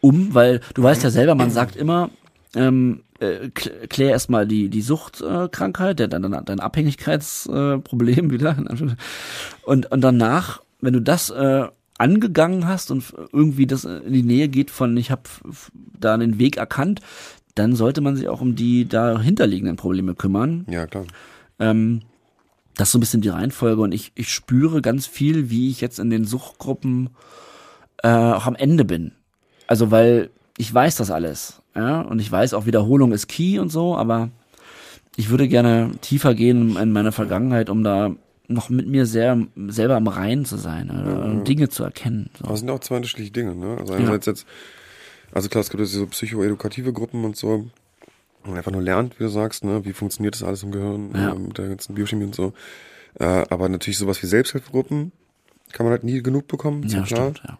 um, 0.00 0.34
weil 0.34 0.60
du 0.74 0.82
weißt 0.82 1.04
ja 1.04 1.10
selber, 1.10 1.36
man 1.36 1.50
sagt 1.50 1.76
immer, 1.76 2.10
ähm, 2.56 3.02
äh, 3.20 3.46
kl- 3.46 3.86
klär 3.88 4.10
erstmal 4.10 4.46
die 4.46 4.68
die 4.68 4.82
Suchtkrankheit, 4.82 6.00
äh, 6.00 6.08
dein, 6.08 6.22
dein, 6.22 6.60
Abhängigkeitsproblem 6.60 7.78
äh, 7.78 7.82
Problem 7.82 8.30
wieder 8.30 8.56
und 9.62 9.86
und 9.90 10.00
danach, 10.04 10.62
wenn 10.80 10.92
du 10.92 11.00
das 11.00 11.30
äh, 11.30 11.66
angegangen 11.98 12.66
hast 12.66 12.90
und 12.90 13.04
irgendwie 13.32 13.66
das 13.66 13.84
in 13.84 14.12
die 14.12 14.22
Nähe 14.22 14.48
geht 14.48 14.70
von 14.70 14.96
ich 14.96 15.10
habe 15.10 15.22
da 15.98 16.16
den 16.16 16.38
Weg 16.38 16.56
erkannt, 16.56 17.00
dann 17.54 17.74
sollte 17.74 18.00
man 18.00 18.16
sich 18.16 18.28
auch 18.28 18.40
um 18.40 18.54
die 18.54 18.86
dahinterliegenden 18.86 19.76
Probleme 19.76 20.14
kümmern. 20.14 20.66
Ja, 20.68 20.86
klar. 20.86 21.06
Ähm, 21.58 22.02
das 22.74 22.88
ist 22.88 22.92
so 22.92 22.98
ein 22.98 23.00
bisschen 23.00 23.22
die 23.22 23.30
Reihenfolge 23.30 23.80
und 23.80 23.92
ich, 23.92 24.12
ich 24.14 24.30
spüre 24.32 24.82
ganz 24.82 25.06
viel, 25.06 25.48
wie 25.48 25.70
ich 25.70 25.80
jetzt 25.80 25.98
in 25.98 26.10
den 26.10 26.26
Suchtgruppen 26.26 27.10
äh, 28.02 28.08
auch 28.08 28.46
am 28.46 28.54
Ende 28.54 28.84
bin. 28.84 29.12
Also 29.66 29.90
weil 29.90 30.30
ich 30.58 30.72
weiß 30.72 30.96
das 30.96 31.10
alles, 31.10 31.62
ja, 31.76 32.00
und 32.00 32.18
ich 32.20 32.30
weiß 32.32 32.54
auch 32.54 32.66
Wiederholung 32.66 33.12
ist 33.12 33.28
key 33.28 33.58
und 33.58 33.70
so, 33.70 33.96
aber 33.96 34.30
ich 35.16 35.30
würde 35.30 35.48
gerne 35.48 35.92
tiefer 36.00 36.34
gehen 36.34 36.76
in 36.76 36.92
meine 36.92 37.12
Vergangenheit, 37.12 37.70
um 37.70 37.84
da 37.84 38.10
noch 38.48 38.68
mit 38.70 38.86
mir 38.86 39.06
sehr 39.06 39.38
selber 39.68 39.96
am 39.96 40.06
Reinen 40.08 40.44
zu 40.44 40.56
sein 40.56 40.90
oder 40.90 41.42
Dinge 41.44 41.68
zu 41.68 41.82
erkennen. 41.84 42.30
So. 42.38 42.44
Aber 42.44 42.54
es 42.54 42.60
sind 42.60 42.70
auch 42.70 42.80
zwei 42.80 42.96
unterschiedliche 42.96 43.32
Dinge, 43.32 43.54
ne? 43.56 43.76
Also 43.80 43.92
einerseits 43.94 44.26
jetzt, 44.26 44.46
also 45.32 45.48
klar, 45.48 45.62
es 45.62 45.70
gibt 45.70 45.80
jetzt 45.80 45.92
so 45.92 46.06
psychoedukative 46.06 46.92
Gruppen 46.92 47.24
und 47.24 47.36
so, 47.36 47.66
wo 48.44 48.50
man 48.50 48.58
einfach 48.58 48.70
nur 48.70 48.82
lernt, 48.82 49.18
wie 49.18 49.24
du 49.24 49.30
sagst, 49.30 49.64
ne? 49.64 49.84
Wie 49.84 49.92
funktioniert 49.92 50.34
das 50.34 50.42
alles 50.44 50.62
im 50.62 50.70
Gehirn, 50.70 51.10
Ja. 51.14 51.32
äh, 51.32 51.38
mit 51.38 51.58
der 51.58 51.68
ganzen 51.68 51.94
Biochemie 51.94 52.24
und 52.24 52.34
so. 52.34 52.52
Äh, 53.18 53.24
aber 53.24 53.68
natürlich 53.68 53.98
sowas 53.98 54.22
wie 54.22 54.26
Selbsthilfegruppen 54.26 55.10
kann 55.72 55.84
man 55.84 55.90
halt 55.92 56.04
nie 56.04 56.22
genug 56.22 56.46
bekommen, 56.46 56.84
ist 56.84 56.92
Ja, 56.92 57.00
ja 57.00 57.04
klar. 57.06 57.30
stimmt, 57.32 57.48
ja. 57.48 57.58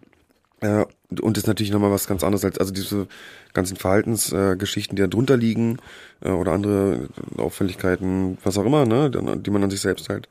Äh, 0.61 0.85
und 1.21 1.37
ist 1.37 1.47
natürlich 1.47 1.73
nochmal 1.73 1.91
was 1.91 2.07
ganz 2.07 2.25
anderes 2.25 2.45
als, 2.45 2.59
also 2.59 2.73
diese 2.73 3.07
ganzen 3.53 3.77
Verhaltensgeschichten, 3.77 4.97
äh, 4.97 4.97
die 4.97 5.03
da 5.03 5.09
drunter 5.09 5.37
liegen, 5.37 5.79
äh, 6.21 6.31
oder 6.31 6.53
andere 6.53 7.09
Auffälligkeiten, 7.37 8.39
was 8.43 8.59
auch 8.59 8.65
immer, 8.65 8.87
ne, 8.87 9.11
die 9.11 9.51
man 9.51 9.65
an 9.65 9.71
sich 9.71 9.81
selbst 9.81 10.09
halt 10.09 10.29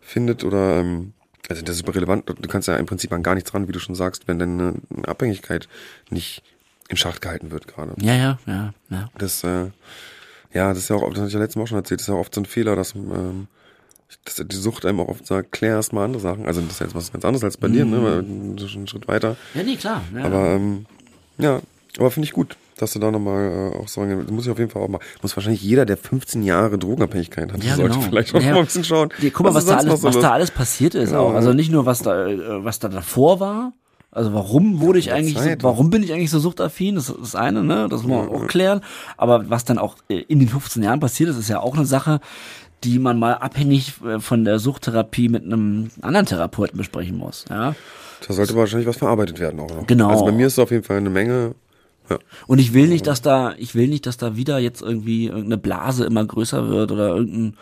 findet 0.00 0.44
oder, 0.44 0.76
ähm, 0.80 1.12
also 1.48 1.62
das 1.62 1.76
ist 1.76 1.78
super 1.78 1.94
relevant. 1.94 2.28
Du 2.28 2.48
kannst 2.48 2.68
ja 2.68 2.76
im 2.76 2.86
Prinzip 2.86 3.12
an 3.12 3.22
gar 3.22 3.34
nichts 3.34 3.52
ran, 3.52 3.66
wie 3.66 3.72
du 3.72 3.80
schon 3.80 3.94
sagst, 3.94 4.28
wenn 4.28 4.38
deine 4.38 4.74
Abhängigkeit 5.06 5.68
nicht 6.10 6.42
in 6.88 6.96
Schacht 6.96 7.20
gehalten 7.20 7.50
wird 7.50 7.66
gerade. 7.66 7.94
Ja, 8.00 8.14
ja, 8.14 8.38
ja, 8.46 8.74
ja. 8.90 9.08
Das, 9.18 9.42
äh, 9.44 9.70
ja, 10.52 10.68
das 10.68 10.78
ist 10.78 10.90
ja 10.90 10.96
auch, 10.96 11.08
das 11.10 11.18
hatte 11.18 11.28
ich 11.28 11.34
ja 11.34 11.40
letztes 11.40 11.56
Mal 11.56 11.62
auch 11.62 11.68
schon 11.68 11.78
erzählt, 11.78 12.00
das 12.00 12.04
ist 12.04 12.08
ja 12.08 12.14
auch 12.14 12.20
oft 12.20 12.34
so 12.34 12.40
ein 12.40 12.46
Fehler, 12.46 12.76
dass, 12.76 12.94
ähm, 12.94 13.48
dass 14.24 14.42
die 14.46 14.56
Sucht 14.56 14.86
einem 14.86 15.00
auch 15.00 15.08
oft 15.08 15.26
sagt, 15.26 15.52
klär 15.52 15.76
erst 15.76 15.92
mal 15.92 16.04
andere 16.04 16.22
Sachen. 16.22 16.46
Also 16.46 16.60
das 16.60 16.72
ist 16.72 16.80
jetzt 16.80 16.94
was 16.94 17.12
ganz 17.12 17.24
anderes 17.24 17.44
als 17.44 17.56
bei 17.56 17.68
mm. 17.68 17.72
dir, 17.72 17.84
ne? 17.84 18.22
Mhm. 18.22 18.58
Schon 18.58 18.80
einen 18.80 18.88
Schritt 18.88 19.08
weiter. 19.08 19.36
Ja, 19.54 19.62
nee, 19.62 19.76
klar. 19.76 20.02
Ja. 20.14 20.24
Aber 20.24 20.50
ähm, 20.50 20.86
ja, 21.38 21.60
aber 21.98 22.10
finde 22.10 22.26
ich 22.26 22.32
gut, 22.32 22.56
dass 22.78 22.92
du 22.92 22.98
da 22.98 23.10
nochmal 23.10 23.72
äh, 23.74 23.78
auch 23.78 23.88
sagen, 23.88 24.26
muss 24.30 24.46
ich 24.46 24.50
auf 24.50 24.58
jeden 24.58 24.70
Fall 24.70 24.82
auch 24.82 24.88
mal, 24.88 25.00
muss 25.20 25.36
wahrscheinlich 25.36 25.62
jeder, 25.62 25.84
der 25.84 25.96
15 25.96 26.42
Jahre 26.42 26.78
Drogenabhängigkeit 26.78 27.52
hat, 27.52 27.62
ja, 27.62 27.76
sollte 27.76 27.94
genau. 27.94 28.08
vielleicht 28.08 28.34
auch 28.34 28.40
ja. 28.40 28.52
mal 28.52 28.58
ein 28.58 28.64
bisschen 28.64 28.84
schauen. 28.84 29.10
Ja, 29.20 29.30
guck 29.30 29.46
mal, 29.46 29.54
was, 29.54 29.66
was 29.66 29.76
da 29.76 29.76
alles, 29.76 30.02
was 30.02 30.18
da 30.18 30.32
alles 30.32 30.50
passiert 30.50 30.94
ist 30.94 31.12
auch. 31.12 31.34
Also 31.34 31.52
nicht 31.52 31.70
nur, 31.70 31.86
was 31.86 32.00
da, 32.00 32.26
äh, 32.26 32.64
was 32.64 32.78
da 32.78 32.88
davor 32.88 33.40
war, 33.40 33.72
also 34.14 34.34
warum 34.34 34.82
wurde 34.82 34.98
ich 34.98 35.10
eigentlich, 35.10 35.38
so, 35.38 35.50
warum 35.62 35.88
bin 35.88 36.02
ich 36.02 36.12
eigentlich 36.12 36.30
so 36.30 36.38
suchtaffin? 36.38 36.96
Das 36.96 37.08
ist 37.08 37.18
das 37.18 37.34
eine, 37.34 37.64
ne? 37.64 37.88
Das 37.88 38.02
muss 38.02 38.10
man 38.10 38.28
auch 38.28 38.46
klären. 38.46 38.82
Aber 39.16 39.48
was 39.48 39.64
dann 39.64 39.78
auch 39.78 39.96
äh, 40.10 40.18
in 40.28 40.38
den 40.38 40.50
15 40.50 40.82
Jahren 40.82 41.00
passiert 41.00 41.30
ist, 41.30 41.38
ist 41.38 41.48
ja 41.48 41.60
auch 41.60 41.74
eine 41.74 41.86
Sache, 41.86 42.20
die 42.84 42.98
man 42.98 43.18
mal 43.18 43.34
abhängig 43.34 43.94
äh, 44.04 44.20
von 44.20 44.44
der 44.44 44.58
Suchttherapie 44.58 45.28
mit 45.28 45.44
einem 45.44 45.90
anderen 46.00 46.26
Therapeuten 46.26 46.76
besprechen 46.76 47.16
muss. 47.16 47.44
Ja. 47.48 47.74
Da 48.26 48.34
sollte 48.34 48.54
wahrscheinlich 48.54 48.88
was 48.88 48.96
verarbeitet 48.96 49.40
werden 49.40 49.60
auch 49.60 49.74
noch. 49.74 49.86
Genau. 49.86 50.08
Also 50.08 50.24
bei 50.24 50.32
mir 50.32 50.46
ist 50.46 50.54
es 50.54 50.58
auf 50.58 50.70
jeden 50.70 50.84
Fall 50.84 50.98
eine 50.98 51.10
Menge. 51.10 51.54
Ja. 52.08 52.18
Und 52.46 52.58
ich 52.58 52.72
will 52.72 52.88
nicht, 52.88 53.06
dass 53.06 53.22
da, 53.22 53.54
ich 53.56 53.74
will 53.74 53.88
nicht, 53.88 54.06
dass 54.06 54.16
da 54.16 54.36
wieder 54.36 54.58
jetzt 54.58 54.82
irgendwie 54.82 55.26
irgendeine 55.26 55.58
Blase 55.58 56.04
immer 56.04 56.24
größer 56.24 56.68
wird 56.68 56.92
oder 56.92 57.08
irgendein 57.08 57.56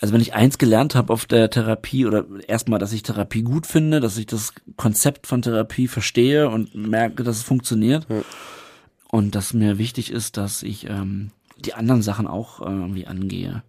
also 0.00 0.14
wenn 0.14 0.22
ich 0.22 0.32
eins 0.32 0.56
gelernt 0.56 0.94
habe 0.94 1.12
auf 1.12 1.26
der 1.26 1.50
Therapie 1.50 2.06
oder 2.06 2.24
erstmal, 2.46 2.78
dass 2.78 2.94
ich 2.94 3.02
Therapie 3.02 3.42
gut 3.42 3.66
finde, 3.66 4.00
dass 4.00 4.16
ich 4.16 4.24
das 4.24 4.54
Konzept 4.76 5.26
von 5.26 5.42
Therapie 5.42 5.88
verstehe 5.88 6.48
und 6.48 6.74
merke, 6.74 7.22
dass 7.22 7.36
es 7.36 7.42
funktioniert 7.42 8.06
ja. 8.08 8.22
und 9.10 9.34
dass 9.34 9.52
mir 9.52 9.76
wichtig 9.76 10.10
ist, 10.10 10.38
dass 10.38 10.62
ich 10.62 10.88
ähm, 10.88 11.32
die 11.58 11.74
anderen 11.74 12.00
Sachen 12.00 12.26
auch 12.26 12.62
äh, 12.62 12.64
irgendwie 12.64 13.06
angehe. 13.06 13.62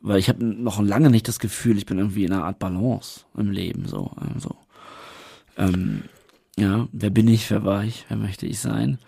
Weil 0.00 0.18
ich 0.18 0.28
habe 0.28 0.44
noch 0.44 0.80
lange 0.80 1.10
nicht 1.10 1.28
das 1.28 1.38
Gefühl, 1.38 1.76
ich 1.76 1.86
bin 1.86 1.98
irgendwie 1.98 2.24
in 2.24 2.32
einer 2.32 2.44
Art 2.44 2.58
Balance 2.58 3.22
im 3.36 3.50
Leben. 3.50 3.86
So, 3.86 4.10
also, 4.16 4.56
ähm, 5.58 6.04
ja, 6.56 6.88
wer 6.92 7.10
bin 7.10 7.28
ich, 7.28 7.50
wer 7.50 7.64
war 7.64 7.84
ich, 7.84 8.06
wer 8.08 8.16
möchte 8.16 8.46
ich 8.46 8.60
sein? 8.60 8.98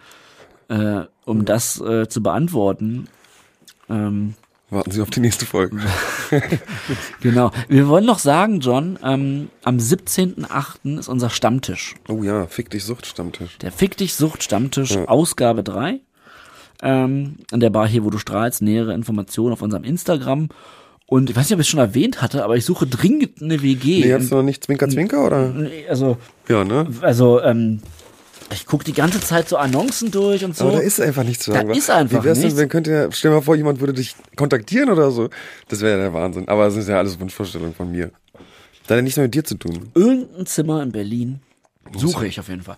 Äh, 0.69 1.05
um 1.25 1.45
das 1.45 1.81
äh, 1.81 2.09
zu 2.09 2.23
beantworten, 2.23 3.09
ähm, 3.89 4.35
Warten 4.73 4.91
Sie 4.91 5.03
auf 5.03 5.11
die 5.11 5.21
nächste 5.21 5.45
Folge. 5.45 5.79
genau. 7.21 7.51
Wir 7.69 7.89
wollen 7.89 8.07
noch 8.07 8.19
sagen, 8.19 8.61
John, 8.61 8.99
ähm, 9.05 9.51
am 9.65 9.77
17.8. 9.77 10.99
ist 10.99 11.09
unser 11.09 11.29
Stammtisch. 11.29 11.95
Oh 12.09 12.23
ja, 12.23 12.47
Fick 12.47 12.71
dich 12.71 12.83
Sucht 12.83 13.05
Stammtisch. 13.05 13.59
Der 13.59 13.71
Fick 13.71 13.99
dich 13.99 14.15
Sucht 14.15 14.43
Stammtisch, 14.43 14.93
ja. 14.93 15.05
Ausgabe 15.05 15.63
3. 15.63 16.01
Ähm, 16.81 17.37
an 17.51 17.61
der 17.61 17.69
Bar 17.69 17.87
hier, 17.87 18.03
wo 18.03 18.09
du 18.09 18.17
strahlst, 18.17 18.63
nähere 18.63 18.95
Informationen 18.95 19.53
auf 19.53 19.61
unserem 19.61 19.85
Instagram. 19.85 20.49
Und 21.13 21.29
ich 21.29 21.37
weiß 21.37 21.45
nicht, 21.45 21.53
ob 21.53 21.61
ich 21.61 21.67
es 21.67 21.69
schon 21.69 21.79
erwähnt 21.79 22.23
hatte, 22.23 22.43
aber 22.43 22.57
ich 22.57 22.65
suche 22.65 22.87
dringend 22.87 23.43
eine 23.43 23.61
WG. 23.61 24.01
Nee, 24.01 24.15
hast 24.15 24.31
du 24.31 24.37
noch 24.37 24.43
nicht 24.43 24.65
Zwinker 24.65 24.89
Zwinker 24.89 25.27
oder? 25.27 25.55
Also, 25.87 26.17
ja, 26.49 26.65
ne? 26.65 26.87
Also, 27.03 27.43
ähm, 27.43 27.83
ich 28.51 28.65
gucke 28.65 28.83
die 28.83 28.95
ganze 28.95 29.21
Zeit 29.21 29.47
so 29.47 29.59
Annoncen 29.59 30.11
durch 30.11 30.43
und 30.43 30.57
so. 30.57 30.69
Aber 30.69 30.79
da 30.79 30.83
ist 30.83 31.03
einfach 31.03 31.23
nichts 31.23 31.45
zu 31.45 31.53
sagen. 31.53 31.69
Da 31.69 31.75
ist 31.75 31.91
einfach 31.91 32.23
Wie 32.23 32.29
wär's 32.29 32.39
nichts. 32.39 32.55
Denn, 32.55 32.63
wenn 32.63 32.69
könnte, 32.71 33.11
stell 33.13 33.31
dir 33.31 33.35
mal 33.35 33.43
vor, 33.43 33.57
jemand 33.57 33.81
würde 33.81 33.93
dich 33.93 34.17
kontaktieren 34.37 34.89
oder 34.89 35.11
so. 35.11 35.29
Das 35.69 35.83
wäre 35.83 35.99
ja 35.99 36.05
der 36.05 36.15
Wahnsinn. 36.15 36.49
Aber 36.49 36.67
es 36.67 36.77
ist 36.77 36.89
ja 36.89 36.97
alles 36.97 37.21
Wunschvorstellung 37.21 37.75
von 37.75 37.93
mir. 37.93 38.11
Da 38.87 38.95
hat 38.95 38.97
ja 38.97 39.03
nichts 39.03 39.19
mehr 39.19 39.27
mit 39.27 39.35
dir 39.35 39.45
zu 39.45 39.57
tun. 39.57 39.91
Irgendein 39.95 40.47
Zimmer 40.47 40.83
in 40.83 40.93
Berlin 40.93 41.41
suche 41.95 42.27
ich 42.27 42.41
auf 42.41 42.49
jeden 42.49 42.63
Fall. 42.63 42.77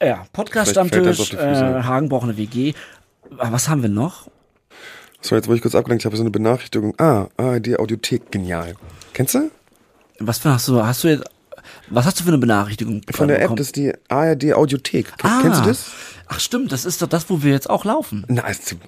Ja, 0.00 0.06
ja 0.06 0.26
Podcast-Stammtisch, 0.32 1.34
äh, 1.34 1.82
Hagen 1.82 2.08
braucht 2.08 2.24
eine 2.24 2.38
WG. 2.38 2.72
Aber 3.36 3.52
was 3.52 3.68
haben 3.68 3.82
wir 3.82 3.90
noch? 3.90 4.30
So, 5.26 5.34
jetzt 5.34 5.48
wurde 5.48 5.56
ich 5.56 5.62
kurz 5.62 5.74
abgelenkt. 5.74 6.02
Ich 6.02 6.06
habe 6.06 6.16
so 6.16 6.22
eine 6.22 6.30
Benachrichtigung. 6.30 6.94
Ah, 6.98 7.26
ARD 7.36 7.80
Audiothek, 7.80 8.30
genial. 8.30 8.74
Kennst 9.12 9.34
du? 9.34 9.50
Was 10.20 10.38
für 10.38 10.52
hast 10.52 10.68
du? 10.68 10.80
Hast 10.84 11.02
du 11.02 11.08
jetzt 11.08 11.24
was 11.90 12.06
hast 12.06 12.20
du 12.20 12.24
für 12.24 12.30
eine 12.30 12.38
Benachrichtigung? 12.38 13.02
Von 13.10 13.26
der 13.26 13.42
App, 13.42 13.56
das 13.56 13.68
ist 13.68 13.76
die 13.76 13.92
ARD 14.08 14.54
Audiothek. 14.54 15.12
Ah. 15.22 15.40
Kennst 15.42 15.60
du 15.60 15.64
das? 15.64 15.90
Ach 16.28 16.38
stimmt, 16.38 16.70
das 16.70 16.84
ist 16.84 17.02
doch 17.02 17.08
das, 17.08 17.28
wo 17.28 17.42
wir 17.42 17.50
jetzt 17.52 17.68
auch 17.68 17.84
laufen. 17.84 18.24
Na, 18.28 18.44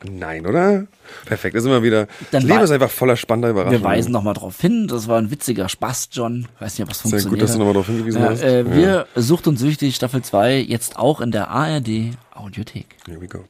nein, 0.08 0.46
oder? 0.46 0.86
Perfekt, 1.24 1.56
das 1.56 1.64
ist 1.64 1.68
immer 1.68 1.82
wieder. 1.82 2.06
Dann 2.30 2.42
das 2.42 2.44
Leben 2.44 2.60
ist 2.60 2.70
einfach 2.70 2.90
voller 2.90 3.16
spannender 3.16 3.50
Überraschungen. 3.50 3.80
Wir 3.80 3.88
weisen 3.88 4.12
nochmal 4.12 4.34
drauf 4.34 4.60
hin, 4.60 4.86
das 4.86 5.08
war 5.08 5.18
ein 5.18 5.32
witziger 5.32 5.68
Spaß, 5.68 6.10
John. 6.12 6.46
Weiß 6.60 6.78
nicht, 6.78 6.88
was 6.88 7.00
funktioniert. 7.00 7.22
Sehr 7.22 7.30
gut, 7.30 7.42
dass 7.42 7.52
du 7.52 7.58
nochmal 7.58 7.74
darauf 7.74 7.86
hingewiesen 7.86 8.22
ja, 8.22 8.28
hast. 8.28 8.42
Äh, 8.42 8.62
ja. 8.62 8.74
Wir 8.74 9.06
Sucht 9.16 9.48
und 9.48 9.56
Süchtig 9.56 9.94
Staffel 9.96 10.22
2 10.22 10.58
jetzt 10.58 10.96
auch 10.96 11.20
in 11.20 11.32
der 11.32 11.48
ARD 11.48 12.16
Audiothek. 12.34 12.86
Here 13.06 13.20
we 13.20 13.26
go. 13.26 13.44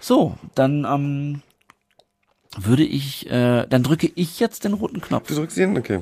So, 0.00 0.36
dann 0.54 0.84
ähm, 0.84 1.42
würde 2.60 2.82
ich, 2.82 3.30
äh, 3.30 3.66
dann 3.68 3.82
drücke 3.82 4.10
ich 4.14 4.40
jetzt 4.40 4.64
den 4.64 4.74
roten 4.74 5.00
Knopf. 5.00 5.28
Du 5.28 5.34
drückst 5.34 5.56
ihn? 5.58 5.76
Okay. 5.76 6.00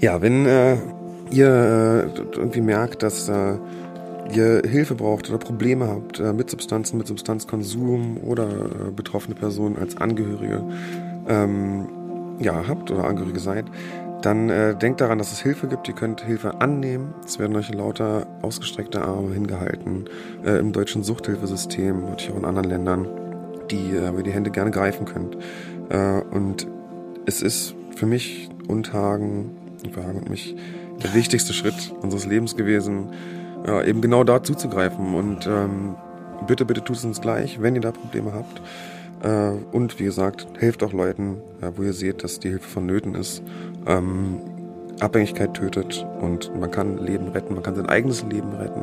Ja, 0.00 0.20
wenn 0.22 0.46
äh, 0.46 0.76
ihr 1.30 1.48
äh, 2.16 2.36
irgendwie 2.36 2.60
merkt, 2.60 3.02
dass 3.02 3.28
äh, 3.28 3.54
ihr 4.32 4.62
Hilfe 4.64 4.94
braucht 4.94 5.28
oder 5.28 5.38
Probleme 5.38 5.88
habt 5.88 6.20
äh, 6.20 6.32
mit 6.32 6.50
Substanzen, 6.50 6.98
mit 6.98 7.06
Substanzkonsum 7.06 8.18
oder 8.18 8.48
äh, 8.48 8.90
betroffene 8.94 9.34
Personen 9.34 9.76
als 9.76 9.96
Angehörige 9.96 10.62
ähm, 11.28 11.88
ja, 12.38 12.66
habt 12.68 12.90
oder 12.90 13.04
Angehörige 13.04 13.40
seid, 13.40 13.66
dann 14.22 14.48
äh, 14.50 14.76
denkt 14.76 15.00
daran, 15.00 15.18
dass 15.18 15.32
es 15.32 15.40
Hilfe 15.40 15.68
gibt. 15.68 15.88
Ihr 15.88 15.94
könnt 15.94 16.20
Hilfe 16.24 16.60
annehmen. 16.60 17.14
Es 17.24 17.38
werden 17.38 17.56
euch 17.56 17.72
lauter 17.72 18.26
ausgestreckte 18.42 19.02
Arme 19.02 19.32
hingehalten 19.34 20.08
äh, 20.44 20.58
im 20.58 20.72
deutschen 20.72 21.02
Suchthilfesystem, 21.02 22.00
natürlich 22.00 22.32
auch 22.32 22.38
in 22.38 22.44
anderen 22.44 22.68
Ländern, 22.68 23.27
die 23.70 23.90
äh, 23.90 24.12
ihr 24.16 24.22
die 24.22 24.32
Hände 24.32 24.50
gerne 24.50 24.70
greifen 24.70 25.06
könnt. 25.06 25.36
Äh, 25.88 26.20
und 26.30 26.66
es 27.26 27.42
ist 27.42 27.74
für 27.94 28.06
mich 28.06 28.48
und 28.68 28.92
Hagen, 28.92 29.50
für 29.92 30.04
Hagen 30.04 30.18
und 30.18 30.30
mich 30.30 30.56
der 31.02 31.14
wichtigste 31.14 31.52
Schritt 31.52 31.92
unseres 32.00 32.26
Lebens 32.26 32.56
gewesen, 32.56 33.10
eben 33.86 34.00
genau 34.00 34.24
da 34.24 34.42
zuzugreifen. 34.42 35.14
Und 35.14 35.46
ähm, 35.46 35.94
bitte, 36.46 36.64
bitte 36.64 36.82
tut 36.82 36.96
es 36.96 37.04
uns 37.04 37.20
gleich, 37.20 37.60
wenn 37.60 37.74
ihr 37.74 37.80
da 37.80 37.92
Probleme 37.92 38.32
habt. 38.32 38.60
Äh, 39.22 39.50
und 39.72 39.98
wie 39.98 40.04
gesagt, 40.04 40.46
helft 40.58 40.82
auch 40.82 40.92
Leuten, 40.92 41.36
wo 41.76 41.82
ihr 41.82 41.92
seht, 41.92 42.24
dass 42.24 42.40
die 42.40 42.48
Hilfe 42.48 42.68
vonnöten 42.68 43.14
ist. 43.14 43.42
Ähm, 43.86 44.40
Abhängigkeit 45.00 45.54
tötet 45.54 46.04
und 46.20 46.50
man 46.58 46.70
kann 46.70 46.98
Leben 46.98 47.28
retten, 47.28 47.54
man 47.54 47.62
kann 47.62 47.74
sein 47.74 47.86
eigenes 47.86 48.24
Leben 48.24 48.52
retten. 48.52 48.82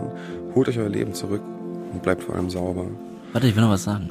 Holt 0.53 0.69
euch 0.69 0.79
euer 0.79 0.89
Leben 0.89 1.13
zurück 1.13 1.41
und 1.91 2.01
bleibt 2.01 2.23
vor 2.23 2.36
allem 2.36 2.49
sauber. 2.49 2.86
Warte, 3.33 3.47
ich 3.47 3.55
will 3.55 3.63
noch 3.63 3.71
was 3.71 3.83
sagen. 3.83 4.09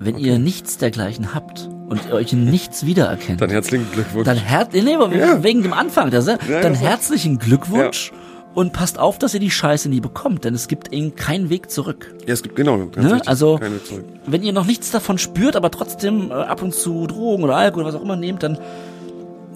Wenn 0.00 0.14
okay. 0.14 0.24
ihr 0.24 0.38
nichts 0.38 0.78
dergleichen 0.78 1.34
habt 1.34 1.68
und 1.88 2.12
euch 2.12 2.32
in 2.32 2.44
nichts 2.44 2.86
wiedererkennt, 2.86 3.40
dann 3.40 3.50
herzlichen 3.50 3.90
Glückwunsch. 3.92 4.24
Dann 4.24 4.36
her 4.36 4.68
nee, 4.72 4.92
ja. 4.92 5.42
wegen 5.42 5.62
dem 5.62 5.72
Anfang, 5.72 6.10
das, 6.10 6.26
ja, 6.26 6.36
dann 6.60 6.74
herzlichen 6.74 7.38
Glückwunsch. 7.38 8.12
Ja. 8.12 8.18
Und 8.54 8.72
passt 8.72 8.98
auf, 8.98 9.18
dass 9.18 9.34
ihr 9.34 9.40
die 9.40 9.50
Scheiße 9.50 9.88
nie 9.88 10.00
bekommt, 10.00 10.44
denn 10.44 10.54
es 10.54 10.66
gibt 10.66 10.92
eben 10.92 11.14
keinen 11.14 11.48
Weg 11.48 11.70
zurück. 11.70 12.14
Ja, 12.26 12.32
es 12.32 12.42
gibt 12.42 12.56
genau. 12.56 12.76
Ne? 12.76 12.90
Richtig, 12.96 13.28
also, 13.28 13.60
wenn 14.26 14.42
ihr 14.42 14.52
noch 14.52 14.66
nichts 14.66 14.90
davon 14.90 15.18
spürt, 15.18 15.54
aber 15.54 15.70
trotzdem 15.70 16.30
äh, 16.30 16.34
ab 16.34 16.62
und 16.62 16.74
zu 16.74 17.06
Drogen 17.06 17.44
oder 17.44 17.56
Alkohol 17.56 17.84
oder 17.84 17.92
was 17.92 18.00
auch 18.00 18.04
immer 18.04 18.16
nehmt, 18.16 18.42
dann 18.42 18.58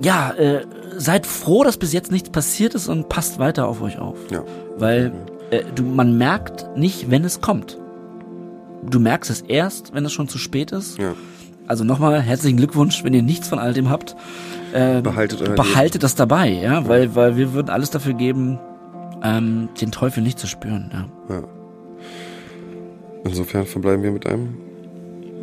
ja, 0.01 0.33
äh, 0.33 0.67
seid 0.97 1.27
froh, 1.27 1.65
dass 1.65 1.79
bis 1.79 1.93
jetzt 1.93 2.13
nichts 2.13 2.31
passiert 2.31 2.75
ist 2.75 2.89
und 2.89 3.09
passt 3.09 3.39
weiter 3.39 3.67
auf 3.67 3.83
euch 3.83 3.99
auf. 3.99 4.19
Ja. 4.31 4.45
Weil 4.77 5.13
äh, 5.51 5.63
du, 5.75 5.83
man 5.83 6.17
merkt 6.17 6.77
nicht, 6.77 7.11
wenn 7.11 7.25
es 7.25 7.41
kommt 7.41 7.79
du 8.83 8.99
merkst 9.01 9.31
es 9.31 9.41
erst, 9.43 9.95
wenn 9.95 10.05
es 10.05 10.13
schon 10.13 10.29
zu 10.29 10.39
spät 10.39 10.73
ist. 10.73 10.99
Ja. 10.99 11.15
Also 11.67 11.85
nochmal 11.85 12.21
herzlichen 12.21 12.57
Glückwunsch, 12.57 13.05
wenn 13.05 13.15
ihr 13.15 13.23
nichts 13.23 13.49
von 13.49 13.59
all 13.59 13.73
dem 13.73 13.89
habt. 13.89 14.17
Äh, 14.73 15.01
behaltet 15.01 15.55
behaltet 15.55 16.03
das 16.03 16.15
dabei, 16.15 16.49
ja, 16.49 16.89
weil, 16.89 17.15
weil 17.15 17.37
wir 17.37 17.53
würden 17.53 17.71
alles 17.71 17.91
dafür 17.91 18.15
geben, 18.15 18.59
ähm, 19.23 19.69
den 19.81 19.93
Teufel 19.93 20.23
nicht 20.23 20.39
zu 20.39 20.47
spüren. 20.47 20.91
Ja. 21.29 21.37
ja. 21.37 21.45
Insofern 23.25 23.67
verbleiben 23.67 24.03
wir 24.03 24.11
mit 24.11 24.27
einem. 24.27 24.57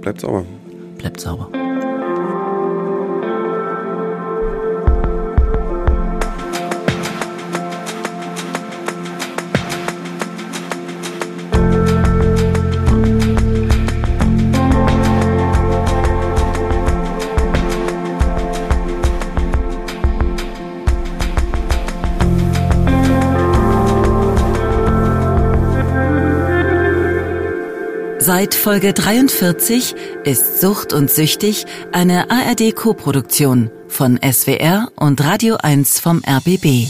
Bleibt 0.01 0.21
sauber. 0.21 0.45
Bleibt 0.97 1.19
sauber. 1.21 1.49
Seit 28.39 28.55
Folge 28.55 28.93
43 28.93 29.95
ist 30.23 30.61
Sucht 30.61 30.93
und 30.93 31.11
Süchtig 31.11 31.65
eine 31.91 32.31
ARD-Koproduktion 32.31 33.69
von 33.89 34.17
SWR 34.17 34.87
und 34.95 35.21
Radio 35.21 35.57
1 35.61 35.99
vom 35.99 36.21
RBB. 36.25 36.87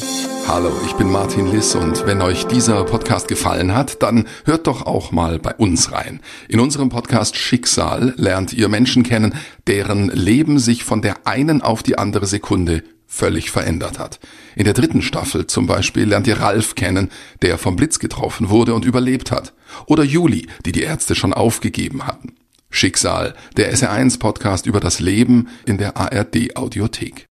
Hallo, 0.48 0.72
ich 0.86 0.94
bin 0.94 1.12
Martin 1.12 1.52
Liss 1.52 1.74
und 1.74 2.06
wenn 2.06 2.22
euch 2.22 2.46
dieser 2.46 2.84
Podcast 2.84 3.28
gefallen 3.28 3.74
hat, 3.74 4.04
dann 4.04 4.28
hört 4.46 4.68
doch 4.68 4.86
auch 4.86 5.12
mal 5.12 5.40
bei 5.40 5.56
uns 5.56 5.92
rein. 5.92 6.20
In 6.50 6.60
unserem 6.60 6.90
Podcast 6.90 7.36
Schicksal 7.36 8.14
lernt 8.16 8.54
ihr 8.54 8.70
Menschen 8.70 9.02
kennen, 9.02 9.34
deren 9.66 10.10
Leben 10.10 10.60
sich 10.60 10.84
von 10.84 11.02
der 11.02 11.26
einen 11.26 11.64
auf 11.64 11.82
die 11.82 11.98
andere 11.98 12.28
Sekunde 12.28 12.84
völlig 13.10 13.50
verändert 13.50 13.98
hat. 14.00 14.20
In 14.56 14.64
der 14.64 14.74
dritten 14.74 15.02
Staffel 15.02 15.48
zum 15.48 15.66
Beispiel 15.66 16.06
lernt 16.06 16.28
ihr 16.28 16.40
Ralf 16.40 16.76
kennen, 16.76 17.10
der 17.42 17.58
vom 17.58 17.76
Blitz 17.76 18.00
getroffen 18.00 18.50
wurde 18.50 18.76
und 18.76 18.86
überlebt 18.86 19.32
hat. 19.32 19.52
Oder 19.88 20.04
Juli, 20.04 20.48
die 20.66 20.72
die 20.72 20.84
Ärzte 20.84 21.16
schon 21.16 21.34
aufgegeben 21.34 22.06
hatten. 22.06 22.36
Schicksal, 22.70 23.36
der 23.58 23.76
SR1 23.76 24.20
Podcast 24.20 24.68
über 24.68 24.80
das 24.80 25.00
Leben 25.00 25.50
in 25.66 25.80
der 25.80 25.98
ARD 25.98 26.56
Audiothek. 26.56 27.28